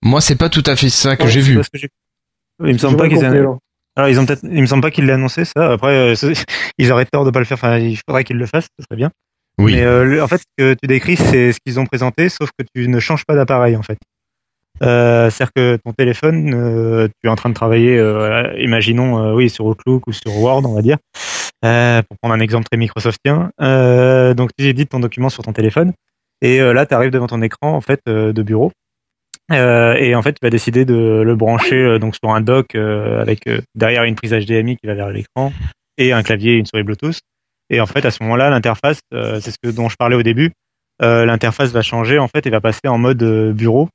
Moi, 0.02 0.20
c'est 0.20 0.36
pas 0.36 0.48
tout 0.48 0.62
à 0.66 0.76
fait 0.76 0.88
ça 0.88 1.16
que 1.16 1.24
Ouais, 1.24 1.28
j'ai 1.28 1.40
vu. 1.40 1.56
que 1.58 1.62
j'ai- 1.74 1.88
Il 2.60 2.72
me 2.72 2.78
semble 2.78 2.96
pas 2.96 3.08
qu'ils 3.08 3.22
aient... 3.22 3.44
alors. 3.96 4.08
Ils 4.08 4.20
ont 4.20 4.26
peut-être, 4.26 4.44
il 4.44 4.60
me 4.60 4.66
semble 4.66 4.82
pas 4.82 4.90
qu'ils 4.90 5.06
l'aient 5.06 5.12
annoncé, 5.14 5.44
ça. 5.44 5.72
Après, 5.72 6.14
euh, 6.14 6.14
ils 6.78 6.92
auraient 6.92 7.06
tort 7.06 7.24
de 7.24 7.30
pas 7.30 7.38
le 7.38 7.44
faire. 7.44 7.56
Enfin, 7.56 7.78
il 7.78 7.96
faudrait 8.06 8.24
qu'ils 8.24 8.36
le 8.38 8.46
fassent, 8.46 8.68
ce 8.78 8.84
serait 8.84 8.96
bien. 8.96 9.10
Oui. 9.58 9.74
Mais 9.74 9.82
euh, 9.84 10.04
le- 10.04 10.22
en 10.22 10.28
fait, 10.28 10.38
ce 10.38 10.44
que 10.58 10.74
tu 10.74 10.86
décris, 10.86 11.16
c'est 11.16 11.52
ce 11.52 11.58
qu'ils 11.64 11.80
ont 11.80 11.86
présenté, 11.86 12.28
sauf 12.28 12.50
que 12.58 12.64
tu 12.74 12.88
ne 12.88 13.00
changes 13.00 13.24
pas 13.24 13.34
d'appareil, 13.34 13.74
en 13.76 13.82
fait. 13.82 13.98
Euh, 14.82 15.30
C'est-à-dire 15.30 15.52
que 15.56 15.78
ton 15.82 15.92
téléphone, 15.92 16.52
euh, 16.54 17.08
tu 17.08 17.26
es 17.26 17.30
en 17.30 17.36
train 17.36 17.48
de 17.48 17.54
travailler, 17.54 17.96
euh, 17.98 18.52
imaginons, 18.58 19.18
euh, 19.18 19.32
oui, 19.34 19.48
sur 19.48 19.64
Outlook 19.64 20.06
ou 20.06 20.12
sur 20.12 20.36
Word, 20.36 20.66
on 20.66 20.74
va 20.74 20.82
dire, 20.82 20.98
euh, 21.64 22.02
pour 22.02 22.18
prendre 22.18 22.34
un 22.34 22.40
exemple 22.40 22.66
très 22.70 22.76
Microsoftien. 22.76 23.50
Euh, 23.62 24.34
donc, 24.34 24.50
tu 24.58 24.66
édites 24.66 24.90
ton 24.90 25.00
document 25.00 25.30
sur 25.30 25.42
ton 25.42 25.54
téléphone, 25.54 25.92
et 26.42 26.60
euh, 26.60 26.74
là, 26.74 26.84
tu 26.84 26.92
arrives 26.92 27.10
devant 27.10 27.26
ton 27.28 27.40
écran, 27.40 27.72
en 27.72 27.80
fait, 27.80 28.00
euh, 28.10 28.34
de 28.34 28.42
bureau. 28.42 28.70
Euh, 29.52 29.94
et 29.94 30.14
en 30.14 30.22
fait, 30.22 30.32
tu 30.32 30.38
vas 30.42 30.50
décider 30.50 30.84
de 30.84 31.22
le 31.24 31.36
brancher 31.36 31.76
euh, 31.76 31.98
donc 31.98 32.16
sur 32.16 32.30
un 32.30 32.40
dock 32.40 32.74
euh, 32.74 33.20
avec 33.20 33.46
euh, 33.46 33.60
derrière 33.74 34.02
une 34.02 34.16
prise 34.16 34.32
HDMI 34.32 34.76
qui 34.76 34.86
va 34.86 34.94
vers 34.94 35.10
l'écran 35.10 35.52
et 35.98 36.12
un 36.12 36.22
clavier 36.22 36.54
et 36.54 36.56
une 36.56 36.66
souris 36.66 36.82
Bluetooth. 36.82 37.20
Et 37.70 37.80
en 37.80 37.86
fait, 37.86 38.04
à 38.04 38.10
ce 38.10 38.22
moment-là, 38.22 38.50
l'interface, 38.50 39.00
c'est 39.10 39.50
ce 39.50 39.56
que 39.60 39.70
dont 39.70 39.88
je 39.88 39.96
parlais 39.96 40.14
au 40.14 40.22
début, 40.22 40.52
l'interface 41.00 41.72
va 41.72 41.82
changer 41.82 42.18
en 42.20 42.28
fait 42.28 42.46
et 42.46 42.50
va 42.50 42.60
passer 42.60 42.86
en 42.86 42.96
mode 42.96 43.24
bureau. 43.54 43.88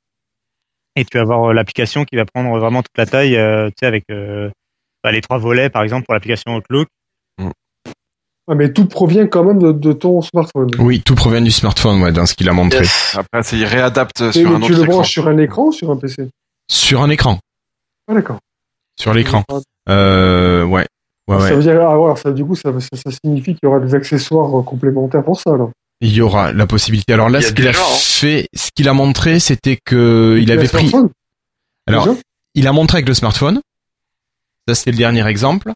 Et 0.94 1.06
tu 1.06 1.16
vas 1.16 1.22
avoir 1.22 1.54
l'application 1.54 2.04
qui 2.04 2.16
va 2.16 2.26
prendre 2.26 2.58
vraiment 2.58 2.82
toute 2.82 2.98
la 2.98 3.06
taille, 3.06 3.30
tu 3.30 3.72
sais, 3.80 3.86
avec 3.86 4.04
bah, 4.08 5.10
les 5.10 5.22
trois 5.22 5.38
volets 5.38 5.70
par 5.70 5.84
exemple 5.84 6.04
pour 6.04 6.12
l'application 6.12 6.54
Outlook. 6.54 6.88
Ah, 8.48 8.54
mais 8.56 8.72
tout 8.72 8.86
provient 8.86 9.26
quand 9.28 9.44
même 9.44 9.60
de, 9.60 9.70
de 9.72 9.92
ton 9.92 10.20
smartphone. 10.20 10.68
Oui, 10.78 11.00
tout 11.00 11.14
provient 11.14 11.40
du 11.40 11.52
smartphone, 11.52 12.02
ouais, 12.02 12.10
dans 12.12 12.26
ce 12.26 12.34
qu'il 12.34 12.48
a 12.48 12.52
montré. 12.52 12.80
Yes. 12.80 13.16
Après, 13.16 13.42
c'est 13.44 13.56
il 13.56 13.64
réadapte 13.64 14.20
Et 14.20 14.32
sur 14.32 14.50
mais 14.50 14.56
un 14.56 14.60
tu 14.60 14.72
autre 14.72 14.78
le 14.80 14.82
écran. 14.84 14.92
branches 14.96 15.10
sur 15.10 15.28
un 15.28 15.38
écran 15.38 15.62
ou 15.66 15.72
sur 15.72 15.90
un 15.90 15.96
PC 15.96 16.28
Sur 16.68 17.02
un 17.02 17.10
écran. 17.10 17.38
Ah 18.08 18.14
d'accord. 18.14 18.38
Sur 18.98 19.14
l'écran. 19.14 19.44
Euh, 19.88 20.64
ouais. 20.64 20.86
Ouais, 21.28 21.38
Ça 21.38 21.44
ouais. 21.44 21.54
veut 21.54 21.62
dire, 21.62 21.80
ah, 21.88 21.96
voilà, 21.96 22.16
ça, 22.16 22.32
du 22.32 22.44
coup, 22.44 22.56
ça, 22.56 22.72
ça, 22.80 22.88
ça 22.96 23.10
signifie 23.24 23.52
qu'il 23.54 23.60
y 23.62 23.66
aura 23.66 23.78
des 23.78 23.94
accessoires 23.94 24.58
euh, 24.58 24.62
complémentaires 24.62 25.22
pour 25.24 25.38
ça. 25.38 25.50
Alors. 25.54 25.70
Il 26.00 26.12
y 26.12 26.20
aura 26.20 26.52
la 26.52 26.66
possibilité. 26.66 27.12
Alors 27.12 27.30
là, 27.30 27.40
ce 27.40 27.52
qu'il 27.52 27.68
a 27.68 27.70
hein. 27.70 27.74
fait, 27.96 28.48
ce 28.54 28.70
qu'il 28.74 28.88
a 28.88 28.92
montré, 28.92 29.38
c'était 29.38 29.78
que 29.84 30.36
il 30.42 30.50
avait 30.50 30.66
pris. 30.66 30.88
smartphone, 30.88 31.10
Alors, 31.86 32.08
il 32.56 32.66
a 32.66 32.72
montré 32.72 32.96
avec 32.98 33.06
le 33.08 33.14
smartphone. 33.14 33.60
Ça, 34.66 34.74
c'était 34.74 34.90
le 34.90 34.96
dernier 34.96 35.24
exemple. 35.28 35.72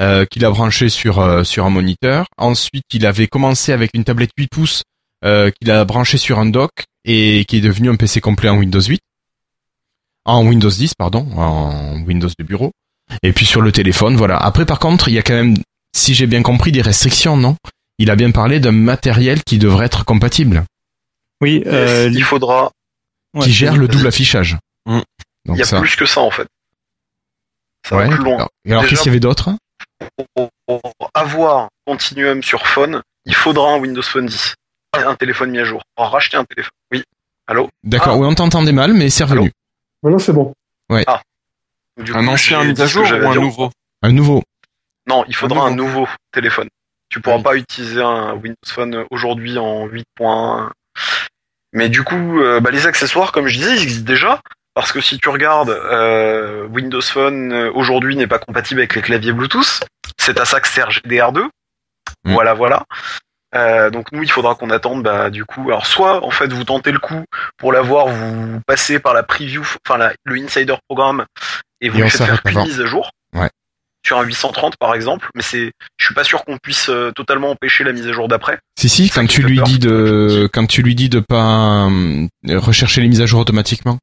Euh, 0.00 0.24
qu'il 0.26 0.44
a 0.44 0.50
branché 0.50 0.88
sur 0.90 1.18
euh, 1.18 1.42
sur 1.42 1.64
un 1.66 1.70
moniteur. 1.70 2.26
Ensuite, 2.36 2.84
il 2.92 3.04
avait 3.04 3.26
commencé 3.26 3.72
avec 3.72 3.90
une 3.94 4.04
tablette 4.04 4.30
8 4.38 4.46
pouces 4.48 4.82
euh, 5.24 5.50
qu'il 5.50 5.70
a 5.72 5.84
branché 5.84 6.18
sur 6.18 6.38
un 6.38 6.46
dock 6.46 6.70
et 7.04 7.44
qui 7.48 7.56
est 7.56 7.60
devenu 7.60 7.90
un 7.90 7.96
PC 7.96 8.20
complet 8.20 8.48
en 8.48 8.58
Windows 8.58 8.80
8, 8.80 9.00
en 10.24 10.46
Windows 10.46 10.70
10 10.70 10.92
pardon, 10.96 11.26
en 11.36 12.00
Windows 12.02 12.28
de 12.38 12.44
bureau. 12.44 12.70
Et 13.24 13.32
puis 13.32 13.44
sur 13.44 13.60
le 13.60 13.72
téléphone, 13.72 14.14
voilà. 14.16 14.36
Après, 14.36 14.66
par 14.66 14.78
contre, 14.78 15.08
il 15.08 15.14
y 15.14 15.18
a 15.18 15.22
quand 15.22 15.34
même, 15.34 15.56
si 15.96 16.14
j'ai 16.14 16.28
bien 16.28 16.42
compris, 16.42 16.70
des 16.70 16.82
restrictions, 16.82 17.36
non? 17.36 17.56
Il 17.98 18.10
a 18.10 18.14
bien 18.16 18.30
parlé 18.30 18.60
d'un 18.60 18.70
matériel 18.70 19.42
qui 19.42 19.58
devrait 19.58 19.86
être 19.86 20.04
compatible, 20.04 20.64
Oui, 21.40 21.64
euh, 21.66 22.08
il 22.12 22.22
faudra. 22.22 22.70
ouais, 23.34 23.42
qui 23.46 23.52
gère 23.52 23.76
le 23.76 23.88
double 23.88 24.06
affichage. 24.06 24.56
Mm. 24.86 25.00
Donc 25.46 25.56
Il 25.56 25.58
y 25.58 25.62
a 25.62 25.64
ça. 25.64 25.80
plus 25.80 25.96
que 25.96 26.06
ça 26.06 26.20
en 26.20 26.30
fait. 26.30 26.46
Ça 27.88 27.96
ouais. 27.96 28.08
va 28.08 28.14
plus 28.14 28.22
loin. 28.24 28.34
Alors, 28.36 28.48
et 28.64 28.70
alors 28.70 28.82
Déjà- 28.82 28.90
qu'est-ce 28.90 29.02
qu'il 29.02 29.10
y 29.10 29.14
avait 29.14 29.20
d'autre? 29.20 29.50
Pour, 30.36 30.50
pour 30.66 30.80
avoir 31.14 31.68
Continuum 31.86 32.42
sur 32.42 32.66
phone, 32.66 33.02
il 33.24 33.34
faudra 33.34 33.72
un 33.72 33.78
Windows 33.78 34.02
Phone 34.02 34.26
10. 34.26 34.54
Un 34.94 35.14
téléphone 35.16 35.50
mis 35.50 35.58
à 35.58 35.64
jour. 35.64 35.82
Pour 35.96 36.06
racheter 36.10 36.36
un 36.36 36.44
téléphone. 36.44 36.70
Oui. 36.92 37.02
Allô? 37.46 37.68
D'accord. 37.84 38.14
Ah. 38.14 38.16
Oui, 38.18 38.26
on 38.26 38.34
t'entendait 38.34 38.72
mal, 38.72 38.92
mais 38.92 39.10
c'est 39.10 39.24
revenu. 39.24 39.52
Maintenant, 40.02 40.18
c'est 40.18 40.32
bon. 40.32 40.52
Du 40.90 42.12
Un 42.12 42.24
coup, 42.24 42.30
ancien 42.30 42.62
mis 42.64 42.80
à 42.80 42.86
jour 42.86 43.04
j'avais 43.04 43.26
ou 43.26 43.28
un 43.30 43.32
dire. 43.32 43.40
nouveau? 43.42 43.70
Un 44.02 44.12
nouveau. 44.12 44.42
Non, 45.08 45.24
il 45.26 45.34
faudra 45.34 45.62
Un 45.62 45.66
un 45.66 45.70
nouveau. 45.74 46.00
nouveau 46.00 46.08
téléphone. 46.32 46.68
Tu 47.08 47.20
pourras 47.20 47.36
Oui. 47.38 47.42
pas 47.42 47.56
utiliser 47.56 48.02
un 48.02 48.34
Windows 48.34 48.54
Phone 48.66 49.04
aujourd'hui 49.10 49.58
en 49.58 49.86
8.1. 49.88 50.70
Mais 51.72 51.88
du 51.88 52.02
coup, 52.04 52.40
euh, 52.40 52.60
bah, 52.60 52.70
les 52.70 52.86
accessoires, 52.86 53.32
comme 53.32 53.46
je 53.48 53.58
disais, 53.58 53.74
ils 53.76 53.82
existent 53.82 54.06
déjà. 54.06 54.40
Parce 54.78 54.92
que 54.92 55.00
si 55.00 55.18
tu 55.18 55.28
regardes, 55.28 55.70
euh, 55.70 56.64
Windows 56.68 57.00
Phone 57.02 57.52
euh, 57.52 57.68
aujourd'hui 57.74 58.14
n'est 58.14 58.28
pas 58.28 58.38
compatible 58.38 58.78
avec 58.78 58.94
les 58.94 59.02
claviers 59.02 59.32
Bluetooth. 59.32 59.80
C'est 60.20 60.38
à 60.38 60.44
ça 60.44 60.60
que 60.60 60.68
sert 60.68 60.90
GDR2. 60.90 61.40
Mm. 61.42 61.48
Voilà, 62.32 62.54
voilà. 62.54 62.84
Euh, 63.56 63.90
donc 63.90 64.12
nous, 64.12 64.22
il 64.22 64.30
faudra 64.30 64.54
qu'on 64.54 64.70
attende, 64.70 65.02
bah, 65.02 65.30
du 65.30 65.44
coup, 65.44 65.62
alors 65.66 65.84
soit 65.86 66.24
en 66.24 66.30
fait 66.30 66.52
vous 66.52 66.62
tentez 66.62 66.92
le 66.92 67.00
coup 67.00 67.24
pour 67.56 67.72
l'avoir, 67.72 68.06
vous 68.06 68.60
passez 68.68 69.00
par 69.00 69.14
la 69.14 69.24
preview, 69.24 69.66
enfin 69.84 69.98
la- 69.98 70.12
le 70.22 70.36
insider 70.36 70.76
programme 70.88 71.24
et 71.80 71.88
vous 71.88 72.00
lui 72.00 72.08
faites 72.08 72.22
faire 72.26 72.40
avant. 72.44 72.62
mise 72.64 72.80
à 72.80 72.86
jour. 72.86 73.10
Ouais. 73.34 73.50
Sur 74.06 74.18
un 74.20 74.22
830 74.22 74.76
par 74.76 74.94
exemple, 74.94 75.28
mais 75.34 75.42
c'est, 75.42 75.72
je 75.96 76.04
suis 76.04 76.14
pas 76.14 76.22
sûr 76.22 76.44
qu'on 76.44 76.56
puisse 76.56 76.88
euh, 76.88 77.10
totalement 77.10 77.50
empêcher 77.50 77.82
la 77.82 77.92
mise 77.92 78.06
à 78.06 78.12
jour 78.12 78.28
d'après. 78.28 78.60
Si 78.78 78.88
si, 78.88 79.10
quand 79.10 79.26
tu 79.26 79.42
lui 79.42 79.56
peur. 79.56 79.64
dis 79.66 79.80
de, 79.80 80.48
quand 80.52 80.66
tu 80.66 80.82
lui 80.82 80.94
dis 80.94 81.08
de 81.08 81.18
pas 81.18 81.88
euh, 81.88 82.28
rechercher 82.60 83.00
les 83.00 83.08
mises 83.08 83.20
à 83.22 83.26
jour 83.26 83.40
automatiquement, 83.40 83.98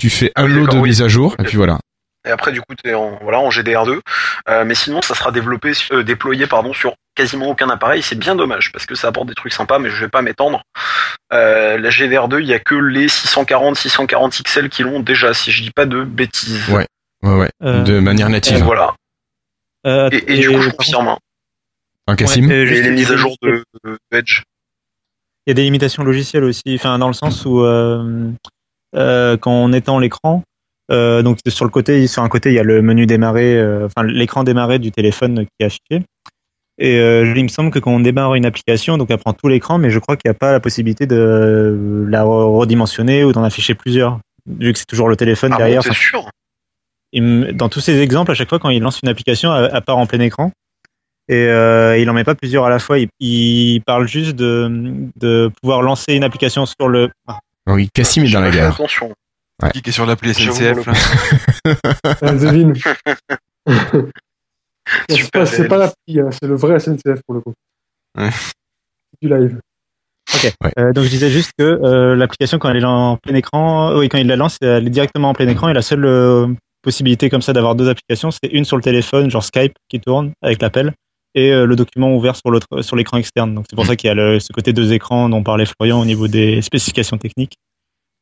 tu 0.00 0.10
fais 0.10 0.32
un 0.34 0.46
lot 0.48 0.66
de 0.66 0.76
oui. 0.78 0.88
mises 0.88 1.02
à 1.02 1.08
jour 1.08 1.36
et 1.38 1.44
puis 1.44 1.56
voilà. 1.56 1.78
Et 2.26 2.30
après, 2.30 2.52
du 2.52 2.60
coup, 2.60 2.74
t'es 2.74 2.92
en, 2.92 3.18
voilà, 3.22 3.38
en 3.40 3.48
GDR2. 3.48 3.98
Euh, 4.50 4.64
mais 4.66 4.74
sinon, 4.74 5.00
ça 5.00 5.14
sera 5.14 5.30
développé, 5.30 5.72
euh, 5.92 6.02
déployé, 6.02 6.46
pardon, 6.46 6.74
sur 6.74 6.92
quasiment 7.14 7.46
aucun 7.48 7.70
appareil. 7.70 8.02
C'est 8.02 8.18
bien 8.18 8.34
dommage 8.36 8.72
parce 8.72 8.84
que 8.84 8.94
ça 8.94 9.08
apporte 9.08 9.26
des 9.28 9.34
trucs 9.34 9.54
sympas, 9.54 9.78
mais 9.78 9.88
je 9.88 10.00
vais 10.04 10.10
pas 10.10 10.20
m'étendre. 10.20 10.62
Euh, 11.32 11.78
la 11.78 11.88
GDR2, 11.88 12.40
il 12.42 12.46
y 12.46 12.52
a 12.52 12.58
que 12.58 12.74
les 12.74 13.08
640, 13.08 13.74
640 13.76 14.42
XL 14.42 14.68
qui 14.68 14.82
l'ont 14.82 15.00
déjà, 15.00 15.32
si 15.32 15.50
je 15.50 15.62
dis 15.62 15.70
pas 15.70 15.86
de 15.86 16.02
bêtises. 16.02 16.68
Ouais. 16.68 16.86
Ouais 17.22 17.36
ouais. 17.38 17.50
Euh, 17.62 17.82
de 17.84 18.00
manière 18.00 18.28
native. 18.28 18.62
voilà. 18.64 18.94
euh, 19.86 20.10
Et, 20.12 20.34
et 20.34 20.38
du 20.40 20.50
coup, 20.50 20.60
je 20.60 20.70
confirme. 20.70 21.08
hein. 21.08 21.18
En 22.06 22.16
Cassim. 22.16 22.46
ouais, 22.48 22.52
euh, 22.54 22.66
Et 22.70 22.82
les 22.82 22.90
mises 22.90 23.12
à 23.12 23.16
jour 23.16 23.34
de, 23.40 23.64
de 23.84 23.98
Edge. 24.12 24.42
Il 25.46 25.50
y 25.50 25.52
a 25.52 25.54
des 25.54 25.62
limitations 25.62 26.02
logicielles 26.04 26.44
aussi, 26.44 26.74
enfin 26.74 26.98
dans 26.98 27.08
le 27.08 27.14
sens 27.14 27.46
où 27.46 27.64
euh, 28.96 29.36
quand 29.36 29.52
on 29.52 29.72
étend 29.72 29.98
l'écran, 29.98 30.42
euh, 30.90 31.22
donc 31.22 31.38
sur 31.48 31.64
le 31.64 31.70
côté, 31.70 32.06
sur 32.06 32.22
un 32.22 32.28
côté 32.28 32.50
il 32.50 32.54
y 32.54 32.58
a 32.58 32.64
le 32.64 32.82
menu 32.82 33.06
démarrer, 33.06 33.56
euh, 33.56 33.86
enfin 33.86 34.02
l'écran 34.06 34.44
démarrer 34.44 34.78
du 34.78 34.90
téléphone 34.90 35.44
qui 35.44 35.50
est 35.60 35.64
affiché. 35.66 36.04
Et 36.82 36.96
il 36.96 37.42
me 37.42 37.48
semble 37.48 37.70
que 37.70 37.78
quand 37.78 37.92
on 37.92 38.00
démarre 38.00 38.34
une 38.36 38.46
application, 38.46 38.96
donc 38.96 39.10
elle 39.10 39.18
prend 39.18 39.34
tout 39.34 39.48
l'écran, 39.48 39.76
mais 39.76 39.90
je 39.90 39.98
crois 39.98 40.16
qu'il 40.16 40.30
n'y 40.30 40.34
a 40.34 40.38
pas 40.38 40.50
la 40.52 40.60
possibilité 40.60 41.06
de 41.06 42.06
la 42.08 42.22
redimensionner 42.22 43.22
ou 43.22 43.32
d'en 43.32 43.44
afficher 43.44 43.74
plusieurs, 43.74 44.18
vu 44.46 44.72
que 44.72 44.78
c'est 44.78 44.86
toujours 44.86 45.10
le 45.10 45.16
téléphone 45.16 45.50
Ah 45.52 45.56
bon, 45.56 45.62
derrière. 45.62 45.82
c'est 45.82 45.90
Enfin, 45.90 45.98
sûr? 46.00 46.30
il 47.12 47.54
dans 47.54 47.68
tous 47.68 47.80
ces 47.80 47.98
exemples, 48.00 48.30
à 48.30 48.34
chaque 48.34 48.48
fois 48.48 48.58
quand 48.58 48.70
il 48.70 48.80
lance 48.82 49.00
une 49.02 49.10
application, 49.10 49.54
elle, 49.54 49.70
elle 49.74 49.82
part 49.82 49.98
en 49.98 50.06
plein 50.06 50.20
écran. 50.20 50.52
Et 51.28 51.46
euh, 51.46 51.98
il 51.98 52.08
en 52.08 52.14
met 52.14 52.24
pas 52.24 52.34
plusieurs 52.34 52.64
à 52.64 52.70
la 52.70 52.78
fois. 52.78 52.98
Il, 52.98 53.08
il 53.20 53.82
parle 53.82 54.08
juste 54.08 54.34
de, 54.34 54.70
de 55.16 55.50
pouvoir 55.60 55.82
lancer 55.82 56.14
une 56.14 56.24
application 56.24 56.64
sur 56.64 56.88
le. 56.88 57.10
Ah, 57.28 57.38
Oui, 57.74 57.88
Cassim 57.92 58.24
est 58.24 58.30
dans 58.30 58.40
la 58.40 58.50
gare. 58.50 58.74
Attention. 58.74 59.14
Qui 59.72 59.82
est 59.84 59.92
sur 59.92 60.06
l'appli 60.06 60.32
SNCF. 60.32 60.86
là. 60.86 62.32
Devine. 62.32 62.74
c'est 65.08 65.30
pas, 65.30 65.44
pas 65.68 65.76
l'appli, 65.76 66.20
hein, 66.20 66.30
c'est 66.32 66.46
le 66.46 66.56
vrai 66.56 66.80
SNCF 66.80 67.22
pour 67.26 67.34
le 67.34 67.40
coup. 67.40 67.52
Ouais. 68.16 68.30
Du 69.20 69.28
live. 69.28 69.60
Euh, 70.78 70.92
donc 70.92 71.04
je 71.04 71.10
disais 71.10 71.30
juste 71.30 71.52
que 71.58 71.64
euh, 71.64 72.14
l'application 72.14 72.58
quand 72.58 72.70
elle 72.70 72.78
est 72.78 72.84
en 72.84 73.16
plein 73.16 73.34
écran, 73.34 73.90
euh, 73.90 73.98
oui 73.98 74.08
quand 74.08 74.18
il 74.18 74.26
la 74.26 74.36
lance, 74.36 74.58
elle 74.60 74.86
est 74.86 74.90
directement 74.90 75.30
en 75.30 75.34
plein 75.34 75.48
écran 75.48 75.68
et 75.68 75.74
la 75.74 75.82
seule 75.82 76.04
euh, 76.04 76.46
possibilité 76.82 77.28
comme 77.28 77.42
ça 77.42 77.52
d'avoir 77.52 77.74
deux 77.74 77.88
applications, 77.88 78.30
c'est 78.30 78.48
une 78.50 78.64
sur 78.64 78.76
le 78.76 78.82
téléphone, 78.82 79.30
genre 79.30 79.44
Skype 79.44 79.74
qui 79.88 80.00
tourne 80.00 80.32
avec 80.40 80.62
l'appel 80.62 80.92
et 81.34 81.50
euh, 81.52 81.66
le 81.66 81.76
document 81.76 82.14
ouvert 82.14 82.36
sur 82.36 82.50
l'autre 82.50 82.82
sur 82.82 82.96
l'écran 82.96 83.16
externe. 83.18 83.54
Donc 83.54 83.66
c'est 83.68 83.76
pour 83.76 83.86
ça 83.86 83.96
qu'il 83.96 84.08
y 84.08 84.10
a 84.10 84.14
le, 84.14 84.40
ce 84.40 84.52
côté 84.52 84.72
deux 84.72 84.92
écrans 84.92 85.28
dont 85.28 85.42
parlait 85.42 85.66
Florian 85.66 86.00
au 86.00 86.04
niveau 86.04 86.28
des 86.28 86.60
spécifications 86.62 87.18
techniques. 87.18 87.54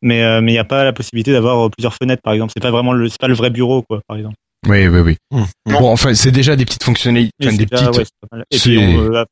Mais 0.03 0.23
euh, 0.23 0.41
mais 0.41 0.53
il 0.53 0.55
n'y 0.55 0.59
a 0.61 0.65
pas 0.65 0.85
la 0.85 0.93
possibilité 0.93 1.33
d'avoir 1.33 1.67
euh, 1.67 1.71
plusieurs 1.71 1.95
fenêtres, 1.95 2.23
par 2.23 2.33
exemple. 2.33 2.53
C'est 2.55 2.63
pas 2.63 2.71
vraiment 2.71 2.93
le, 2.93 3.09
c'est 3.09 3.19
pas 3.21 3.27
le 3.29 3.35
vrai 3.35 3.51
bureau, 3.51 3.83
quoi, 3.83 4.01
par 4.07 4.17
exemple. 4.17 4.37
Oui, 4.69 4.87
oui, 4.89 5.01
oui. 5.01 5.17
Non. 5.33 5.47
Bon, 5.81 5.89
enfin, 5.91 6.15
c'est 6.15 6.31
déjà 6.31 6.55
des 6.57 6.65
petites 6.65 6.85
fonctionnalités, 6.85 7.33
enfin, 7.43 7.57
des 7.57 7.67
déjà- 7.67 7.91
petites. 7.91 8.09
ouais. 8.33 8.43
Et 8.51 8.59
puis, 8.59 8.79
on, 8.79 9.13
euh, 9.15 9.25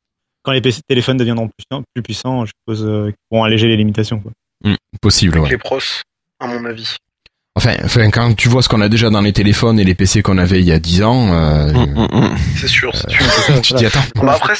quand 0.43 0.51
les 0.53 0.61
PC 0.61 0.81
téléphones 0.87 1.17
deviendront 1.17 1.47
plus, 1.47 1.53
puissants- 1.69 1.83
plus 1.93 2.03
puissants, 2.03 2.45
je 2.45 2.51
suppose 2.59 2.85
euh, 2.85 3.05
qu'ils 3.07 3.15
pourront 3.29 3.43
alléger 3.43 3.67
les 3.67 3.77
limitations. 3.77 4.19
Quoi. 4.19 4.31
possible, 5.01 5.37
ouais. 5.39 5.49
Les 5.49 5.57
pros, 5.57 5.79
à 6.39 6.47
mon 6.47 6.65
avis. 6.65 6.95
Enfin, 7.57 7.73
enfin, 7.83 8.11
quand 8.11 8.35
tu 8.35 8.49
vois 8.49 8.61
ce 8.61 8.69
qu'on 8.69 8.81
a 8.81 8.87
déjà 8.87 9.09
dans 9.09 9.21
les 9.21 9.33
téléphones 9.33 9.79
et 9.79 9.83
les 9.83 9.95
PC 9.95 10.21
qu'on 10.21 10.37
avait 10.37 10.59
il 10.59 10.65
y 10.65 10.71
a 10.71 10.77
10 10.77 11.01
ans, 11.01 11.33
euh, 11.33 11.73
Hum, 11.73 11.97
hum, 11.97 12.07
hum. 12.11 12.37
C'est 12.55 12.67
sûr, 12.67 12.95
c'est 12.95 13.09
sûr. 13.09 13.25
tu 13.63 13.73
te 13.73 13.77
dis 13.77 13.85
attends. 13.87 14.03
Bah 14.21 14.33
après, 14.35 14.53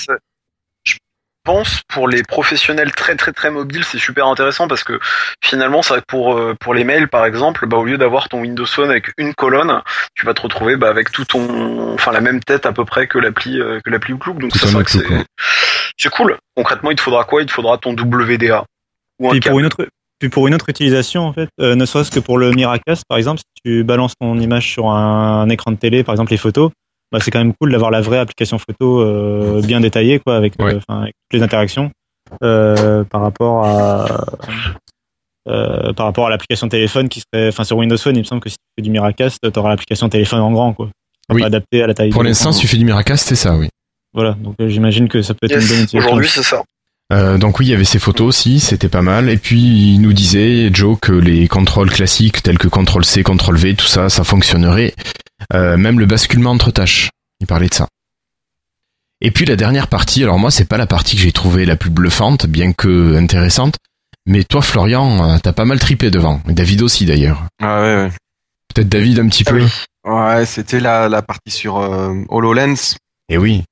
je 0.83 0.95
pense 1.43 1.81
pour 1.87 2.07
les 2.07 2.23
professionnels 2.23 2.91
très 2.93 3.15
très 3.15 3.33
très 3.33 3.51
mobiles, 3.51 3.83
c'est 3.83 3.99
super 3.99 4.25
intéressant 4.25 4.67
parce 4.67 4.83
que 4.83 4.99
finalement, 5.43 5.81
que 5.81 5.99
pour 6.07 6.35
euh, 6.35 6.55
pour 6.59 6.73
les 6.73 6.83
mails 6.83 7.07
par 7.07 7.23
exemple, 7.27 7.67
bah 7.67 7.77
au 7.77 7.85
lieu 7.85 7.99
d'avoir 7.99 8.29
ton 8.29 8.41
Windows 8.41 8.65
Phone 8.65 8.89
avec 8.89 9.11
une 9.19 9.35
colonne, 9.35 9.81
tu 10.15 10.25
vas 10.25 10.33
te 10.33 10.41
retrouver 10.41 10.75
bah, 10.75 10.89
avec 10.89 11.11
tout 11.11 11.23
ton, 11.25 11.93
enfin 11.93 12.11
la 12.11 12.21
même 12.21 12.43
tête 12.43 12.65
à 12.65 12.73
peu 12.73 12.83
près 12.83 13.05
que 13.05 13.19
l'appli 13.19 13.61
euh, 13.61 13.79
que 13.85 13.91
l'appli 13.91 14.13
Outlook. 14.13 14.39
Donc 14.39 14.55
ça, 14.55 14.67
c'est 15.99 16.09
cool. 16.09 16.37
Concrètement, 16.55 16.89
il 16.89 16.97
te 16.97 17.01
faudra 17.01 17.25
quoi? 17.25 17.43
Il 17.43 17.45
te 17.45 17.51
faudra 17.51 17.77
ton 17.77 17.91
WDA 17.93 18.65
ou 19.19 19.29
un 19.29 19.31
Puis 19.31 19.39
pour 19.41 19.59
une 19.59 19.67
autre 19.67 19.87
puis 20.19 20.29
pour 20.29 20.47
une 20.47 20.55
autre 20.55 20.69
utilisation 20.69 21.23
en 21.27 21.33
fait, 21.33 21.49
euh, 21.61 21.75
ne 21.75 21.85
serait-ce 21.85 22.11
que 22.11 22.19
pour 22.19 22.37
le 22.37 22.51
Miracast 22.51 23.03
par 23.07 23.17
exemple, 23.17 23.39
si 23.39 23.61
tu 23.63 23.83
balances 23.83 24.13
ton 24.19 24.37
image 24.39 24.67
sur 24.71 24.89
un, 24.89 25.41
un 25.41 25.49
écran 25.49 25.71
de 25.71 25.77
télé, 25.77 26.03
par 26.03 26.13
exemple 26.13 26.31
les 26.31 26.37
photos, 26.37 26.71
bah, 27.11 27.19
c'est 27.21 27.31
quand 27.31 27.39
même 27.39 27.53
cool 27.59 27.71
d'avoir 27.71 27.91
la 27.91 28.01
vraie 28.01 28.17
application 28.19 28.57
photo 28.59 29.01
euh, 29.01 29.61
bien 29.63 29.79
détaillée 29.79 30.19
quoi, 30.19 30.35
avec, 30.35 30.53
euh, 30.59 30.63
Ouais. 30.65 30.75
enfin, 30.75 31.01
avec 31.03 31.13
toutes 31.29 31.39
les 31.39 31.43
interactions 31.43 31.91
euh, 32.43 33.03
par 33.05 33.21
rapport 33.21 33.63
à 33.65 34.25
euh, 35.47 35.93
par 35.93 36.05
rapport 36.07 36.27
à 36.27 36.29
l'application 36.29 36.67
téléphone 36.67 37.07
qui 37.07 37.21
serait, 37.21 37.47
enfin 37.49 37.63
sur 37.63 37.77
Windows 37.77 37.97
Phone, 37.97 38.15
il 38.15 38.19
me 38.19 38.23
semble 38.25 38.41
que 38.41 38.49
si 38.49 38.55
tu 38.57 38.63
fais 38.77 38.81
du 38.83 38.89
Miracast, 38.91 39.39
tu 39.41 39.59
auras 39.59 39.69
l'application 39.69 40.09
téléphone 40.09 40.41
en 40.41 40.51
grand 40.51 40.73
quoi, 40.73 40.89
Oui. 41.31 41.43
adapté 41.43 41.81
à 41.83 41.87
la 41.87 41.93
taille. 41.93 42.09
Pour 42.09 42.23
l'instant, 42.23 42.51
si 42.51 42.61
tu 42.61 42.67
fais 42.67 42.77
du 42.77 42.83
Miracast, 42.85 43.27
c'est 43.29 43.35
ça, 43.35 43.55
oui. 43.55 43.69
Voilà, 44.13 44.31
donc 44.33 44.55
euh, 44.59 44.67
j'imagine 44.67 45.07
que 45.07 45.21
ça 45.21 45.33
peut 45.33 45.45
être 45.49 45.61
une 45.61 45.67
bonne 45.67 45.83
utilisation. 45.83 45.99
aujourd'hui 45.99 46.27
c'est 46.29 46.43
ça. 46.43 46.63
Euh, 47.13 47.37
donc 47.37 47.59
oui, 47.59 47.67
il 47.67 47.69
y 47.69 47.73
avait 47.73 47.85
ces 47.85 47.99
photos 47.99 48.27
aussi, 48.27 48.59
c'était 48.59 48.89
pas 48.89 49.01
mal. 49.01 49.29
Et 49.29 49.37
puis 49.37 49.93
il 49.93 49.99
nous 50.01 50.13
disait 50.13 50.69
Joe 50.73 50.97
que 51.01 51.13
les 51.13 51.47
contrôles 51.47 51.89
classiques 51.91 52.43
tels 52.43 52.57
que 52.57 52.67
CTRL 52.67 53.05
C, 53.05 53.23
CTRL 53.23 53.55
V, 53.57 53.75
tout 53.75 53.85
ça, 53.85 54.09
ça 54.09 54.23
fonctionnerait. 54.23 54.93
Euh, 55.53 55.77
même 55.77 55.99
le 55.99 56.05
basculement 56.05 56.51
entre 56.51 56.71
tâches. 56.71 57.09
Il 57.39 57.47
parlait 57.47 57.69
de 57.69 57.73
ça. 57.73 57.87
Et 59.21 59.31
puis 59.31 59.45
la 59.45 59.55
dernière 59.55 59.87
partie, 59.87 60.23
alors 60.23 60.37
moi 60.37 60.51
c'est 60.51 60.65
pas 60.67 60.77
la 60.77 60.85
partie 60.87 61.15
que 61.15 61.21
j'ai 61.21 61.31
trouvée 61.31 61.65
la 61.65 61.75
plus 61.75 61.89
bluffante, 61.89 62.45
bien 62.45 62.73
que 62.73 63.15
intéressante. 63.17 63.75
Mais 64.25 64.43
toi 64.43 64.61
Florian, 64.61 65.23
euh, 65.29 65.37
t'as 65.41 65.53
pas 65.53 65.65
mal 65.65 65.79
tripé 65.79 66.11
devant. 66.11 66.41
Et 66.49 66.53
David 66.53 66.81
aussi 66.81 67.05
d'ailleurs. 67.05 67.45
Ah 67.61 67.81
ouais, 67.81 67.95
ouais. 67.95 68.11
Peut-être 68.73 68.89
David 68.89 69.19
un 69.19 69.27
petit 69.29 69.43
Ah 69.47 69.51
peu. 69.51 69.61
oui. 69.61 69.67
Ouais, 70.05 70.45
c'était 70.45 70.79
la, 70.79 71.07
la 71.09 71.21
partie 71.21 71.51
sur 71.51 71.77
euh, 71.77 72.13
HoloLens 72.29 72.95
Et 73.29 73.37
oui, 73.37 73.63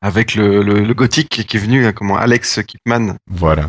avec 0.00 0.34
le, 0.34 0.62
le, 0.62 0.80
le 0.84 0.94
gothique 0.94 1.46
qui 1.46 1.56
est 1.56 1.60
venu, 1.60 1.82
là, 1.82 1.92
comment 1.92 2.16
Alex 2.16 2.60
Kipman, 2.66 3.16
voilà. 3.30 3.68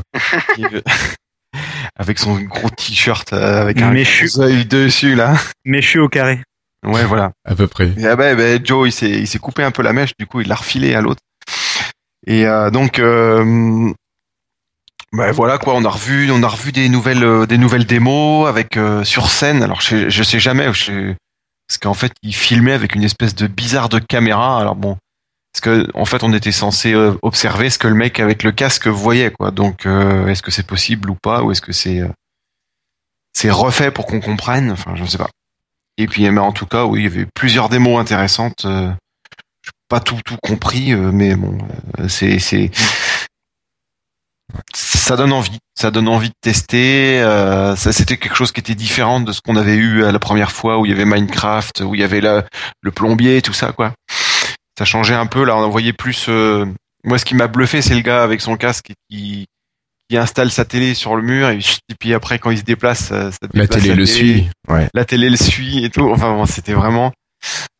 qui- 0.56 0.66
avec 1.96 2.20
son 2.20 2.40
gros 2.42 2.70
t-shirt 2.70 3.34
euh, 3.34 3.62
avec 3.62 3.82
un 3.82 3.92
Méchu. 3.92 4.30
œil 4.40 4.66
dessus 4.66 5.16
là. 5.16 5.36
Mais 5.66 5.82
je 5.82 5.88
suis 5.88 6.00
au 6.00 6.10
carré. 6.10 6.42
Ouais, 6.86 7.04
voilà. 7.06 7.32
À 7.44 7.56
peu 7.56 7.68
près. 7.68 7.92
Et, 7.98 8.06
ah 8.06 8.16
ben, 8.16 8.38
ben, 8.38 8.64
Joe, 8.64 8.88
il 8.88 8.92
s'est, 8.92 9.10
il 9.10 9.28
s'est 9.28 9.40
coupé 9.40 9.64
un 9.64 9.72
peu 9.72 9.82
la 9.82 9.94
mèche, 9.94 10.12
du 10.20 10.28
coup, 10.28 10.42
il 10.42 10.48
l'a 10.48 10.56
refilé 10.56 10.94
à 10.94 11.02
l'autre. 11.02 11.22
Et 12.28 12.46
euh, 12.46 12.70
donc, 12.70 13.00
euh, 13.00 13.92
ben 15.14 15.32
voilà 15.32 15.58
quoi, 15.58 15.74
on 15.76 15.86
a 15.86 15.90
revu, 15.90 16.30
on 16.32 16.44
a 16.44 16.48
revu 16.48 16.72
des 16.72 16.90
nouvelles, 16.90 17.24
euh, 17.24 17.46
des 17.46 17.58
nouvelles 17.58 17.86
démos 17.86 18.48
avec 18.48 18.78
euh, 18.78 19.04
sur 19.04 19.30
scène. 19.30 19.64
Alors, 19.64 19.82
je, 19.82 20.10
je 20.10 20.24
sais 20.24 20.40
jamais, 20.40 20.72
je- 20.74 21.14
parce 21.68 21.78
qu'en 21.82 21.94
fait, 21.94 22.12
il 22.22 22.36
filmait 22.36 22.74
avec 22.74 22.94
une 22.96 23.04
espèce 23.04 23.34
de 23.36 23.48
bizarre 23.48 23.90
de 23.90 24.00
caméra. 24.00 24.60
Alors 24.60 24.76
bon, 24.76 24.98
parce 25.60 25.76
que 25.76 25.90
en 25.96 26.06
fait, 26.06 26.22
on 26.22 26.34
était 26.34 26.52
censé 26.52 26.94
euh, 26.94 27.14
observer 27.24 27.72
ce 27.72 27.80
que 27.80 27.88
le 27.88 27.96
mec 27.96 28.20
avec 28.20 28.44
le 28.44 28.52
casque 28.52 28.88
voyait, 28.88 29.32
quoi. 29.32 29.50
Donc, 29.50 29.88
euh, 29.88 30.28
est-ce 30.28 30.44
que 30.44 30.52
c'est 30.52 30.68
possible 30.68 31.10
ou 31.10 31.16
pas, 31.16 31.42
ou 31.42 31.52
est-ce 31.52 31.62
que 31.62 31.72
c'est 31.72 32.02
euh, 32.02 32.10
c'est 33.34 33.50
refait 33.50 33.90
pour 33.90 34.06
qu'on 34.06 34.20
comprenne? 34.20 34.72
Enfin, 34.72 34.94
je 34.96 35.02
ne 35.02 35.08
sais 35.08 35.18
pas. 35.18 35.30
Et 35.98 36.06
puis, 36.06 36.30
mais 36.30 36.40
en 36.40 36.52
tout 36.52 36.68
cas, 36.68 36.86
oui, 36.86 37.02
il 37.02 37.04
y 37.06 37.08
avait 37.08 37.28
plusieurs 37.34 37.70
démos 37.70 38.00
intéressantes. 38.00 38.66
Euh, 38.66 38.92
pas 39.90 40.00
tout 40.00 40.20
tout 40.24 40.38
compris, 40.44 40.94
mais 40.94 41.36
bon, 41.36 41.58
c'est 42.08 42.38
c'est 42.40 42.70
ça 44.74 45.16
donne 45.16 45.34
envie. 45.34 45.58
Ça 45.76 45.92
donne 45.92 46.08
envie 46.08 46.30
de 46.30 46.36
tester. 46.42 47.20
Euh, 47.20 47.76
ça, 47.76 47.94
c'était 47.94 48.18
quelque 48.18 48.36
chose 48.36 48.52
qui 48.52 48.60
était 48.60 48.76
différent 48.76 49.20
de 49.22 49.32
ce 49.32 49.42
qu'on 49.42 49.56
avait 49.56 49.76
eu 49.76 50.04
à 50.04 50.12
la 50.12 50.20
première 50.20 50.52
fois 50.52 50.80
où 50.80 50.86
il 50.86 50.90
y 50.90 50.94
avait 50.94 51.06
Minecraft, 51.06 51.82
où 51.82 51.96
il 51.96 52.02
y 52.02 52.04
avait 52.04 52.22
la, 52.22 52.46
le 52.82 52.92
plombier, 52.92 53.42
tout 53.42 53.54
ça, 53.54 53.72
quoi. 53.72 53.94
Ça 54.78 54.86
changeait 54.86 55.16
un 55.16 55.26
peu. 55.26 55.44
Là, 55.44 55.56
on 55.58 55.70
voyait 55.70 55.94
plus. 55.94 56.26
euh, 56.30 56.66
Moi, 57.04 57.18
ce 57.18 57.26
qui 57.26 57.36
m'a 57.36 57.48
bluffé, 57.48 57.82
c'est 57.82 57.96
le 57.96 58.02
gars 58.02 58.24
avec 58.24 58.42
son 58.42 58.58
casque 58.58 58.92
qui 59.10 59.46
qui 60.10 60.16
installe 60.16 60.50
sa 60.52 60.64
télé 60.64 60.94
sur 60.94 61.18
le 61.18 61.22
mur 61.22 61.50
et, 61.50 61.58
et 61.58 61.96
puis 62.00 62.14
après, 62.14 62.40
quand 62.40 62.50
il 62.50 62.58
se 62.60 62.64
déplace, 62.64 63.08
ça, 63.08 63.30
La 63.54 63.68
télé 63.68 63.94
le 63.94 64.06
suit. 64.06 64.48
Ouais. 64.70 64.88
la 64.94 65.04
télé 65.04 65.30
le 65.30 65.36
suit 65.36 65.84
et 65.84 65.90
tout. 65.90 66.10
Enfin, 66.10 66.34
bon, 66.34 66.46
c'était 66.46 66.72
vraiment. 66.74 67.12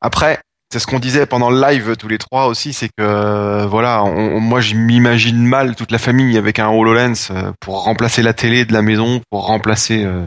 Après, 0.02 0.40
c'est 0.72 0.80
ce 0.80 0.88
qu'on 0.88 1.00
disait 1.00 1.26
pendant 1.26 1.50
le 1.50 1.62
live 1.62 1.96
tous 1.96 2.10
les 2.10 2.18
trois 2.18 2.48
aussi, 2.48 2.74
c'est 2.74 2.90
que 2.90 2.94
euh, 3.02 3.66
voilà, 3.68 4.04
on- 4.04 4.36
on- 4.36 4.40
moi 4.42 4.60
je 4.60 4.76
m'imagine 4.76 5.42
mal 5.46 5.78
toute 5.78 5.92
la 5.92 5.98
famille 6.00 6.38
avec 6.38 6.60
un 6.60 6.68
Hololens 6.68 7.30
euh, 7.32 7.54
pour 7.62 7.84
remplacer 7.86 8.22
la 8.24 8.34
télé 8.34 8.66
de 8.66 8.74
la 8.74 8.82
maison, 8.82 9.22
pour 9.30 9.46
remplacer. 9.46 10.04
euh, 10.04 10.26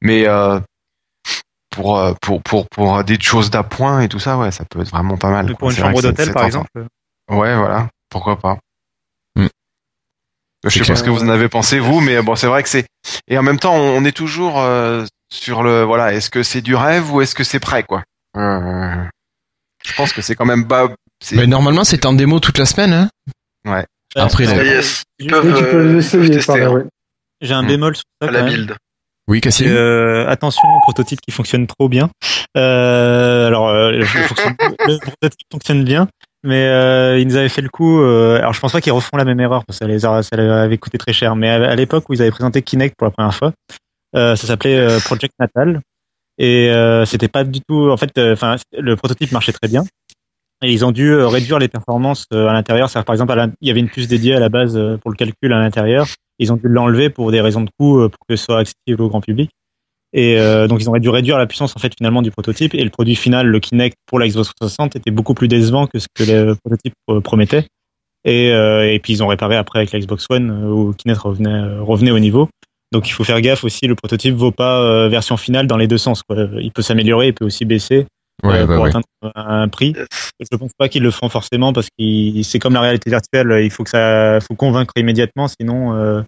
mais 0.00 0.28
euh, 0.28 0.60
pour, 1.78 1.96
euh, 1.98 2.12
pour 2.20 2.42
pour 2.42 2.68
pour 2.68 3.04
des 3.04 3.20
choses 3.20 3.50
d'appoint 3.50 4.00
et 4.00 4.08
tout 4.08 4.18
ça, 4.18 4.36
ouais, 4.36 4.50
ça 4.50 4.64
peut 4.64 4.80
être 4.80 4.90
vraiment 4.90 5.16
pas 5.16 5.30
mal. 5.30 5.46
quoi. 5.46 5.56
Pour 5.58 5.70
une 5.70 5.76
chambre 5.76 6.02
d'hôtel 6.02 6.32
par 6.32 6.44
exemple. 6.44 6.68
Ouais, 7.30 7.54
voilà, 7.56 7.88
pourquoi 8.10 8.36
pas. 8.38 8.58
Hmm. 9.36 9.46
Je 10.64 10.70
sais 10.70 10.84
pas 10.84 10.96
ce 10.96 11.04
que 11.04 11.10
vous 11.10 11.22
en 11.22 11.28
avez 11.28 11.48
pensé 11.48 11.78
vous, 11.78 12.00
mais 12.00 12.20
bon, 12.20 12.34
c'est 12.34 12.48
vrai 12.48 12.64
que 12.64 12.68
c'est. 12.68 12.86
Et 13.28 13.38
en 13.38 13.42
même 13.44 13.60
temps, 13.60 13.74
on 13.74 14.04
est 14.04 14.10
toujours 14.16 14.58
euh, 14.60 15.04
sur 15.32 15.62
le 15.62 15.84
voilà. 15.84 16.12
Est-ce 16.14 16.30
que 16.30 16.42
c'est 16.42 16.62
du 16.62 16.74
rêve 16.74 17.12
ou 17.14 17.20
est-ce 17.20 17.36
que 17.36 17.44
c'est 17.44 17.60
prêt, 17.60 17.84
quoi 17.84 18.02
Euh, 18.36 19.04
Je 19.84 19.94
pense 19.94 20.12
que 20.12 20.20
c'est 20.20 20.34
quand 20.34 20.46
même 20.46 20.66
pas. 20.66 20.88
c'est- 21.22 21.36
Mais 21.36 21.46
normalement, 21.46 21.84
c'est 21.84 22.06
en 22.06 22.12
démo 22.12 22.40
toute 22.40 22.58
la 22.58 22.66
semaine. 22.66 22.92
Hein 22.92 23.08
Ouais. 23.64 23.86
Après, 24.16 24.48
Euh, 24.48 24.54
là. 24.56 24.64
Yes. 24.64 25.04
Ils 25.20 25.24
j'ai- 25.26 25.30
peuvent, 25.30 25.46
Oui, 25.46 25.54
tu 25.58 25.64
peux 25.64 25.76
euh, 25.76 25.92
l'essayer, 25.94 26.22
peuvent 26.26 26.36
tester, 26.36 26.52
pareil, 26.60 26.66
ouais. 26.74 26.84
J'ai 27.40 27.54
un 27.54 27.62
Hmm. 27.62 27.66
bémol 27.68 27.94
sur 27.94 28.04
ça. 28.20 28.28
à 28.28 28.30
la 28.32 28.42
build. 28.42 28.74
Oui, 29.28 29.40
Cassim. 29.40 29.66
Euh, 29.68 30.26
attention 30.26 30.66
au 30.76 30.80
prototype 30.80 31.20
qui 31.20 31.30
fonctionne 31.30 31.66
trop 31.66 31.88
bien. 31.88 32.08
Euh, 32.56 33.46
alors, 33.46 33.68
euh, 33.68 33.92
le, 33.92 34.04
fonctionne- 34.04 34.56
le 34.86 34.98
prototype 34.98 35.46
fonctionne 35.52 35.84
bien, 35.84 36.08
mais 36.42 36.66
euh, 36.66 37.18
ils 37.18 37.28
nous 37.28 37.36
avaient 37.36 37.50
fait 37.50 37.60
le 37.60 37.68
coup. 37.68 38.00
euh, 38.00 38.38
alors, 38.38 38.54
je 38.54 38.60
pense 38.60 38.72
pas 38.72 38.80
qu'ils 38.80 38.92
refont 38.92 39.16
la 39.18 39.24
même 39.26 39.38
erreur 39.40 39.64
parce 39.66 39.78
que 39.78 39.84
ça 39.84 39.88
les 39.88 40.06
a- 40.06 40.22
ça 40.22 40.62
avait 40.62 40.78
coûté 40.78 40.96
très 40.98 41.12
cher. 41.12 41.36
Mais 41.36 41.50
à, 41.50 41.70
à 41.70 41.74
l'époque 41.74 42.08
où 42.08 42.14
ils 42.14 42.22
avaient 42.22 42.30
présenté 42.30 42.62
Kinect 42.62 42.94
pour 42.96 43.04
la 43.06 43.10
première 43.10 43.34
fois, 43.34 43.52
euh, 44.16 44.34
ça 44.34 44.46
s'appelait 44.46 44.78
euh, 44.78 44.98
Project 45.00 45.34
Natal 45.38 45.80
et 46.38 46.70
euh, 46.70 47.04
c'était 47.04 47.28
pas 47.28 47.44
du 47.44 47.60
tout. 47.60 47.90
En 47.90 47.96
fait, 47.98 48.16
euh, 48.16 48.32
enfin, 48.32 48.56
le 48.78 48.96
prototype 48.96 49.30
marchait 49.32 49.52
très 49.52 49.68
bien. 49.68 49.84
Et 50.62 50.72
ils 50.72 50.84
ont 50.84 50.90
dû 50.90 51.14
réduire 51.14 51.58
les 51.60 51.68
performances 51.68 52.24
à 52.32 52.52
l'intérieur. 52.52 52.88
C'est-à-dire, 52.90 53.04
Par 53.04 53.14
exemple, 53.14 53.32
il 53.60 53.68
y 53.68 53.70
avait 53.70 53.78
une 53.78 53.88
puce 53.90 54.08
dédiée 54.08 54.34
à 54.34 54.40
la 54.40 54.48
base 54.48 54.72
pour 55.02 55.10
le 55.12 55.16
calcul 55.16 55.52
à 55.52 55.58
l'intérieur. 55.60 56.06
Ils 56.38 56.52
ont 56.52 56.56
dû 56.56 56.68
l'enlever 56.68 57.10
pour 57.10 57.30
des 57.30 57.40
raisons 57.40 57.62
de 57.62 57.70
coût, 57.78 58.00
euh, 58.00 58.08
pour 58.08 58.18
que 58.28 58.36
ce 58.36 58.44
soit 58.44 58.58
accessible 58.58 59.02
au 59.02 59.08
grand 59.08 59.20
public. 59.20 59.50
Et 60.12 60.38
euh, 60.38 60.66
donc 60.68 60.80
ils 60.80 60.88
auraient 60.88 61.00
dû 61.00 61.10
réduire 61.10 61.36
la 61.36 61.46
puissance 61.46 61.76
en 61.76 61.80
fait 61.80 61.92
finalement 61.96 62.22
du 62.22 62.30
prototype 62.30 62.74
et 62.74 62.82
le 62.82 62.88
produit 62.88 63.14
final, 63.14 63.46
le 63.46 63.60
Kinect 63.60 63.94
pour 64.06 64.18
la 64.18 64.26
Xbox 64.26 64.48
360 64.56 64.96
était 64.96 65.10
beaucoup 65.10 65.34
plus 65.34 65.48
décevant 65.48 65.86
que 65.86 65.98
ce 65.98 66.06
que 66.14 66.24
le 66.24 66.54
prototype 66.54 66.94
euh, 67.10 67.20
promettait. 67.20 67.66
Et, 68.24 68.48
et 68.48 68.98
puis 69.02 69.12
ils 69.12 69.22
ont 69.22 69.28
réparé 69.28 69.56
après 69.56 69.78
avec 69.78 69.92
la 69.92 70.00
Xbox 70.00 70.26
One 70.28 70.50
où 70.50 70.92
Kinect 70.92 71.20
revenait, 71.20 71.78
revenait 71.78 72.10
au 72.10 72.18
niveau. 72.18 72.48
Donc 72.92 73.08
il 73.08 73.12
faut 73.12 73.24
faire 73.24 73.40
gaffe 73.40 73.64
aussi, 73.64 73.86
le 73.86 73.94
prototype 73.94 74.34
vaut 74.34 74.50
pas 74.50 75.08
version 75.08 75.36
finale 75.36 75.66
dans 75.66 75.76
les 75.76 75.86
deux 75.86 75.98
sens. 75.98 76.22
Quoi. 76.24 76.48
Il 76.60 76.72
peut 76.72 76.82
s'améliorer, 76.82 77.28
il 77.28 77.32
peut 77.32 77.46
aussi 77.46 77.64
baisser 77.64 78.06
Ouais, 78.44 78.54
euh, 78.60 78.66
bah 78.66 78.74
pour 78.74 78.84
ouais. 78.84 78.90
atteindre 78.90 79.06
un 79.34 79.68
prix. 79.68 79.94
Je 80.40 80.56
pense 80.56 80.70
pas 80.78 80.88
qu'ils 80.88 81.02
le 81.02 81.10
feront 81.10 81.28
forcément 81.28 81.72
parce 81.72 81.88
que 81.98 82.42
c'est 82.42 82.58
comme 82.58 82.74
la 82.74 82.80
réalité 82.80 83.10
virtuelle, 83.10 83.60
il 83.64 83.70
faut 83.70 83.82
que 83.84 83.90
ça, 83.90 84.38
faut 84.40 84.54
convaincre 84.54 84.92
immédiatement, 84.96 85.48
sinon, 85.48 85.94
euh, 85.94 86.22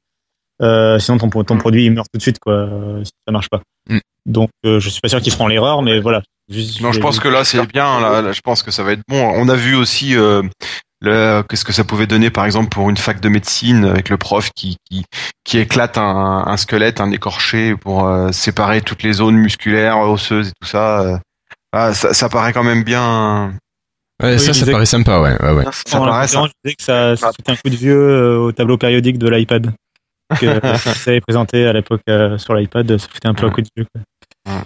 euh, 0.63 0.99
sinon 0.99 1.19
ton, 1.19 1.29
ton 1.45 1.55
Mm. 1.55 1.59
produit 1.59 1.85
il 1.87 1.93
meurt 1.93 2.09
tout 2.13 2.19
de 2.19 2.23
suite 2.23 2.39
quoi, 2.41 2.69
si 3.05 3.11
ça 3.27 3.33
marche 3.33 3.49
pas. 3.49 3.61
Mm. 3.89 3.99
Donc 4.27 4.51
euh, 4.67 4.81
je 4.81 4.89
suis 4.91 5.01
pas 5.01 5.09
sûr 5.09 5.21
qu'ils 5.21 5.33
feront 5.33 5.47
l'erreur, 5.49 5.83
mais 5.83 6.01
voilà. 6.01 6.23
Juste- 6.49 6.81
Non, 6.81 6.91
je 6.93 6.99
pense 7.01 7.21
que 7.21 7.29
là 7.29 7.45
c'est 7.45 7.65
bien. 7.73 8.01
Là, 8.01 8.21
là, 8.23 8.33
je 8.33 8.41
pense 8.41 8.63
que 8.65 8.71
ça 8.73 8.83
va 8.83 8.93
être 8.93 9.03
bon. 9.09 9.23
On 9.37 9.49
a 9.49 9.55
vu 9.55 9.77
aussi 9.77 10.17
euh, 10.17 10.43
le 11.01 11.43
qu'est-ce 11.49 11.65
que 11.65 11.73
ça 11.73 11.85
pouvait 11.85 12.09
donner, 12.09 12.29
par 12.31 12.45
exemple, 12.45 12.69
pour 12.71 12.91
une 12.91 12.97
fac 12.97 13.21
de 13.21 13.29
médecine 13.29 13.85
avec 13.85 14.09
le 14.09 14.17
prof 14.17 14.51
qui 14.57 14.77
qui, 14.91 15.05
qui 15.45 15.59
éclate 15.59 15.97
un, 15.97 16.43
un 16.47 16.57
squelette, 16.57 17.01
un 17.01 17.13
écorché 17.13 17.77
pour 17.77 18.05
euh, 18.07 18.33
séparer 18.33 18.83
toutes 18.83 19.05
les 19.05 19.13
zones 19.13 19.37
musculaires, 19.37 19.99
osseuses 20.01 20.49
et 20.49 20.53
tout 20.61 20.67
ça. 20.69 21.21
Euh. 21.75 21.79
Ah, 21.79 21.95
ça, 21.95 22.13
ça 22.15 22.29
paraît 22.29 22.53
quand 22.53 22.65
même 22.65 22.83
bien. 22.85 23.53
Ouais, 24.23 24.35
Oui, 24.35 24.41
ça, 24.41 24.53
ça 24.53 24.71
paraît 24.71 24.87
sympa, 24.87 25.21
ouais, 25.21 25.41
ouais, 25.43 25.53
ouais. 25.53 25.65
Ça 25.87 25.99
paraît 25.99 26.29
ça. 26.29 26.45
je 26.47 26.53
disais 26.65 26.77
que 26.77 26.83
ça, 26.83 27.17
ça 27.17 27.33
foutait 27.33 27.53
un 27.53 27.57
coup 27.57 27.71
de 27.71 27.77
vieux 27.77 27.97
euh, 27.97 28.39
au 28.39 28.53
tableau 28.53 28.77
périodique 28.77 29.19
de 29.19 29.29
l'iPad. 29.29 29.73
que 30.39 30.47
ça 30.77 31.11
avait 31.11 31.21
présenté 31.21 31.67
à 31.67 31.73
l'époque 31.73 32.03
euh, 32.09 32.37
sur 32.39 32.55
l'iPad, 32.55 32.99
ça 32.99 33.09
fait 33.09 33.27
un 33.27 33.35
peu 33.35 33.47
un 33.47 33.51
coup 33.51 33.63
de 33.63 33.69
vieux. 33.77 33.87
quoi. 33.95 34.63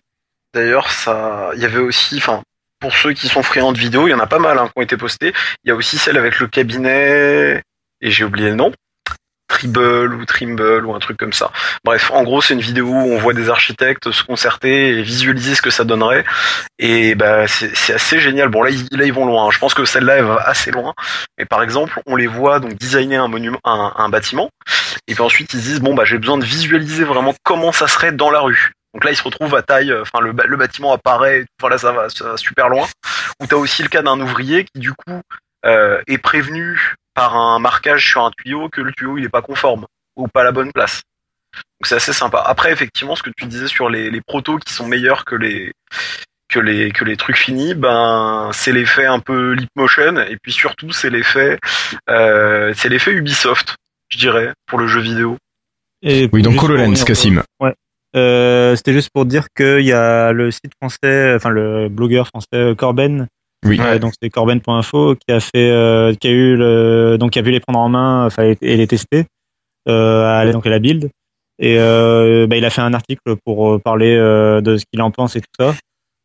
D'ailleurs, 0.55 0.91
ça, 0.91 1.51
il 1.55 1.63
y 1.63 1.65
avait 1.65 1.79
aussi, 1.79 2.17
enfin, 2.19 2.43
pour 2.81 2.93
ceux 2.95 3.13
qui 3.13 3.29
sont 3.29 3.43
friands 3.43 3.73
de 3.73 3.79
vidéos, 3.79 4.07
il 4.07 4.11
y 4.11 4.15
en 4.15 4.21
a 4.21 4.27
pas 4.27 4.39
mal 4.39 4.59
hein, 4.59 4.67
qui 4.67 4.73
ont 4.77 4.83
été 4.83 4.97
postés. 4.97 5.33
Il 5.65 5.69
y 5.69 5.71
a 5.71 5.75
aussi 5.75 5.99
celle 5.99 6.17
avec 6.17 6.39
le 6.39 6.47
cabinet 6.47 7.63
et 8.01 8.11
j'ai 8.11 8.25
oublié 8.25 8.51
le 8.51 8.57
nom. 8.57 8.73
Tribble 9.55 10.15
ou 10.15 10.25
Trimble 10.25 10.85
ou 10.85 10.95
un 10.95 10.99
truc 10.99 11.17
comme 11.17 11.33
ça. 11.33 11.53
Bref, 11.85 12.11
en 12.13 12.25
gros, 12.25 12.43
c'est 12.43 12.55
une 12.55 12.61
vidéo 12.61 12.89
où 12.89 13.13
on 13.13 13.19
voit 13.19 13.35
des 13.35 13.51
architectes 13.51 14.11
se 14.11 14.25
concerter 14.25 14.89
et 14.89 15.03
visualiser 15.03 15.55
ce 15.55 15.63
que 15.63 15.71
ça 15.71 15.85
donnerait. 15.85 16.25
Et 16.81 17.15
bah, 17.15 17.47
c'est 17.47 17.95
assez 17.95 18.19
génial. 18.19 18.49
Bon, 18.49 18.63
là, 18.63 18.71
ils, 18.71 18.89
là, 18.91 19.13
vont 19.13 19.27
loin. 19.27 19.51
Je 19.53 19.59
pense 19.59 19.73
que 19.73 19.85
celle-là, 19.85 20.17
elle 20.17 20.25
va 20.25 20.43
assez 20.45 20.73
loin. 20.73 20.93
Mais 21.39 21.45
par 21.45 21.63
exemple, 21.63 22.01
on 22.07 22.17
les 22.17 22.27
voit 22.27 22.59
donc 22.59 22.75
designer 22.75 23.23
un 23.23 23.29
monument, 23.29 23.61
un, 23.65 24.09
bâtiment. 24.09 24.51
Et 25.07 25.15
puis 25.15 25.23
ensuite, 25.23 25.55
ils 25.55 25.61
se 25.61 25.65
disent 25.65 25.81
bon, 25.81 25.95
bah, 25.95 26.05
j'ai 26.05 26.19
besoin 26.19 26.37
de 26.37 26.45
visualiser 26.45 27.05
vraiment 27.05 27.35
comment 27.45 27.71
ça 27.71 27.87
serait 27.87 28.11
dans 28.11 28.31
la 28.31 28.41
rue. 28.41 28.73
Donc 28.93 29.05
là, 29.05 29.13
ils 29.13 29.17
se 29.17 29.23
retrouvent 29.23 29.55
à 29.55 29.63
taille, 29.63 29.91
euh, 29.91 30.03
enfin 30.03 30.21
le, 30.21 30.33
le 30.33 30.57
bâtiment 30.57 30.93
apparaît, 30.93 31.45
voilà, 31.61 31.79
ça 31.79 31.91
va, 31.91 32.09
ça 32.09 32.25
va 32.25 32.37
super 32.37 32.69
loin. 32.69 32.87
Ou 33.41 33.47
t'as 33.47 33.57
aussi 33.57 33.83
le 33.83 33.89
cas 33.89 34.03
d'un 34.03 34.21
ouvrier 34.21 34.65
qui 34.65 34.81
du 34.81 34.93
coup 34.93 35.21
euh, 35.67 36.01
est 36.07 36.19
prévenu 36.19 36.95
par 37.15 37.37
un 37.37 37.59
marquage 37.59 38.07
sur 38.07 38.25
un 38.25 38.31
tuyau 38.31 38.69
que 38.69 38.81
le 38.81 38.93
tuyau 38.93 39.19
il 39.19 39.25
est 39.25 39.31
pas 39.31 39.43
conforme 39.43 39.87
ou 40.17 40.29
pas 40.29 40.43
à 40.43 40.45
la 40.45 40.53
bonne 40.53 40.73
place. 40.73 41.03
Donc 41.55 41.87
c'est 41.87 41.97
assez 41.97 42.13
sympa. 42.13 42.43
Après, 42.45 42.73
effectivement, 42.73 43.15
ce 43.15 43.23
que 43.23 43.31
tu 43.37 43.47
disais 43.47 43.69
sur 43.69 43.89
les, 43.89 44.11
les 44.11 44.21
protos 44.21 44.59
qui 44.59 44.73
sont 44.73 44.87
meilleurs 44.87 45.25
que 45.25 45.37
les 45.37 45.73
que 46.49 46.61
les 46.61 46.91
que 46.93 47.05
les 47.05 47.17
trucs 47.17 47.37
finis, 47.37 47.75
ben 47.75 48.51
c'est 48.53 48.73
l'effet 48.73 49.07
un 49.07 49.21
peu 49.21 49.53
leap 49.53 49.71
motion 49.77 50.19
et 50.19 50.37
puis 50.43 50.53
surtout 50.53 50.93
c'est 50.93 51.11
l'effet 51.11 51.59
euh, 52.11 52.73
c'est 52.77 52.89
l'effet 52.89 53.13
Ubisoft, 53.13 53.77
je 54.09 54.19
dirais, 54.19 54.53
pour 54.67 54.79
le 54.79 54.87
jeu 54.87 55.01
vidéo. 55.01 55.37
Et 56.03 56.29
Oui, 56.33 56.43
donc 56.43 56.63
HoloLens, 56.63 57.05
Cassim. 57.05 57.43
Euh, 58.17 58.77
C'était 58.77 58.93
juste 58.93 59.11
pour 59.13 59.25
dire 59.25 59.47
qu'il 59.57 59.81
y 59.81 59.93
a 59.93 60.33
le 60.33 60.51
site 60.53 60.73
français, 60.81 61.35
enfin 61.35 61.51
le 61.51 61.89
blogueur 61.89 62.29
français 62.29 62.75
Corben, 62.77 63.27
Oui. 63.65 63.79
euh, 63.81 63.99
donc 63.99 64.13
c'est 64.21 64.31
corben.info 64.31 65.15
qui 65.17 65.33
a 65.35 65.41
fait, 65.41 65.71
euh, 65.71 66.15
qui 66.15 66.29
a 66.29 66.31
eu 66.31 66.57
le, 66.57 67.17
donc 67.19 67.31
qui 67.33 67.39
a 67.39 67.43
vu 67.43 67.51
les 67.51 67.61
prendre 67.61 67.79
en 67.79 67.89
main, 67.89 68.29
et 68.61 68.77
les 68.77 68.87
tester, 68.87 69.25
euh, 69.89 70.25
à, 70.41 70.51
donc 70.53 70.67
à 70.67 70.71
la 70.71 70.79
build. 70.79 71.11
Et 71.61 71.77
euh, 71.79 72.47
bah, 72.47 72.57
il 72.57 72.65
a 72.65 72.71
fait 72.71 72.81
un 72.83 72.93
article 72.95 73.37
pour 73.45 73.81
parler 73.81 74.17
de 74.17 74.77
ce 74.77 74.85
qu'il 74.93 75.01
en 75.03 75.11
pense 75.11 75.37
et 75.37 75.41
tout 75.41 75.47
ça, 75.59 75.75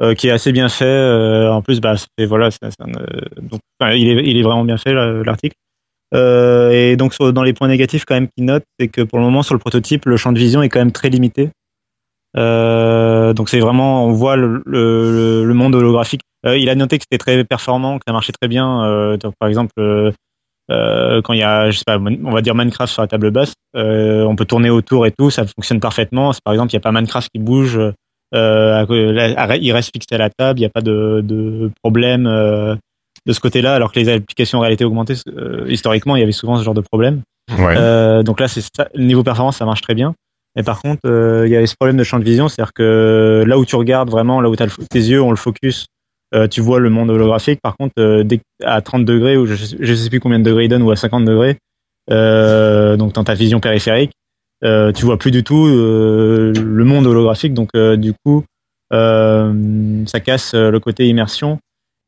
euh, 0.02 0.16
qui 0.16 0.28
est 0.28 0.32
assez 0.32 0.52
bien 0.52 0.70
fait. 0.70 0.86
euh, 0.86 1.52
en 1.52 1.62
plus, 1.62 1.80
bah, 1.82 1.96
c'est 1.98 2.26
voilà, 2.26 2.50
c'est- 2.52 2.66
un, 2.80 2.88
euh, 2.90 3.22
donc 3.42 3.62
il 3.94 4.10
est, 4.10 4.24
il 4.26 4.38
est 4.38 4.42
vraiment 4.44 4.66
bien 4.66 4.78
fait 4.78 4.94
là, 4.94 5.06
l'article. 5.24 5.56
Et 6.14 6.96
donc 6.98 7.14
sur- 7.14 7.32
dans 7.32 7.44
les 7.44 7.54
points 7.54 7.68
négatifs 7.68 8.06
quand 8.06 8.16
même 8.16 8.28
qu'il 8.28 8.46
note, 8.46 8.64
c'est 8.80 8.88
que 8.88 9.02
pour 9.02 9.20
le 9.20 9.24
moment 9.26 9.44
sur 9.44 9.54
le 9.54 9.60
prototype, 9.60 10.06
le 10.06 10.18
champ 10.18 10.32
de 10.32 10.40
vision 10.40 10.64
est 10.64 10.70
quand 10.70 10.80
même 10.80 10.92
très 10.92 11.10
limité. 11.10 11.50
Euh, 12.38 13.34
donc 13.34 13.50
c'est 13.50 13.60
vraiment, 13.60 14.06
on 14.06 14.12
voit 14.12 14.36
le, 14.36 14.62
le, 14.66 15.44
le 15.46 15.54
monde 15.54 15.76
holographique. 15.76 16.22
Euh, 16.46 16.58
il 16.58 16.70
a 16.70 16.76
noté 16.76 16.98
que 16.98 17.04
c'était 17.04 17.18
très 17.18 17.44
performant, 17.44 17.98
que 17.98 18.04
ça 18.08 18.14
marchait 18.14 18.34
très 18.40 18.48
bien. 18.48 18.84
Euh, 18.86 19.18
donc, 19.18 19.34
par 19.40 19.50
exemple, 19.50 19.74
quand 20.70 21.34
il 21.34 21.40
y 21.40 21.44
a, 21.44 21.72
je 21.72 21.78
sais 21.78 21.84
pas, 21.86 21.98
on 21.98 22.32
va 22.32 22.42
dire 22.42 22.54
Minecraft 22.56 22.94
sur 22.94 23.02
la 23.02 23.08
table 23.08 23.32
basse, 23.32 23.54
on 23.74 24.36
peut 24.36 24.46
tourner 24.46 24.70
autour 24.70 25.06
et 25.06 25.12
tout, 25.12 25.30
ça 25.32 25.46
fonctionne 25.46 25.80
parfaitement. 25.80 26.32
Par 26.44 26.54
exemple, 26.54 26.72
il 26.72 26.76
n'y 26.76 26.80
a 26.80 26.82
pas 26.82 26.92
Minecraft 26.92 27.30
qui 27.34 27.40
bouge, 27.40 27.80
il 28.34 29.72
reste 29.74 29.92
fixé 29.92 30.16
à 30.16 30.18
la 30.20 30.30
table, 30.30 30.60
il 30.60 30.62
n'y 30.62 30.68
a 30.68 30.70
pas 30.70 30.82
de, 30.82 31.22
de 31.24 31.72
problème 31.84 32.26
de 32.26 33.34
ce 33.34 33.40
côté-là, 33.40 33.74
alors 33.74 33.92
que 33.92 34.00
les 34.00 34.08
applications 34.10 34.60
en 34.60 34.62
réalité 34.62 34.86
augmentée, 34.86 35.16
historiquement, 35.68 36.16
il 36.16 36.20
y 36.20 36.24
avait 36.24 36.32
souvent 36.32 36.56
ce 36.56 36.64
genre 36.64 36.76
de 36.76 36.82
problème. 36.82 37.24
Ouais. 37.58 38.24
Donc 38.24 38.40
là, 38.40 38.48
c'est 38.48 38.64
niveau 38.96 39.24
performance, 39.24 39.58
ça 39.58 39.66
marche 39.66 39.82
très 39.82 39.96
bien. 39.96 40.14
Mais 40.56 40.64
par 40.64 40.82
contre, 40.82 41.02
euh, 41.06 41.44
il 41.48 41.52
y 41.52 41.56
a 41.56 41.66
ce 41.66 41.76
problème 41.80 41.98
de 41.98 42.04
champ 42.04 42.20
de 42.20 42.24
vision, 42.24 42.48
c'est-à-dire 42.50 42.74
que 42.74 43.44
là 43.48 43.58
où 43.58 43.66
tu 43.66 43.76
regardes 43.76 44.10
vraiment, 44.10 44.42
là 44.42 44.50
où 44.50 44.56
fo- 44.56 44.88
tes 44.88 45.00
yeux 45.00 45.22
ont 45.22 45.30
le 45.30 45.36
focus, 45.38 45.86
euh, 46.36 46.48
tu 46.48 46.62
vois 46.62 46.80
le 46.80 46.90
monde 46.90 47.10
holographique. 47.10 47.60
Par 47.62 47.78
contre, 47.78 47.94
euh, 48.00 48.24
dès 48.24 48.40
à 48.64 48.82
30 48.82 49.06
degrés 49.06 49.38
ou 49.38 49.46
je, 49.46 49.56
je 49.80 49.94
sais 49.94 50.10
plus 50.10 50.20
combien 50.20 50.40
de 50.40 50.44
degrés 50.44 50.66
il 50.66 50.68
donne 50.70 50.82
ou 50.82 50.92
à 50.92 50.96
50 50.96 51.24
degrés, 51.26 51.58
euh, 52.12 52.98
donc 52.98 53.14
dans 53.14 53.24
ta 53.24 53.34
vision 53.36 53.60
périphérique, 53.60 54.12
euh, 54.64 54.92
tu 54.92 55.06
vois 55.06 55.18
plus 55.18 55.32
du 55.32 55.44
tout 55.44 55.66
le 55.68 56.84
monde 56.84 57.06
holographique. 57.08 57.54
Donc 57.54 57.70
du 57.98 58.14
coup, 58.26 58.44
ça 58.92 60.20
casse 60.20 60.54
le 60.56 60.80
côté 60.80 61.08
immersion. 61.08 61.60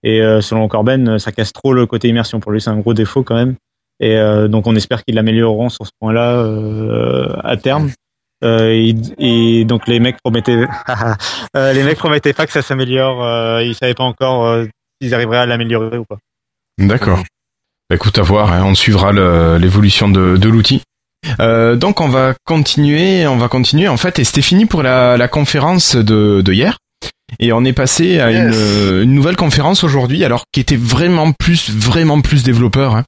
Et 0.04 0.20
selon 0.42 0.68
Corben, 0.68 1.20
ça 1.20 1.32
casse 1.32 1.54
trop 1.54 1.74
le 1.74 1.86
côté 1.86 2.08
immersion. 2.08 2.40
Pour 2.40 2.52
lui, 2.52 2.60
c'est 2.60 2.70
un 2.72 2.80
gros 2.80 2.94
défaut 2.94 3.24
quand 3.24 3.36
même. 3.36 3.56
Et 4.00 4.18
euh, 4.18 4.48
donc 4.48 4.66
on 4.66 4.76
espère 4.76 5.04
qu'ils 5.04 5.14
l'amélioreront 5.16 5.70
sur 5.70 5.86
ce 5.86 5.92
point-là 6.00 6.44
euh, 6.44 7.30
à 7.44 7.56
terme. 7.56 7.92
Euh, 8.44 8.70
et, 8.72 8.96
et 9.60 9.66
donc 9.66 9.88
les 9.88 10.00
mecs 10.00 10.18
promettaient, 10.24 10.66
euh, 11.58 11.74
les 11.74 11.84
mecs 11.84 11.98
promettaient 11.98 12.34
pas 12.34 12.46
que 12.48 12.52
ça 12.54 12.62
s'améliore. 12.62 13.24
Euh, 13.24 13.64
ils 13.64 13.76
savaient 13.76 13.94
pas 13.94 14.04
encore 14.04 14.48
euh, 14.48 14.66
s'ils 15.02 15.14
arriveraient 15.14 15.38
à 15.38 15.46
l'améliorer 15.46 15.98
ou 15.98 16.06
pas. 16.06 16.18
D'accord. 16.80 17.20
Bah, 17.90 17.96
écoute, 17.96 18.18
à 18.18 18.22
voir, 18.24 18.52
hein, 18.52 18.64
on 18.66 18.74
suivra 18.76 19.12
l'évolution 19.60 20.10
de, 20.10 20.38
de 20.38 20.50
l'outil. 20.50 20.82
Euh, 21.40 21.76
donc 21.76 22.02
on 22.02 22.10
va 22.10 22.34
continuer, 22.46 23.28
on 23.28 23.38
va 23.38 23.48
continuer 23.48 23.88
en 23.88 23.98
fait, 23.98 24.18
et 24.18 24.24
c'était 24.24 24.42
fini 24.42 24.66
pour 24.66 24.82
la, 24.82 25.18
la 25.18 25.28
conférence 25.28 25.96
de, 25.96 26.42
de 26.42 26.54
hier. 26.54 26.78
Et 27.40 27.54
on 27.54 27.64
est 27.64 27.74
passé 27.74 28.20
à 28.20 28.32
Yes. 28.32 28.56
une, 28.56 29.04
une 29.04 29.14
nouvelle 29.14 29.36
conférence 29.38 29.84
aujourd'hui, 29.84 30.26
alors 30.26 30.44
qui 30.52 30.60
était 30.60 30.76
vraiment 30.76 31.32
plus, 31.32 31.70
vraiment 31.70 32.22
plus 32.22 32.44
développeur. 32.44 32.96
hein. 32.96 33.04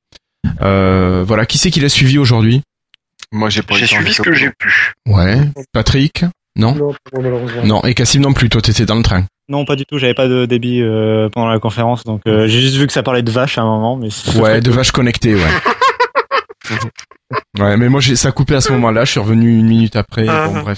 Euh, 0.62 1.24
voilà, 1.26 1.46
qui 1.46 1.58
c'est 1.58 1.72
qui 1.72 1.80
l'a 1.80 1.90
suivi 1.90 2.18
aujourd'hui? 2.18 2.62
Moi, 3.34 3.50
j'ai 3.50 3.64
pas 3.64 3.76
J'ai 3.76 3.88
suivi 3.88 4.14
ce 4.14 4.22
que 4.22 4.34
j'ai 4.34 4.52
pu. 4.52 4.94
Ouais. 5.08 5.40
Patrick 5.74 6.24
Non 6.56 6.76
Non, 6.76 6.94
malheureusement. 7.14 7.64
Non. 7.66 7.82
Et 7.84 7.94
Cassim 7.96 8.22
non 8.22 8.32
plus, 8.32 8.48
toi 8.48 8.62
t'étais 8.62 8.86
dans 8.86 8.96
le 8.96 9.04
train. 9.04 9.26
Non, 9.50 9.66
pas 9.66 9.76
du 9.76 9.86
tout. 9.86 9.98
J'avais 9.98 10.14
pas 10.14 10.28
de 10.28 10.46
débit 10.46 10.82
euh, 10.82 11.28
pendant 11.30 11.48
la 11.48 11.60
conférence, 11.60 12.04
donc 12.04 12.22
euh, 12.28 12.48
j'ai 12.48 12.62
juste 12.62 12.76
vu 12.76 12.86
que 12.88 12.94
ça 12.94 13.02
parlait 13.04 13.24
de 13.24 13.32
vaches 13.32 13.58
à 13.58 13.62
un 13.62 13.66
moment. 13.66 13.98
Mais 13.98 14.10
c'est- 14.12 14.40
Ouais, 14.40 14.62
de 14.62 14.72
vaches 14.72 14.92
connectées, 14.92 15.34
ouais. 15.36 15.42
ouais, 17.60 17.78
mais 17.78 17.90
moi 17.90 18.00
j'ai 18.00 18.16
ça 18.16 18.30
a 18.30 18.32
coupé 18.32 18.56
à 18.56 18.62
ce 18.62 18.72
moment-là, 18.72 19.06
je 19.06 19.12
suis 19.12 19.20
revenu 19.20 19.58
une 19.58 19.68
minute 19.68 19.96
après, 19.96 20.26
bon 20.26 20.54
Mhm. 20.56 20.62
bref. 20.62 20.78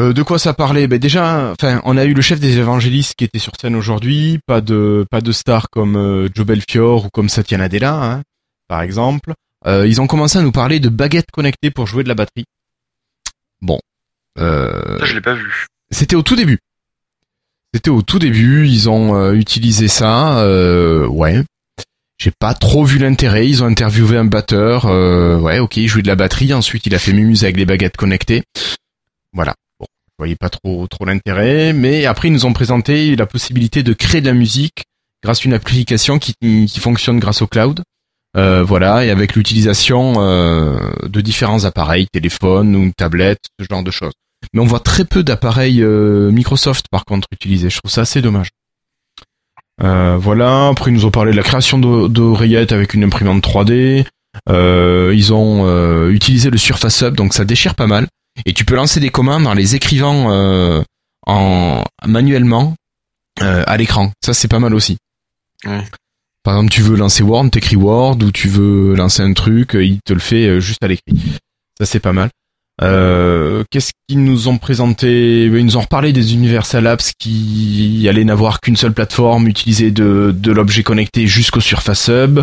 Euh, 0.00 0.12
de 0.12 0.22
quoi 0.22 0.38
ça 0.38 0.54
parlait? 0.54 0.86
Ben 0.86 0.98
déjà, 0.98 1.52
enfin, 1.52 1.80
on 1.84 1.96
a 1.96 2.04
eu 2.04 2.14
le 2.14 2.22
chef 2.22 2.38
des 2.40 2.58
évangélistes 2.58 3.14
qui 3.16 3.24
était 3.24 3.38
sur 3.40 3.52
scène 3.60 3.74
aujourd'hui, 3.74 4.38
pas 4.46 4.60
de 4.60 5.04
pas 5.10 5.20
de 5.20 5.32
stars 5.32 5.66
comme 5.70 5.96
euh, 5.96 6.28
Joe 6.34 6.46
Belfior 6.46 7.06
ou 7.06 7.08
comme 7.12 7.28
Satya 7.28 7.58
Nadella, 7.58 7.94
hein, 7.94 8.22
par 8.68 8.82
exemple. 8.82 9.32
Euh, 9.66 9.86
ils 9.86 10.00
ont 10.00 10.06
commencé 10.06 10.38
à 10.38 10.42
nous 10.42 10.52
parler 10.52 10.80
de 10.80 10.88
baguettes 10.88 11.30
connectées 11.32 11.70
pour 11.70 11.86
jouer 11.86 12.04
de 12.04 12.08
la 12.08 12.14
batterie. 12.14 12.44
Bon, 13.60 13.80
euh, 14.38 14.98
Ça, 15.00 15.04
je 15.04 15.14
l'ai 15.14 15.20
pas 15.20 15.34
vu. 15.34 15.66
c'était 15.90 16.16
au 16.16 16.22
tout 16.22 16.36
début. 16.36 16.58
C'était 17.74 17.90
au 17.90 18.02
tout 18.02 18.18
début, 18.18 18.66
ils 18.66 18.88
ont 18.88 19.14
euh, 19.16 19.32
utilisé 19.34 19.88
ça, 19.88 20.38
euh, 20.40 21.06
ouais. 21.06 21.42
J'ai 22.18 22.30
pas 22.30 22.54
trop 22.54 22.84
vu 22.84 22.98
l'intérêt, 22.98 23.46
ils 23.48 23.62
ont 23.62 23.66
interviewé 23.66 24.16
un 24.16 24.24
batteur, 24.24 24.86
euh, 24.86 25.38
ouais, 25.38 25.58
ok, 25.58 25.76
il 25.76 25.86
jouait 25.86 26.02
de 26.02 26.08
la 26.08 26.16
batterie, 26.16 26.52
ensuite 26.54 26.86
il 26.86 26.94
a 26.94 26.98
fait 26.98 27.12
mumuse 27.12 27.44
avec 27.44 27.56
les 27.56 27.66
baguettes 27.66 27.96
connectées. 27.96 28.42
Voilà. 29.32 29.54
Bon, 29.78 29.86
je 29.90 30.14
voyais 30.18 30.34
pas 30.34 30.48
trop 30.48 30.86
trop 30.88 31.04
l'intérêt, 31.04 31.72
mais 31.72 32.06
après 32.06 32.28
ils 32.28 32.32
nous 32.32 32.46
ont 32.46 32.52
présenté 32.52 33.14
la 33.16 33.26
possibilité 33.26 33.82
de 33.82 33.92
créer 33.92 34.20
de 34.20 34.26
la 34.26 34.32
musique 34.32 34.84
grâce 35.22 35.40
à 35.40 35.44
une 35.44 35.52
application 35.54 36.18
qui, 36.18 36.34
qui 36.40 36.80
fonctionne 36.80 37.18
grâce 37.20 37.42
au 37.42 37.46
cloud. 37.46 37.82
Euh, 38.36 38.62
voilà, 38.62 39.04
et 39.04 39.10
avec 39.10 39.34
l'utilisation 39.34 40.14
euh, 40.18 40.78
de 41.04 41.20
différents 41.20 41.64
appareils, 41.64 42.06
téléphone 42.12 42.76
ou 42.76 42.80
une 42.82 42.92
tablette, 42.92 43.40
ce 43.58 43.66
genre 43.68 43.82
de 43.82 43.90
choses. 43.90 44.12
Mais 44.52 44.60
on 44.60 44.66
voit 44.66 44.80
très 44.80 45.04
peu 45.04 45.22
d'appareils 45.22 45.82
euh, 45.82 46.30
Microsoft 46.30 46.86
par 46.90 47.04
contre 47.04 47.26
utilisés. 47.32 47.70
Je 47.70 47.78
trouve 47.78 47.90
ça 47.90 48.02
assez 48.02 48.20
dommage. 48.22 48.48
Voilà. 49.80 50.68
Après, 50.68 50.90
ils 50.90 50.94
nous 50.94 51.04
ont 51.06 51.10
parlé 51.10 51.32
de 51.32 51.36
la 51.36 51.42
création 51.42 51.78
d'o- 51.78 52.08
d'oreillettes 52.08 52.72
avec 52.72 52.94
une 52.94 53.04
imprimante 53.04 53.42
3D. 53.42 54.04
Euh, 54.48 55.12
ils 55.14 55.32
ont 55.32 56.08
utilisé 56.08 56.50
le 56.50 56.58
Surface 56.58 57.00
Hub, 57.02 57.14
donc 57.14 57.32
ça 57.32 57.44
déchire 57.44 57.74
pas 57.74 57.86
mal. 57.86 58.06
Et 58.46 58.52
tu 58.52 58.64
peux 58.64 58.74
lancer 58.76 59.00
des 59.00 59.10
commandes 59.10 59.46
en 59.46 59.54
les 59.54 59.74
écrivant 59.74 60.82
en 61.26 61.84
manuellement 62.06 62.74
à 63.40 63.76
l'écran. 63.76 64.12
Ça, 64.24 64.34
c'est 64.34 64.48
pas 64.48 64.58
mal 64.58 64.74
aussi. 64.74 64.98
Par 66.48 66.56
exemple, 66.56 66.72
tu 66.72 66.80
veux 66.80 66.96
lancer 66.96 67.22
Word, 67.22 67.50
t'écris 67.50 67.76
Word, 67.76 68.16
ou 68.22 68.32
tu 68.32 68.48
veux 68.48 68.94
lancer 68.94 69.20
un 69.20 69.34
truc, 69.34 69.76
euh, 69.76 69.84
il 69.84 69.98
te 70.00 70.14
le 70.14 70.18
fait 70.18 70.46
euh, 70.46 70.60
juste 70.60 70.82
à 70.82 70.88
l'écrit. 70.88 71.14
Ça, 71.78 71.84
c'est 71.84 72.00
pas 72.00 72.14
mal. 72.14 72.30
Euh, 72.80 73.64
Qu'est-ce 73.70 73.92
qu'ils 74.08 74.24
nous 74.24 74.48
ont 74.48 74.56
présenté? 74.56 75.44
Ils 75.44 75.64
nous 75.66 75.76
ont 75.76 75.82
reparlé 75.82 76.14
des 76.14 76.32
Universal 76.32 76.86
Apps 76.86 77.12
qui 77.18 78.06
allaient 78.08 78.24
n'avoir 78.24 78.60
qu'une 78.60 78.76
seule 78.76 78.94
plateforme, 78.94 79.46
utiliser 79.46 79.90
de, 79.90 80.34
de 80.34 80.50
l'objet 80.50 80.82
connecté 80.82 81.26
jusqu'au 81.26 81.60
Surface 81.60 82.08
Hub. 82.08 82.40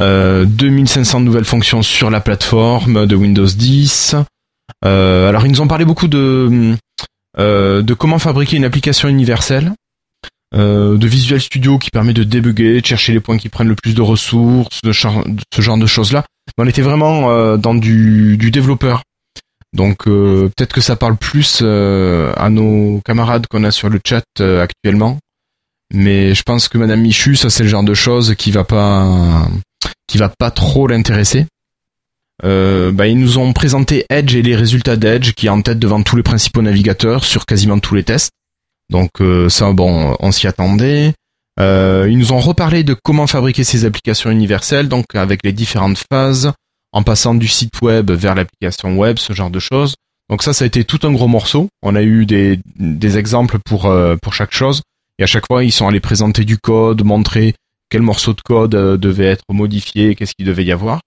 Euh, 0.00 0.44
2500 0.46 1.20
nouvelles 1.20 1.44
fonctions 1.44 1.82
sur 1.82 2.10
la 2.10 2.20
plateforme 2.20 3.06
de 3.06 3.14
Windows 3.14 3.46
10. 3.46 4.16
Euh, 4.84 5.28
alors 5.28 5.46
ils 5.46 5.52
nous 5.52 5.60
ont 5.60 5.68
parlé 5.68 5.84
beaucoup 5.84 6.08
de 6.08 6.74
euh, 7.38 7.82
de 7.82 7.94
comment 7.94 8.18
fabriquer 8.18 8.56
une 8.56 8.64
application 8.64 9.08
universelle. 9.08 9.70
Euh, 10.54 10.96
de 10.96 11.06
Visual 11.06 11.40
Studio 11.40 11.78
qui 11.78 11.90
permet 11.90 12.12
de 12.12 12.24
débugger, 12.24 12.80
de 12.80 12.86
chercher 12.86 13.12
les 13.12 13.20
points 13.20 13.38
qui 13.38 13.48
prennent 13.48 13.68
le 13.68 13.74
plus 13.74 13.94
de 13.94 14.02
ressources, 14.02 14.80
ce 14.84 14.92
genre 15.62 15.78
de 15.78 15.86
choses-là. 15.86 16.24
On 16.58 16.66
était 16.66 16.82
vraiment 16.82 17.30
euh, 17.30 17.56
dans 17.56 17.74
du, 17.74 18.36
du 18.36 18.50
développeur. 18.50 19.02
Donc 19.72 20.06
euh, 20.06 20.50
peut-être 20.56 20.72
que 20.72 20.80
ça 20.80 20.96
parle 20.96 21.16
plus 21.16 21.62
à 21.62 22.48
nos 22.50 23.00
camarades 23.04 23.46
qu'on 23.48 23.64
a 23.64 23.70
sur 23.70 23.88
le 23.88 24.00
chat 24.06 24.24
actuellement. 24.40 25.18
Mais 25.92 26.34
je 26.34 26.42
pense 26.42 26.68
que 26.68 26.78
Madame 26.78 27.00
Michu, 27.00 27.36
ça 27.36 27.50
c'est 27.50 27.62
le 27.62 27.68
genre 27.68 27.84
de 27.84 27.94
choses 27.94 28.34
qui 28.36 28.50
va 28.50 28.64
pas, 28.64 29.48
qui 30.06 30.18
va 30.18 30.28
pas 30.28 30.50
trop 30.50 30.86
l'intéresser. 30.86 31.46
Euh, 32.42 32.90
bah, 32.90 33.06
ils 33.06 33.18
nous 33.18 33.38
ont 33.38 33.52
présenté 33.52 34.04
Edge 34.10 34.34
et 34.34 34.42
les 34.42 34.56
résultats 34.56 34.96
d'Edge 34.96 35.32
qui 35.34 35.46
est 35.46 35.50
en 35.50 35.62
tête 35.62 35.78
devant 35.78 36.02
tous 36.02 36.16
les 36.16 36.22
principaux 36.22 36.62
navigateurs 36.62 37.24
sur 37.24 37.46
quasiment 37.46 37.78
tous 37.78 37.94
les 37.94 38.02
tests. 38.02 38.30
Donc 38.90 39.10
euh, 39.20 39.48
ça, 39.48 39.72
bon, 39.72 40.16
on 40.20 40.32
s'y 40.32 40.46
attendait. 40.46 41.14
Euh, 41.60 42.08
ils 42.10 42.18
nous 42.18 42.32
ont 42.32 42.40
reparlé 42.40 42.82
de 42.84 42.94
comment 42.94 43.26
fabriquer 43.26 43.64
ces 43.64 43.84
applications 43.84 44.30
universelles, 44.30 44.88
donc 44.88 45.14
avec 45.14 45.40
les 45.44 45.52
différentes 45.52 46.02
phases, 46.10 46.52
en 46.92 47.02
passant 47.02 47.34
du 47.34 47.48
site 47.48 47.80
web 47.82 48.10
vers 48.10 48.34
l'application 48.34 48.96
web, 48.96 49.18
ce 49.18 49.32
genre 49.32 49.50
de 49.50 49.60
choses. 49.60 49.94
Donc 50.30 50.42
ça, 50.42 50.52
ça 50.52 50.64
a 50.64 50.66
été 50.66 50.84
tout 50.84 51.00
un 51.06 51.12
gros 51.12 51.28
morceau. 51.28 51.68
On 51.82 51.94
a 51.94 52.02
eu 52.02 52.26
des, 52.26 52.58
des 52.76 53.18
exemples 53.18 53.58
pour, 53.64 53.86
euh, 53.86 54.16
pour 54.20 54.34
chaque 54.34 54.52
chose. 54.52 54.82
Et 55.18 55.22
à 55.22 55.26
chaque 55.26 55.46
fois, 55.46 55.62
ils 55.62 55.72
sont 55.72 55.86
allés 55.86 56.00
présenter 56.00 56.44
du 56.44 56.58
code, 56.58 57.04
montrer 57.04 57.54
quel 57.90 58.02
morceau 58.02 58.32
de 58.32 58.40
code 58.40 58.70
devait 58.70 59.26
être 59.26 59.44
modifié, 59.52 60.16
qu'est-ce 60.16 60.34
qu'il 60.34 60.46
devait 60.46 60.64
y 60.64 60.72
avoir. 60.72 61.00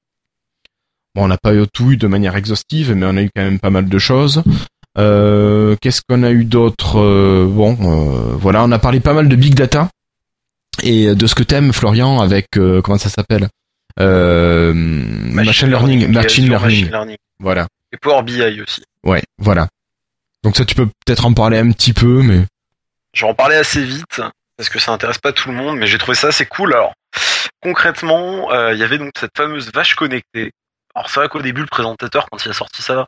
Bon, 1.16 1.26
on 1.26 1.28
n'a 1.28 1.38
pas 1.38 1.54
eu 1.54 1.66
tout 1.74 1.91
eu 1.91 1.98
de 1.98 2.08
manière 2.08 2.36
exhaustive, 2.36 2.94
mais 2.94 3.06
on 3.06 3.18
a 3.18 3.24
eu 3.24 3.30
quand 3.36 3.41
même 3.41 3.60
pas 3.60 3.72
mal 3.72 3.90
de 3.90 3.99
choses. 3.99 4.44
Euh, 4.98 5.76
Qu'est-ce 5.82 6.02
qu'on 6.07 6.24
a 6.24 6.32
eu 6.32 6.44
d'autre 6.45 6.99
Euh, 6.99 7.45
Bon, 7.48 7.78
euh, 7.82 8.36
voilà, 8.36 8.64
on 8.64 8.72
a 8.72 8.80
parlé 8.80 8.99
pas 8.99 9.14
mal 9.14 9.30
de 9.30 9.36
big 9.36 9.53
data 9.53 9.90
et 10.84 11.15
de 11.15 11.28
ce 11.28 11.36
que 11.36 11.44
t'aimes, 11.44 11.74
Florian, 11.74 12.19
avec 12.22 12.48
comment 12.84 12.98
ça 12.98 13.10
s'appelle 13.10 13.48
machine, 13.98 15.69
learning, 15.69 16.11
machine 16.11 16.48
learning. 16.48 16.49
Machine 16.49 16.91
learning. 16.91 17.18
Voilà. 17.40 17.68
Et 17.91 17.98
Power 17.98 18.22
BI 18.24 18.61
aussi. 18.61 18.84
Ouais, 19.03 19.24
voilà. 19.38 19.68
Donc 20.44 20.56
ça, 20.56 20.65
tu 20.65 20.76
peux 20.76 20.88
peut-être 21.06 21.26
en 21.26 21.34
parler 21.34 21.57
un 21.57 21.72
petit 21.72 21.94
peu, 21.94 22.22
mais 22.22 22.41
Je 23.14 23.26
vais 23.26 23.32
en 23.32 23.34
parler 23.34 23.56
assez 23.56 23.84
vite 23.84 24.22
parce 24.57 24.69
que 24.69 24.80
ça 24.80 24.91
intéresse 24.91 25.18
pas 25.19 25.32
tout 25.34 25.49
le 25.49 25.56
monde, 25.56 25.78
mais 25.78 25.88
j'ai 25.88 25.98
trouvé 25.98 26.15
ça 26.15 26.28
assez 26.28 26.45
cool. 26.45 26.74
Alors 26.74 26.94
concrètement, 27.61 28.52
euh, 28.52 28.74
il 28.74 28.80
y 28.80 28.84
avait 28.84 28.98
donc 28.98 29.11
cette 29.19 29.36
fameuse 29.36 29.72
vache 29.74 29.95
connectée. 29.95 30.52
Alors 30.95 31.10
c'est 31.10 31.19
vrai 31.19 31.30
qu'au 31.30 31.41
début, 31.41 31.61
le 31.61 31.68
présentateur, 31.68 32.28
quand 32.32 32.44
il 32.45 32.49
a 32.49 32.53
sorti 32.53 32.82
ça, 32.82 33.06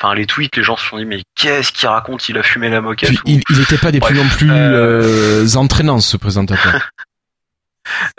enfin 0.00 0.14
les 0.14 0.26
tweets, 0.26 0.56
les 0.56 0.62
gens 0.62 0.76
se 0.76 0.86
sont 0.86 0.98
dit 0.98 1.04
mais 1.04 1.22
qu'est-ce 1.34 1.72
qu'il 1.72 1.88
raconte? 1.88 2.28
Il 2.28 2.38
a 2.38 2.42
fumé 2.42 2.68
la 2.70 2.80
moquette. 2.80 3.10
ou- 3.20 3.22
il, 3.26 3.42
il 3.50 3.60
était 3.60 3.76
pas 3.78 3.92
des 3.92 4.00
plus 4.00 4.14
non 4.14 4.26
plus 4.28 4.50
euh, 4.50 5.44
euh, 5.44 5.56
entraînants, 5.56 6.00
ce 6.00 6.16
présentateur. 6.16 6.90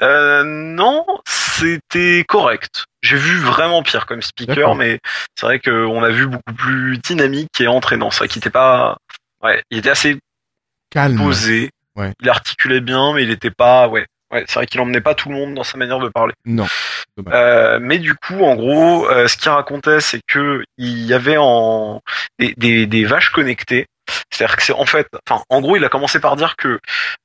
Euh, 0.01 0.43
non, 0.43 1.05
c'était 1.27 2.25
correct. 2.27 2.85
J'ai 3.01 3.15
vu 3.15 3.37
vraiment 3.37 3.83
pire 3.83 4.05
comme 4.05 4.21
speaker, 4.21 4.75
mais 4.75 4.99
c'est 5.35 5.45
vrai 5.45 5.59
qu'on 5.59 6.03
a 6.03 6.09
vu 6.09 6.27
beaucoup 6.27 6.53
plus 6.57 6.97
dynamique 6.97 7.49
et 7.61 7.67
entraînant. 7.67 8.11
C'est 8.11 8.19
vrai 8.19 8.27
qu'il 8.27 8.39
était 8.39 8.49
pas, 8.49 8.97
ouais, 9.43 9.63
il 9.71 9.77
était 9.77 9.91
assez 9.91 10.17
Calme. 10.89 11.17
posé. 11.17 11.69
Ouais. 11.95 12.11
Il 12.21 12.29
articulait 12.29 12.81
bien, 12.81 13.13
mais 13.13 13.23
il 13.23 13.29
était 13.31 13.51
pas, 13.51 13.87
ouais, 13.87 14.07
ouais. 14.31 14.43
C'est 14.47 14.55
vrai 14.55 14.65
qu'il 14.65 14.79
emmenait 14.81 15.01
pas 15.01 15.15
tout 15.15 15.29
le 15.29 15.35
monde 15.35 15.53
dans 15.53 15.63
sa 15.63 15.77
manière 15.77 15.99
de 15.99 16.09
parler. 16.09 16.33
Non. 16.45 16.67
Euh, 17.29 17.79
mais 17.81 17.99
du 17.99 18.15
coup, 18.15 18.43
en 18.43 18.55
gros, 18.55 19.09
euh, 19.09 19.27
ce 19.27 19.37
qu'il 19.37 19.49
racontait, 19.49 19.99
c'est 19.99 20.21
que 20.27 20.63
il 20.77 21.05
y 21.05 21.13
avait 21.13 21.37
en 21.37 22.01
des, 22.39 22.53
des, 22.57 22.85
des 22.87 23.05
vaches 23.05 23.29
connectées. 23.29 23.85
C'est-à-dire 24.29 24.55
que 24.57 24.63
c'est 24.63 24.73
en 24.73 24.85
fait, 24.85 25.07
enfin, 25.27 25.43
en 25.49 25.61
gros, 25.61 25.75
il 25.75 25.85
a 25.85 25.89
commencé 25.89 26.19
par 26.19 26.35
dire 26.35 26.55
que 26.55 26.79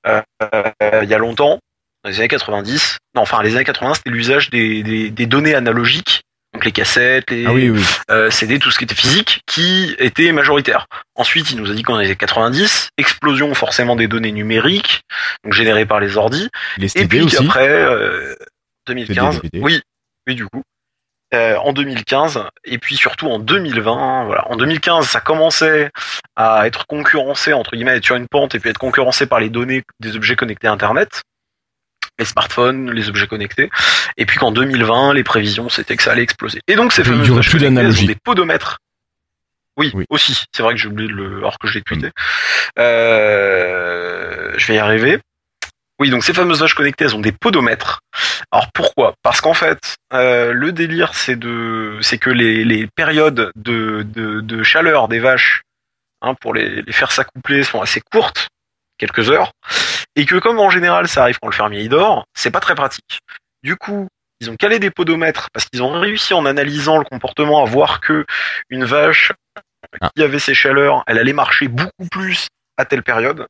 euh, 0.06 0.22
euh, 0.42 1.00
il 1.02 1.08
y 1.08 1.14
a 1.14 1.18
longtemps, 1.18 1.58
dans 2.04 2.10
les 2.10 2.18
années 2.18 2.28
90, 2.28 2.98
non, 3.14 3.22
enfin, 3.22 3.42
les 3.42 3.56
années 3.56 3.64
80, 3.64 3.94
c'était 3.94 4.10
l'usage 4.10 4.50
des, 4.50 4.82
des, 4.82 5.10
des 5.10 5.26
données 5.26 5.54
analogiques, 5.54 6.22
donc 6.56 6.64
les 6.64 6.72
cassettes, 6.72 7.30
les 7.30 7.44
Ah 7.46 7.52
oui, 7.52 7.68
oui. 7.68 7.84
euh, 8.10 8.30
CD, 8.30 8.58
tout 8.58 8.70
ce 8.70 8.78
qui 8.78 8.84
était 8.84 8.94
physique, 8.94 9.42
qui 9.46 9.94
était 9.98 10.32
majoritaire. 10.32 10.86
Ensuite, 11.14 11.50
il 11.50 11.58
nous 11.58 11.70
a 11.70 11.74
dit 11.74 11.82
qu'en 11.82 11.96
années 11.96 12.16
90, 12.16 12.88
explosion 12.96 13.52
forcément 13.54 13.94
des 13.94 14.08
données 14.08 14.32
numériques, 14.32 15.02
donc 15.44 15.52
générées 15.52 15.84
par 15.84 16.00
les 16.00 16.16
ordis, 16.16 16.48
Les 16.78 16.96
et 16.96 17.06
puis 17.06 17.20
aussi. 17.20 17.36
euh, 17.58 18.34
2015, 18.86 19.42
DVD. 19.42 19.60
oui, 19.60 19.82
oui 20.26 20.34
du 20.34 20.46
coup, 20.46 20.62
euh, 21.34 21.56
en 21.56 21.74
2015, 21.74 22.44
et 22.64 22.78
puis 22.78 22.96
surtout 22.96 23.28
en 23.28 23.38
2020, 23.38 24.24
voilà, 24.24 24.50
en 24.50 24.56
2015, 24.56 25.06
ça 25.06 25.20
commençait 25.20 25.90
à 26.36 26.66
être 26.66 26.86
concurrencé, 26.86 27.52
entre 27.52 27.72
guillemets, 27.76 27.90
à 27.90 27.96
être 27.96 28.04
sur 28.04 28.16
une 28.16 28.28
pente, 28.28 28.54
et 28.54 28.60
puis 28.60 28.70
être 28.70 28.78
concurrencé 28.78 29.26
par 29.26 29.40
les 29.40 29.50
données 29.50 29.82
des 30.00 30.16
objets 30.16 30.36
connectés 30.36 30.68
à 30.68 30.72
Internet, 30.72 31.20
les 32.18 32.24
smartphones, 32.24 32.90
les 32.92 33.08
objets 33.08 33.26
connectés, 33.26 33.70
et 34.16 34.26
puis 34.26 34.38
qu'en 34.38 34.52
2020, 34.52 35.14
les 35.14 35.24
prévisions, 35.24 35.68
c'était 35.68 35.96
que 35.96 36.02
ça 36.02 36.12
allait 36.12 36.22
exploser. 36.22 36.60
Et 36.68 36.74
donc 36.76 36.92
ces 36.92 37.02
y 37.02 37.04
fameuses 37.04 37.26
plus 37.26 37.34
connectées, 37.34 37.56
elles 37.66 37.70
ont 37.70 37.74
d'analogie. 37.74 38.06
des 38.06 38.14
podomètres. 38.16 38.78
Oui, 39.78 39.90
Oui. 39.94 40.06
aussi, 40.08 40.44
c'est 40.54 40.62
vrai 40.62 40.72
que 40.74 40.80
j'ai 40.80 40.88
oublié 40.88 41.08
de 41.08 41.14
le, 41.14 41.38
alors 41.38 41.58
que 41.58 41.68
je 41.68 41.74
l'ai 41.74 41.82
tweeté. 41.82 42.06
Mm. 42.06 42.10
Euh, 42.78 44.52
je 44.56 44.66
vais 44.66 44.74
y 44.76 44.78
arriver. 44.78 45.18
Oui, 45.98 46.10
donc 46.10 46.24
ces 46.24 46.34
fameuses 46.34 46.60
vaches 46.60 46.74
connectées, 46.74 47.04
elles 47.04 47.16
ont 47.16 47.20
des 47.20 47.32
podomètres. 47.32 48.00
Alors 48.50 48.70
pourquoi? 48.72 49.14
Parce 49.22 49.40
qu'en 49.40 49.54
fait, 49.54 49.96
euh, 50.12 50.52
le 50.52 50.72
délire, 50.72 51.14
c'est 51.14 51.36
de, 51.36 51.98
c'est 52.02 52.18
que 52.18 52.28
les, 52.30 52.64
les 52.64 52.86
périodes 52.86 53.50
de, 53.56 54.02
de, 54.06 54.40
de 54.42 54.62
chaleur 54.62 55.08
des 55.08 55.20
vaches, 55.20 55.62
hein, 56.20 56.34
pour 56.40 56.52
les, 56.54 56.82
les 56.82 56.92
faire 56.92 57.12
s'accoupler, 57.12 57.62
sont 57.62 57.80
assez 57.80 58.02
courtes, 58.12 58.48
quelques 58.98 59.30
heures, 59.30 59.52
et 60.16 60.26
que 60.26 60.36
comme 60.36 60.58
en 60.58 60.70
général 60.70 61.06
ça 61.08 61.22
arrive 61.22 61.38
quand 61.40 61.48
le 61.48 61.54
fermier 61.54 61.82
y 61.82 61.88
dort, 61.88 62.24
c'est 62.34 62.50
pas 62.50 62.60
très 62.60 62.74
pratique. 62.74 63.20
Du 63.62 63.76
coup, 63.76 64.08
ils 64.40 64.50
ont 64.50 64.56
calé 64.56 64.78
des 64.78 64.90
podomètres 64.90 65.48
parce 65.52 65.66
qu'ils 65.66 65.82
ont 65.82 65.98
réussi 66.00 66.34
en 66.34 66.44
analysant 66.46 66.98
le 66.98 67.04
comportement 67.04 67.62
à 67.62 67.66
voir 67.66 68.00
que 68.00 68.26
une 68.70 68.84
vache 68.84 69.32
Ah. 70.00 70.10
qui 70.14 70.22
avait 70.22 70.38
ses 70.38 70.54
chaleurs, 70.54 71.04
elle 71.06 71.18
allait 71.18 71.32
marcher 71.32 71.68
beaucoup 71.68 72.08
plus 72.10 72.48
à 72.76 72.84
telle 72.84 73.02
période. 73.02 73.46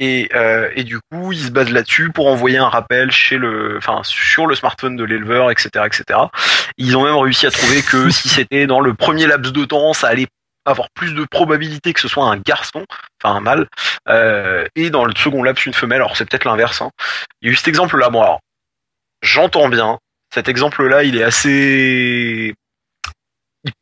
Et, 0.00 0.28
euh, 0.34 0.70
et 0.74 0.82
du 0.82 0.98
coup, 1.10 1.32
ils 1.32 1.46
se 1.46 1.50
basent 1.50 1.70
là-dessus 1.70 2.10
pour 2.10 2.26
envoyer 2.26 2.58
un 2.58 2.68
rappel 2.68 3.10
chez 3.10 3.36
le, 3.36 3.76
enfin, 3.78 4.00
sur 4.02 4.46
le 4.46 4.54
smartphone 4.54 4.96
de 4.96 5.04
l'éleveur, 5.04 5.50
etc., 5.50 5.70
etc. 5.86 6.18
Ils 6.78 6.96
ont 6.96 7.04
même 7.04 7.16
réussi 7.16 7.46
à 7.46 7.50
trouver 7.50 7.82
que 7.82 8.10
si 8.10 8.28
c'était 8.28 8.66
dans 8.66 8.80
le 8.80 8.94
premier 8.94 9.26
laps 9.26 9.52
de 9.52 9.64
temps, 9.64 9.92
ça 9.92 10.08
allait 10.08 10.26
avoir 10.64 10.88
plus 10.94 11.14
de 11.14 11.24
probabilité 11.24 11.92
que 11.92 12.00
ce 12.00 12.08
soit 12.08 12.24
un 12.24 12.38
garçon, 12.38 12.84
enfin 13.22 13.36
un 13.36 13.40
mâle, 13.40 13.68
euh, 14.08 14.66
et 14.76 14.90
dans 14.90 15.04
le 15.04 15.14
second 15.16 15.42
laps 15.42 15.66
une 15.66 15.74
femelle. 15.74 16.00
Alors 16.00 16.16
c'est 16.16 16.28
peut-être 16.28 16.44
l'inverse. 16.44 16.80
Hein. 16.82 16.90
Il 17.42 17.46
y 17.46 17.48
a 17.50 17.52
eu 17.52 17.56
cet 17.56 17.68
exemple-là. 17.68 18.10
Bon 18.10 18.22
alors, 18.22 18.40
j'entends 19.22 19.68
bien. 19.68 19.98
Cet 20.32 20.48
exemple-là, 20.48 21.04
il 21.04 21.16
est 21.16 21.22
assez, 21.22 22.54
il 23.64 23.72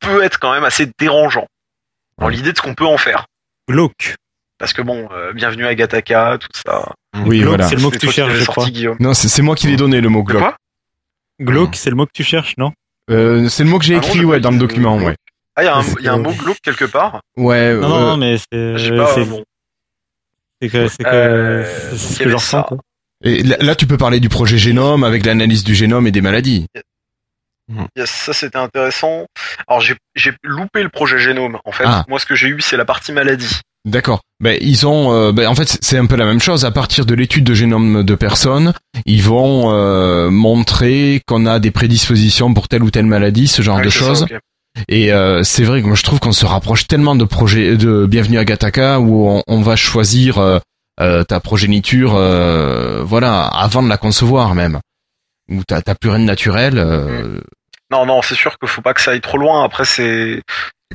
peut 0.00 0.22
être 0.22 0.38
quand 0.38 0.52
même 0.52 0.64
assez 0.64 0.90
dérangeant 0.98 1.46
dans 2.18 2.28
l'idée 2.28 2.52
de 2.52 2.56
ce 2.56 2.62
qu'on 2.62 2.74
peut 2.74 2.86
en 2.86 2.98
faire. 2.98 3.26
Glauque. 3.68 4.16
Parce 4.58 4.72
que 4.72 4.82
bon, 4.82 5.08
euh, 5.12 5.32
bienvenue 5.32 5.66
à 5.66 5.74
Gataka, 5.74 6.38
tout 6.38 6.48
ça. 6.66 6.92
Oui, 7.24 7.42
voilà. 7.42 7.66
c'est 7.66 7.76
le 7.76 7.82
mot 7.82 7.90
que 7.90 7.98
tu 7.98 8.10
cherches, 8.10 8.32
je 8.34 8.44
crois. 8.44 8.68
Guillaume. 8.68 8.96
Non, 9.00 9.14
c'est 9.14 9.42
moi 9.42 9.54
qui 9.54 9.66
l'ai 9.68 9.76
donné 9.76 10.00
le 10.00 10.08
mot 10.08 10.22
glauque. 10.22 10.40
quoi? 10.42 10.56
Glauque, 11.40 11.76
c'est 11.76 11.90
le 11.90 11.96
mot 11.96 12.06
que 12.06 12.12
tu 12.14 12.22
cherches, 12.22 12.56
non? 12.58 12.72
Euh, 13.10 13.48
c'est 13.48 13.64
le 13.64 13.70
mot 13.70 13.78
que 13.78 13.84
j'ai 13.84 13.94
Ah 13.94 13.98
écrit 13.98 14.24
ouais 14.24 14.38
dans 14.38 14.50
le 14.50 14.58
document, 14.58 14.98
ouais. 14.98 15.16
Ah, 15.56 15.62
il 15.62 15.66
y, 15.66 15.68
a 15.68 15.76
un- 15.76 15.82
C'est- 15.82 15.94
il 16.00 16.04
y 16.04 16.08
a 16.08 16.12
un 16.14 16.18
mot 16.18 16.32
glauque 16.32 16.60
quelque 16.62 16.84
part. 16.86 17.20
Ouais. 17.36 17.74
Non, 17.74 17.94
euh, 17.96 18.00
non, 18.00 18.16
mais 18.16 18.36
c'est 18.38 18.78
Je 18.78 18.88
sais 18.90 18.96
pas. 18.96 19.14
c'est- 19.14 19.24
bon. 19.24 19.44
c'est 20.60 20.68
que 20.68 20.88
c'est 20.88 21.02
que 21.04 21.08
Euh, 21.08 21.96
c'est 21.96 22.28
je 22.28 22.36
ça. 22.38 22.64
quoi. 22.68 22.78
Et 23.24 23.42
là, 23.42 23.74
tu 23.76 23.86
peux 23.86 23.96
parler 23.98 24.18
du 24.20 24.28
projet 24.28 24.58
génome 24.58 25.04
avec 25.04 25.24
l'analyse 25.26 25.62
du 25.64 25.74
génome 25.74 26.06
et 26.06 26.10
des 26.10 26.20
maladies. 26.22 26.66
Yes, 27.96 28.10
ça 28.10 28.32
c'était 28.32 28.58
intéressant. 28.58 29.26
Alors 29.68 29.80
j'ai 29.80 29.94
j'ai 30.14 30.32
loupé 30.42 30.82
le 30.82 30.88
projet 30.88 31.18
génome. 31.18 31.58
En 31.64 31.72
fait, 31.72 31.84
Ah. 31.86 32.04
moi 32.08 32.18
ce 32.18 32.26
que 32.26 32.34
j'ai 32.34 32.48
eu 32.48 32.60
c'est 32.60 32.76
la 32.76 32.84
partie 32.84 33.12
maladie. 33.12 33.60
D'accord. 33.84 34.20
Ben 34.40 34.58
ils 34.60 34.86
ont, 34.86 35.12
euh, 35.12 35.32
ben, 35.32 35.46
en 35.48 35.54
fait, 35.54 35.78
c'est- 35.80 35.96
un 35.96 36.06
peu 36.06 36.16
la 36.16 36.24
même 36.26 36.40
chose. 36.40 36.64
À 36.64 36.70
partir 36.70 37.06
de 37.06 37.14
l'étude 37.14 37.44
de 37.44 37.54
génome 37.54 38.02
de 38.04 38.14
personnes, 38.14 38.74
ils 39.06 39.22
vont 39.22 39.72
euh, 39.72 40.28
montrer 40.30 41.22
qu'on 41.26 41.46
a 41.46 41.58
des 41.60 41.70
prédispositions 41.70 42.52
pour 42.52 42.68
telle 42.68 42.82
ou 42.82 42.90
telle 42.90 43.06
maladie, 43.06 43.48
ce 43.48 43.62
genre 43.62 43.78
Ouais, 43.78 43.84
de 43.84 43.90
choses. 43.90 44.26
Et 44.88 45.12
euh, 45.12 45.42
c'est 45.42 45.64
vrai 45.64 45.82
que 45.82 45.86
moi 45.86 45.96
je 45.96 46.02
trouve 46.02 46.18
qu'on 46.20 46.32
se 46.32 46.46
rapproche 46.46 46.86
tellement 46.86 47.14
de 47.14 47.24
projets 47.24 47.76
de 47.76 48.06
Bienvenue 48.06 48.38
à 48.38 48.44
Gataka 48.44 49.00
où 49.00 49.28
on, 49.28 49.42
on 49.46 49.60
va 49.60 49.76
choisir 49.76 50.38
euh, 50.38 50.58
euh, 51.00 51.24
ta 51.24 51.40
progéniture, 51.40 52.14
euh, 52.16 53.02
voilà, 53.04 53.42
avant 53.46 53.82
de 53.82 53.88
la 53.88 53.96
concevoir 53.98 54.54
même, 54.54 54.78
où 55.50 55.62
t'as 55.66 55.82
t'as 55.82 55.94
plus 55.94 56.10
rien 56.10 56.20
de 56.20 56.24
naturel. 56.24 56.78
euh, 56.78 57.38
Non, 57.90 58.06
non, 58.06 58.22
c'est 58.22 58.34
sûr 58.34 58.58
qu'il 58.58 58.68
faut 58.68 58.82
pas 58.82 58.94
que 58.94 59.00
ça 59.02 59.10
aille 59.12 59.20
trop 59.20 59.38
loin. 59.38 59.62
Après, 59.64 59.84
c'est 59.84 60.42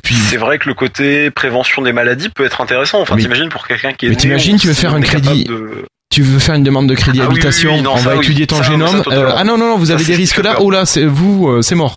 c'est 0.04 0.36
vrai 0.36 0.58
que 0.58 0.68
le 0.68 0.74
côté 0.74 1.30
prévention 1.30 1.82
des 1.82 1.92
maladies 1.92 2.28
peut 2.28 2.44
être 2.44 2.60
intéressant. 2.60 3.00
Enfin, 3.00 3.16
t'imagines 3.16 3.48
pour 3.48 3.66
quelqu'un 3.66 3.92
qui 3.92 4.06
est 4.06 4.10
mais 4.10 4.16
t'imagines, 4.16 4.56
tu 4.56 4.68
veux 4.68 4.74
faire 4.74 4.94
un 4.94 5.00
crédit. 5.00 5.44
de- 5.44 5.84
tu 6.10 6.22
veux 6.22 6.38
faire 6.38 6.54
une 6.54 6.62
demande 6.64 6.88
de 6.88 6.94
crédit 6.94 7.18
Ah 7.20 7.24
oui, 7.24 7.34
oui, 7.34 7.34
habitation, 7.40 7.74
oui, 7.76 7.82
non, 7.82 7.92
on 7.94 7.96
ça, 7.98 8.10
va 8.10 8.16
étudier 8.16 8.46
ton 8.46 8.56
Ça, 8.56 8.62
génome. 8.62 9.02
ça. 9.04 9.10
Euh, 9.12 9.32
ah 9.36 9.44
non 9.44 9.58
non 9.58 9.68
non, 9.70 9.76
vous 9.76 9.90
avez 9.90 10.04
des 10.04 10.14
risques 10.14 10.38
là. 10.42 10.56
Oh 10.60 10.70
là, 10.70 10.86
c'est 10.86 11.04
vous, 11.04 11.48
euh, 11.48 11.62
c'est 11.62 11.74
mort. 11.74 11.96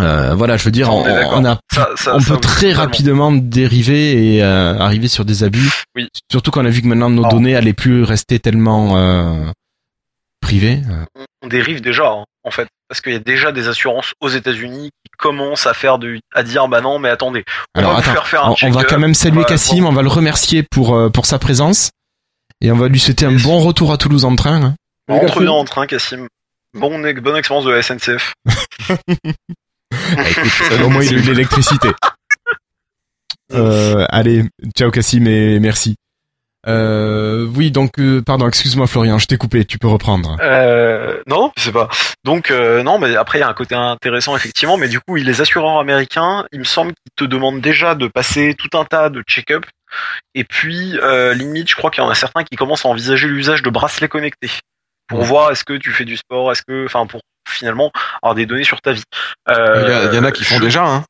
Euh, 0.00 0.34
voilà, 0.34 0.56
je 0.56 0.64
veux 0.64 0.70
dire, 0.72 0.92
on, 0.92 1.04
a, 1.44 1.58
Ça, 1.72 1.88
ça, 1.96 2.16
on 2.16 2.20
ça, 2.20 2.34
peut 2.34 2.40
très 2.40 2.70
totalement. 2.70 2.80
rapidement 2.82 3.32
dériver 3.32 4.34
et 4.36 4.42
euh, 4.42 4.76
arriver 4.78 5.06
sur 5.08 5.24
des 5.24 5.44
abus. 5.44 5.70
Oui. 5.94 6.08
Surtout 6.30 6.50
qu'on 6.50 6.64
a 6.66 6.68
vu 6.70 6.82
que 6.82 6.86
maintenant 6.88 7.10
nos 7.10 7.24
Ah. 7.24 7.28
données 7.28 7.54
allaient 7.54 7.72
plus 7.74 8.02
rester 8.02 8.40
tellement 8.40 8.96
euh, 8.98 9.50
privées. 10.40 10.80
On- 11.16 11.24
dérive 11.48 11.82
déjà 11.82 12.06
hein, 12.06 12.24
en 12.44 12.50
fait 12.50 12.66
parce 12.88 13.02
qu'il 13.02 13.12
y 13.12 13.16
a 13.16 13.18
déjà 13.20 13.52
des 13.52 13.68
assurances 13.68 14.14
aux 14.20 14.30
États-Unis 14.30 14.88
qui 15.04 15.10
commencent 15.18 15.66
à 15.66 15.74
faire 15.74 15.98
de 15.98 16.18
à 16.34 16.42
dire 16.42 16.66
bah 16.68 16.80
non 16.80 16.98
mais 16.98 17.10
attendez 17.10 17.44
on 17.74 17.80
Alors 17.80 17.90
va 17.92 17.96
vous 17.96 18.02
attends, 18.02 18.12
faire 18.14 18.26
faire 18.26 18.44
un 18.44 18.48
on, 18.48 18.50
on 18.62 18.70
va 18.70 18.80
check-up, 18.80 18.86
quand 18.88 18.98
même 18.98 19.12
saluer 19.12 19.44
Cassim, 19.44 19.84
on 19.84 19.92
va 19.92 20.00
le 20.00 20.08
remercier 20.08 20.62
pour 20.62 20.94
euh, 20.96 21.10
pour 21.10 21.26
sa 21.26 21.38
présence 21.38 21.90
et 22.62 22.72
on 22.72 22.76
va 22.78 22.88
lui 22.88 22.98
souhaiter 22.98 23.26
un 23.26 23.32
bon 23.36 23.58
retour 23.60 23.92
à 23.92 23.98
Toulouse 23.98 24.24
en 24.24 24.34
train. 24.36 24.62
hein. 24.64 24.74
bon, 25.06 25.18
rentre 25.18 25.40
bien 25.40 25.50
en 25.50 25.64
train 25.66 25.86
Cassim 25.86 26.28
bon 26.72 26.98
bonne 26.98 27.36
expérience 27.36 27.66
de 27.66 27.70
la 27.70 27.82
SNCF 27.82 28.32
Ah, 30.16 30.28
écoute, 30.30 30.80
au 30.84 30.88
moins 30.88 31.02
il 31.02 31.14
a 31.14 31.18
eu 31.18 31.22
de 31.22 31.26
l'électricité. 31.30 31.88
Euh, 33.52 34.06
allez, 34.08 34.44
ciao 34.74 34.90
Cassim 34.90 35.26
et 35.26 35.60
merci. 35.60 35.96
Euh, 36.66 37.46
oui, 37.54 37.70
donc, 37.70 37.98
euh, 37.98 38.22
pardon, 38.22 38.48
excuse-moi 38.48 38.86
Florian, 38.86 39.18
je 39.18 39.26
t'ai 39.26 39.36
coupé, 39.36 39.66
tu 39.66 39.78
peux 39.78 39.86
reprendre. 39.86 40.38
Euh, 40.40 41.22
non, 41.26 41.52
je 41.58 41.64
sais 41.64 41.72
pas. 41.72 41.88
Donc 42.24 42.50
euh, 42.50 42.82
non, 42.82 42.98
mais 42.98 43.14
après 43.16 43.38
il 43.38 43.42
y 43.42 43.44
a 43.44 43.48
un 43.48 43.54
côté 43.54 43.74
intéressant 43.74 44.34
effectivement, 44.34 44.78
mais 44.78 44.88
du 44.88 44.98
coup 44.98 45.14
les 45.16 45.40
assureurs 45.42 45.78
américains, 45.78 46.46
il 46.52 46.60
me 46.60 46.64
semble 46.64 46.92
qu'ils 46.94 47.12
te 47.16 47.24
demandent 47.30 47.60
déjà 47.60 47.94
de 47.94 48.08
passer 48.08 48.54
tout 48.58 48.76
un 48.78 48.86
tas 48.86 49.10
de 49.10 49.22
check-up, 49.28 49.66
et 50.34 50.44
puis 50.44 50.98
euh, 51.02 51.34
limite, 51.34 51.68
je 51.68 51.76
crois 51.76 51.90
qu'il 51.90 52.02
y 52.02 52.06
en 52.06 52.10
a 52.10 52.14
certains 52.14 52.44
qui 52.44 52.56
commencent 52.56 52.86
à 52.86 52.88
envisager 52.88 53.28
l'usage 53.28 53.62
de 53.62 53.68
bracelets 53.68 54.08
connectés 54.08 54.50
pour 55.06 55.18
Ouais. 55.20 55.26
voir 55.26 55.50
est-ce 55.52 55.64
que 55.64 55.74
tu 55.74 55.90
fais 55.92 56.06
du 56.06 56.16
sport, 56.16 56.50
est-ce 56.50 56.62
que, 56.66 56.86
enfin 56.86 57.04
pour 57.06 57.20
finalement 57.48 57.90
avoir 58.22 58.34
des 58.34 58.46
données 58.46 58.64
sur 58.64 58.80
ta 58.80 58.92
vie. 58.92 59.02
Il 59.48 59.52
y, 59.52 59.56
Euh, 59.58 60.08
a- 60.08 60.12
il 60.12 60.16
y 60.16 60.18
en 60.18 60.24
a 60.24 60.32
qui 60.32 60.44
font 60.44 60.56
je- 60.56 60.62
déjà, 60.62 60.84
hein. 60.86 61.04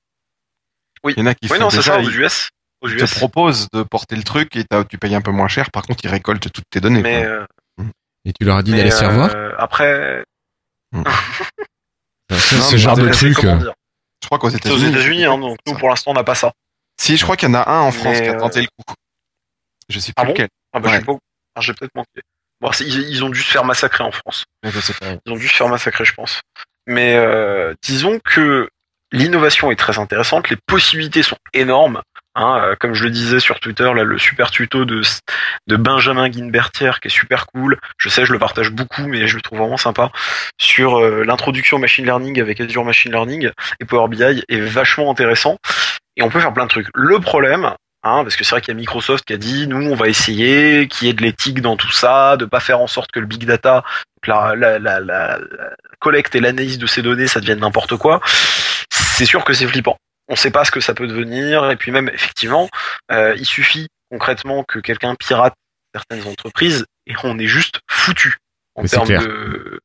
Oui. 1.04 1.14
Il 1.16 1.20
y 1.20 1.22
en 1.22 1.26
a 1.26 1.34
qui 1.34 1.46
Oui 1.50 1.56
font 1.58 1.64
non, 1.64 1.70
c'est 1.70 1.76
déjà. 1.78 1.92
ça 1.94 1.98
aux 1.98 2.02
ils 2.02 2.20
US. 2.20 2.50
Aux 2.80 2.88
te 2.88 2.94
US. 2.94 3.14
proposent 3.14 3.68
de 3.72 3.82
porter 3.82 4.16
le 4.16 4.22
truc 4.24 4.56
et 4.56 4.64
tu 4.88 4.98
payes 4.98 5.14
un 5.14 5.20
peu 5.22 5.30
moins 5.30 5.48
cher. 5.48 5.70
Par 5.70 5.82
contre, 5.82 6.04
ils 6.04 6.10
récoltent 6.10 6.50
toutes 6.52 6.68
tes 6.70 6.80
données. 6.80 7.02
Mais, 7.02 7.24
euh, 7.24 7.44
Et 8.24 8.32
tu 8.32 8.44
leur 8.46 8.56
as 8.56 8.62
dit 8.62 8.72
d'aller 8.72 8.90
se 8.90 8.98
faire 9.00 9.12
voir? 9.12 9.30
euh, 9.34 9.52
après, 9.58 10.24
Ce 12.30 12.54
non, 12.56 12.62
ce 12.62 12.76
genre 12.76 12.96
de 12.96 13.12
c'est- 13.12 13.32
truc. 13.32 13.44
euh, 13.44 13.72
Je 14.22 14.26
crois 14.28 14.38
qu'aux 14.38 14.48
C'est 14.50 14.56
États-Unis. 14.56 14.86
aux 14.86 14.88
États-Unis, 14.90 15.24
hein, 15.26 15.36
donc 15.38 15.58
nous 15.66 15.76
pour 15.76 15.90
l'instant 15.90 16.12
on 16.12 16.14
n'a 16.14 16.24
pas 16.24 16.34
ça. 16.34 16.52
Si, 16.98 17.16
je 17.18 17.22
crois 17.24 17.36
qu'il 17.36 17.48
y 17.48 17.52
en 17.52 17.54
a 17.54 17.68
un 17.70 17.80
en 17.80 17.92
France 17.92 18.16
Mais, 18.18 18.22
qui 18.22 18.28
a 18.28 18.34
euh, 18.36 18.38
tenté 18.38 18.60
le 18.62 18.66
coup. 18.68 18.94
Je 19.90 19.98
sais 19.98 20.12
plus 20.12 20.14
Ah 20.16 20.24
bon? 20.24 20.30
lequel. 20.32 20.48
Ah 20.72 20.80
bah 20.80 20.88
Ouais. 20.88 20.94
je 20.94 21.00
sais 21.00 21.04
pas. 21.04 21.12
Ah, 21.56 21.60
j'ai 21.60 21.74
peut-être 21.74 21.94
manqué. 21.94 22.22
Bon, 22.64 22.70
ils, 22.80 23.10
ils 23.10 23.22
ont 23.22 23.28
dû 23.28 23.42
se 23.42 23.50
faire 23.50 23.66
massacrer 23.66 24.04
en 24.04 24.10
France. 24.10 24.46
Ils 24.64 25.32
ont 25.32 25.36
dû 25.36 25.46
se 25.46 25.54
faire 25.54 25.68
massacrer, 25.68 26.06
je 26.06 26.14
pense. 26.14 26.40
Mais 26.86 27.14
euh, 27.14 27.74
disons 27.82 28.18
que 28.24 28.70
l'innovation 29.12 29.70
est 29.70 29.76
très 29.76 29.98
intéressante, 29.98 30.48
les 30.48 30.56
possibilités 30.66 31.22
sont 31.22 31.36
énormes. 31.52 32.00
Hein, 32.34 32.58
euh, 32.62 32.74
comme 32.80 32.94
je 32.94 33.04
le 33.04 33.10
disais 33.10 33.38
sur 33.38 33.60
Twitter, 33.60 33.92
là, 33.94 34.02
le 34.02 34.18
super 34.18 34.50
tuto 34.50 34.86
de, 34.86 35.02
de 35.66 35.76
Benjamin 35.76 36.30
Guinbertière 36.30 37.00
qui 37.00 37.08
est 37.08 37.10
super 37.10 37.46
cool. 37.48 37.78
Je 37.98 38.08
sais, 38.08 38.24
je 38.24 38.32
le 38.32 38.38
partage 38.38 38.70
beaucoup, 38.70 39.06
mais 39.06 39.28
je 39.28 39.36
le 39.36 39.42
trouve 39.42 39.58
vraiment 39.58 39.76
sympa. 39.76 40.10
Sur 40.58 40.98
euh, 40.98 41.22
l'introduction 41.22 41.76
au 41.76 41.80
machine 41.80 42.06
learning 42.06 42.40
avec 42.40 42.62
Azure 42.62 42.84
Machine 42.84 43.12
Learning 43.12 43.50
et 43.78 43.84
Power 43.84 44.08
BI 44.08 44.42
est 44.48 44.60
vachement 44.60 45.10
intéressant. 45.10 45.58
Et 46.16 46.22
on 46.22 46.30
peut 46.30 46.40
faire 46.40 46.54
plein 46.54 46.64
de 46.64 46.70
trucs. 46.70 46.88
Le 46.94 47.20
problème, 47.20 47.74
hein, 48.04 48.22
parce 48.22 48.36
que 48.36 48.44
c'est 48.44 48.50
vrai 48.52 48.60
qu'il 48.60 48.72
y 48.72 48.76
a 48.76 48.78
Microsoft 48.78 49.24
qui 49.24 49.32
a 49.32 49.36
dit, 49.36 49.66
nous, 49.66 49.90
on 49.90 49.94
va 49.96 50.08
essayer 50.08 50.86
qu'il 50.88 51.08
y 51.08 51.10
ait 51.10 51.14
de 51.14 51.22
l'éthique 51.22 51.60
dans 51.60 51.76
tout 51.76 51.90
ça, 51.90 52.36
de 52.36 52.44
pas 52.44 52.60
faire 52.60 52.80
en 52.80 52.86
sorte 52.86 53.10
que 53.10 53.20
le 53.20 53.26
big 53.26 53.44
data, 53.44 53.82
la, 54.26 54.54
la, 54.54 54.78
la, 54.78 55.00
la, 55.00 55.38
collecte 55.98 56.34
et 56.34 56.40
l'analyse 56.40 56.78
de 56.78 56.86
ces 56.86 57.02
données, 57.02 57.26
ça 57.26 57.40
devienne 57.40 57.60
n'importe 57.60 57.96
quoi. 57.96 58.20
C'est 58.90 59.26
sûr 59.26 59.44
que 59.44 59.52
c'est 59.52 59.66
flippant. 59.66 59.96
On 60.28 60.36
sait 60.36 60.50
pas 60.50 60.64
ce 60.64 60.70
que 60.70 60.80
ça 60.80 60.94
peut 60.94 61.06
devenir, 61.06 61.70
et 61.70 61.76
puis 61.76 61.90
même, 61.92 62.08
effectivement, 62.08 62.68
euh, 63.12 63.34
il 63.36 63.44
suffit 63.44 63.88
concrètement 64.10 64.64
que 64.64 64.78
quelqu'un 64.78 65.14
pirate 65.16 65.54
certaines 65.94 66.26
entreprises, 66.26 66.86
et 67.06 67.14
on 67.24 67.38
est 67.38 67.46
juste 67.46 67.80
foutu 67.90 68.36
en 68.74 68.82
Mais 68.82 68.88
termes 68.88 69.08
de 69.08 69.80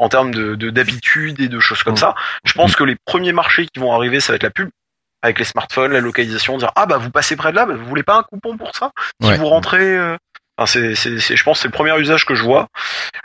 en 0.00 0.08
termes 0.08 0.32
de 0.32 0.54
de- 0.54 0.70
d'habitude 0.70 1.40
et 1.40 1.48
de 1.48 1.58
choses 1.58 1.82
comme 1.82 1.94
Mm. 1.94 1.98
ça. 1.98 2.14
Je 2.44 2.52
pense 2.52 2.76
que 2.76 2.84
les 2.84 2.96
premiers 3.04 3.32
marchés 3.32 3.66
qui 3.66 3.80
vont 3.80 3.92
arriver, 3.92 4.20
ça 4.20 4.32
va 4.32 4.36
être 4.36 4.44
la 4.44 4.50
pub 4.50 4.68
avec 5.22 5.38
les 5.38 5.44
smartphones, 5.44 5.92
la 5.92 6.00
localisation, 6.00 6.58
dire 6.58 6.72
ah 6.76 6.86
bah 6.86 6.96
vous 6.98 7.10
passez 7.10 7.36
près 7.36 7.50
de 7.50 7.56
là, 7.56 7.66
bah, 7.66 7.74
vous 7.76 7.84
voulez 7.86 8.02
pas 8.02 8.16
un 8.18 8.22
coupon 8.22 8.56
pour 8.56 8.74
ça? 8.74 8.90
Si 9.22 9.28
Ouais. 9.28 9.36
vous 9.36 9.46
rentrez, 9.46 9.96
euh, 9.96 10.16
enfin, 10.56 10.66
c'est, 10.66 10.94
c'est, 10.94 11.18
c'est- 11.18 11.36
je 11.36 11.42
pense 11.44 11.58
que 11.58 11.62
c'est 11.62 11.68
le 11.68 11.72
premier 11.72 11.96
usage 11.98 12.24
que 12.24 12.34
je 12.34 12.42
vois. 12.44 12.68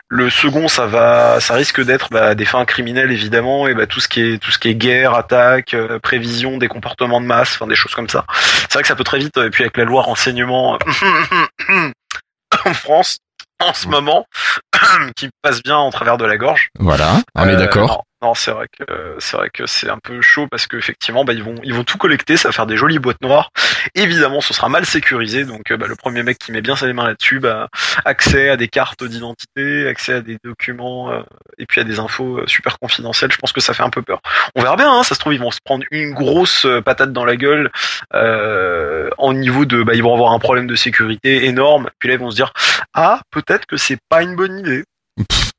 Le 0.10 0.30
second, 0.30 0.68
ça 0.68 0.86
va, 0.88 1.40
ça 1.40 1.53
risque 1.56 1.82
d'être 1.84 2.10
bah, 2.11 2.36
des 2.36 2.45
fins 2.45 2.65
criminelles 2.65 3.11
évidemment 3.11 3.68
et 3.68 3.74
bah, 3.76 3.86
tout 3.88 3.99
ce 3.99 4.07
qui 4.07 4.22
est 4.22 4.38
tout 4.38 4.52
ce 4.52 4.60
qui 4.60 4.70
est 4.70 4.76
guerre, 4.76 5.14
attaque, 5.15 5.74
euh, 5.74 5.99
prévision 5.99 6.57
des 6.57 6.68
comportements 6.68 7.22
de 7.22 7.26
masse, 7.26 7.53
enfin 7.56 7.68
des 7.68 7.76
choses 7.76 7.94
comme 7.95 8.10
ça. 8.10 8.26
C'est 8.61 8.74
vrai 8.74 8.82
que 8.84 8.88
ça 8.88 8.95
peut 8.95 9.03
très 9.03 9.20
vite 9.20 9.38
et 9.38 9.49
puis 9.49 9.64
avec 9.64 9.78
la 9.78 9.84
loi 9.86 10.02
renseignement 10.03 10.78
en 12.65 12.74
France 12.74 13.18
en 13.60 13.74
ce 13.74 13.88
moment 13.88 14.26
qui 15.15 15.30
passe 15.41 15.61
bien 15.64 15.78
en 15.78 15.90
travers 15.90 16.18
de 16.18 16.26
la 16.26 16.38
gorge. 16.38 16.70
Voilà, 16.80 17.22
on 17.36 17.48
est 17.48 17.53
Euh, 17.53 17.56
d'accord. 17.57 18.03
Non, 18.24 18.34
c'est 18.36 18.52
vrai 18.52 18.68
que 18.70 18.86
c'est 19.20 19.36
vrai 19.36 19.50
que 19.50 19.66
c'est 19.66 19.90
un 19.90 19.98
peu 19.98 20.22
chaud 20.22 20.48
parce 20.50 20.66
qu'effectivement, 20.66 21.26
bah, 21.26 21.34
ils 21.34 21.44
vont 21.44 21.56
ils 21.62 21.74
vont 21.74 21.84
tout 21.84 21.98
collecter, 21.98 22.38
ça 22.38 22.48
va 22.48 22.52
faire 22.54 22.66
des 22.66 22.78
jolies 22.78 22.98
boîtes 22.98 23.22
noires. 23.22 23.52
Évidemment, 23.95 24.40
ce 24.40 24.54
sera 24.54 24.70
mal 24.70 24.86
sécurisé, 24.86 25.44
donc 25.44 25.72
euh, 25.72 25.78
bah, 25.78 25.88
le 25.88 25.95
premier 25.98 26.24
mec 26.24 26.38
qui 26.40 26.54
met 26.54 26.62
bien 26.62 26.78
ses 26.78 26.94
mains 26.94 27.06
là-dessus, 27.06 27.41
bah, 27.41 27.68
accès 28.06 28.48
à 28.48 28.56
des 28.56 28.70
cartes 28.70 29.04
d'identité, 29.04 29.90
accès 29.90 30.14
à 30.14 30.22
des 30.22 30.38
documents 30.41 31.12
euh, 31.12 31.22
et 31.58 31.66
puis 31.66 31.82
à 31.82 31.84
des 31.84 32.00
infos 32.00 32.38
euh, 32.38 32.48
super 32.48 32.80
confidentielles. 32.80 33.32
Je 33.34 33.38
pense 33.38 33.52
que 33.52 33.60
ça 33.60 33.74
fait 33.74 33.84
un 33.84 33.90
peu 33.90 34.02
peur. 34.02 34.22
On 34.56 34.62
verra 34.62 34.78
bien, 34.78 34.90
hein, 34.90 35.04
ça 35.04 35.16
se 35.16 35.20
trouve 35.20 35.34
ils 35.34 35.41
vont 35.41 35.52
se 35.52 35.60
prendre 35.62 35.84
une 35.91 36.14
grosse 36.14 36.66
euh, 36.66 36.82
patate 36.82 37.12
dans 37.12 37.26
la 37.26 37.36
gueule 37.36 37.72
euh, 38.14 39.10
en 39.18 39.34
niveau 39.34 39.66
de, 39.66 39.84
bah, 39.84 39.95
ils 39.95 40.04
vont 40.04 40.14
avoir 40.14 40.32
un 40.32 40.40
problème 40.40 40.68
de 40.68 40.76
sécurité 40.76 41.45
énorme. 41.45 41.90
Puis 42.00 42.08
là, 42.08 42.16
ils 42.16 42.22
vont 42.22 42.32
se 42.32 42.38
dire, 42.38 42.54
ah, 42.94 43.20
peut-être 43.32 43.66
que 43.66 43.76
c'est 43.76 44.00
pas 44.08 44.24
une 44.24 44.38
bonne 44.38 44.60
idée. 44.60 44.86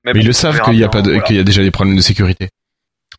Mais 0.04 0.12
bon, 0.12 0.20
ils 0.20 0.26
le 0.26 0.32
savent 0.32 0.60
qu'il 0.62 0.74
y 0.74 0.84
a 0.84 0.88
bien, 0.88 0.88
pas 0.88 1.02
de, 1.02 1.10
voilà. 1.10 1.22
qu'il 1.24 1.36
y 1.36 1.38
a 1.38 1.44
déjà 1.44 1.62
des 1.62 1.70
problèmes 1.70 1.96
de 1.96 2.02
sécurité. 2.02 2.48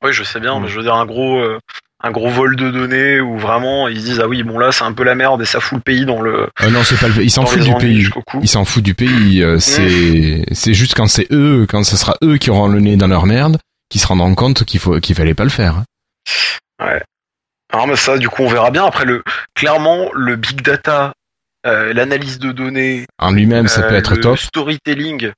Oui, 0.03 0.13
je 0.13 0.23
sais 0.23 0.39
bien, 0.39 0.59
mais 0.59 0.67
je 0.67 0.75
veux 0.77 0.83
dire 0.83 0.93
un 0.95 1.05
gros, 1.05 1.39
euh, 1.39 1.57
un 2.03 2.11
gros 2.11 2.29
vol 2.29 2.55
de 2.57 2.69
données 2.69 3.19
où 3.21 3.37
vraiment 3.39 3.87
ils 3.87 3.99
se 4.01 4.05
disent 4.05 4.19
ah 4.21 4.27
oui 4.27 4.43
bon 4.43 4.59
là 4.59 4.71
c'est 4.71 4.83
un 4.83 4.91
peu 4.93 5.03
la 5.03 5.15
merde 5.15 5.41
et 5.41 5.45
ça 5.45 5.59
fout 5.61 5.77
le 5.77 5.81
pays 5.81 6.05
dans 6.05 6.21
le. 6.21 6.49
Euh, 6.61 6.69
non, 6.69 6.83
c'est 6.83 6.99
pas 6.99 7.07
le, 7.07 7.23
ils 7.23 7.31
s'en 7.31 7.45
foutent 7.45 7.61
du 7.63 7.73
pays. 7.75 8.07
Ils 8.41 8.47
s'en 8.47 8.65
foutent 8.65 8.83
du 8.83 8.93
pays. 8.93 9.41
euh, 9.41 9.57
c'est, 9.59 10.43
c'est 10.51 10.73
juste 10.73 10.93
quand 10.95 11.07
c'est 11.07 11.27
eux, 11.31 11.65
quand 11.67 11.83
ce 11.83 11.97
sera 11.97 12.15
eux 12.23 12.37
qui 12.37 12.51
auront 12.51 12.67
le 12.67 12.79
nez 12.81 12.97
dans 12.97 13.07
leur 13.07 13.25
merde, 13.25 13.57
qui 13.89 13.97
se 13.99 14.05
rendront 14.07 14.35
compte 14.35 14.63
qu'il 14.65 14.79
faut, 14.79 14.99
qu'il 14.99 15.15
fallait 15.15 15.33
pas 15.33 15.45
le 15.45 15.49
faire. 15.49 15.77
hein. 15.77 16.99
Alors 17.73 17.87
mais 17.87 17.95
ça 17.95 18.17
du 18.17 18.29
coup 18.29 18.43
on 18.43 18.47
verra 18.47 18.69
bien 18.71 18.85
après 18.85 19.05
le 19.05 19.23
clairement 19.55 20.09
le 20.13 20.35
big 20.35 20.61
data, 20.61 21.13
euh, 21.65 21.93
l'analyse 21.93 22.37
de 22.39 22.51
données, 22.51 23.05
En 23.17 23.31
lui-même, 23.31 23.67
ça 23.67 23.81
euh, 23.81 23.89
peut 23.89 23.95
être 23.95 24.15
le 24.15 24.21
top. 24.21 24.37
storytelling 24.37 25.31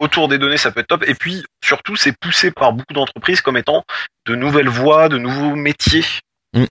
autour 0.00 0.28
des 0.28 0.38
données 0.38 0.56
ça 0.56 0.72
peut 0.72 0.80
être 0.80 0.88
top 0.88 1.04
et 1.06 1.14
puis 1.14 1.44
surtout 1.62 1.94
c'est 1.94 2.16
poussé 2.18 2.50
par 2.50 2.72
beaucoup 2.72 2.94
d'entreprises 2.94 3.40
comme 3.40 3.56
étant 3.56 3.84
de 4.26 4.34
nouvelles 4.34 4.68
voies, 4.68 5.08
de 5.08 5.18
nouveaux 5.18 5.54
métiers. 5.54 6.04
Mm. 6.54 6.64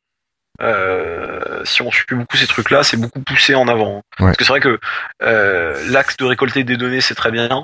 Euh, 0.61 1.63
si 1.63 1.81
on 1.81 1.91
suit 1.91 2.05
beaucoup 2.11 2.35
ces 2.35 2.47
trucs-là, 2.47 2.83
c'est 2.83 2.97
beaucoup 2.97 3.21
poussé 3.21 3.55
en 3.55 3.67
avant. 3.67 3.95
Ouais. 3.95 4.01
Parce 4.17 4.37
que 4.37 4.43
c'est 4.43 4.51
vrai 4.51 4.59
que 4.59 4.79
euh, 5.23 5.89
l'axe 5.89 6.17
de 6.17 6.25
récolter 6.25 6.63
des 6.63 6.75
données, 6.75 7.01
c'est 7.01 7.15
très 7.15 7.31
bien. 7.31 7.63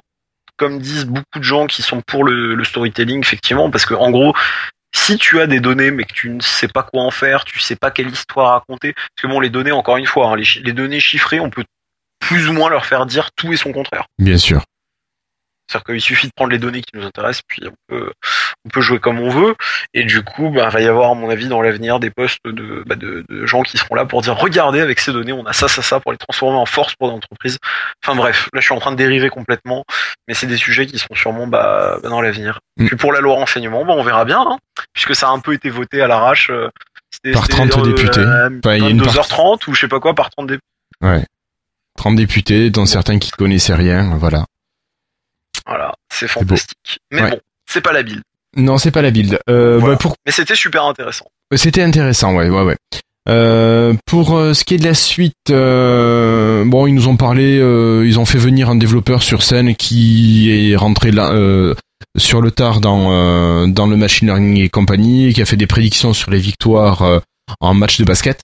Comme 0.58 0.80
disent 0.80 1.06
beaucoup 1.06 1.40
de 1.40 1.44
gens 1.44 1.68
qui 1.68 1.82
sont 1.82 2.02
pour 2.02 2.24
le, 2.24 2.56
le 2.56 2.64
storytelling, 2.64 3.20
effectivement, 3.20 3.70
parce 3.70 3.86
que 3.86 3.94
en 3.94 4.12
gros, 4.12 4.34
si 4.94 5.18
tu 5.18 5.42
as 5.42 5.48
des 5.48 5.60
données 5.60 5.92
mais 5.92 6.06
que 6.06 6.14
tu 6.14 6.30
ne 6.30 6.40
sais 6.40 6.70
pas 6.70 6.84
quoi 6.84 7.04
en 7.04 7.12
faire, 7.12 7.44
tu 7.44 7.60
sais 7.60 7.76
pas 7.76 7.92
quelle 7.92 8.10
histoire 8.10 8.54
raconter, 8.54 8.94
parce 8.94 9.22
que 9.22 9.28
bon, 9.28 9.42
les 9.42 9.50
données, 9.50 9.74
encore 9.74 9.98
une 9.98 10.06
fois, 10.06 10.30
hein, 10.30 10.36
les 10.38 10.74
données 10.74 11.02
chiffrées, 11.02 11.42
on 11.42 11.50
peut 11.50 11.66
plus 12.20 12.48
ou 12.48 12.54
moins 12.54 12.70
leur 12.70 12.86
faire 12.86 13.06
dire 13.06 13.30
tout 13.36 13.52
et 13.52 13.58
son 13.58 13.74
contraire. 13.74 14.06
Bien 14.18 14.38
sûr. 14.38 14.64
C'est-à-dire 15.68 15.86
qu'il 15.86 16.02
suffit 16.02 16.28
de 16.28 16.32
prendre 16.36 16.52
les 16.52 16.60
données 16.60 16.82
qui 16.82 16.96
nous 16.96 17.06
intéressent, 17.06 17.42
puis 17.48 17.64
on 17.68 17.74
peut, 17.88 18.12
on 18.66 18.70
peut 18.70 18.82
jouer 18.82 19.00
comme 19.00 19.20
on 19.20 19.30
veut. 19.30 19.56
Et 19.94 20.04
du 20.04 20.24
coup, 20.24 20.50
bah, 20.50 20.68
il 20.70 20.74
va 20.74 20.82
y 20.82 20.88
avoir, 20.88 21.12
à 21.12 21.16
mon 21.16 21.30
avis, 21.30 21.48
dans 21.48 21.62
l'avenir, 21.62 22.00
des 22.00 22.12
postes 22.12 22.38
de, 22.46 22.84
bah, 22.86 22.96
de, 22.96 23.26
de 23.28 23.46
gens 23.46 23.64
qui 23.64 23.78
seront 23.78 23.96
là 23.96 24.06
pour 24.06 24.22
dire, 24.22 24.36
regardez, 24.38 24.80
avec 24.80 25.00
ces 25.00 25.12
données, 25.12 25.34
on 25.34 25.46
a 25.46 25.54
ça, 25.54 25.68
ça, 25.68 25.82
ça, 25.82 26.00
pour 26.00 26.12
les 26.12 26.18
transformer 26.18 26.58
en 26.58 26.66
force 26.66 26.96
pour 26.96 27.08
l'entreprise. 27.08 27.58
Enfin 28.04 28.16
bref, 28.16 28.48
là, 28.54 28.60
je 28.60 28.66
suis 28.66 28.76
en 28.76 28.80
train 28.80 28.92
de 28.92 28.98
dériver 28.98 29.30
complètement, 29.30 29.86
mais 30.28 30.34
c'est 30.34 30.48
des 30.48 30.58
sujets 30.58 30.86
qui 30.86 30.98
seront 31.00 31.16
sûrement 31.16 31.48
bah, 31.48 31.98
bah, 32.04 32.10
dans 32.10 32.22
l'avenir. 32.22 32.60
Mm. 32.78 32.86
Puis 32.88 32.96
pour 32.96 33.12
la 33.12 33.20
loi 33.22 33.34
renseignement, 33.36 33.86
bah, 33.86 33.94
on 33.98 34.04
verra 34.04 34.26
bien, 34.26 34.42
hein, 34.48 34.58
puisque 34.94 35.16
ça 35.16 35.30
a 35.30 35.32
un 35.32 35.40
peu 35.40 35.54
été 35.54 35.70
voté 35.70 36.02
à 36.02 36.08
l'arrache. 36.08 36.50
euh, 36.52 36.70
Par 37.34 37.46
c'était, 37.46 37.68
30 37.68 37.84
députés. 37.84 38.22
à 38.22 38.50
Enfin, 38.64 38.76
il 38.76 38.84
y 38.84 38.88
a 38.88 38.90
une 38.90 39.02
22h30 39.02 39.68
ou 39.68 39.74
je 39.74 39.82
sais 39.82 39.88
pas 39.88 40.00
quoi, 40.00 40.14
par 40.14 40.30
30 40.30 40.48
députés. 40.48 40.66
Ouais. 41.02 41.26
30 41.98 42.16
députés, 42.16 42.70
dont 42.70 42.86
certains 42.86 43.20
qui 43.20 43.32
connaissaient 43.32 43.74
rien, 43.76 44.16
voilà. 44.18 44.46
Voilà, 45.68 45.94
c'est 46.12 46.28
fantastique. 46.28 47.00
Mais 47.12 47.22
Ouais. 47.24 47.30
bon, 47.32 47.40
c'est 47.68 47.82
pas 47.82 47.92
la 47.94 48.04
build. 48.04 48.22
Non, 48.58 48.78
c'est 48.78 48.92
pas 48.92 49.02
la 49.02 49.12
build. 49.12 49.40
Euh, 49.50 49.78
Voilà. 49.80 49.96
bah, 49.96 50.00
pour 50.02 50.16
Mais 50.26 50.32
c'était 50.32 50.56
super 50.56 50.86
intéressant. 50.86 51.26
C'était 51.56 51.82
intéressant, 51.82 52.36
ouais, 52.36 52.50
ouais, 52.50 52.62
ouais. 52.64 52.78
Euh, 53.28 53.94
pour 54.06 54.38
euh, 54.38 54.54
ce 54.54 54.64
qui 54.64 54.76
est 54.76 54.78
de 54.78 54.84
la 54.86 54.94
suite, 54.94 55.34
euh, 55.50 56.64
bon, 56.66 56.86
ils 56.86 56.94
nous 56.94 57.08
ont 57.08 57.18
parlé, 57.18 57.58
euh, 57.60 58.06
ils 58.06 58.20
ont 58.20 58.26
fait 58.26 58.38
venir 58.38 58.70
un 58.70 58.76
développeur 58.76 59.24
sur 59.24 59.42
scène 59.42 59.76
qui 59.76 60.72
est 60.72 60.76
rentré 60.76 61.12
là, 61.12 61.32
euh, 61.32 61.74
sur 62.18 62.40
le 62.40 62.52
tard 62.52 62.82
dans 62.82 63.12
euh, 63.12 63.66
dans 63.68 63.88
le 63.88 63.98
machine 63.98 64.28
learning 64.28 64.58
et 64.58 64.70
compagnie, 64.70 65.34
qui 65.34 65.42
a 65.42 65.46
fait 65.46 65.58
des 65.58 65.66
prédictions 65.68 66.14
sur 66.14 66.30
les 66.30 66.38
victoires 66.40 67.02
euh, 67.02 67.20
en 67.60 67.74
match 67.74 67.98
de 68.00 68.06
basket. 68.06 68.42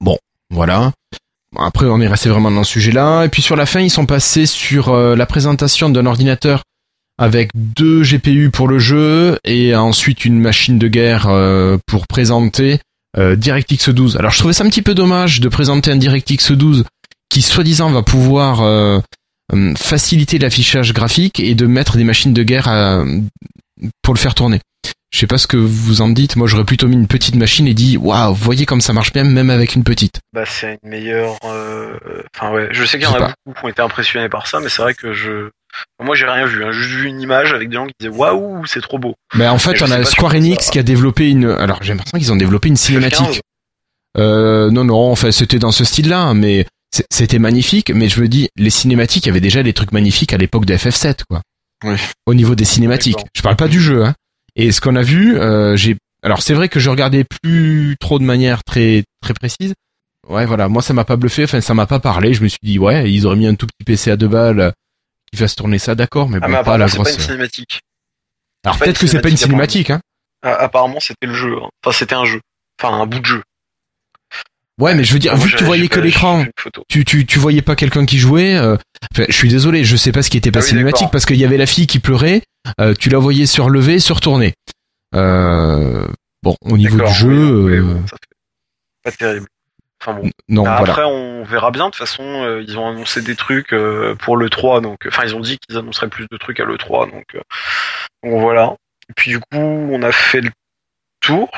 Bon, 0.00 0.16
voilà. 0.50 0.92
Après, 1.58 1.86
on 1.86 2.00
est 2.00 2.08
resté 2.08 2.28
vraiment 2.28 2.50
dans 2.50 2.64
ce 2.64 2.72
sujet-là. 2.72 3.24
Et 3.24 3.28
puis 3.28 3.42
sur 3.42 3.56
la 3.56 3.66
fin, 3.66 3.80
ils 3.80 3.90
sont 3.90 4.06
passés 4.06 4.46
sur 4.46 4.88
euh, 4.90 5.14
la 5.16 5.26
présentation 5.26 5.90
d'un 5.90 6.06
ordinateur 6.06 6.62
avec 7.18 7.50
deux 7.54 8.02
GPU 8.02 8.50
pour 8.50 8.68
le 8.68 8.78
jeu 8.78 9.38
et 9.44 9.74
ensuite 9.76 10.24
une 10.24 10.38
machine 10.40 10.78
de 10.78 10.88
guerre 10.88 11.26
euh, 11.28 11.76
pour 11.86 12.06
présenter 12.06 12.80
euh, 13.18 13.36
DirectX 13.36 13.90
12. 13.90 14.16
Alors 14.16 14.32
je 14.32 14.38
trouvais 14.38 14.54
ça 14.54 14.64
un 14.64 14.68
petit 14.68 14.82
peu 14.82 14.94
dommage 14.94 15.40
de 15.40 15.48
présenter 15.48 15.90
un 15.90 15.96
DirectX 15.96 16.52
12 16.52 16.84
qui 17.28 17.42
soi-disant 17.42 17.90
va 17.90 18.02
pouvoir 18.02 18.62
euh, 18.62 18.98
faciliter 19.76 20.38
l'affichage 20.38 20.94
graphique 20.94 21.38
et 21.38 21.54
de 21.54 21.66
mettre 21.66 21.98
des 21.98 22.04
machines 22.04 22.32
de 22.32 22.42
guerre 22.42 22.68
à- 22.68 23.04
pour 24.02 24.14
le 24.14 24.18
faire 24.18 24.34
tourner. 24.34 24.60
Je 25.12 25.18
sais 25.18 25.26
pas 25.26 25.36
ce 25.36 25.46
que 25.46 25.58
vous 25.58 26.00
en 26.00 26.08
dites. 26.08 26.36
Moi, 26.36 26.46
j'aurais 26.48 26.64
plutôt 26.64 26.88
mis 26.88 26.94
une 26.96 27.06
petite 27.06 27.34
machine 27.34 27.66
et 27.68 27.74
dit 27.74 27.98
waouh, 27.98 28.32
voyez 28.34 28.64
comme 28.64 28.80
ça 28.80 28.94
marche 28.94 29.12
bien, 29.12 29.24
même 29.24 29.50
avec 29.50 29.74
une 29.74 29.84
petite. 29.84 30.20
Bah, 30.32 30.44
c'est 30.46 30.78
une 30.82 30.88
meilleure. 30.90 31.36
euh, 31.44 31.98
Enfin, 32.34 32.50
ouais. 32.52 32.68
Je 32.72 32.82
sais 32.84 32.98
qu'il 32.98 33.06
y 33.06 33.10
en 33.10 33.14
a 33.16 33.18
pas. 33.18 33.34
beaucoup 33.44 33.58
qui 33.60 33.64
ont 33.66 33.68
été 33.68 33.82
impressionnés 33.82 34.30
par 34.30 34.46
ça, 34.46 34.58
mais 34.60 34.70
c'est 34.70 34.80
vrai 34.80 34.94
que 34.94 35.12
je. 35.12 35.50
Moi, 36.02 36.14
j'ai 36.16 36.24
rien 36.24 36.46
vu. 36.46 36.64
Hein. 36.64 36.72
J'ai 36.72 36.80
juste 36.80 36.94
vu 36.96 37.08
une 37.08 37.20
image 37.20 37.52
avec 37.52 37.68
des 37.68 37.76
gens 37.76 37.86
qui 37.86 37.92
disaient 38.00 38.10
waouh, 38.12 38.64
c'est 38.66 38.80
trop 38.80 38.98
beau. 38.98 39.14
Mais 39.34 39.46
en 39.48 39.56
Et 39.56 39.58
fait, 39.58 39.82
on 39.82 39.90
a 39.90 40.02
Square 40.04 40.34
Enix 40.34 40.70
qui 40.70 40.78
a 40.78 40.82
développé 40.82 41.28
une. 41.28 41.44
Alors, 41.46 41.82
j'ai 41.82 41.92
l'impression 41.92 42.16
qu'ils 42.18 42.32
ont 42.32 42.36
développé 42.36 42.68
une 42.68 42.76
cinématique. 42.76 43.20
FF15, 43.36 43.40
Euh, 44.18 44.70
non, 44.70 44.84
non, 44.84 45.10
enfin, 45.10 45.30
c'était 45.30 45.58
dans 45.58 45.72
ce 45.72 45.84
style-là, 45.84 46.32
mais 46.34 46.66
c'est- 46.94 47.06
c'était 47.10 47.38
magnifique. 47.38 47.90
Mais 47.94 48.08
je 48.08 48.20
me 48.20 48.28
dis, 48.28 48.48
les 48.56 48.70
cinématiques, 48.70 49.24
il 49.26 49.28
y 49.28 49.30
avait 49.30 49.40
déjà 49.40 49.62
des 49.62 49.72
trucs 49.72 49.92
magnifiques 49.92 50.32
à 50.32 50.36
l'époque 50.38 50.64
de 50.66 50.74
FF7, 50.74 51.24
quoi. 51.28 51.40
Oui. 51.84 51.96
Au 52.26 52.34
niveau 52.34 52.54
des 52.54 52.64
cinématiques. 52.64 53.18
Je 53.34 53.42
parle 53.42 53.56
pas 53.56 53.68
du 53.68 53.80
jeu, 53.80 54.04
hein. 54.04 54.14
Et 54.56 54.70
ce 54.72 54.80
qu'on 54.80 54.96
a 54.96 55.02
vu, 55.02 55.36
euh, 55.38 55.76
j'ai. 55.76 55.96
Alors, 56.22 56.42
c'est 56.42 56.54
vrai 56.54 56.68
que 56.68 56.78
je 56.78 56.90
regardais 56.90 57.24
plus 57.24 57.96
trop 57.98 58.18
de 58.18 58.24
manière 58.24 58.62
très 58.64 59.02
très 59.22 59.34
précise. 59.34 59.74
Ouais, 60.28 60.46
voilà. 60.46 60.68
Moi, 60.68 60.82
ça 60.82 60.92
m'a 60.94 61.04
pas 61.04 61.16
bluffé. 61.16 61.44
Enfin, 61.44 61.60
ça 61.60 61.74
m'a 61.74 61.86
pas 61.86 61.98
parlé. 62.00 62.34
Je 62.34 62.42
me 62.42 62.48
suis 62.48 62.58
dit, 62.62 62.78
ouais, 62.78 63.10
ils 63.10 63.26
auraient 63.26 63.36
mis 63.36 63.46
un 63.48 63.54
tout 63.56 63.66
petit 63.66 63.84
PC 63.84 64.10
à 64.10 64.16
deux 64.16 64.28
balles 64.28 64.60
euh, 64.60 64.70
qui 65.32 65.38
fasse 65.38 65.56
tourner 65.56 65.78
ça, 65.78 65.94
d'accord, 65.94 66.28
mais 66.28 66.38
Ah, 66.42 66.46
bon, 66.46 66.52
mais 66.52 66.62
pas 66.62 66.78
la 66.78 66.84
apparemment, 66.84 66.88
c'est 66.88 66.96
pas 66.98 67.02
grosse. 67.04 67.14
une 67.16 67.20
cinématique. 67.22 67.80
Alors 68.64 68.78
peut-être 68.78 69.00
que 69.00 69.06
c'est 69.08 69.20
pas 69.20 69.30
une 69.30 69.36
cinématique, 69.36 69.90
hein. 69.90 70.00
Apparemment, 70.42 71.00
c'était 71.00 71.26
le 71.26 71.34
jeu. 71.34 71.56
hein. 71.60 71.68
Enfin, 71.84 71.96
c'était 71.98 72.14
un 72.14 72.24
jeu. 72.24 72.40
Enfin, 72.80 72.94
un 73.00 73.06
bout 73.06 73.18
de 73.20 73.26
jeu. 73.26 73.42
Ouais, 74.80 74.94
mais 74.94 75.04
je 75.04 75.12
veux 75.12 75.18
dire, 75.18 75.36
moi, 75.36 75.44
vu 75.46 75.52
que 75.52 75.58
tu 75.58 75.64
voyais 75.64 75.88
que 75.88 75.96
pas- 75.96 76.00
l'écran, 76.00 76.44
tu, 76.88 77.04
tu, 77.04 77.26
tu 77.26 77.38
voyais 77.38 77.62
pas 77.62 77.76
quelqu'un 77.76 78.06
qui 78.06 78.18
jouait. 78.18 78.56
euh, 78.56 78.76
je 79.16 79.30
suis 79.32 79.48
désolé, 79.48 79.84
je 79.84 79.96
sais 79.96 80.12
pas 80.12 80.22
ce 80.22 80.30
qui 80.30 80.38
était 80.38 80.50
pas 80.50 80.60
Ah 80.60 80.62
oui, 80.62 80.68
cinématique 80.68 81.08
parce 81.12 81.26
qu'il 81.26 81.36
y 81.36 81.44
avait 81.44 81.58
la 81.58 81.66
fille 81.66 81.86
qui 81.86 81.98
pleurait. 81.98 82.42
euh, 82.80 82.94
tu 82.98 83.10
la 83.10 83.18
voyais 83.18 83.46
se 83.46 83.60
relever, 83.60 83.98
se 84.00 84.12
retourner. 84.12 84.54
Euh, 85.14 86.06
bon, 86.42 86.56
au 86.64 86.76
niveau 86.78 87.04
du 87.04 87.12
jeu, 87.12 87.28
oui, 87.28 87.74
oui, 87.74 87.80
bon, 87.80 88.02
ça 88.06 88.16
fait 88.16 88.34
pas 89.04 89.12
terrible. 89.12 89.46
Enfin 90.00 90.14
bon. 90.14 90.30
non, 90.48 90.62
Bah, 90.64 90.76
voilà. 90.78 90.92
Après, 90.92 91.04
on 91.04 91.44
verra 91.44 91.70
bien. 91.70 91.86
De 91.86 91.90
toute 91.90 91.98
façon, 91.98 92.60
ils 92.66 92.76
ont 92.78 92.88
annoncé 92.88 93.20
des 93.22 93.36
trucs 93.36 93.74
pour 94.20 94.36
le 94.36 94.50
3, 94.50 94.80
donc 94.80 94.98
enfin, 95.06 95.22
ils 95.24 95.36
ont 95.36 95.40
dit 95.40 95.58
qu'ils 95.58 95.76
annonceraient 95.76 96.08
plus 96.08 96.26
de 96.30 96.36
trucs 96.38 96.58
à 96.60 96.64
le 96.64 96.76
3, 96.78 97.06
donc, 97.06 97.24
donc 98.24 98.40
voilà. 98.40 98.74
Et 99.10 99.12
puis 99.14 99.30
du 99.32 99.38
coup, 99.38 99.46
on 99.58 100.02
a 100.02 100.10
fait 100.12 100.40
le 100.40 100.50
tour, 101.20 101.50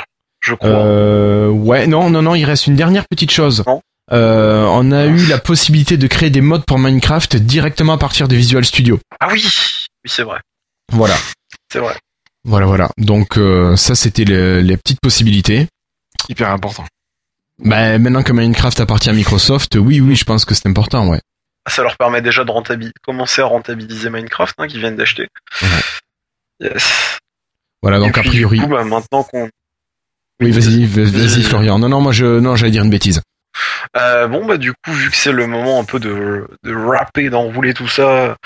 je 0.45 0.55
crois. 0.55 0.69
Euh, 0.69 1.49
ouais, 1.49 1.87
non, 1.87 2.11
non, 2.11 2.23
non, 2.23 2.35
il 2.35 2.45
reste 2.45 2.66
une 2.66 2.77
dernière 2.77 3.07
petite 3.09 3.31
chose. 3.31 3.65
Non. 3.66 3.81
Euh, 4.12 4.65
on 4.69 4.93
a 4.93 5.07
eu 5.07 5.25
la 5.27 5.39
possibilité 5.39 5.97
de 5.97 6.07
créer 6.07 6.29
des 6.29 6.43
modes 6.43 6.65
pour 6.66 6.79
Minecraft 6.79 7.37
directement 7.37 7.95
à 7.95 7.99
partir 7.99 8.29
de 8.29 8.37
Visual 8.37 8.62
Studio. 8.65 9.01
Ah 9.21 9.29
oui, 9.33 9.43
oui, 9.43 9.87
c'est 10.11 10.23
vrai, 10.23 10.39
Voilà, 10.93 11.15
c'est 11.73 11.79
vrai. 11.79 11.97
voilà, 12.45 12.66
voilà. 12.66 12.91
Donc 12.99 13.39
euh, 13.39 13.77
ça, 13.77 13.95
c'était 13.95 14.25
le- 14.27 14.61
les 14.61 14.77
petites 14.77 15.01
possibilités. 15.01 15.69
Hyper 16.29 16.51
important. 16.51 16.85
Bah, 17.59 17.99
maintenant 17.99 18.23
que 18.23 18.33
Minecraft 18.33 18.79
appartient 18.81 19.09
à 19.09 19.15
Microsoft, 19.15 19.77
oui, 19.77 20.01
oui, 20.01 20.16
je 20.16 20.25
pense 20.25 20.45
que 20.45 20.55
c'est 20.55 20.66
important, 20.69 21.09
ouais. 21.09 21.21
Ça 21.66 21.83
leur 21.83 21.97
permet 21.97 22.21
déjà 22.21 22.45
de 22.45 22.51
rentabiliser, 22.51 22.93
commencer 23.03 23.41
à 23.41 23.47
rentabiliser 23.47 24.11
Minecraft, 24.11 24.55
hein, 24.59 24.66
qu'ils 24.69 24.81
viennent 24.81 24.97
d'acheter. 24.97 25.29
Yes. 26.61 27.19
Voilà, 27.83 27.99
donc 27.99 28.16
a 28.19 28.23
priori. 28.23 28.59
du 28.59 28.65
coup, 28.65 28.71
bah, 28.71 28.85
maintenant 28.85 29.23
qu'on 29.25 29.49
Oui, 30.45 30.51
vas-y, 30.53 30.85
vas- 30.87 31.05
vas-y. 31.05 31.43
Florian. 31.43 31.79
Non, 31.79 31.89
non, 31.89 32.01
moi 32.01 32.12
je, 32.12 32.39
non, 32.41 32.57
j'allais 32.57 32.73
dire 32.73 32.85
une 32.85 32.91
bêtise. 32.91 33.21
Euh, 33.97 34.27
bon, 34.27 34.45
bah, 34.47 34.57
du 34.57 34.73
coup, 34.73 34.93
vu 34.93 35.11
que 35.11 35.16
c'est 35.16 35.33
le 35.33 35.47
moment 35.47 35.79
un 35.81 35.85
peu 35.85 36.01
de, 36.01 36.47
de 36.65 36.75
rapper, 36.75 37.31
d'enrouler 37.31 37.73
tout 37.75 37.87
ça, 37.89 38.37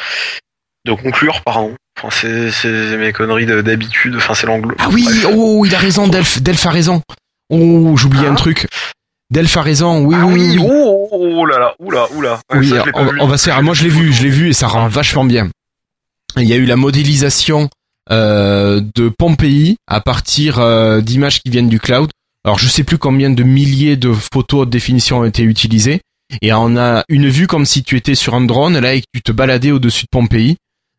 de 0.85 0.93
conclure, 0.93 1.43
pardon. 1.45 1.75
Enfin, 1.99 2.09
c'est, 2.11 2.51
c'est 2.51 2.97
mes 2.97 3.12
conneries 3.12 3.47
de- 3.47 3.61
d'habitude. 3.62 4.15
Enfin, 4.16 4.35
c'est 4.35 4.47
l'anglo. 4.47 4.75
Ah 4.79 4.89
oui, 4.93 5.05
Bref. 5.05 5.27
oh, 5.35 5.65
il 5.66 5.75
a 5.75 5.79
raison, 5.79 6.07
Delph, 6.09 6.41
Delph 6.43 6.65
a 6.66 6.70
raison. 6.70 7.03
Oh, 7.51 7.97
j'oubliais 7.97 8.27
Hein 8.27 8.33
un 8.33 8.35
truc. 8.35 8.66
Delph 9.31 9.57
a 9.57 9.62
raison, 9.62 10.05
oui, 10.05 10.16
Ah 10.19 10.27
oui, 10.27 10.35
oui, 10.35 10.59
oui. 10.59 10.66
oh, 10.70 11.09
oh, 11.11 11.33
oh 11.39 11.47
là 11.47 11.59
là, 11.59 11.75
oula, 11.79 12.07
oula. 12.15 12.41
Ouais, 12.53 12.59
Oui, 12.59 12.69
ça, 12.70 12.85
on, 12.95 13.09
on 13.20 13.27
va 13.27 13.37
se 13.39 13.45
faire. 13.47 13.62
Moi, 13.62 13.75
je 13.75 13.83
l'ai 13.85 13.89
vu, 13.91 14.12
je 14.12 14.23
l'ai 14.23 14.31
vu 14.31 14.49
et 14.51 14.53
ça 14.53 14.66
rend 14.69 14.89
vachement 14.89 15.25
bien. 15.25 15.49
Il 16.37 16.45
y 16.45 16.53
a 16.53 16.57
eu 16.57 16.65
la 16.66 16.77
modélisation 16.77 17.69
euh, 18.10 18.80
de 18.94 19.09
Pompéi 19.09 19.76
à 19.86 20.01
partir 20.01 20.59
euh, 20.59 21.01
d'images 21.01 21.40
qui 21.40 21.51
viennent 21.51 21.68
du 21.68 21.80
cloud. 21.80 22.10
Alors, 22.44 22.59
je 22.59 22.68
sais 22.68 22.85
plus 22.85 22.98
combien 22.98 23.30
de 23.30 23.43
milliers 23.43 23.97
de 23.97 24.12
photos 24.12 24.66
de 24.66 24.70
définition 24.70 25.18
ont 25.20 25.24
été 25.24 25.43
utilisées. 25.43 26.01
Et 26.43 26.52
on 26.52 26.76
a 26.76 27.05
une 27.09 27.28
vue 27.28 27.47
comme 27.47 27.64
si 27.64 27.82
tu 27.82 27.97
étais 27.97 28.14
sur 28.14 28.35
un 28.35 28.43
drone 28.43 28.78
là 28.78 28.94
et 28.94 29.01
que 29.01 29.06
tu 29.14 29.22
te 29.22 29.32
baladais 29.32 29.70
au-dessus 29.70 30.05
de 30.05 30.09
Pompéi. 30.10 30.56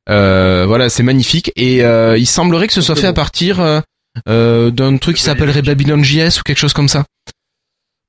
Euh, 0.10 0.66
voilà, 0.68 0.90
c'est 0.90 1.04
magnifique. 1.04 1.52
Et 1.56 1.84
euh, 1.84 2.18
il 2.18 2.26
semblerait 2.26 2.68
que 2.68 2.74
ce 2.74 2.82
soit 2.82 2.96
fait 2.96 3.08
à 3.08 3.14
partir 3.14 3.60
euh, 3.60 3.80
euh, 4.28 4.72
d'un 4.72 4.98
truc 4.98 5.18
qui 5.18 5.24
s'appellerait 5.24 5.62
Babylon.js 5.62 6.40
ou 6.40 6.44
quelque 6.44 6.58
chose 6.58 6.74
comme 6.74 6.88
ça. 6.88 7.06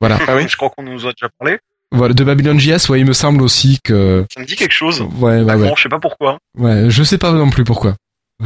Voilà. 0.01 0.19
Ah 0.27 0.37
oui 0.37 0.47
Je 0.49 0.57
crois 0.57 0.71
qu'on 0.71 0.83
nous 0.83 1.07
a 1.07 1.13
déjà 1.13 1.29
parlé. 1.39 1.59
Voilà, 1.93 2.15
de 2.15 2.25
Babylon.js, 2.25 2.89
ouais, 2.89 3.01
il 3.01 3.07
me 3.07 3.13
semble 3.13 3.43
aussi 3.43 3.81
que. 3.83 4.25
Ça 4.33 4.41
me 4.41 4.47
dit 4.47 4.57
quelque 4.57 4.73
chose. 4.73 5.01
Ouais, 5.01 5.43
ouais, 5.43 5.55
ouais. 5.55 5.69
Bon, 5.69 5.75
je 5.77 5.83
sais 5.83 5.89
pas 5.89 5.99
pourquoi. 5.99 6.39
Ouais, 6.57 6.89
je 6.89 7.03
sais 7.03 7.19
pas 7.19 7.33
non 7.33 7.51
plus 7.51 7.65
pourquoi. 7.65 7.97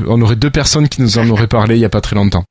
On 0.07 0.21
aurait 0.23 0.37
deux 0.37 0.51
personnes 0.51 0.89
qui 0.89 1.03
nous 1.03 1.19
en 1.19 1.29
auraient 1.31 1.47
parlé 1.47 1.77
il 1.77 1.81
y 1.81 1.85
a 1.85 1.89
pas 1.91 2.01
très 2.01 2.16
longtemps. 2.16 2.45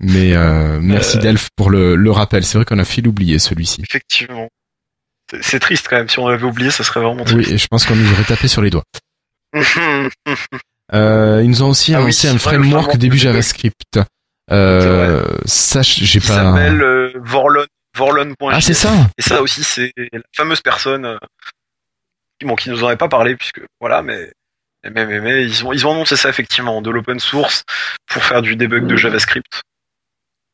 Mais 0.00 0.34
euh, 0.36 0.78
merci 0.80 1.16
Euh. 1.16 1.20
Delph 1.20 1.48
pour 1.56 1.70
le, 1.70 1.96
le 1.96 2.10
rappel. 2.10 2.44
C'est 2.44 2.58
vrai 2.58 2.64
qu'on 2.64 2.78
a 2.78 2.84
fait 2.84 3.00
l'oublier 3.02 3.38
celui-ci. 3.38 3.82
Effectivement. 3.82 4.48
C'est- 5.42 5.58
triste 5.58 5.86
quand 5.90 5.96
même. 5.96 6.08
Si 6.08 6.18
on 6.18 6.28
l'avait 6.28 6.44
oublié, 6.46 6.70
ça 6.70 6.84
serait 6.84 7.00
vraiment 7.00 7.24
Oui, 7.26 7.34
triste. 7.34 7.50
et 7.52 7.58
je 7.58 7.66
pense 7.68 7.84
qu'on 7.84 7.96
nous 7.96 8.10
aurait 8.12 8.24
tapé 8.24 8.48
sur 8.48 8.62
les 8.62 8.70
doigts. 8.70 8.84
Euh, 10.94 11.42
ils 11.44 11.50
nous 11.50 11.62
ont 11.62 11.68
aussi 11.68 11.92
Ah 11.94 11.98
oui, 11.98 12.04
annoncé 12.04 12.28
c'est 12.28 12.34
un 12.34 12.38
framework 12.38 12.96
début 12.96 13.18
JavaScript. 13.18 14.00
Euh, 14.50 15.22
ça, 15.44 15.82
j'ai 15.82 16.18
pas. 16.20 16.26
s'appelle 16.26 16.80
euh, 16.80 17.12
Vorlon. 17.22 17.66
Vorlon.js. 17.94 18.34
Ah, 18.50 18.60
c'est 18.62 18.72
ça. 18.72 18.90
Et 19.18 19.22
ça 19.22 19.42
aussi, 19.42 19.62
c'est 19.64 19.92
la 19.98 20.20
fameuse 20.34 20.62
personne 20.62 21.04
euh, 21.04 21.18
qui, 22.40 22.46
bon, 22.46 22.54
qui 22.54 22.70
nous 22.70 22.82
en 22.82 22.86
avait 22.86 22.96
pas 22.96 23.08
parlé, 23.08 23.36
puisque 23.36 23.60
voilà, 23.80 24.00
mais, 24.00 24.32
mais, 24.84 25.06
mais, 25.06 25.20
mais 25.20 25.44
ils, 25.44 25.64
ont, 25.64 25.72
ils 25.72 25.86
ont 25.86 25.92
annoncé 25.92 26.16
ça 26.16 26.28
effectivement, 26.28 26.80
de 26.82 26.90
l'open 26.90 27.18
source 27.18 27.64
pour 28.06 28.22
faire 28.24 28.42
du 28.42 28.56
debug 28.56 28.86
de 28.86 28.96
JavaScript. 28.96 29.62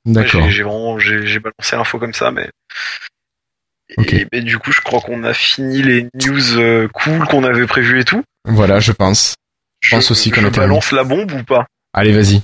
D'accord. 0.06 0.48
J'ai 0.50 0.62
vraiment 0.62 0.98
j'ai 0.98 1.26
j'ai 1.26 1.40
balancé 1.40 1.76
l'info 1.76 1.98
comme 1.98 2.14
ça, 2.14 2.30
mais. 2.30 2.50
Ok. 3.96 4.12
Et, 4.12 4.26
mais 4.32 4.40
du 4.40 4.58
coup, 4.58 4.72
je 4.72 4.80
crois 4.80 5.00
qu'on 5.00 5.24
a 5.24 5.34
fini 5.34 5.82
les 5.82 6.08
news 6.14 6.58
euh, 6.58 6.88
cool 6.88 7.26
qu'on 7.26 7.44
avait 7.44 7.66
prévues 7.66 8.00
et 8.00 8.04
tout. 8.04 8.22
Voilà, 8.44 8.80
je 8.80 8.92
pense. 8.92 9.34
Je 9.80 9.90
pense 9.94 10.10
aussi 10.10 10.30
qu'on 10.30 10.40
terminé. 10.40 10.58
balance 10.58 10.92
la 10.92 11.04
bombe 11.04 11.32
ou 11.32 11.42
pas? 11.44 11.66
Allez, 11.92 12.12
vas-y. 12.12 12.40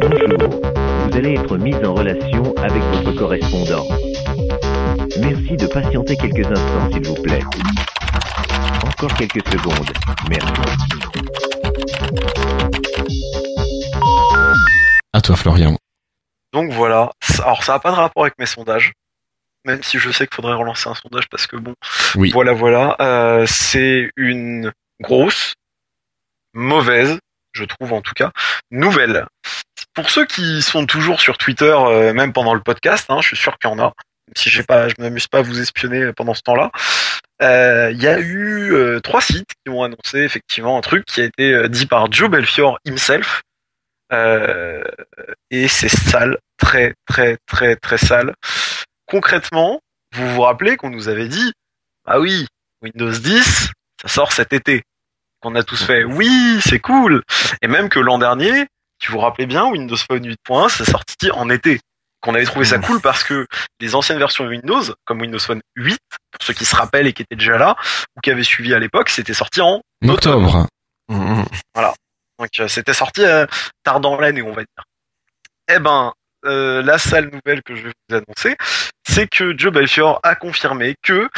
Bonjour, 0.00 0.60
vous 0.60 1.16
allez 1.16 1.34
être 1.34 1.56
mis 1.56 1.74
en 1.74 1.94
relation 1.94 2.54
avec 2.56 2.82
votre 2.82 3.12
correspondant. 3.12 3.86
Merci 5.20 5.56
de 5.56 5.66
patienter 5.66 6.16
quelques 6.16 6.46
instants, 6.46 6.90
s'il 6.92 7.06
vous 7.06 7.22
plaît. 7.22 7.42
Encore 8.82 9.14
quelques 9.14 9.46
secondes. 9.50 9.90
Merci. 10.28 10.52
À 15.12 15.20
toi, 15.20 15.36
Florian. 15.36 15.76
Donc 16.52 16.72
voilà. 16.72 17.10
Ça- 17.22 17.44
Alors 17.44 17.62
ça 17.64 17.72
n'a 17.74 17.78
pas 17.78 17.90
de 17.90 17.96
rapport 17.96 18.22
avec 18.24 18.38
mes 18.38 18.46
sondages, 18.46 18.92
même 19.64 19.82
si 19.82 19.98
je 19.98 20.10
sais 20.10 20.26
qu'il 20.26 20.34
faudrait 20.34 20.54
relancer 20.54 20.88
un 20.88 20.94
sondage 20.94 21.28
parce 21.28 21.46
que 21.46 21.56
bon. 21.56 21.74
Oui. 22.16 22.30
Voilà, 22.32 22.52
voilà. 22.52 22.96
Euh, 23.00 23.44
c'est 23.46 24.10
une 24.16 24.72
grosse, 25.00 25.54
mauvaise, 26.54 27.18
je 27.52 27.64
trouve 27.64 27.92
en 27.92 28.00
tout 28.02 28.12
cas, 28.14 28.30
nouvelle. 28.70 29.26
Pour 29.94 30.10
ceux 30.10 30.24
qui 30.26 30.62
sont 30.62 30.86
toujours 30.86 31.20
sur 31.20 31.36
Twitter, 31.38 31.74
euh, 31.76 32.12
même 32.12 32.32
pendant 32.32 32.54
le 32.54 32.60
podcast, 32.60 33.06
hein, 33.10 33.18
je 33.20 33.28
suis 33.28 33.36
sûr 33.36 33.58
qu'il 33.58 33.70
y 33.70 33.72
en 33.72 33.78
a. 33.78 33.84
Même 34.28 34.36
si 34.36 34.48
j'ai 34.50 34.62
pas, 34.62 34.88
je 34.88 34.94
m'amuse 34.98 35.26
pas 35.26 35.38
à 35.38 35.42
vous 35.42 35.60
espionner 35.60 36.12
pendant 36.12 36.34
ce 36.34 36.42
temps-là. 36.42 36.70
Euh, 37.42 37.90
Il 37.92 38.02
y 38.02 38.06
a 38.06 38.18
eu 38.18 38.72
euh, 38.74 39.00
trois 39.00 39.20
sites 39.20 39.50
qui 39.64 39.70
ont 39.70 39.82
annoncé 39.82 40.18
effectivement 40.18 40.76
un 40.76 40.80
truc 40.82 41.04
qui 41.06 41.20
a 41.20 41.24
été 41.24 41.54
euh, 41.54 41.68
dit 41.68 41.86
par 41.86 42.10
Joe 42.12 42.30
Belfior 42.30 42.78
himself. 42.84 43.42
Et 45.50 45.68
c'est 45.68 45.88
sale, 45.88 46.38
très 46.56 46.94
très 47.06 47.38
très 47.46 47.76
très 47.76 47.98
sale. 47.98 48.34
Concrètement, 49.06 49.80
vous 50.14 50.28
vous 50.34 50.40
rappelez 50.42 50.76
qu'on 50.76 50.90
nous 50.90 51.08
avait 51.08 51.28
dit, 51.28 51.52
ah 52.06 52.18
oui, 52.20 52.46
Windows 52.82 53.10
10, 53.10 53.70
ça 54.02 54.08
sort 54.08 54.32
cet 54.32 54.52
été. 54.52 54.82
qu'on 55.40 55.54
a 55.54 55.62
tous 55.62 55.82
fait 55.82 56.04
oui, 56.04 56.60
c'est 56.60 56.80
cool. 56.80 57.22
Et 57.62 57.68
même 57.68 57.88
que 57.88 58.00
l'an 58.00 58.18
dernier, 58.18 58.66
si 59.00 59.08
vous 59.08 59.14
vous 59.14 59.20
rappelez 59.20 59.46
bien, 59.46 59.66
Windows 59.66 59.96
Phone 59.96 60.26
8.1, 60.26 60.68
c'est 60.68 60.90
sorti 60.90 61.30
en 61.30 61.48
été. 61.48 61.80
Qu'on 62.22 62.34
avait 62.34 62.44
trouvé 62.44 62.64
ça 62.66 62.76
Mhm. 62.78 62.84
cool 62.84 63.00
parce 63.00 63.24
que 63.24 63.46
les 63.80 63.94
anciennes 63.94 64.18
versions 64.18 64.44
de 64.44 64.50
Windows, 64.50 64.82
comme 65.06 65.20
Windows 65.20 65.38
Phone 65.38 65.60
8, 65.76 65.98
pour 66.32 66.42
ceux 66.42 66.52
qui 66.52 66.64
se 66.64 66.76
rappellent 66.76 67.06
et 67.06 67.12
qui 67.12 67.22
étaient 67.22 67.36
déjà 67.36 67.56
là, 67.56 67.76
ou 68.16 68.20
qui 68.20 68.30
avaient 68.30 68.42
suivi 68.44 68.74
à 68.74 68.78
l'époque, 68.78 69.08
c'était 69.08 69.32
sorti 69.34 69.60
en 69.60 69.80
octobre. 70.06 70.66
Mhm. 71.08 71.44
Donc 72.38 72.48
euh, 72.60 72.68
c'était 72.68 72.94
sorti 72.94 73.22
euh, 73.24 73.46
tard 73.84 74.00
dans 74.00 74.18
l'année, 74.18 74.42
on 74.42 74.52
va 74.52 74.62
dire. 74.62 74.84
Eh 75.74 75.78
ben, 75.78 76.12
euh, 76.46 76.82
la 76.82 76.98
sale 76.98 77.30
nouvelle 77.30 77.62
que 77.62 77.74
je 77.74 77.82
vais 77.82 77.92
vous 78.08 78.16
annoncer, 78.16 78.56
c'est 79.06 79.26
que 79.28 79.56
Joe 79.58 79.72
Belfior 79.72 80.20
a 80.22 80.34
confirmé 80.34 80.94
que, 81.02 81.28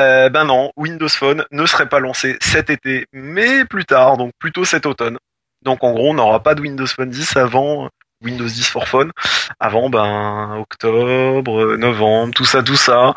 euh, 0.00 0.28
ben 0.30 0.44
non, 0.44 0.72
Windows 0.76 1.08
Phone 1.08 1.44
ne 1.52 1.64
serait 1.66 1.88
pas 1.88 2.00
lancé 2.00 2.36
cet 2.40 2.70
été, 2.70 3.06
mais 3.12 3.64
plus 3.64 3.84
tard, 3.84 4.16
donc 4.16 4.32
plutôt 4.38 4.64
cet 4.64 4.84
automne. 4.86 5.18
Donc 5.62 5.84
en 5.84 5.92
gros, 5.92 6.10
on 6.10 6.14
n'aura 6.14 6.42
pas 6.42 6.54
de 6.54 6.60
Windows 6.60 6.86
Phone 6.86 7.10
10 7.10 7.36
avant 7.36 7.88
Windows 8.22 8.46
10 8.46 8.68
for 8.68 8.88
Phone, 8.88 9.12
avant 9.60 9.88
ben 9.90 10.56
octobre, 10.58 11.60
euh, 11.64 11.76
novembre, 11.76 12.34
tout 12.34 12.44
ça, 12.44 12.62
tout 12.62 12.76
ça. 12.76 13.14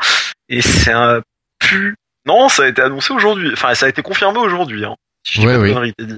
Et 0.50 0.62
c'est 0.62 0.92
un 0.92 1.22
pu. 1.60 1.96
Non, 2.26 2.50
ça 2.50 2.64
a 2.64 2.68
été 2.68 2.82
annoncé 2.82 3.14
aujourd'hui. 3.14 3.50
Enfin, 3.54 3.74
ça 3.74 3.88
a 3.88 3.90
été 3.90 4.02
confirmé 4.02 4.38
aujourd'hui. 4.40 4.86
Hein, 4.86 4.96
si 5.26 5.36
je 5.36 5.40
dis 5.42 5.48
Ouais, 5.48 5.54
pas 5.74 5.80
de 5.80 5.80
oui. 5.80 5.94
dit. 5.98 6.18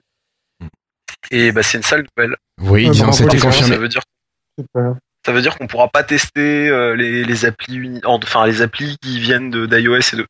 Et 1.31 1.51
bah 1.51 1.63
c'est 1.63 1.77
une 1.77 1.83
sale 1.83 2.05
nouvelle. 2.17 2.35
Oui, 2.61 2.89
disons, 2.89 3.05
bravo, 3.05 3.17
c'était 3.17 3.35
les 3.37 3.41
gars, 3.41 3.51
Ça 3.51 3.57
confirmé. 3.59 3.77
veut 3.77 3.87
dire 3.87 4.01
Super. 4.59 4.93
ça 5.25 5.31
veut 5.31 5.41
dire 5.41 5.57
qu'on 5.57 5.67
pourra 5.67 5.87
pas 5.87 6.03
tester 6.03 6.67
euh, 6.69 6.95
les, 6.95 7.23
les 7.23 7.45
applis 7.45 7.75
uni- 7.75 8.01
enfin 8.03 8.45
les 8.45 8.61
applis 8.61 8.97
qui 9.01 9.19
viennent 9.19 9.49
de 9.49 9.65
d'iOS 9.65 10.13
et 10.13 10.15
de 10.17 10.27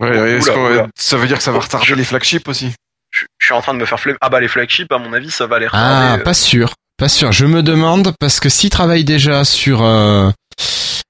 Ouais, 0.00 0.38
Oula, 0.38 0.52
qu'on- 0.52 0.66
oula. 0.72 0.86
ça 0.94 1.16
veut 1.16 1.26
dire 1.26 1.38
que 1.38 1.42
ça 1.42 1.50
va 1.50 1.58
retarder 1.60 1.86
Je- 1.86 1.94
les 1.94 2.04
flagships 2.04 2.46
aussi? 2.46 2.72
je, 3.10 3.24
je 3.38 3.46
suis 3.46 3.54
en 3.54 3.62
train 3.62 3.72
de 3.74 3.78
me 3.78 3.86
faire 3.86 3.98
flemme. 3.98 4.16
Ah 4.20 4.28
bah 4.28 4.38
les 4.40 4.48
flagships 4.48 4.92
à 4.92 4.98
mon 4.98 5.12
avis 5.14 5.30
ça 5.30 5.46
va 5.46 5.58
les 5.58 5.66
Ah, 5.72 5.78
retarder. 6.12 6.20
euh. 6.20 6.24
pas 6.24 6.34
sûr. 6.34 6.74
Pas 6.98 7.08
sûr. 7.08 7.32
Je 7.32 7.46
me 7.46 7.62
demande 7.62 8.12
parce 8.18 8.40
que 8.40 8.48
s'ils 8.48 8.70
travaillent 8.70 9.04
déjà 9.04 9.44
sur 9.44 9.82
euh, 9.82 10.30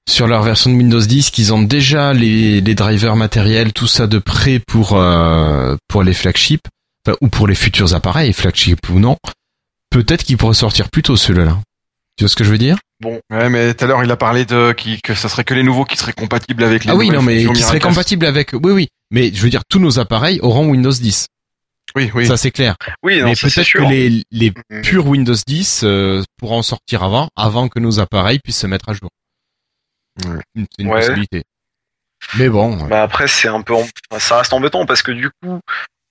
sur 0.07 0.27
leur 0.27 0.43
version 0.43 0.69
de 0.71 0.75
Windows 0.75 0.99
10, 0.99 1.31
qu'ils 1.31 1.53
ont 1.53 1.61
déjà 1.61 2.13
les, 2.13 2.61
les 2.61 2.75
drivers 2.75 3.15
matériels, 3.15 3.73
tout 3.73 3.87
ça 3.87 4.07
de 4.07 4.19
prêt 4.19 4.59
pour 4.67 4.93
euh, 4.93 5.75
pour 5.87 6.03
les 6.03 6.13
flagships, 6.13 6.67
enfin, 7.05 7.17
ou 7.21 7.27
pour 7.27 7.47
les 7.47 7.55
futurs 7.55 7.95
appareils, 7.95 8.33
flagship 8.33 8.89
ou 8.89 8.99
non. 8.99 9.17
Peut-être 9.89 10.23
qu'ils 10.23 10.37
pourraient 10.37 10.53
sortir 10.53 10.89
plus 10.89 11.01
tôt 11.01 11.17
celui-là. 11.17 11.57
Tu 12.17 12.23
vois 12.25 12.29
ce 12.29 12.35
que 12.35 12.43
je 12.43 12.51
veux 12.51 12.57
dire? 12.59 12.77
Ouais, 13.03 13.49
mais 13.49 13.73
tout 13.73 13.85
à 13.85 13.87
l'heure 13.87 14.03
il 14.03 14.11
a 14.11 14.17
parlé 14.17 14.45
de 14.45 14.73
qui, 14.73 15.01
que 15.01 15.15
ça 15.15 15.29
serait 15.29 15.45
que 15.45 15.53
les 15.53 15.63
nouveaux 15.63 15.85
qui 15.85 15.95
seraient 15.97 16.13
compatibles 16.13 16.63
avec 16.63 16.83
les 16.85 16.91
Ah 16.91 16.95
oui, 16.95 17.09
non, 17.09 17.21
mais 17.21 17.37
qui 17.37 17.43
serait 17.45 17.53
Miracast. 17.53 17.81
compatible 17.83 18.25
avec. 18.25 18.51
Oui, 18.53 18.71
oui. 18.73 18.87
Mais 19.09 19.31
je 19.33 19.41
veux 19.41 19.49
dire, 19.49 19.61
tous 19.69 19.79
nos 19.79 19.97
appareils 19.99 20.39
auront 20.41 20.67
Windows 20.69 20.91
10. 20.91 21.25
Oui, 21.95 22.11
oui. 22.13 22.25
Ça 22.27 22.37
c'est 22.37 22.51
clair. 22.51 22.75
Oui, 23.03 23.19
non, 23.19 23.25
mais 23.29 23.33
peut-être 23.35 23.71
que 23.71 23.79
les 23.89 24.23
les 24.31 24.53
Mhm. 24.69 24.81
purs 24.81 25.07
Windows 25.07 25.35
10 25.47 25.81
euh, 25.83 26.23
pourront 26.37 26.61
sortir 26.61 27.03
avant, 27.03 27.29
avant 27.35 27.67
que 27.69 27.79
nos 27.79 27.99
appareils 27.99 28.39
puissent 28.39 28.59
se 28.59 28.67
mettre 28.67 28.89
à 28.89 28.93
jour. 28.93 29.09
Ouais. 30.25 30.39
C'est 30.55 30.67
une 30.83 30.87
Ouais. 30.89 30.99
possibilité. 30.99 31.43
Mais 32.37 32.49
bon, 32.49 32.77
ouais. 32.81 32.89
Bah 32.89 33.03
après 33.03 33.27
c'est 33.27 33.47
un 33.47 33.61
peu 33.61 33.75
ça 34.19 34.37
reste 34.39 34.51
embêtant 34.53 34.85
parce 34.85 35.01
que 35.01 35.11
du 35.11 35.29
coup 35.41 35.59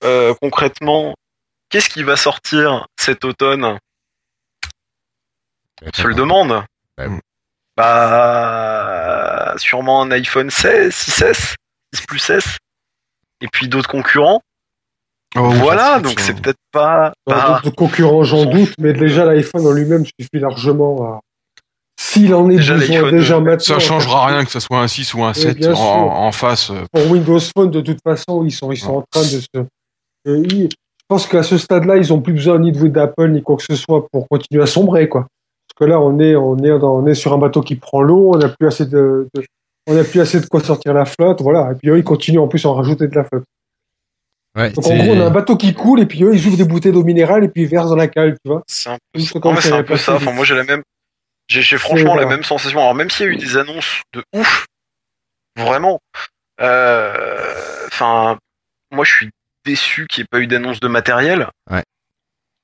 euh, 0.03 0.33
concrètement 0.41 1.13
qu'est-ce 1.69 1.89
qui 1.89 2.03
va 2.03 2.15
sortir 2.17 2.87
cet 2.99 3.23
automne? 3.25 3.77
On 5.81 5.89
se 5.95 6.07
le 6.07 6.15
demande. 6.15 6.63
Bah. 6.97 7.05
Bah 7.77 9.53
sûrement 9.57 10.01
un 10.01 10.11
iPhone 10.11 10.49
16, 10.49 10.93
6S, 10.93 11.55
6 11.93 12.05
plus 12.07 12.29
S 12.29 12.57
et 13.41 13.47
puis 13.47 13.67
d'autres 13.69 13.89
concurrents. 13.89 14.41
Oh, 15.37 15.49
voilà, 15.51 15.99
donc 15.99 16.19
c'est 16.19 16.33
peut-être 16.41 16.57
pas, 16.71 17.13
pas- 17.25 17.59
d'autres 17.63 17.75
concurrents, 17.75 18.23
j'en 18.23 18.45
doute, 18.45 18.73
mais 18.79 18.93
déjà 18.93 19.25
l'iPhone 19.25 19.65
en 19.67 19.71
lui-même 19.71 20.03
suffit 20.05 20.39
largement 20.41 21.03
à. 21.03 21.19
S'il 22.01 22.33
en 22.33 22.49
est 22.49 22.55
Déjà, 22.55 22.73
besoin 22.75 23.11
déjà 23.11 23.35
euh, 23.35 23.39
maintenant. 23.41 23.59
Ça 23.75 23.79
changera 23.79 24.25
rien 24.27 24.43
que 24.45 24.51
ce 24.51 24.59
soit 24.59 24.79
un 24.79 24.87
6 24.87 25.13
ou 25.13 25.23
un 25.23 25.33
7 25.33 25.57
bien 25.57 25.73
en, 25.73 26.31
face. 26.31 26.71
euh, 26.71 26.85
Pour 26.93 27.11
Windows 27.11 27.39
Phone, 27.55 27.69
de 27.71 27.81
toute 27.81 27.99
façon, 28.01 28.43
ils 28.45 28.51
sont, 28.51 28.71
ils 28.71 28.77
sont 28.77 28.95
en 28.95 29.03
train 29.11 29.21
de 29.21 29.27
se. 29.27 29.45
Euh, 29.55 30.43
ils- 30.49 30.69
je 30.71 31.15
pense 31.15 31.27
qu'à 31.27 31.43
ce 31.43 31.57
stade-là, 31.57 31.97
ils 31.97 32.13
ont 32.13 32.21
plus 32.21 32.33
besoin 32.33 32.57
ni 32.59 32.71
de 32.71 32.87
d'Apple 32.87 33.29
ni 33.29 33.41
quoi 33.43 33.57
que 33.57 33.63
ce 33.63 33.75
soit 33.75 34.07
pour 34.11 34.27
continuer 34.29 34.63
à 34.63 34.67
sombrer, 34.67 35.09
quoi. 35.09 35.21
Parce 35.67 35.79
que 35.79 35.91
là, 35.91 35.99
on 35.99 36.19
est, 36.19 36.35
on 36.35 36.57
est, 36.57 36.79
dans- 36.79 36.95
on 36.95 37.05
est 37.05 37.15
sur 37.15 37.33
un 37.33 37.37
bateau 37.37 37.61
qui 37.61 37.75
prend 37.75 38.01
l'eau, 38.01 38.31
on 38.33 38.37
n'a 38.37 38.49
plus 38.49 38.67
assez 38.67 38.85
de, 38.85 39.27
de- 39.35 39.43
on 39.87 39.93
n'a 39.93 40.03
plus 40.03 40.21
assez 40.21 40.39
de 40.39 40.45
quoi 40.47 40.63
sortir 40.63 40.93
la 40.93 41.05
flotte, 41.05 41.41
voilà. 41.41 41.71
Et 41.71 41.75
puis 41.75 41.89
eux, 41.89 41.97
ils 41.97 42.03
continuent 42.03 42.39
en 42.39 42.47
plus 42.47 42.65
à 42.65 42.69
en 42.69 42.75
rajouter 42.75 43.07
de 43.07 43.15
la 43.15 43.23
flotte. 43.25 43.43
Ouais, 44.55 44.71
Donc 44.71 44.85
en 44.87 44.97
gros, 44.97 45.13
on 45.13 45.21
a 45.21 45.25
un 45.25 45.29
bateau 45.29 45.55
qui 45.57 45.73
coule 45.73 45.99
et 46.01 46.05
puis 46.05 46.23
eux, 46.23 46.33
ils 46.35 46.45
ouvrent 46.47 46.57
des 46.57 46.63
bouteilles 46.65 46.91
d'eau 46.91 47.03
minérale 47.03 47.43
et 47.43 47.49
puis 47.49 47.61
ils 47.63 47.67
versent 47.67 47.89
dans 47.89 47.95
la 47.95 48.07
cale, 48.07 48.33
tu 48.43 48.49
vois. 48.51 48.63
c'est 48.67 48.89
un 48.89 48.97
peu, 49.13 49.19
ça. 49.19 49.27
ce 49.27 49.33
qu'on 49.39 49.49
Non, 49.49 49.55
mais 49.55 49.61
c'est 49.61 49.69
fait 49.69 49.75
un 49.75 49.83
peu 49.83 49.93
passer 49.93 50.05
ça. 50.05 50.17
vite. 50.17 50.27
Enfin, 50.27 50.35
moi 50.35 50.43
j'ai 50.45 50.55
la 50.55 50.63
même, 50.63 50.81
j'ai 51.47 51.61
j'ai 51.61 51.77
franchement 51.77 52.15
la 52.15 52.25
même 52.25 52.43
sensation. 52.43 52.79
Alors 52.79 52.95
même 52.95 53.09
s'il 53.09 53.25
y 53.27 53.29
a 53.29 53.31
eu 53.31 53.35
des 53.37 53.57
annonces 53.57 54.01
de 54.13 54.23
ouf, 54.35 54.65
vraiment. 55.57 55.99
euh, 56.61 57.85
Enfin, 57.87 58.37
moi 58.91 59.05
je 59.05 59.11
suis 59.13 59.29
déçu 59.65 60.07
qu'il 60.07 60.21
n'y 60.21 60.25
ait 60.25 60.27
pas 60.31 60.39
eu 60.39 60.47
d'annonce 60.47 60.79
de 60.79 60.87
matériel. 60.87 61.47
Ouais. 61.69 61.83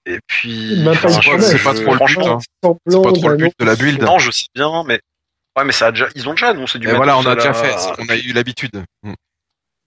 Et 0.08 0.20
puis, 0.28 0.84
enfin, 0.88 1.08
je- 1.10 1.40
c'est 1.40 1.64
pas 1.64 1.74
trop 1.74 1.94
le 1.94 2.06
but, 2.06 2.18
hein. 2.20 2.38
Semblant 2.64 2.80
C'est 2.88 3.02
pas 3.02 3.12
trop 3.14 3.30
le 3.30 3.38
but 3.38 3.54
de 3.60 3.66
la 3.66 3.76
build. 3.76 4.02
Non, 4.04 4.20
je 4.20 4.30
sais 4.32 4.46
bien, 4.54 4.84
mais 4.88 5.00
ouais, 5.58 5.64
mais 5.66 5.72
ça 5.72 5.88
a 5.88 5.92
déjà, 5.92 6.08
ils 6.16 6.30
ont 6.30 6.34
déjà 6.34 6.50
annoncé 6.50 6.78
du 6.80 6.88
Et 6.88 6.94
voilà, 6.94 7.18
on 7.18 7.26
a 7.26 7.36
déjà 7.36 7.48
la- 7.50 7.54
fait, 7.54 7.76
on 8.00 8.08
a 8.10 8.16
eu 8.16 8.32
l'habitude. 8.34 8.84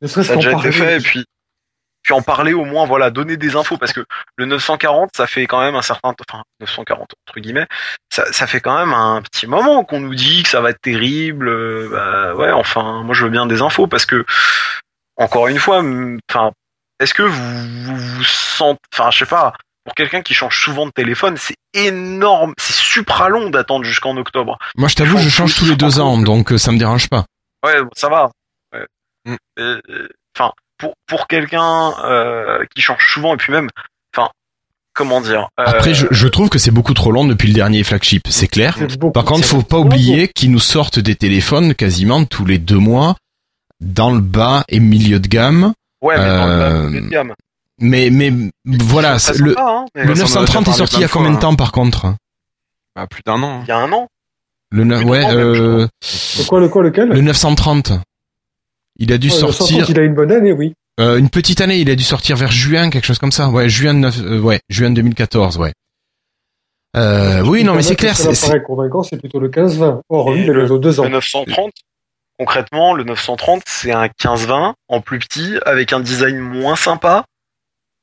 Ça 0.06 0.20
a 0.32 0.36
déjà 0.36 0.52
été 0.58 0.72
fait 0.72 0.96
et 0.96 1.00
puis 1.00 1.24
puis 2.09 2.14
en 2.14 2.22
parler 2.22 2.55
au 2.55 2.64
moins 2.64 2.86
voilà 2.86 3.10
donner 3.10 3.36
des 3.36 3.55
infos 3.55 3.76
parce 3.76 3.93
que 3.93 4.02
le 4.36 4.47
940 4.47 5.10
ça 5.14 5.26
fait 5.26 5.47
quand 5.47 5.60
même 5.60 5.74
un 5.74 5.82
certain 5.82 6.14
enfin 6.26 6.43
940 6.59 7.02
entre 7.26 7.39
guillemets 7.39 7.66
ça, 8.09 8.24
ça 8.32 8.47
fait 8.47 8.62
quand 8.62 8.78
même 8.78 8.94
un 8.94 9.20
petit 9.20 9.47
moment 9.47 9.85
qu'on 9.85 10.01
nous 10.01 10.14
dit 10.14 10.43
que 10.43 10.48
ça 10.48 10.62
va 10.62 10.70
être 10.70 10.80
terrible 10.80 11.51
euh, 11.51 11.90
bah 11.90 12.35
ouais 12.35 12.51
enfin 12.51 13.02
moi 13.02 13.14
je 13.14 13.24
veux 13.24 13.30
bien 13.30 13.44
des 13.44 13.60
infos 13.60 13.89
parce 13.89 14.06
que 14.06 14.24
encore 15.18 15.48
une 15.48 15.59
fois 15.59 15.82
enfin 16.30 16.52
est-ce 16.98 17.12
que 17.12 17.24
vous 17.24 17.85
vous, 17.85 17.97
vous 17.98 18.24
sentez 18.24 18.80
enfin 18.94 19.10
je 19.10 19.18
sais 19.18 19.26
pas 19.26 19.52
pour 19.85 19.94
quelqu'un 19.94 20.22
qui 20.22 20.32
change 20.32 20.59
souvent 20.59 20.86
de 20.86 20.93
téléphone 20.93 21.36
c'est 21.36 21.56
énorme 21.74 22.55
c'est 22.56 22.72
supra 22.72 23.28
long 23.28 23.51
d'attendre 23.51 23.85
jusqu'en 23.85 24.16
octobre 24.16 24.56
Moi, 24.78 24.89
je 24.89 24.94
t'avoue, 24.94 25.18
je 25.18 25.28
change 25.28 25.55
tous 25.56 25.66
les 25.66 25.76
deux 25.76 26.01
ans, 26.01 26.16
donc 26.16 26.52
euh, 26.52 26.59
ça 26.59 26.72
me 26.72 26.78
dérange 26.78 27.09
pas. 27.09 27.26
Ouais, 27.64 27.82
bon, 27.82 27.90
ça 27.94 28.09
va. 28.09 28.30
Ouais. 28.74 28.86
Mm. 29.24 29.36
Euh, 29.59 30.09
Enfin, 30.39 30.52
pour 30.78 30.94
pour 31.06 31.26
quelqu'un 31.26 31.92
euh, 32.05 32.64
qui 32.74 32.80
change 32.82 33.06
souvent 33.12 33.34
et 33.34 33.36
puis 33.36 33.52
même, 33.52 33.68
enfin, 34.16 34.30
comment 34.94 35.20
dire 35.20 35.48
euh, 35.60 35.64
Après, 35.66 35.94
je, 35.94 36.06
je 36.10 36.28
trouve 36.28 36.48
que 36.48 36.59
c'est 36.59 36.70
beaucoup 36.70 36.94
trop 36.94 37.12
long 37.12 37.24
depuis 37.26 37.48
le 37.48 37.55
dernier 37.55 37.82
flagship, 37.84 38.26
c'est 38.30 38.48
clair. 38.48 38.76
Beaucoup- 38.98 39.10
Par 39.12 39.24
contre, 39.24 39.44
faut 39.44 39.62
pas 39.62 39.78
oublier 39.78 40.28
qu'ils 40.28 40.50
nous 40.50 40.59
sortent 40.60 40.98
des 40.98 41.16
téléphones 41.16 41.74
quasiment 41.74 42.24
tous 42.24 42.44
les 42.46 42.59
deux 42.59 42.78
mois 42.78 43.16
dans 43.80 44.10
le 44.12 44.20
bas 44.20 44.64
et 44.68 44.80
milieu 44.80 45.20
de 45.20 45.28
gamme. 45.28 45.72
Ouais, 46.00 46.16
mais 46.16 46.24
dans 46.24 46.46
le 46.46 46.59
bas 46.59 46.70
euh, 46.70 46.90
de 46.90 47.09
gamme. 47.09 47.34
Mais 47.80 48.10
mais 48.10 48.32
voilà, 48.64 49.18
le, 49.38 49.56
hein, 49.59 49.84
mais 49.94 50.05
le 50.05 50.14
ça, 50.16 50.40
on 50.40 50.40
en 50.40 50.42
a 50.42 50.46
déjà 50.46 50.59
930 50.60 50.68
est 50.68 50.72
sorti 50.72 50.96
il 50.96 51.00
y 51.02 51.05
a 51.05 51.09
combien 51.09 51.30
de 51.30 51.38
temps 51.38 51.55
par 51.55 51.70
contre? 51.70 52.14
Bah, 52.96 53.06
plus 53.06 53.22
d'un 53.24 53.40
an. 53.42 53.60
il 53.64 53.68
y 53.68 53.70
a 53.72 53.78
un 53.78 53.92
an. 53.92 54.09
Le 54.70 54.82
ouais, 55.05 55.22
temps, 55.22 55.28
même, 55.28 55.55
je 55.55 55.62
euh, 55.62 55.86
Le 56.38 56.44
quoi, 56.44 56.60
le 56.60 56.68
quoi, 56.68 56.82
lequel? 56.82 57.09
le 57.09 57.20
930. 57.20 57.92
Il 58.98 59.12
a 59.12 59.18
dû 59.18 59.28
Ouais, 59.28 59.34
le 59.34 59.40
sortir 59.40 59.66
130, 59.66 59.88
Il 59.90 59.98
a 60.00 60.02
une 60.04 60.14
bonne 60.14 60.32
année, 60.32 60.52
oui. 60.52 60.74
euh, 61.00 61.18
une 61.18 61.30
petite 61.30 61.60
année. 61.60 61.78
Il 61.78 61.88
a 61.90 61.94
dû 61.94 62.02
sortir 62.04 62.36
vers 62.36 62.50
juin, 62.50 62.90
quelque 62.90 63.04
chose 63.06 63.18
comme 63.18 63.32
ça. 63.32 63.48
Ouais, 63.48 63.68
juin 63.68 63.92
9, 63.94 64.18
euh, 64.20 64.40
ouais, 64.40 64.60
juin 64.68 64.90
2014, 64.90 65.58
ouais. 65.58 65.72
Euh, 66.96 67.42
oui, 67.44 67.64
non, 67.64 67.74
mais 67.74 67.82
c'est 67.82 67.96
clair. 67.96 68.16
C'est- 68.16 68.62
convaincant, 68.62 69.02
c'est 69.02 69.18
plutôt 69.18 69.38
le 69.40 69.48
15-20. 69.48 70.00
Or, 70.08 70.32
lui, 70.32 70.42
il 70.44 70.50
a 70.50 70.52
le- 70.52 70.60
bientôt 70.60 70.78
deux 70.78 70.98
ans. 71.00 71.04
Le 71.04 71.10
930, 71.10 71.72
concrètement, 72.38 72.94
le 72.94 73.04
930, 73.04 73.62
c'est 73.66 73.92
un 73.92 74.08
15-20 74.08 74.74
en 74.88 75.00
plus 75.00 75.18
petit 75.18 75.56
avec 75.66 75.92
un 75.92 76.00
design 76.00 76.38
moins 76.38 76.76
sympa 76.76 77.24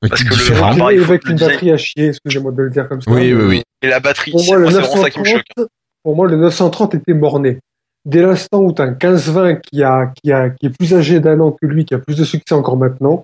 parce 0.02 0.24
que 0.24 0.30
le- 0.30 0.36
différent. 0.36 0.72
Enfin, 0.72 0.92
il 0.92 1.00
faut 1.00 1.12
avec 1.12 1.24
le 1.26 1.32
une 1.32 1.36
design- 1.38 1.52
batterie 1.54 1.72
à 1.72 1.78
chier, 1.78 2.08
excusez-moi 2.10 2.52
de 2.52 2.62
le 2.62 2.70
dire 2.70 2.88
comme 2.88 3.02
ça. 3.02 3.12
Oui, 3.12 3.34
oui, 3.34 3.44
oui. 3.44 3.64
et 3.82 3.88
la 3.88 4.00
batterie. 4.00 4.32
Pour 4.32 4.40
C'est 4.42 4.48
moi, 4.48 4.56
le 4.58 4.62
moi, 4.64 4.72
c'est 4.72 4.80
vraiment 4.80 5.02
ça 5.02 5.10
qui 5.10 5.20
me 5.20 5.24
930, 5.26 5.44
choque. 5.58 5.68
pour 6.04 6.16
moi, 6.16 6.28
le 6.28 6.38
930 6.38 6.96
était 6.96 7.14
morné. 7.14 7.60
Dès 8.06 8.22
l'instant 8.22 8.60
où 8.60 8.72
tu 8.74 8.82
as 8.82 8.86
un 8.86 8.94
15-20 8.94 9.62
qui, 9.62 9.82
a, 9.84 10.08
qui, 10.22 10.32
a, 10.32 10.50
qui 10.52 10.68
est 10.68 10.70
plus 10.70 10.94
âgé 10.94 11.20
d'un 11.20 11.40
an 11.40 11.52
que 11.52 11.66
lui, 11.66 11.86
qui 11.86 11.94
a 11.96 11.98
plus 12.00 12.16
de 12.16 12.24
succès 12.24 12.54
encore 12.54 12.78
maintenant, 12.78 13.24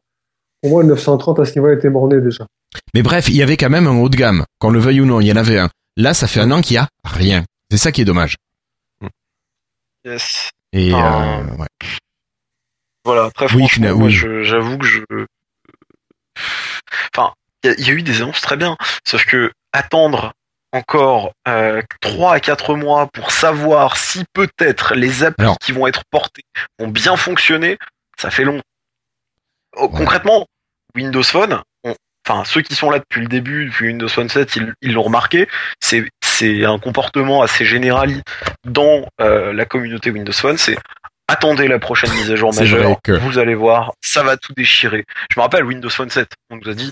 pour 0.61 0.71
moi, 0.71 0.81
le 0.83 0.89
930 0.89 1.39
à 1.39 1.45
ce 1.45 1.53
niveau-là 1.55 1.75
était 1.75 1.89
morné 1.89 2.19
déjà. 2.19 2.45
Mais 2.93 3.01
bref, 3.03 3.27
il 3.29 3.35
y 3.35 3.43
avait 3.43 3.57
quand 3.57 3.69
même 3.69 3.87
un 3.87 3.97
haut 3.99 4.09
de 4.09 4.15
gamme. 4.15 4.43
Qu'on 4.59 4.71
le 4.71 4.79
veuille 4.79 5.01
ou 5.01 5.05
non, 5.05 5.21
il 5.21 5.27
y 5.27 5.31
en 5.31 5.35
avait 5.35 5.59
un. 5.59 5.69
Là, 5.97 6.13
ça 6.13 6.27
fait 6.27 6.39
un 6.39 6.51
an 6.51 6.61
qu'il 6.61 6.75
y 6.75 6.77
a 6.77 6.87
rien. 7.03 7.43
C'est 7.69 7.77
ça 7.77 7.91
qui 7.91 8.01
est 8.01 8.05
dommage. 8.05 8.35
Yes. 10.05 10.49
Et 10.73 10.91
Ah. 10.93 11.39
euh, 11.41 11.55
ouais. 11.57 11.67
Voilà, 13.05 13.29
très 13.31 13.45
Oui, 13.53 13.59
franchement, 13.59 13.95
moi, 13.95 14.07
oui. 14.07 14.43
j'avoue 14.43 14.77
que 14.77 14.85
je. 14.85 15.01
Enfin, 17.15 17.33
il 17.63 17.75
y, 17.77 17.83
y 17.83 17.89
a 17.89 17.93
eu 17.93 18.01
des 18.01 18.21
annonces 18.21 18.41
très 18.41 18.57
bien, 18.57 18.77
sauf 19.05 19.25
que 19.25 19.51
attendre 19.73 20.33
encore 20.73 21.33
euh, 21.47 21.81
3 22.01 22.33
à 22.35 22.39
4 22.39 22.75
mois 22.75 23.07
pour 23.07 23.31
savoir 23.31 23.97
si 23.97 24.23
peut-être 24.33 24.95
les 24.95 25.23
applis 25.23 25.43
Alors. 25.43 25.57
qui 25.59 25.71
vont 25.71 25.87
être 25.87 26.03
portées 26.11 26.43
vont 26.79 26.87
bien 26.87 27.15
fonctionner, 27.17 27.77
ça 28.19 28.31
fait 28.31 28.43
long. 28.43 28.61
Oh, 29.75 29.85
Ouais. 29.87 29.97
Concrètement, 29.97 30.45
Windows 30.95 31.23
Phone, 31.23 31.61
on- 31.83 31.95
enfin 32.27 32.43
ceux 32.45 32.61
qui 32.61 32.75
sont 32.75 32.89
là 32.89 32.99
depuis 32.99 33.21
le 33.21 33.27
début, 33.27 33.65
depuis 33.65 33.87
Windows 33.87 34.07
Phone 34.09 34.29
7, 34.29 34.57
ils 34.81 34.93
l'ont 34.93 35.03
remarqué. 35.03 35.47
C'est 35.81 36.65
un 36.65 36.79
comportement 36.79 37.41
assez 37.43 37.65
général 37.65 38.21
dans 38.65 39.07
euh, 39.21 39.53
la 39.53 39.65
communauté 39.65 40.09
Windows 40.11 40.31
Phone. 40.33 40.57
C'est 40.57 40.77
attendez 41.27 41.67
la 41.67 41.79
prochaine 41.79 42.11
mise 42.13 42.31
à 42.31 42.35
jour 42.35 42.53
majeure. 42.55 42.97
que- 43.03 43.11
Vous 43.13 43.37
allez 43.37 43.55
voir, 43.55 43.93
ça 44.01 44.23
va 44.23 44.37
tout 44.37 44.53
déchirer. 44.53 45.05
Je 45.33 45.39
me 45.39 45.43
rappelle 45.43 45.63
Windows 45.65 45.89
Phone 45.89 46.09
7, 46.09 46.29
on 46.49 46.55
nous 46.57 46.69
a 46.69 46.73
dit 46.73 46.91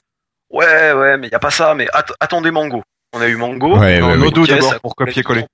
ouais 0.51 0.91
ouais 0.93 1.17
mais 1.17 1.27
y 1.29 1.35
a 1.35 1.39
pas 1.39 1.51
ça, 1.51 1.73
mais 1.75 1.87
att- 1.93 2.13
attendez 2.19 2.51
Mango. 2.51 2.83
On 3.13 3.21
a 3.21 3.27
eu 3.27 3.35
Mango. 3.35 3.77
Ouais, 3.77 4.01
ouais, 4.01 4.07
ouais. 4.07 4.17
Nodo 4.17 4.45
d'abord 4.45 4.71
ça 4.73 4.79
pour 4.79 4.95
copier-coller. 4.95 5.45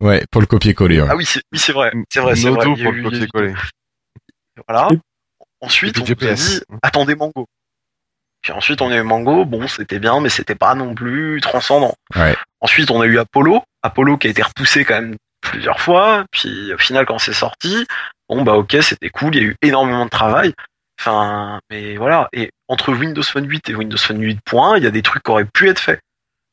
Ouais, 0.00 0.24
pour 0.30 0.40
le 0.40 0.46
copier-coller. 0.46 1.00
ouais. 1.02 1.08
Ah 1.10 1.16
oui 1.16 1.24
c'est 1.24 1.40
oui 1.52 1.58
c'est 1.58 1.72
vrai, 1.72 1.92
c'est 2.10 2.20
vrai, 2.20 2.36
c'est 2.36 2.48
vrai. 2.50 2.64
Nodo 2.66 2.74
Il 2.76 2.78
y 2.78 2.82
a 2.82 2.84
pour 2.84 2.92
eu- 2.94 3.00
le 3.02 3.10
copier-coller. 3.10 3.54
Voilà. 4.68 4.88
Ensuite, 5.60 5.98
on 5.98 6.02
a 6.02 6.04
dit 6.34 6.60
attendez 6.82 7.14
Mango. 7.14 7.46
Puis 8.42 8.52
ensuite, 8.52 8.80
on 8.82 8.90
a 8.90 8.96
eu 8.96 9.02
Mango. 9.02 9.44
Bon, 9.44 9.66
c'était 9.66 9.98
bien, 9.98 10.20
mais 10.20 10.28
c'était 10.28 10.54
pas 10.54 10.74
non 10.74 10.94
plus 10.94 11.40
transcendant. 11.40 11.94
Ouais. 12.14 12.36
Ensuite, 12.60 12.90
on 12.90 13.00
a 13.00 13.06
eu 13.06 13.18
Apollo. 13.18 13.62
Apollo 13.82 14.18
qui 14.18 14.26
a 14.28 14.30
été 14.30 14.42
repoussé 14.42 14.84
quand 14.84 14.94
même 14.94 15.16
plusieurs 15.40 15.80
fois. 15.80 16.24
Puis 16.30 16.72
au 16.72 16.78
final, 16.78 17.06
quand 17.06 17.18
c'est 17.18 17.32
sorti, 17.32 17.86
bon 18.28 18.42
bah 18.42 18.54
ok, 18.54 18.76
c'était 18.82 19.10
cool. 19.10 19.34
Il 19.34 19.42
y 19.42 19.44
a 19.44 19.48
eu 19.48 19.56
énormément 19.62 20.04
de 20.04 20.10
travail. 20.10 20.52
Enfin, 21.00 21.60
mais 21.70 21.96
voilà. 21.96 22.28
Et 22.32 22.50
entre 22.68 22.92
Windows 22.94 23.22
Phone 23.22 23.48
8 23.48 23.68
et 23.70 23.74
Windows 23.74 23.98
Phone 23.98 24.20
8.1, 24.22 24.76
il 24.78 24.84
y 24.84 24.86
a 24.86 24.90
des 24.90 25.02
trucs 25.02 25.22
qui 25.22 25.30
auraient 25.30 25.44
pu 25.44 25.68
être 25.68 25.78
faits. 25.80 26.00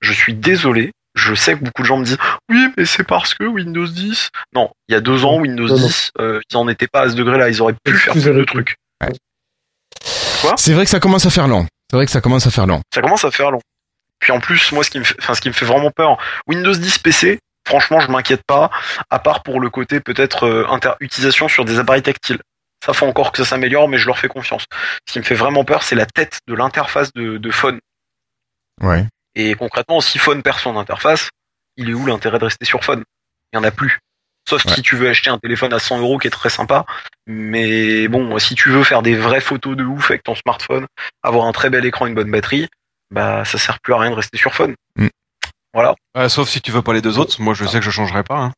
Je 0.03 0.13
suis 0.13 0.33
désolé. 0.33 0.91
Je 1.15 1.33
sais 1.35 1.53
que 1.53 1.63
beaucoup 1.63 1.83
de 1.83 1.87
gens 1.87 1.97
me 1.97 2.05
disent 2.05 2.17
oui, 2.49 2.67
mais 2.75 2.85
c'est 2.85 3.03
parce 3.03 3.33
que 3.35 3.45
Windows 3.45 3.87
10. 3.87 4.29
Non, 4.53 4.71
il 4.87 4.93
y 4.93 4.95
a 4.95 4.99
deux 4.99 5.25
ans, 5.25 5.39
Windows 5.39 5.67
Non, 5.67 5.77
non. 5.77 5.87
10, 5.87 6.11
euh, 6.19 6.39
ils 6.49 6.57
en 6.57 6.67
étaient 6.67 6.87
pas 6.87 7.01
à 7.01 7.09
ce 7.09 7.15
degré-là. 7.15 7.49
Ils 7.49 7.61
auraient 7.61 7.75
pu 7.83 7.93
faire 7.93 8.13
plus 8.13 8.25
de 8.25 8.43
trucs. 8.43 8.75
C'est 10.57 10.73
vrai 10.73 10.83
que 10.83 10.89
ça 10.89 10.99
commence 10.99 11.25
à 11.25 11.29
faire 11.29 11.47
long. 11.47 11.65
C'est 11.89 11.95
vrai 11.97 12.05
que 12.05 12.11
ça 12.11 12.21
commence 12.21 12.45
à 12.47 12.51
faire 12.51 12.67
long. 12.67 12.81
ça 12.93 13.01
commence 13.01 13.23
à 13.23 13.31
faire 13.31 13.51
long. 13.51 13.61
Puis 14.19 14.31
en 14.31 14.39
plus, 14.39 14.71
moi, 14.71 14.83
ce 14.83 14.89
qui 14.89 14.99
me 14.99 15.03
fait, 15.03 15.15
enfin, 15.19 15.35
ce 15.35 15.41
qui 15.41 15.49
me 15.49 15.53
fait 15.53 15.65
vraiment 15.65 15.91
peur, 15.91 16.17
Windows 16.47 16.73
10 16.73 16.97
PC, 16.99 17.39
franchement, 17.67 17.99
je 17.99 18.09
m'inquiète 18.09 18.41
pas, 18.47 18.71
à 19.09 19.19
part 19.19 19.43
pour 19.43 19.59
le 19.59 19.69
côté 19.69 19.99
peut-être 19.99 20.47
euh, 20.47 20.95
utilisation 20.99 21.47
sur 21.47 21.65
des 21.65 21.79
appareils 21.79 22.01
tactiles. 22.01 22.39
Ça 22.83 22.93
fait 22.93 23.05
encore 23.05 23.31
que 23.31 23.37
ça 23.37 23.45
s'améliore, 23.45 23.87
mais 23.87 23.97
je 23.97 24.07
leur 24.07 24.17
fais 24.17 24.27
confiance. 24.27 24.65
Ce 25.07 25.13
qui 25.13 25.19
me 25.19 25.23
fait 25.23 25.35
vraiment 25.35 25.63
peur, 25.63 25.83
c'est 25.83 25.95
la 25.95 26.05
tête 26.05 26.39
de 26.47 26.53
l'interface 26.53 27.13
de, 27.13 27.37
de 27.37 27.51
phone. 27.51 27.79
Ouais. 28.81 29.05
Et 29.35 29.55
concrètement, 29.55 30.01
si 30.01 30.19
phone 30.19 30.41
perd 30.43 30.59
son 30.59 30.77
interface, 30.77 31.29
il 31.77 31.89
est 31.89 31.93
où 31.93 32.05
l'intérêt 32.05 32.39
de 32.39 32.45
rester 32.45 32.65
sur 32.65 32.83
phone 32.83 33.03
Il 33.51 33.57
y 33.57 33.59
en 33.59 33.63
a 33.63 33.71
plus. 33.71 33.99
Sauf 34.47 34.65
Ouais. 34.65 34.73
si 34.73 34.81
tu 34.81 34.95
veux 34.95 35.09
acheter 35.09 35.29
un 35.29 35.37
téléphone 35.39 35.73
à 35.73 35.79
100 35.79 35.99
euros 35.99 36.17
qui 36.17 36.27
est 36.27 36.31
très 36.31 36.49
sympa. 36.49 36.85
Mais 37.27 38.07
bon, 38.09 38.37
si 38.39 38.55
tu 38.55 38.69
veux 38.69 38.83
faire 38.83 39.01
des 39.01 39.15
vraies 39.15 39.39
photos 39.41 39.75
de 39.77 39.83
ouf 39.83 40.11
avec 40.11 40.23
ton 40.23 40.35
smartphone, 40.35 40.85
avoir 41.23 41.45
un 41.47 41.51
très 41.53 41.69
bel 41.69 41.85
écran, 41.85 42.05
une 42.07 42.13
bonne 42.15 42.29
batterie, 42.29 42.67
bah 43.09 43.45
ça 43.45 43.57
sert 43.57 43.79
plus 43.79 43.93
à 43.93 43.99
rien 43.99 44.09
de 44.11 44.15
rester 44.15 44.37
sur 44.37 44.53
phone. 44.53 44.75
Mm. 44.97 45.07
Voilà. 45.73 45.95
Ouais, 46.15 46.27
sauf 46.29 46.49
si 46.49 46.61
tu 46.61 46.71
veux 46.71 46.81
pas 46.81 46.93
les 46.93 47.01
deux 47.01 47.17
autres, 47.19 47.41
moi 47.41 47.53
je 47.53 47.65
sais 47.65 47.79
que 47.79 47.85
je 47.85 47.89
changerai 47.91 48.23
pas. 48.23 48.37
Hein. 48.37 48.53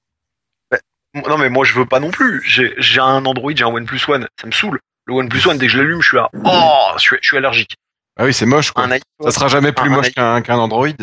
Non 1.27 1.37
mais 1.37 1.49
moi 1.49 1.63
je 1.63 1.73
veux 1.73 1.85
pas 1.85 1.99
non 2.01 2.11
plus. 2.11 2.41
J'ai 2.45 2.99
un 2.99 3.25
Android, 3.25 3.53
j'ai 3.55 3.63
un 3.63 3.67
OnePlus 3.67 4.01
One, 4.09 4.27
ça 4.41 4.47
me 4.47 4.51
saule. 4.51 4.79
Le 5.05 5.13
OnePlus 5.13 5.47
One, 5.47 5.57
dès 5.57 5.67
que 5.67 5.71
je 5.71 5.77
l'allume, 5.77 6.01
je 6.01 6.07
suis 6.09 6.17
là. 6.17 6.29
Oh, 6.43 6.87
je 6.97 7.01
suis, 7.01 7.17
je 7.21 7.27
suis 7.27 7.37
allergique. 7.37 7.75
Ah 8.17 8.23
oui, 8.25 8.33
c'est 8.33 8.45
moche 8.45 8.71
quoi. 8.71 8.83
Un 8.85 8.91
iPhone. 8.91 9.03
Ça 9.23 9.31
sera 9.31 9.47
jamais 9.47 9.71
plus 9.71 9.89
moche 9.89 10.11
qu'un 10.11 10.41
qu'un 10.41 10.57
Android. 10.57 10.87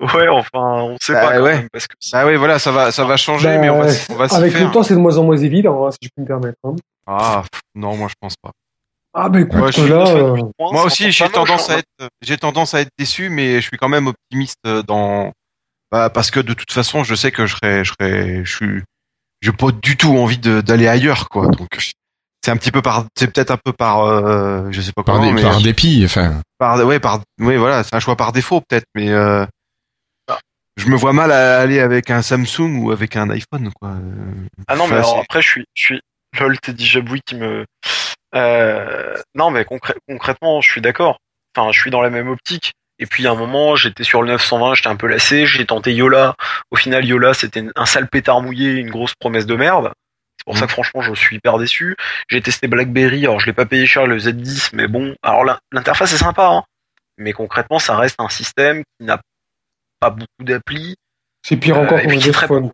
Ouais, 0.00 0.28
enfin, 0.28 0.82
on 0.82 0.96
sait 1.00 1.14
Bah, 1.14 1.20
pas 1.22 1.36
quand 1.38 1.42
ouais. 1.44 1.54
même, 1.56 1.68
parce 1.72 1.86
que 1.86 1.94
Ah 2.12 2.26
oui, 2.26 2.36
voilà, 2.36 2.58
ça 2.58 2.70
va, 2.70 2.92
ça 2.92 3.04
va 3.04 3.16
changer, 3.16 3.48
Bah, 3.48 3.58
mais 3.58 3.70
on 3.70 3.80
va, 3.80 3.90
on 4.10 4.14
va 4.16 4.24
Avec 4.36 4.52
faire. 4.52 4.66
le 4.66 4.70
temps, 4.70 4.82
c'est 4.82 4.92
de 4.94 4.98
moins 4.98 5.16
en 5.16 5.24
moins 5.24 5.38
évident, 5.38 5.86
hein, 5.86 5.90
si 5.90 5.98
je 6.02 6.08
peux 6.14 6.20
me 6.22 6.26
permettre. 6.26 6.58
hein. 6.64 6.74
Ah 7.06 7.42
non, 7.74 7.96
moi 7.96 8.08
je 8.08 8.14
pense 8.20 8.34
pas. 8.36 8.50
Ah, 9.14 9.28
bah 9.30 9.40
écoute, 9.40 9.54
Ouais, 9.58 9.72
je 9.72 9.80
suis 9.80 9.88
là, 9.88 10.04
Windows 10.04 10.16
euh, 10.18 10.36
Phone 10.36 10.50
8.1, 10.58 10.72
Moi 10.72 10.84
aussi, 10.84 11.04
encore 11.04 11.12
j'ai 11.12 11.28
tendance 11.32 11.70
hein. 11.70 11.74
à 11.74 11.78
être, 11.78 12.10
j'ai 12.20 12.36
tendance 12.36 12.74
à 12.74 12.80
être 12.80 12.90
déçu, 12.98 13.30
mais 13.30 13.54
je 13.62 13.66
suis 13.68 13.78
quand 13.78 13.88
même 13.88 14.06
optimiste 14.08 14.58
dans, 14.86 15.32
bah, 15.90 16.10
parce 16.10 16.30
que 16.30 16.40
de 16.40 16.52
toute 16.52 16.72
façon, 16.72 17.02
je 17.04 17.14
sais 17.14 17.30
que 17.30 17.46
je 17.46 17.54
serai, 17.56 17.84
je 17.84 17.92
serai, 17.98 18.44
je 18.44 18.54
suis, 18.54 18.82
j'ai 19.40 19.52
pas 19.52 19.70
du 19.70 19.96
tout 19.96 20.14
envie 20.18 20.38
d'aller 20.38 20.88
ailleurs, 20.88 21.28
quoi. 21.30 21.46
Donc, 21.46 21.68
c'est 22.44 22.50
un 22.50 22.58
petit 22.58 22.70
peu 22.70 22.82
par, 22.82 23.06
c'est 23.16 23.32
peut-être 23.32 23.50
un 23.52 23.56
peu 23.56 23.72
par, 23.72 24.04
euh, 24.04 24.68
je 24.70 24.82
sais 24.82 24.92
pas 24.92 25.02
Par, 25.02 25.16
comment, 25.16 25.32
mais 25.32 25.40
par 25.40 25.62
dépit, 25.62 26.02
enfin. 26.04 26.42
par, 26.58 26.76
ouais, 26.84 27.00
par, 27.00 27.20
ouais, 27.40 27.56
voilà, 27.56 27.82
c'est 27.82 27.94
un 27.94 28.00
choix 28.00 28.16
par 28.16 28.32
défaut 28.32 28.60
peut-être, 28.60 28.84
mais 28.94 29.10
euh, 29.10 29.46
je 30.76 30.88
me 30.88 30.96
vois 30.96 31.14
mal 31.14 31.32
à 31.32 31.60
aller 31.60 31.80
avec 31.80 32.10
un 32.10 32.20
Samsung 32.20 32.82
ou 32.82 32.90
avec 32.90 33.16
un 33.16 33.30
iPhone, 33.30 33.70
quoi. 33.80 33.92
Ah 34.68 34.76
non, 34.76 34.88
mais 34.88 34.96
alors 34.96 35.20
après, 35.20 35.40
je 35.40 35.48
suis, 35.48 35.64
je 35.74 35.82
suis, 35.82 36.00
lol, 36.38 36.58
t'es 36.60 36.74
dit 36.74 36.84
Jaboui 36.84 37.22
qui 37.24 37.36
me, 37.36 37.64
euh, 38.34 39.16
non, 39.34 39.50
mais 39.50 39.62
concrè- 39.62 39.96
concrètement, 40.06 40.60
je 40.60 40.70
suis 40.70 40.80
d'accord. 40.82 41.16
Enfin, 41.56 41.72
je 41.72 41.80
suis 41.80 41.90
dans 41.90 42.02
la 42.02 42.10
même 42.10 42.28
optique. 42.28 42.72
Et 42.98 43.06
puis, 43.06 43.26
à 43.26 43.30
un 43.30 43.36
moment, 43.36 43.74
j'étais 43.74 44.04
sur 44.04 44.20
le 44.22 44.28
920, 44.28 44.74
j'étais 44.74 44.88
un 44.88 44.96
peu 44.96 45.06
lassé, 45.06 45.46
j'ai 45.46 45.64
tenté 45.64 45.94
Yola. 45.94 46.34
Au 46.70 46.76
final, 46.76 47.04
Yola, 47.06 47.32
c'était 47.32 47.64
un 47.74 47.86
sale 47.86 48.08
pétard 48.08 48.42
mouillé, 48.42 48.72
une 48.72 48.90
grosse 48.90 49.14
promesse 49.18 49.46
de 49.46 49.56
merde. 49.56 49.92
C'est 50.38 50.44
pour 50.46 50.58
ça 50.58 50.66
que 50.66 50.72
franchement, 50.72 51.00
je 51.00 51.14
suis 51.14 51.36
hyper 51.36 51.58
déçu. 51.58 51.96
J'ai 52.28 52.42
testé 52.42 52.68
BlackBerry, 52.68 53.24
alors 53.24 53.40
je 53.40 53.46
l'ai 53.46 53.52
pas 53.52 53.66
payé 53.66 53.86
cher 53.86 54.06
le 54.06 54.18
Z10, 54.18 54.70
mais 54.74 54.88
bon, 54.88 55.14
alors 55.22 55.44
l'interface 55.72 56.12
est 56.12 56.18
sympa, 56.18 56.46
hein. 56.48 56.64
Mais 57.16 57.32
concrètement, 57.32 57.78
ça 57.78 57.96
reste 57.96 58.16
un 58.18 58.28
système 58.28 58.82
qui 58.98 59.06
n'a 59.06 59.20
pas 60.00 60.10
beaucoup 60.10 60.28
d'applis. 60.40 60.96
c'est 61.46 61.56
pire 61.56 61.76
Euh, 61.76 61.84
encore 61.84 61.98
est 61.98 62.06
Windows 62.06 62.32
très 62.32 62.46
Phone. 62.46 62.70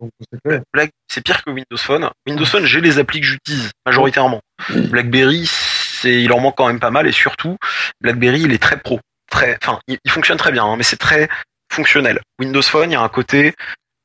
c'est 1.07 1.21
pire 1.23 1.43
que 1.43 1.51
Windows 1.51 1.77
Phone. 1.77 2.09
Windows 2.27 2.45
Phone, 2.45 2.65
j'ai 2.65 2.81
les 2.81 2.97
applis 2.97 3.21
que 3.21 3.27
j'utilise 3.27 3.71
majoritairement. 3.85 4.41
BlackBerry, 4.69 5.45
c'est, 5.45 6.23
il 6.23 6.31
en 6.33 6.39
manque 6.39 6.57
quand 6.57 6.67
même 6.67 6.79
pas 6.79 6.91
mal 6.91 7.07
et 7.07 7.11
surtout, 7.11 7.57
BlackBerry, 8.01 8.41
il 8.41 8.51
est 8.51 8.61
très 8.61 8.77
pro, 8.77 8.99
très, 9.29 9.57
enfin, 9.61 9.79
il, 9.87 9.99
il 10.03 10.11
fonctionne 10.11 10.37
très 10.37 10.51
bien, 10.51 10.65
hein, 10.65 10.75
mais 10.75 10.83
c'est 10.83 10.97
très 10.97 11.29
fonctionnel. 11.71 12.19
Windows 12.39 12.61
Phone, 12.63 12.89
il 12.89 12.93
y 12.93 12.97
a 12.97 13.01
un 13.01 13.09
côté, 13.09 13.53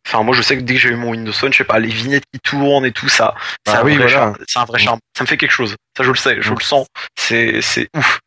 enfin, 0.06 0.22
moi, 0.22 0.34
je 0.34 0.42
sais 0.42 0.56
que 0.56 0.62
dès 0.62 0.74
que 0.74 0.80
j'ai 0.80 0.90
eu 0.90 0.96
mon 0.96 1.10
Windows 1.10 1.32
Phone, 1.32 1.52
je 1.52 1.58
sais 1.58 1.64
pas, 1.64 1.78
les 1.78 1.88
vignettes 1.88 2.24
qui 2.32 2.40
tournent 2.40 2.86
et 2.86 2.92
tout 2.92 3.08
ça, 3.08 3.34
c'est 3.66 3.74
Bah 3.74 3.80
un 3.80 3.84
oui, 3.84 3.96
voilà. 3.96 4.32
un 4.56 4.64
vrai 4.64 4.78
charme. 4.78 4.98
Ça 5.16 5.24
me 5.24 5.26
fait 5.28 5.36
quelque 5.36 5.50
chose. 5.52 5.74
Ça, 5.96 6.04
je 6.04 6.10
le 6.10 6.16
sais, 6.16 6.40
je 6.40 6.50
le 6.52 6.60
sens. 6.60 6.86
C'est, 7.18 7.60
c'est 7.62 7.88
ouf. 7.96 8.20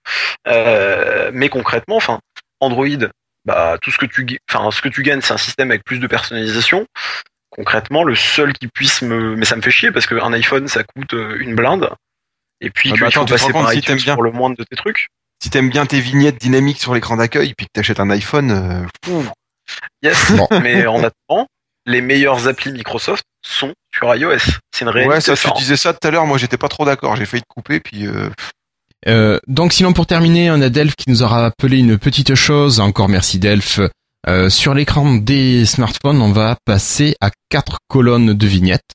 Euh, 0.48 1.32
mais 1.34 1.50
concrètement, 1.50 1.98
enfin, 1.98 2.20
Android, 2.60 2.88
bah, 3.46 3.78
tout 3.82 3.92
ce 3.92 3.98
que 3.98 4.06
tu, 4.06 4.26
enfin, 4.52 4.70
ce 4.72 4.82
que 4.82 4.90
tu 4.90 5.04
gagnes, 5.04 5.22
c'est 5.22 5.34
un 5.34 5.38
système 5.38 5.72
avec 5.72 5.84
plus 5.84 6.00
de 6.00 6.08
personnalisation. 6.08 6.86
Concrètement, 7.52 8.04
le 8.04 8.16
seul 8.16 8.54
qui 8.54 8.68
puisse 8.68 9.02
me, 9.02 9.36
mais 9.36 9.46
ça 9.46 9.56
me 9.56 9.62
fait 9.62 9.72
chier 9.72 9.92
parce 9.92 10.06
qu'un 10.06 10.34
iPhone, 10.34 10.68
ça 10.68 10.84
coûte 10.84 11.14
euh, 11.14 11.38
une 11.40 11.56
blinde. 11.56 11.90
Et 12.62 12.70
puis, 12.70 12.90
Ah 12.92 12.96
tu 12.96 13.02
bah 13.02 13.10
tu 13.10 13.20
te 13.20 13.26
passer 13.30 13.52
par 13.54 13.72
si 13.72 13.80
iTunes 13.80 13.98
pour 14.14 14.24
le 14.24 14.32
moindre 14.32 14.58
de 14.58 14.64
tes 14.64 14.76
trucs. 14.76 15.08
si 15.42 15.50
t'aimes 15.50 15.70
bien 15.70 15.86
tes 15.86 16.00
vignettes 16.02 16.40
dynamiques 16.40 16.80
sur 16.80 16.94
l'écran 16.94 17.16
d'accueil, 17.18 17.54
puis 17.58 17.66
que 17.68 17.72
t'achètes 17.74 18.00
un 18.00 18.10
iPhone, 18.10 18.52
euh, 19.08 19.22
Yes. 20.04 20.32
Mais 20.62 20.86
en 20.86 21.04
attendant, 21.04 21.48
les 21.90 22.02
meilleures 22.02 22.48
applis 22.48 22.72
Microsoft 22.72 23.24
sont 23.46 23.74
sur 23.94 24.14
iOS. 24.16 24.38
C'est 24.74 24.86
une 24.86 24.90
réalité. 24.90 25.16
ouais, 25.16 25.22
ça, 25.22 25.36
tu 25.36 25.48
hein. 25.48 25.54
disais 25.58 25.78
ça 25.78 25.94
tout 25.94 26.08
à 26.08 26.12
l'heure, 26.12 26.26
moi 26.26 26.38
j'étais 26.38 26.58
pas 26.58 26.68
trop 26.70 26.86
d'accord, 26.86 27.16
j'ai 27.16 27.26
failli 27.26 27.42
te 27.42 27.48
couper, 27.54 27.80
puis 27.80 28.06
euh, 28.08 28.30
Euh, 29.08 29.40
donc 29.48 29.74
sinon 29.74 29.94
pour 29.94 30.06
terminer, 30.06 30.52
on 30.52 30.62
a 30.62 30.70
Delph 30.70 30.96
qui 30.96 31.10
nous 31.10 31.24
aura 31.24 31.42
rappelé 31.42 31.80
une 31.80 31.98
petite 31.98 32.36
chose. 32.36 32.80
Encore 32.80 33.10
merci 33.10 33.40
Delph. 33.40 33.80
Euh, 34.28 34.50
sur 34.50 34.74
l'écran 34.74 35.16
des 35.16 35.66
smartphones, 35.66 36.22
on 36.22 36.32
va 36.34 36.58
passer 36.66 37.16
à 37.22 37.32
quatre 37.50 37.78
colonnes 37.88 38.34
de 38.34 38.48
vignettes. 38.48 38.92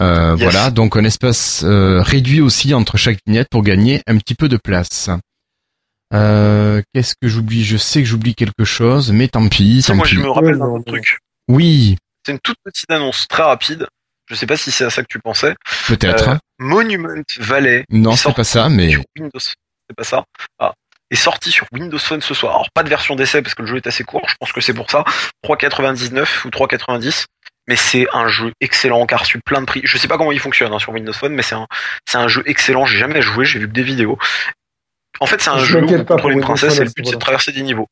Euh, 0.00 0.36
Yes. 0.36 0.42
Voilà, 0.42 0.70
donc 0.70 0.96
un 0.96 1.04
espace 1.04 1.62
euh, 1.64 2.02
réduit 2.02 2.40
aussi 2.40 2.72
entre 2.74 2.96
chaque 2.96 3.18
vignette 3.26 3.48
pour 3.50 3.62
gagner 3.62 4.02
un 4.06 4.16
petit 4.18 4.34
peu 4.34 4.48
de 4.48 4.56
place. 4.58 5.10
Euh, 6.14 6.82
Qu'est-ce 6.92 7.14
que 7.20 7.28
j'oublie? 7.28 7.64
Je 7.64 7.76
sais 7.78 8.00
que 8.02 8.08
j'oublie 8.08 8.34
quelque 8.34 8.64
chose, 8.64 9.12
mais 9.12 9.28
tant 9.28 9.48
pis. 9.48 9.82
Tant 9.86 9.94
moi, 9.94 10.06
pis. 10.06 10.14
je 10.14 10.20
me 10.20 10.30
rappelle 10.30 10.58
d'un 10.58 10.80
truc. 10.82 11.18
Oui, 11.48 11.96
C'est 12.24 12.32
une 12.32 12.40
toute 12.40 12.58
petite 12.64 12.90
annonce 12.90 13.26
très 13.28 13.42
rapide. 13.42 13.86
Je 14.28 14.34
sais 14.34 14.46
pas 14.46 14.56
si 14.56 14.70
c'est 14.70 14.84
à 14.84 14.90
ça 14.90 15.02
que 15.02 15.08
tu 15.08 15.18
pensais. 15.18 15.54
peut-être. 15.88 16.28
Euh, 16.28 16.36
Monument 16.58 17.22
Valley. 17.38 17.84
non, 17.90 18.12
est 18.12 18.16
c'est 18.16 18.22
sorti 18.22 18.36
pas 18.36 18.44
ça, 18.44 18.68
mais 18.68 18.90
sur 18.90 19.02
Windows. 19.18 19.38
C'est 19.38 19.96
pas 19.96 20.04
ça. 20.04 20.24
Ah. 20.58 20.72
Est 21.10 21.16
sorti 21.16 21.50
sur 21.50 21.66
Windows 21.72 21.98
Phone 21.98 22.22
ce 22.22 22.32
soir. 22.32 22.54
Alors 22.54 22.70
pas 22.72 22.82
de 22.82 22.88
version 22.88 23.16
d'essai 23.16 23.42
parce 23.42 23.54
que 23.54 23.62
le 23.62 23.68
jeu 23.68 23.76
est 23.76 23.86
assez 23.86 24.04
court. 24.04 24.26
Je 24.28 24.34
pense 24.40 24.52
que 24.52 24.60
c'est 24.60 24.72
pour 24.72 24.90
ça. 24.90 25.04
3,99 25.44 26.46
ou 26.46 26.48
3,90. 26.48 27.26
Mais 27.68 27.76
c'est 27.76 28.06
un 28.12 28.28
jeu 28.28 28.52
excellent 28.60 29.06
qui 29.06 29.14
a 29.14 29.18
reçu 29.18 29.38
plein 29.40 29.60
de 29.60 29.66
prix. 29.66 29.82
Je 29.84 29.98
sais 29.98 30.08
pas 30.08 30.16
comment 30.16 30.32
il 30.32 30.40
fonctionne 30.40 30.72
hein, 30.72 30.78
sur 30.78 30.92
Windows 30.92 31.12
Phone, 31.12 31.34
mais 31.34 31.42
c'est 31.42 31.54
un, 31.54 31.66
c'est 32.08 32.18
un 32.18 32.28
jeu 32.28 32.42
excellent. 32.46 32.86
J'ai 32.86 32.98
jamais 32.98 33.22
joué. 33.22 33.44
J'ai 33.44 33.58
vu 33.58 33.68
que 33.68 33.72
des 33.72 33.82
vidéos. 33.82 34.18
En 35.20 35.26
fait, 35.26 35.40
c'est 35.42 35.50
un 35.50 35.58
Je 35.58 35.64
jeu 35.66 35.80
où 35.80 35.84
on 35.84 35.86
pas 35.86 35.98
contrôle 35.98 36.20
pour 36.20 36.30
une 36.30 36.40
princesse 36.40 36.78
et 36.78 36.84
le 36.84 36.90
but 36.90 37.06
c'est 37.06 37.14
de 37.14 37.20
traverser 37.20 37.52
des 37.52 37.62
niveaux. 37.62 37.88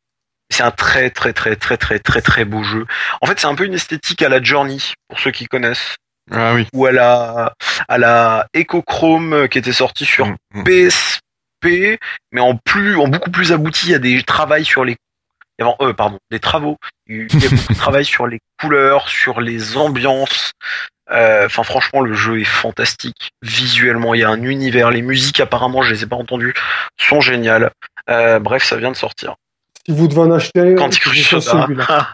C'est 0.50 0.62
un 0.62 0.70
très 0.70 1.10
très 1.10 1.32
très 1.32 1.56
très 1.56 1.76
très 1.76 1.98
très 1.98 2.20
très 2.20 2.44
beau 2.44 2.62
jeu. 2.62 2.86
En 3.20 3.26
fait, 3.26 3.38
c'est 3.40 3.46
un 3.46 3.54
peu 3.54 3.64
une 3.64 3.74
esthétique 3.74 4.22
à 4.22 4.28
la 4.28 4.42
Journey 4.42 4.78
pour 5.08 5.18
ceux 5.20 5.30
qui 5.30 5.46
connaissent 5.46 5.96
ah 6.32 6.54
oui. 6.54 6.66
ou 6.72 6.86
à 6.86 6.92
la 6.92 7.52
à 7.88 7.98
la 7.98 8.46
Echochrome 8.54 9.48
qui 9.48 9.58
était 9.58 9.72
sortie 9.72 10.04
sur 10.04 10.26
Mm, 10.26 10.36
mm. 10.54 10.64
PSP, 10.64 11.98
mais 12.32 12.40
en 12.40 12.56
plus, 12.56 12.96
en 12.96 13.08
beaucoup 13.08 13.30
plus 13.30 13.52
abouti. 13.52 13.86
Il 13.86 13.92
y 13.92 13.94
a 13.94 13.98
des 13.98 14.22
travaux 14.22 14.62
sur 14.64 14.84
les, 14.84 14.96
euh, 15.60 15.92
pardon, 15.92 16.18
des 16.30 16.40
travaux. 16.40 16.76
Il 17.06 17.32
y 17.32 17.46
a 17.46 17.50
beaucoup 17.50 17.72
de 17.72 17.78
travail 17.78 18.04
sur 18.04 18.26
les 18.26 18.40
couleurs, 18.60 19.08
sur 19.08 19.40
les 19.40 19.76
ambiances. 19.76 20.52
Euh, 21.10 21.46
Enfin, 21.46 21.64
franchement, 21.64 22.00
le 22.00 22.14
jeu 22.14 22.40
est 22.40 22.44
fantastique. 22.44 23.30
Visuellement, 23.42 24.14
il 24.14 24.20
y 24.20 24.24
a 24.24 24.28
un 24.28 24.42
univers. 24.42 24.90
Les 24.90 25.02
musiques, 25.02 25.40
apparemment, 25.40 25.82
je 25.82 25.92
les 25.92 26.02
ai 26.04 26.06
pas 26.06 26.16
entendues, 26.16 26.54
sont 26.98 27.20
géniales. 27.20 27.72
Euh, 28.08 28.38
bref, 28.38 28.62
ça 28.64 28.76
vient 28.76 28.92
de 28.92 28.96
sortir. 28.96 29.34
Si 29.86 29.92
vous 29.94 30.08
devez 30.08 30.20
en 30.20 30.30
acheter, 30.32 30.74
Candy 30.76 30.98
que 30.98 31.04
ce 31.04 31.08
Crush 31.10 31.28
soit 31.28 31.40
Soda. 31.40 31.62
celui-là. 31.66 32.12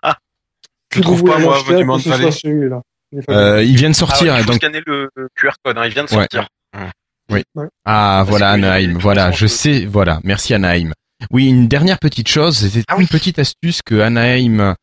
Je 0.93 0.97
Si 0.99 1.03
trouve 1.03 1.25
pas, 1.25 1.39
moi, 1.39 1.57
acheter, 1.57 1.73
Monument 1.85 1.97
Valley. 1.99 2.31
celui-là. 2.33 2.83
Euh, 3.31 3.63
de 3.63 3.87
Ah 3.87 3.89
ouais, 3.89 3.93
sortir, 3.95 4.37
il 4.37 4.41
faut 4.43 4.47
donc 4.53 4.57
scanner 4.57 4.81
le 4.87 5.09
le 5.17 5.29
QR 5.37 5.51
code, 5.65 5.79
hein, 5.79 5.83
il 5.87 5.93
vient 5.93 6.05
de 6.05 6.11
Ouais. 6.11 6.27
sortir. 6.33 6.49
Ah, 7.85 8.25
voilà, 8.27 8.47
Parce 8.47 8.59
oui, 8.59 8.65
Anaheim. 8.65 8.99
Voilà, 8.99 9.31
je 9.33 9.47
sais, 9.47 9.85
voilà. 9.85 10.21
Merci, 10.25 10.55
Anaheim. 10.55 10.93
Oui, 11.31 11.49
une 11.49 11.67
dernière 11.67 11.99
petite 11.99 12.29
chose. 12.29 12.57
C'était 12.59 12.85
Ah 12.89 12.95
une 12.95 13.01
oui. 13.01 13.07
petite 13.07 13.39
astuce 13.39 13.81
que 13.85 14.01
Anaheim 14.01 14.75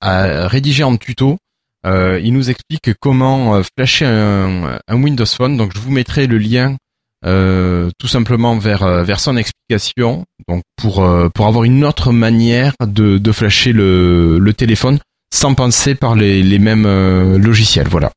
a 0.00 0.48
rédigée 0.48 0.84
en 0.84 0.96
tuto. 0.96 1.38
Euh, 1.84 2.20
il 2.22 2.32
nous 2.32 2.48
explique 2.50 2.94
comment 3.00 3.56
euh, 3.56 3.62
flasher 3.76 4.06
un, 4.06 4.78
un 4.86 5.02
Windows 5.02 5.26
Phone. 5.26 5.56
Donc, 5.56 5.72
je 5.74 5.80
vous 5.80 5.90
mettrai 5.90 6.26
le 6.26 6.38
lien 6.38 6.76
euh, 7.24 7.90
tout 7.98 8.08
simplement 8.08 8.58
vers 8.58 8.82
euh, 8.82 9.04
vers 9.04 9.20
son 9.20 9.36
explication. 9.36 10.24
Donc, 10.48 10.62
pour 10.76 11.04
euh, 11.04 11.28
pour 11.28 11.46
avoir 11.46 11.64
une 11.64 11.84
autre 11.84 12.12
manière 12.12 12.72
de 12.84 13.18
de 13.18 13.32
flasher 13.32 13.72
le 13.72 14.38
le 14.38 14.52
téléphone 14.52 14.98
sans 15.32 15.54
passer 15.54 15.94
par 15.94 16.14
les 16.14 16.42
les 16.42 16.58
mêmes 16.58 16.86
euh, 16.86 17.38
logiciels. 17.38 17.88
Voilà. 17.88 18.10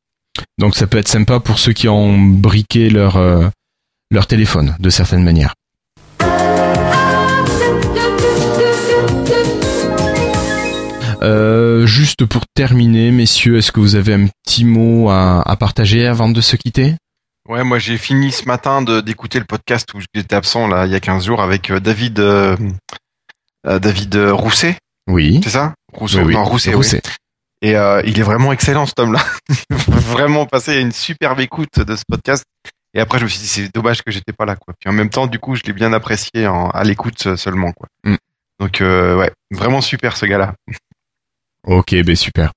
Donc, 0.58 0.74
ça 0.74 0.86
peut 0.86 0.98
être 0.98 1.08
sympa 1.08 1.40
pour 1.40 1.58
ceux 1.58 1.72
qui 1.72 1.88
ont 1.88 2.18
briqué 2.18 2.90
leur 2.90 3.18
leur 4.10 4.26
téléphone 4.26 4.76
de 4.78 4.90
certaines 4.90 5.24
manières. 5.24 5.54
Euh, 11.22 11.86
juste 11.86 12.24
pour 12.26 12.42
terminer, 12.54 13.10
messieurs, 13.10 13.56
est-ce 13.56 13.72
que 13.72 13.80
vous 13.80 13.96
avez 13.96 14.14
un 14.14 14.26
petit 14.44 14.64
mot 14.64 15.08
à, 15.08 15.42
à 15.42 15.56
partager 15.56 16.06
avant 16.06 16.28
de 16.28 16.40
se 16.40 16.56
quitter? 16.56 16.94
Ouais, 17.48 17.62
moi 17.64 17.78
j'ai 17.78 17.96
fini 17.98 18.32
ce 18.32 18.44
matin 18.46 18.82
de 18.82 19.00
d'écouter 19.00 19.38
le 19.38 19.44
podcast 19.44 19.92
où 19.94 20.00
j'étais 20.14 20.34
absent 20.34 20.66
là 20.66 20.86
il 20.86 20.92
y 20.92 20.96
a 20.96 21.00
15 21.00 21.24
jours 21.26 21.40
avec 21.40 21.70
euh, 21.70 21.78
David 21.80 22.18
euh, 22.18 22.56
euh, 23.66 23.78
David 23.78 24.16
euh, 24.16 24.32
Rousset, 24.34 24.76
Oui. 25.08 25.40
c'est 25.44 25.50
ça? 25.50 25.74
Rousseau 25.92 26.18
Oui, 26.18 26.24
oui. 26.26 26.34
Non, 26.34 26.44
Rousset, 26.44 26.74
oui. 26.74 26.86
Et 27.62 27.76
euh, 27.76 28.02
il 28.04 28.18
est 28.18 28.22
vraiment 28.22 28.52
excellent 28.52 28.84
cet 28.86 28.98
homme-là. 28.98 29.24
Vraiment 29.88 30.44
passé 30.44 30.78
une 30.78 30.92
superbe 30.92 31.40
écoute 31.40 31.78
de 31.78 31.96
ce 31.96 32.02
podcast. 32.06 32.44
Et 32.94 33.00
après 33.00 33.18
je 33.18 33.24
me 33.24 33.28
suis 33.28 33.40
dit 33.40 33.46
c'est 33.48 33.74
dommage 33.74 34.02
que 34.02 34.10
j'étais 34.10 34.32
pas 34.32 34.44
là 34.44 34.56
quoi. 34.56 34.74
Puis 34.78 34.90
en 34.90 34.92
même 34.92 35.08
temps 35.10 35.26
du 35.26 35.38
coup 35.38 35.54
je 35.54 35.62
l'ai 35.64 35.72
bien 35.72 35.92
apprécié 35.92 36.46
en, 36.46 36.68
à 36.70 36.82
l'écoute 36.84 37.36
seulement 37.36 37.72
quoi. 37.72 37.88
Mm. 38.04 38.16
Donc 38.60 38.80
euh, 38.80 39.16
ouais, 39.16 39.30
vraiment 39.52 39.80
super 39.80 40.16
ce 40.16 40.26
gars-là. 40.26 40.54
Ok, 41.66 41.94
ben 42.04 42.14
super. 42.16 42.52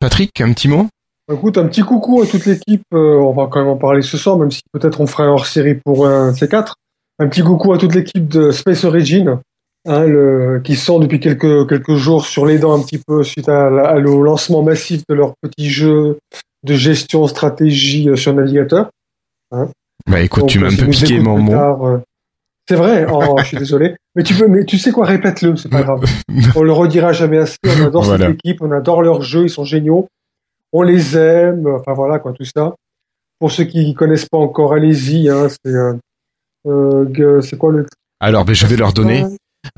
Patrick, 0.00 0.40
un 0.40 0.52
petit 0.52 0.68
mot? 0.68 0.88
Écoute, 1.32 1.56
un 1.56 1.66
petit 1.66 1.82
coucou 1.82 2.20
à 2.22 2.26
toute 2.26 2.44
l'équipe. 2.46 2.82
euh, 2.92 3.16
on 3.18 3.32
va 3.32 3.46
quand 3.50 3.60
même 3.60 3.68
en 3.70 3.76
parler 3.76 4.02
ce 4.02 4.16
soir, 4.18 4.38
même 4.38 4.50
si 4.50 4.60
peut-être 4.72 5.00
on 5.00 5.06
fera 5.06 5.24
un 5.24 5.28
hors-série 5.30 5.74
pour 5.84 6.06
un 6.06 6.32
de 6.32 6.36
ces 6.36 6.48
quatre. 6.48 6.76
Un 7.18 7.28
petit 7.28 7.42
coucou 7.42 7.72
à 7.72 7.78
toute 7.78 7.94
l'équipe 7.94 8.28
de 8.28 8.50
Space 8.50 8.84
Origin, 8.84 9.38
hein, 9.86 10.04
le, 10.04 10.60
qui 10.62 10.76
sont 10.76 10.98
depuis 10.98 11.20
quelques, 11.20 11.68
quelques 11.68 11.94
jours 11.94 12.26
sur 12.26 12.44
les 12.44 12.58
dents 12.58 12.74
un 12.78 12.82
petit 12.82 12.98
peu 12.98 13.22
suite 13.22 13.48
à, 13.48 13.66
à 13.68 13.94
le 13.98 14.10
lancement 14.22 14.62
massif 14.62 15.02
de 15.08 15.14
leur 15.14 15.32
petit 15.40 15.70
jeu 15.70 16.18
de 16.64 16.74
gestion 16.74 17.26
stratégie 17.26 18.08
euh, 18.10 18.16
sur 18.16 18.34
navigateur. 18.34 18.90
Bah 20.06 20.20
écoute, 20.20 20.40
Donc, 20.42 20.50
tu 20.50 20.58
m'as 20.58 20.66
un 20.72 20.76
peu 20.76 20.86
piqué 20.88 21.20
mon 21.20 21.38
mot. 21.38 21.52
euh, 21.54 21.98
C'est 22.68 22.74
vrai, 22.76 23.06
oh, 23.10 23.36
je 23.38 23.44
suis 23.44 23.56
désolé. 23.56 23.94
Mais 24.16 24.22
tu 24.24 24.34
peux, 24.34 24.48
mais 24.48 24.64
tu 24.64 24.76
sais 24.76 24.90
quoi, 24.90 25.06
répète-le, 25.06 25.56
c'est 25.56 25.70
pas 25.70 25.82
grave. 25.84 26.04
On 26.56 26.62
le 26.62 26.72
redira 26.72 27.12
jamais 27.12 27.38
assez. 27.38 27.56
On 27.64 27.86
adore 27.86 28.04
Voilà. 28.04 28.26
cette 28.26 28.34
équipe, 28.34 28.60
on 28.60 28.72
adore 28.72 29.02
leurs 29.02 29.22
jeux, 29.22 29.44
ils 29.44 29.50
sont 29.50 29.64
géniaux. 29.64 30.08
On 30.76 30.82
les 30.82 31.16
aime, 31.16 31.66
enfin 31.68 31.92
voilà 31.94 32.18
quoi, 32.18 32.32
tout 32.32 32.44
ça. 32.44 32.74
Pour 33.38 33.50
ceux 33.52 33.64
qui 33.64 33.94
connaissent 33.94 34.28
pas 34.28 34.38
encore, 34.38 34.72
allez-y. 34.74 35.28
Hein, 35.30 35.46
c'est 35.48 35.72
euh, 35.72 35.94
euh, 36.66 37.04
que- 37.12 37.40
c'est 37.40 37.56
quoi 37.56 37.70
le 37.72 37.86
Alors, 38.20 38.44
ben 38.44 38.54
je 38.54 38.66
vais 38.66 38.76
leur 38.76 38.92
donner. 38.92 39.24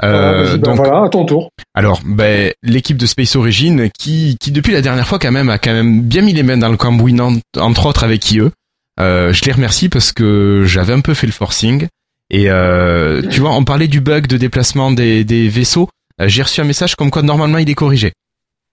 Euh, 0.03 0.53
ben 0.57 0.59
donc, 0.59 0.77
voilà, 0.77 1.05
à 1.05 1.09
ton 1.09 1.25
tour. 1.25 1.51
alors, 1.75 2.01
ben 2.05 2.53
l'équipe 2.63 2.97
de 2.97 3.07
Space 3.07 3.37
Origin 3.37 3.89
qui, 3.97 4.37
qui 4.41 4.51
depuis 4.53 4.73
la 4.73 4.83
dernière 4.83 5.07
fois 5.07 5.19
quand 5.19 5.31
même 5.31 5.49
a 5.51 5.59
quand 5.59 5.73
même 5.73 6.01
bien 6.03 6.23
mis 6.23 6.33
les 6.33 6.43
mains 6.43 6.57
dans 6.57 6.69
le 6.71 6.77
cambouis, 6.77 7.19
en- 7.21 7.37
entre 7.59 7.87
autres 7.87 8.03
avec 8.03 8.31
IE. 8.33 8.51
Euh, 8.99 9.33
je 9.33 9.45
les 9.45 9.53
remercie 9.53 9.89
parce 9.89 10.13
que 10.13 10.65
j'avais 10.67 10.93
un 10.95 11.01
peu 11.01 11.13
fait 11.15 11.27
le 11.27 11.33
forcing. 11.33 11.87
Et 12.31 12.51
euh, 12.51 13.23
tu 13.31 13.41
vois, 13.41 13.53
on 13.53 13.63
parlait 13.65 13.87
du 13.89 14.01
bug 14.01 14.27
de 14.27 14.37
déplacement 14.39 14.91
des, 14.91 15.23
des 15.23 15.49
vaisseaux. 15.49 15.89
Euh, 16.21 16.27
J'ai 16.29 16.43
reçu 16.43 16.61
un 16.61 16.65
message 16.65 16.97
comme 16.97 17.11
quoi 17.11 17.23
normalement 17.23 17.59
il 17.59 17.69
est 17.71 17.75
corrigé. 17.75 18.13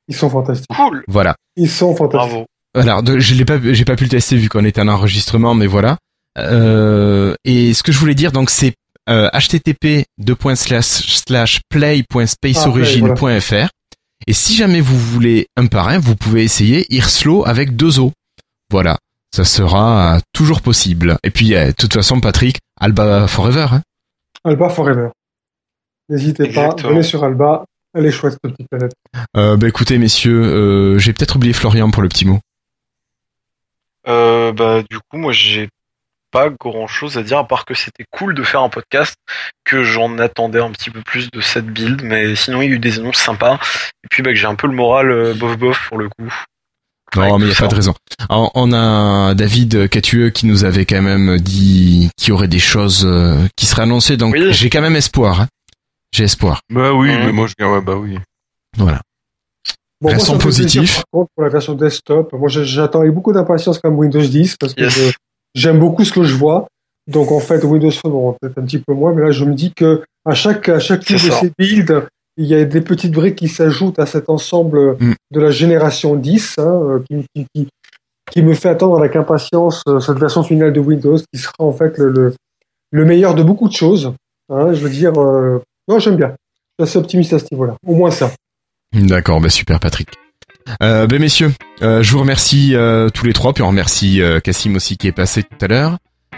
Ils 0.07 0.15
sont 0.15 0.29
fantastiques. 0.29 0.67
Cool, 0.75 1.03
Voilà. 1.07 1.35
Ils 1.55 1.69
sont 1.69 1.95
fantastiques. 1.95 2.31
bravo. 2.31 2.45
Alors, 2.75 3.03
de- 3.03 3.19
je 3.19 3.35
l'ai 3.35 3.45
pas, 3.45 3.59
j'ai 3.61 3.85
pas 3.85 3.95
pu 3.95 4.05
le 4.05 4.09
tester 4.09 4.35
vu 4.35 4.49
qu'on 4.49 4.65
était 4.65 4.81
en 4.81 4.87
enregistrement, 4.87 5.53
mais 5.53 5.67
voilà. 5.67 5.97
Euh, 6.39 7.35
et 7.45 7.75
ce 7.75 7.83
que 7.83 7.91
je 7.91 7.99
voulais 7.99 8.15
dire, 8.15 8.31
donc, 8.31 8.49
c'est 8.49 8.73
euh, 9.09 9.29
http 9.33 10.05
play.spaceorigin.fr. 11.69 13.69
Et 14.27 14.33
si 14.33 14.55
jamais 14.55 14.81
vous 14.81 14.97
voulez 14.97 15.47
un 15.57 15.67
parrain, 15.67 15.99
vous 15.99 16.15
pouvez 16.15 16.43
essayer 16.43 16.85
Irslo 16.93 17.45
avec 17.45 17.75
deux 17.75 17.99
O. 17.99 18.11
Voilà, 18.71 18.97
ça 19.35 19.43
sera 19.43 20.15
euh, 20.15 20.19
toujours 20.33 20.61
possible. 20.61 21.17
Et 21.23 21.29
puis, 21.29 21.53
euh, 21.55 21.67
de 21.67 21.71
toute 21.73 21.93
façon, 21.93 22.21
Patrick, 22.21 22.57
Alba 22.79 23.27
Forever. 23.27 23.67
Hein. 23.71 23.81
Alba 24.45 24.69
Forever. 24.69 25.09
N'hésitez 26.09 26.51
pas, 26.51 26.73
venez 26.81 27.03
sur 27.03 27.23
Alba. 27.23 27.65
Elle 27.93 28.05
est 28.07 28.11
chouette, 28.11 28.33
cette 28.43 28.53
petite 28.53 28.69
planète. 28.69 28.93
Euh, 29.37 29.55
bah 29.57 29.67
écoutez, 29.67 29.97
messieurs, 29.97 30.41
euh, 30.43 30.97
j'ai 30.99 31.13
peut-être 31.13 31.35
oublié 31.35 31.53
Florian 31.53 31.91
pour 31.91 32.01
le 32.01 32.09
petit 32.09 32.25
mot. 32.25 32.39
Euh, 34.07 34.51
bah, 34.51 34.81
du 34.89 34.97
coup, 34.99 35.17
moi, 35.17 35.31
j'ai 35.31 35.69
pas 36.31 36.49
grand 36.49 36.87
chose 36.87 37.17
à 37.17 37.23
dire 37.23 37.37
à 37.37 37.47
part 37.47 37.65
que 37.65 37.73
c'était 37.75 38.05
cool 38.11 38.33
de 38.33 38.43
faire 38.43 38.61
un 38.61 38.69
podcast, 38.69 39.13
que 39.63 39.83
j'en 39.83 40.17
attendais 40.17 40.59
un 40.59 40.71
petit 40.71 40.89
peu 40.89 41.01
plus 41.01 41.29
de 41.31 41.41
cette 41.41 41.67
build, 41.67 42.01
mais 42.03 42.35
sinon, 42.35 42.61
il 42.61 42.69
y 42.69 42.71
a 42.71 42.75
eu 42.75 42.79
des 42.79 42.99
annonces 42.99 43.17
sympas. 43.17 43.59
Et 44.03 44.07
puis, 44.09 44.23
bah, 44.23 44.31
que 44.31 44.35
j'ai 44.37 44.47
un 44.47 44.55
peu 44.55 44.67
le 44.67 44.73
moral 44.73 45.11
euh, 45.11 45.33
bof 45.35 45.57
bof 45.57 45.87
pour 45.89 45.99
le 45.99 46.09
coup. 46.09 46.33
Non, 47.15 47.37
mais 47.37 47.45
il 47.45 47.49
n'y 47.49 47.51
a 47.51 47.55
ça. 47.55 47.63
pas 47.65 47.67
de 47.69 47.75
raison. 47.75 47.93
Alors, 48.27 48.51
on 48.55 48.73
a 48.73 49.35
David 49.35 49.87
Catueux 49.87 50.31
qui 50.31 50.47
nous 50.47 50.63
avait 50.65 50.85
quand 50.87 51.03
même 51.03 51.37
dit 51.37 52.09
qu'il 52.17 52.29
y 52.29 52.31
aurait 52.31 52.47
des 52.47 52.57
choses 52.57 53.05
euh, 53.05 53.37
qui 53.55 53.67
seraient 53.67 53.83
annoncées, 53.83 54.17
donc 54.17 54.33
Oui. 54.33 54.51
j'ai 54.51 54.71
quand 54.71 54.81
même 54.81 54.95
espoir. 54.95 55.41
hein. 55.41 55.47
J'ai 56.13 56.25
espoir. 56.25 56.61
Bah 56.69 56.93
oui, 56.93 57.07
mais 57.09 57.31
moi 57.31 57.47
je 57.47 57.65
ouais, 57.65 57.81
bah 57.81 57.95
oui. 57.95 58.17
Voilà. 58.77 59.01
Bon, 60.01 60.09
Restons 60.09 60.37
positifs. 60.37 60.95
par 60.97 61.03
contre, 61.11 61.29
pour 61.35 61.43
la 61.43 61.49
version 61.49 61.73
desktop, 61.75 62.33
moi, 62.33 62.49
j'attends 62.49 62.99
avec 62.99 63.13
beaucoup 63.13 63.31
d'impatience 63.31 63.79
comme 63.79 63.97
Windows 63.97 64.21
10 64.21 64.57
parce 64.57 64.73
que 64.73 64.81
Yes. 64.83 65.13
j'aime 65.55 65.79
beaucoup 65.79 66.03
ce 66.03 66.11
que 66.11 66.23
je 66.23 66.35
vois. 66.35 66.67
Donc, 67.07 67.31
en 67.31 67.39
fait, 67.39 67.63
Windows 67.63 67.91
Phone, 67.91 68.11
bon, 68.11 68.37
peut-être 68.39 68.57
un 68.57 68.63
petit 68.63 68.79
peu 68.79 68.93
moins, 68.93 69.13
mais 69.13 69.21
là, 69.23 69.31
je 69.31 69.43
me 69.45 69.53
dis 69.53 69.73
que 69.73 70.03
à 70.25 70.33
chaque, 70.35 70.69
à 70.69 70.79
chaque 70.79 71.09
de 71.09 71.17
ces 71.17 71.51
builds, 71.57 72.07
il 72.37 72.45
y 72.45 72.53
a 72.55 72.63
des 72.65 72.81
petites 72.81 73.11
briques 73.13 73.35
qui 73.37 73.47
s'ajoutent 73.47 73.99
à 73.99 74.05
cet 74.05 74.29
ensemble 74.29 74.97
Mm. 74.99 75.13
de 75.31 75.39
la 75.39 75.51
génération 75.51 76.15
10, 76.15 76.55
hein, 76.59 76.63
euh, 76.65 76.99
qui, 77.07 77.25
qui, 77.35 77.45
qui, 77.55 77.67
qui 78.31 78.41
me 78.41 78.53
fait 78.53 78.69
attendre 78.69 78.97
avec 78.97 79.15
impatience 79.15 79.81
euh, 79.87 79.99
cette 79.99 80.17
version 80.17 80.43
finale 80.43 80.73
de 80.73 80.79
Windows 80.79 81.17
qui 81.31 81.39
sera 81.39 81.53
en 81.59 81.71
fait 81.73 81.97
le, 81.97 82.09
le, 82.11 82.33
le 82.91 83.05
meilleur 83.05 83.35
de 83.35 83.43
beaucoup 83.43 83.67
de 83.69 83.73
choses. 83.73 84.13
Hein, 84.49 84.73
je 84.73 84.79
veux 84.81 84.89
dire, 84.89 85.13
euh, 85.21 85.61
non, 85.87 85.99
j'aime 85.99 86.15
bien. 86.17 86.33
Je 86.79 86.85
suis 86.85 86.89
assez 86.91 86.97
optimiste 86.99 87.33
à 87.33 87.39
ce 87.39 87.45
niveau-là. 87.51 87.75
Au 87.85 87.95
moins 87.95 88.11
ça. 88.11 88.31
D'accord, 88.93 89.41
bah 89.41 89.49
super 89.49 89.79
Patrick. 89.79 90.09
Euh, 90.81 91.07
ben 91.07 91.19
messieurs, 91.19 91.51
euh, 91.81 92.01
je 92.03 92.11
vous 92.13 92.19
remercie 92.19 92.73
euh, 92.75 93.09
tous 93.09 93.25
les 93.25 93.33
trois, 93.33 93.53
puis 93.53 93.63
on 93.63 93.67
remercie 93.67 94.21
euh, 94.21 94.39
Cassim 94.39 94.75
aussi 94.75 94.97
qui 94.97 95.07
est 95.07 95.11
passé 95.11 95.43
tout 95.43 95.57
à 95.61 95.67
l'heure. 95.67 95.97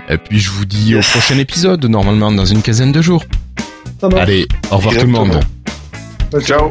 Et 0.09 0.17
puis 0.17 0.39
je 0.39 0.49
vous 0.51 0.65
dis 0.65 0.91
Yes. 0.93 1.07
au 1.07 1.11
prochain 1.11 1.37
épisode, 1.37 1.83
normalement 1.85 2.31
dans 2.31 2.45
une 2.45 2.61
quinzaine 2.61 2.91
de 2.91 3.01
jours. 3.01 3.23
Ça 3.99 4.09
marche. 4.09 4.21
Allez, 4.23 4.47
au 4.71 4.77
revoir 4.77 4.95
tout 4.95 5.01
le 5.05 5.11
monde. 5.11 5.39
Ciao. 6.41 6.69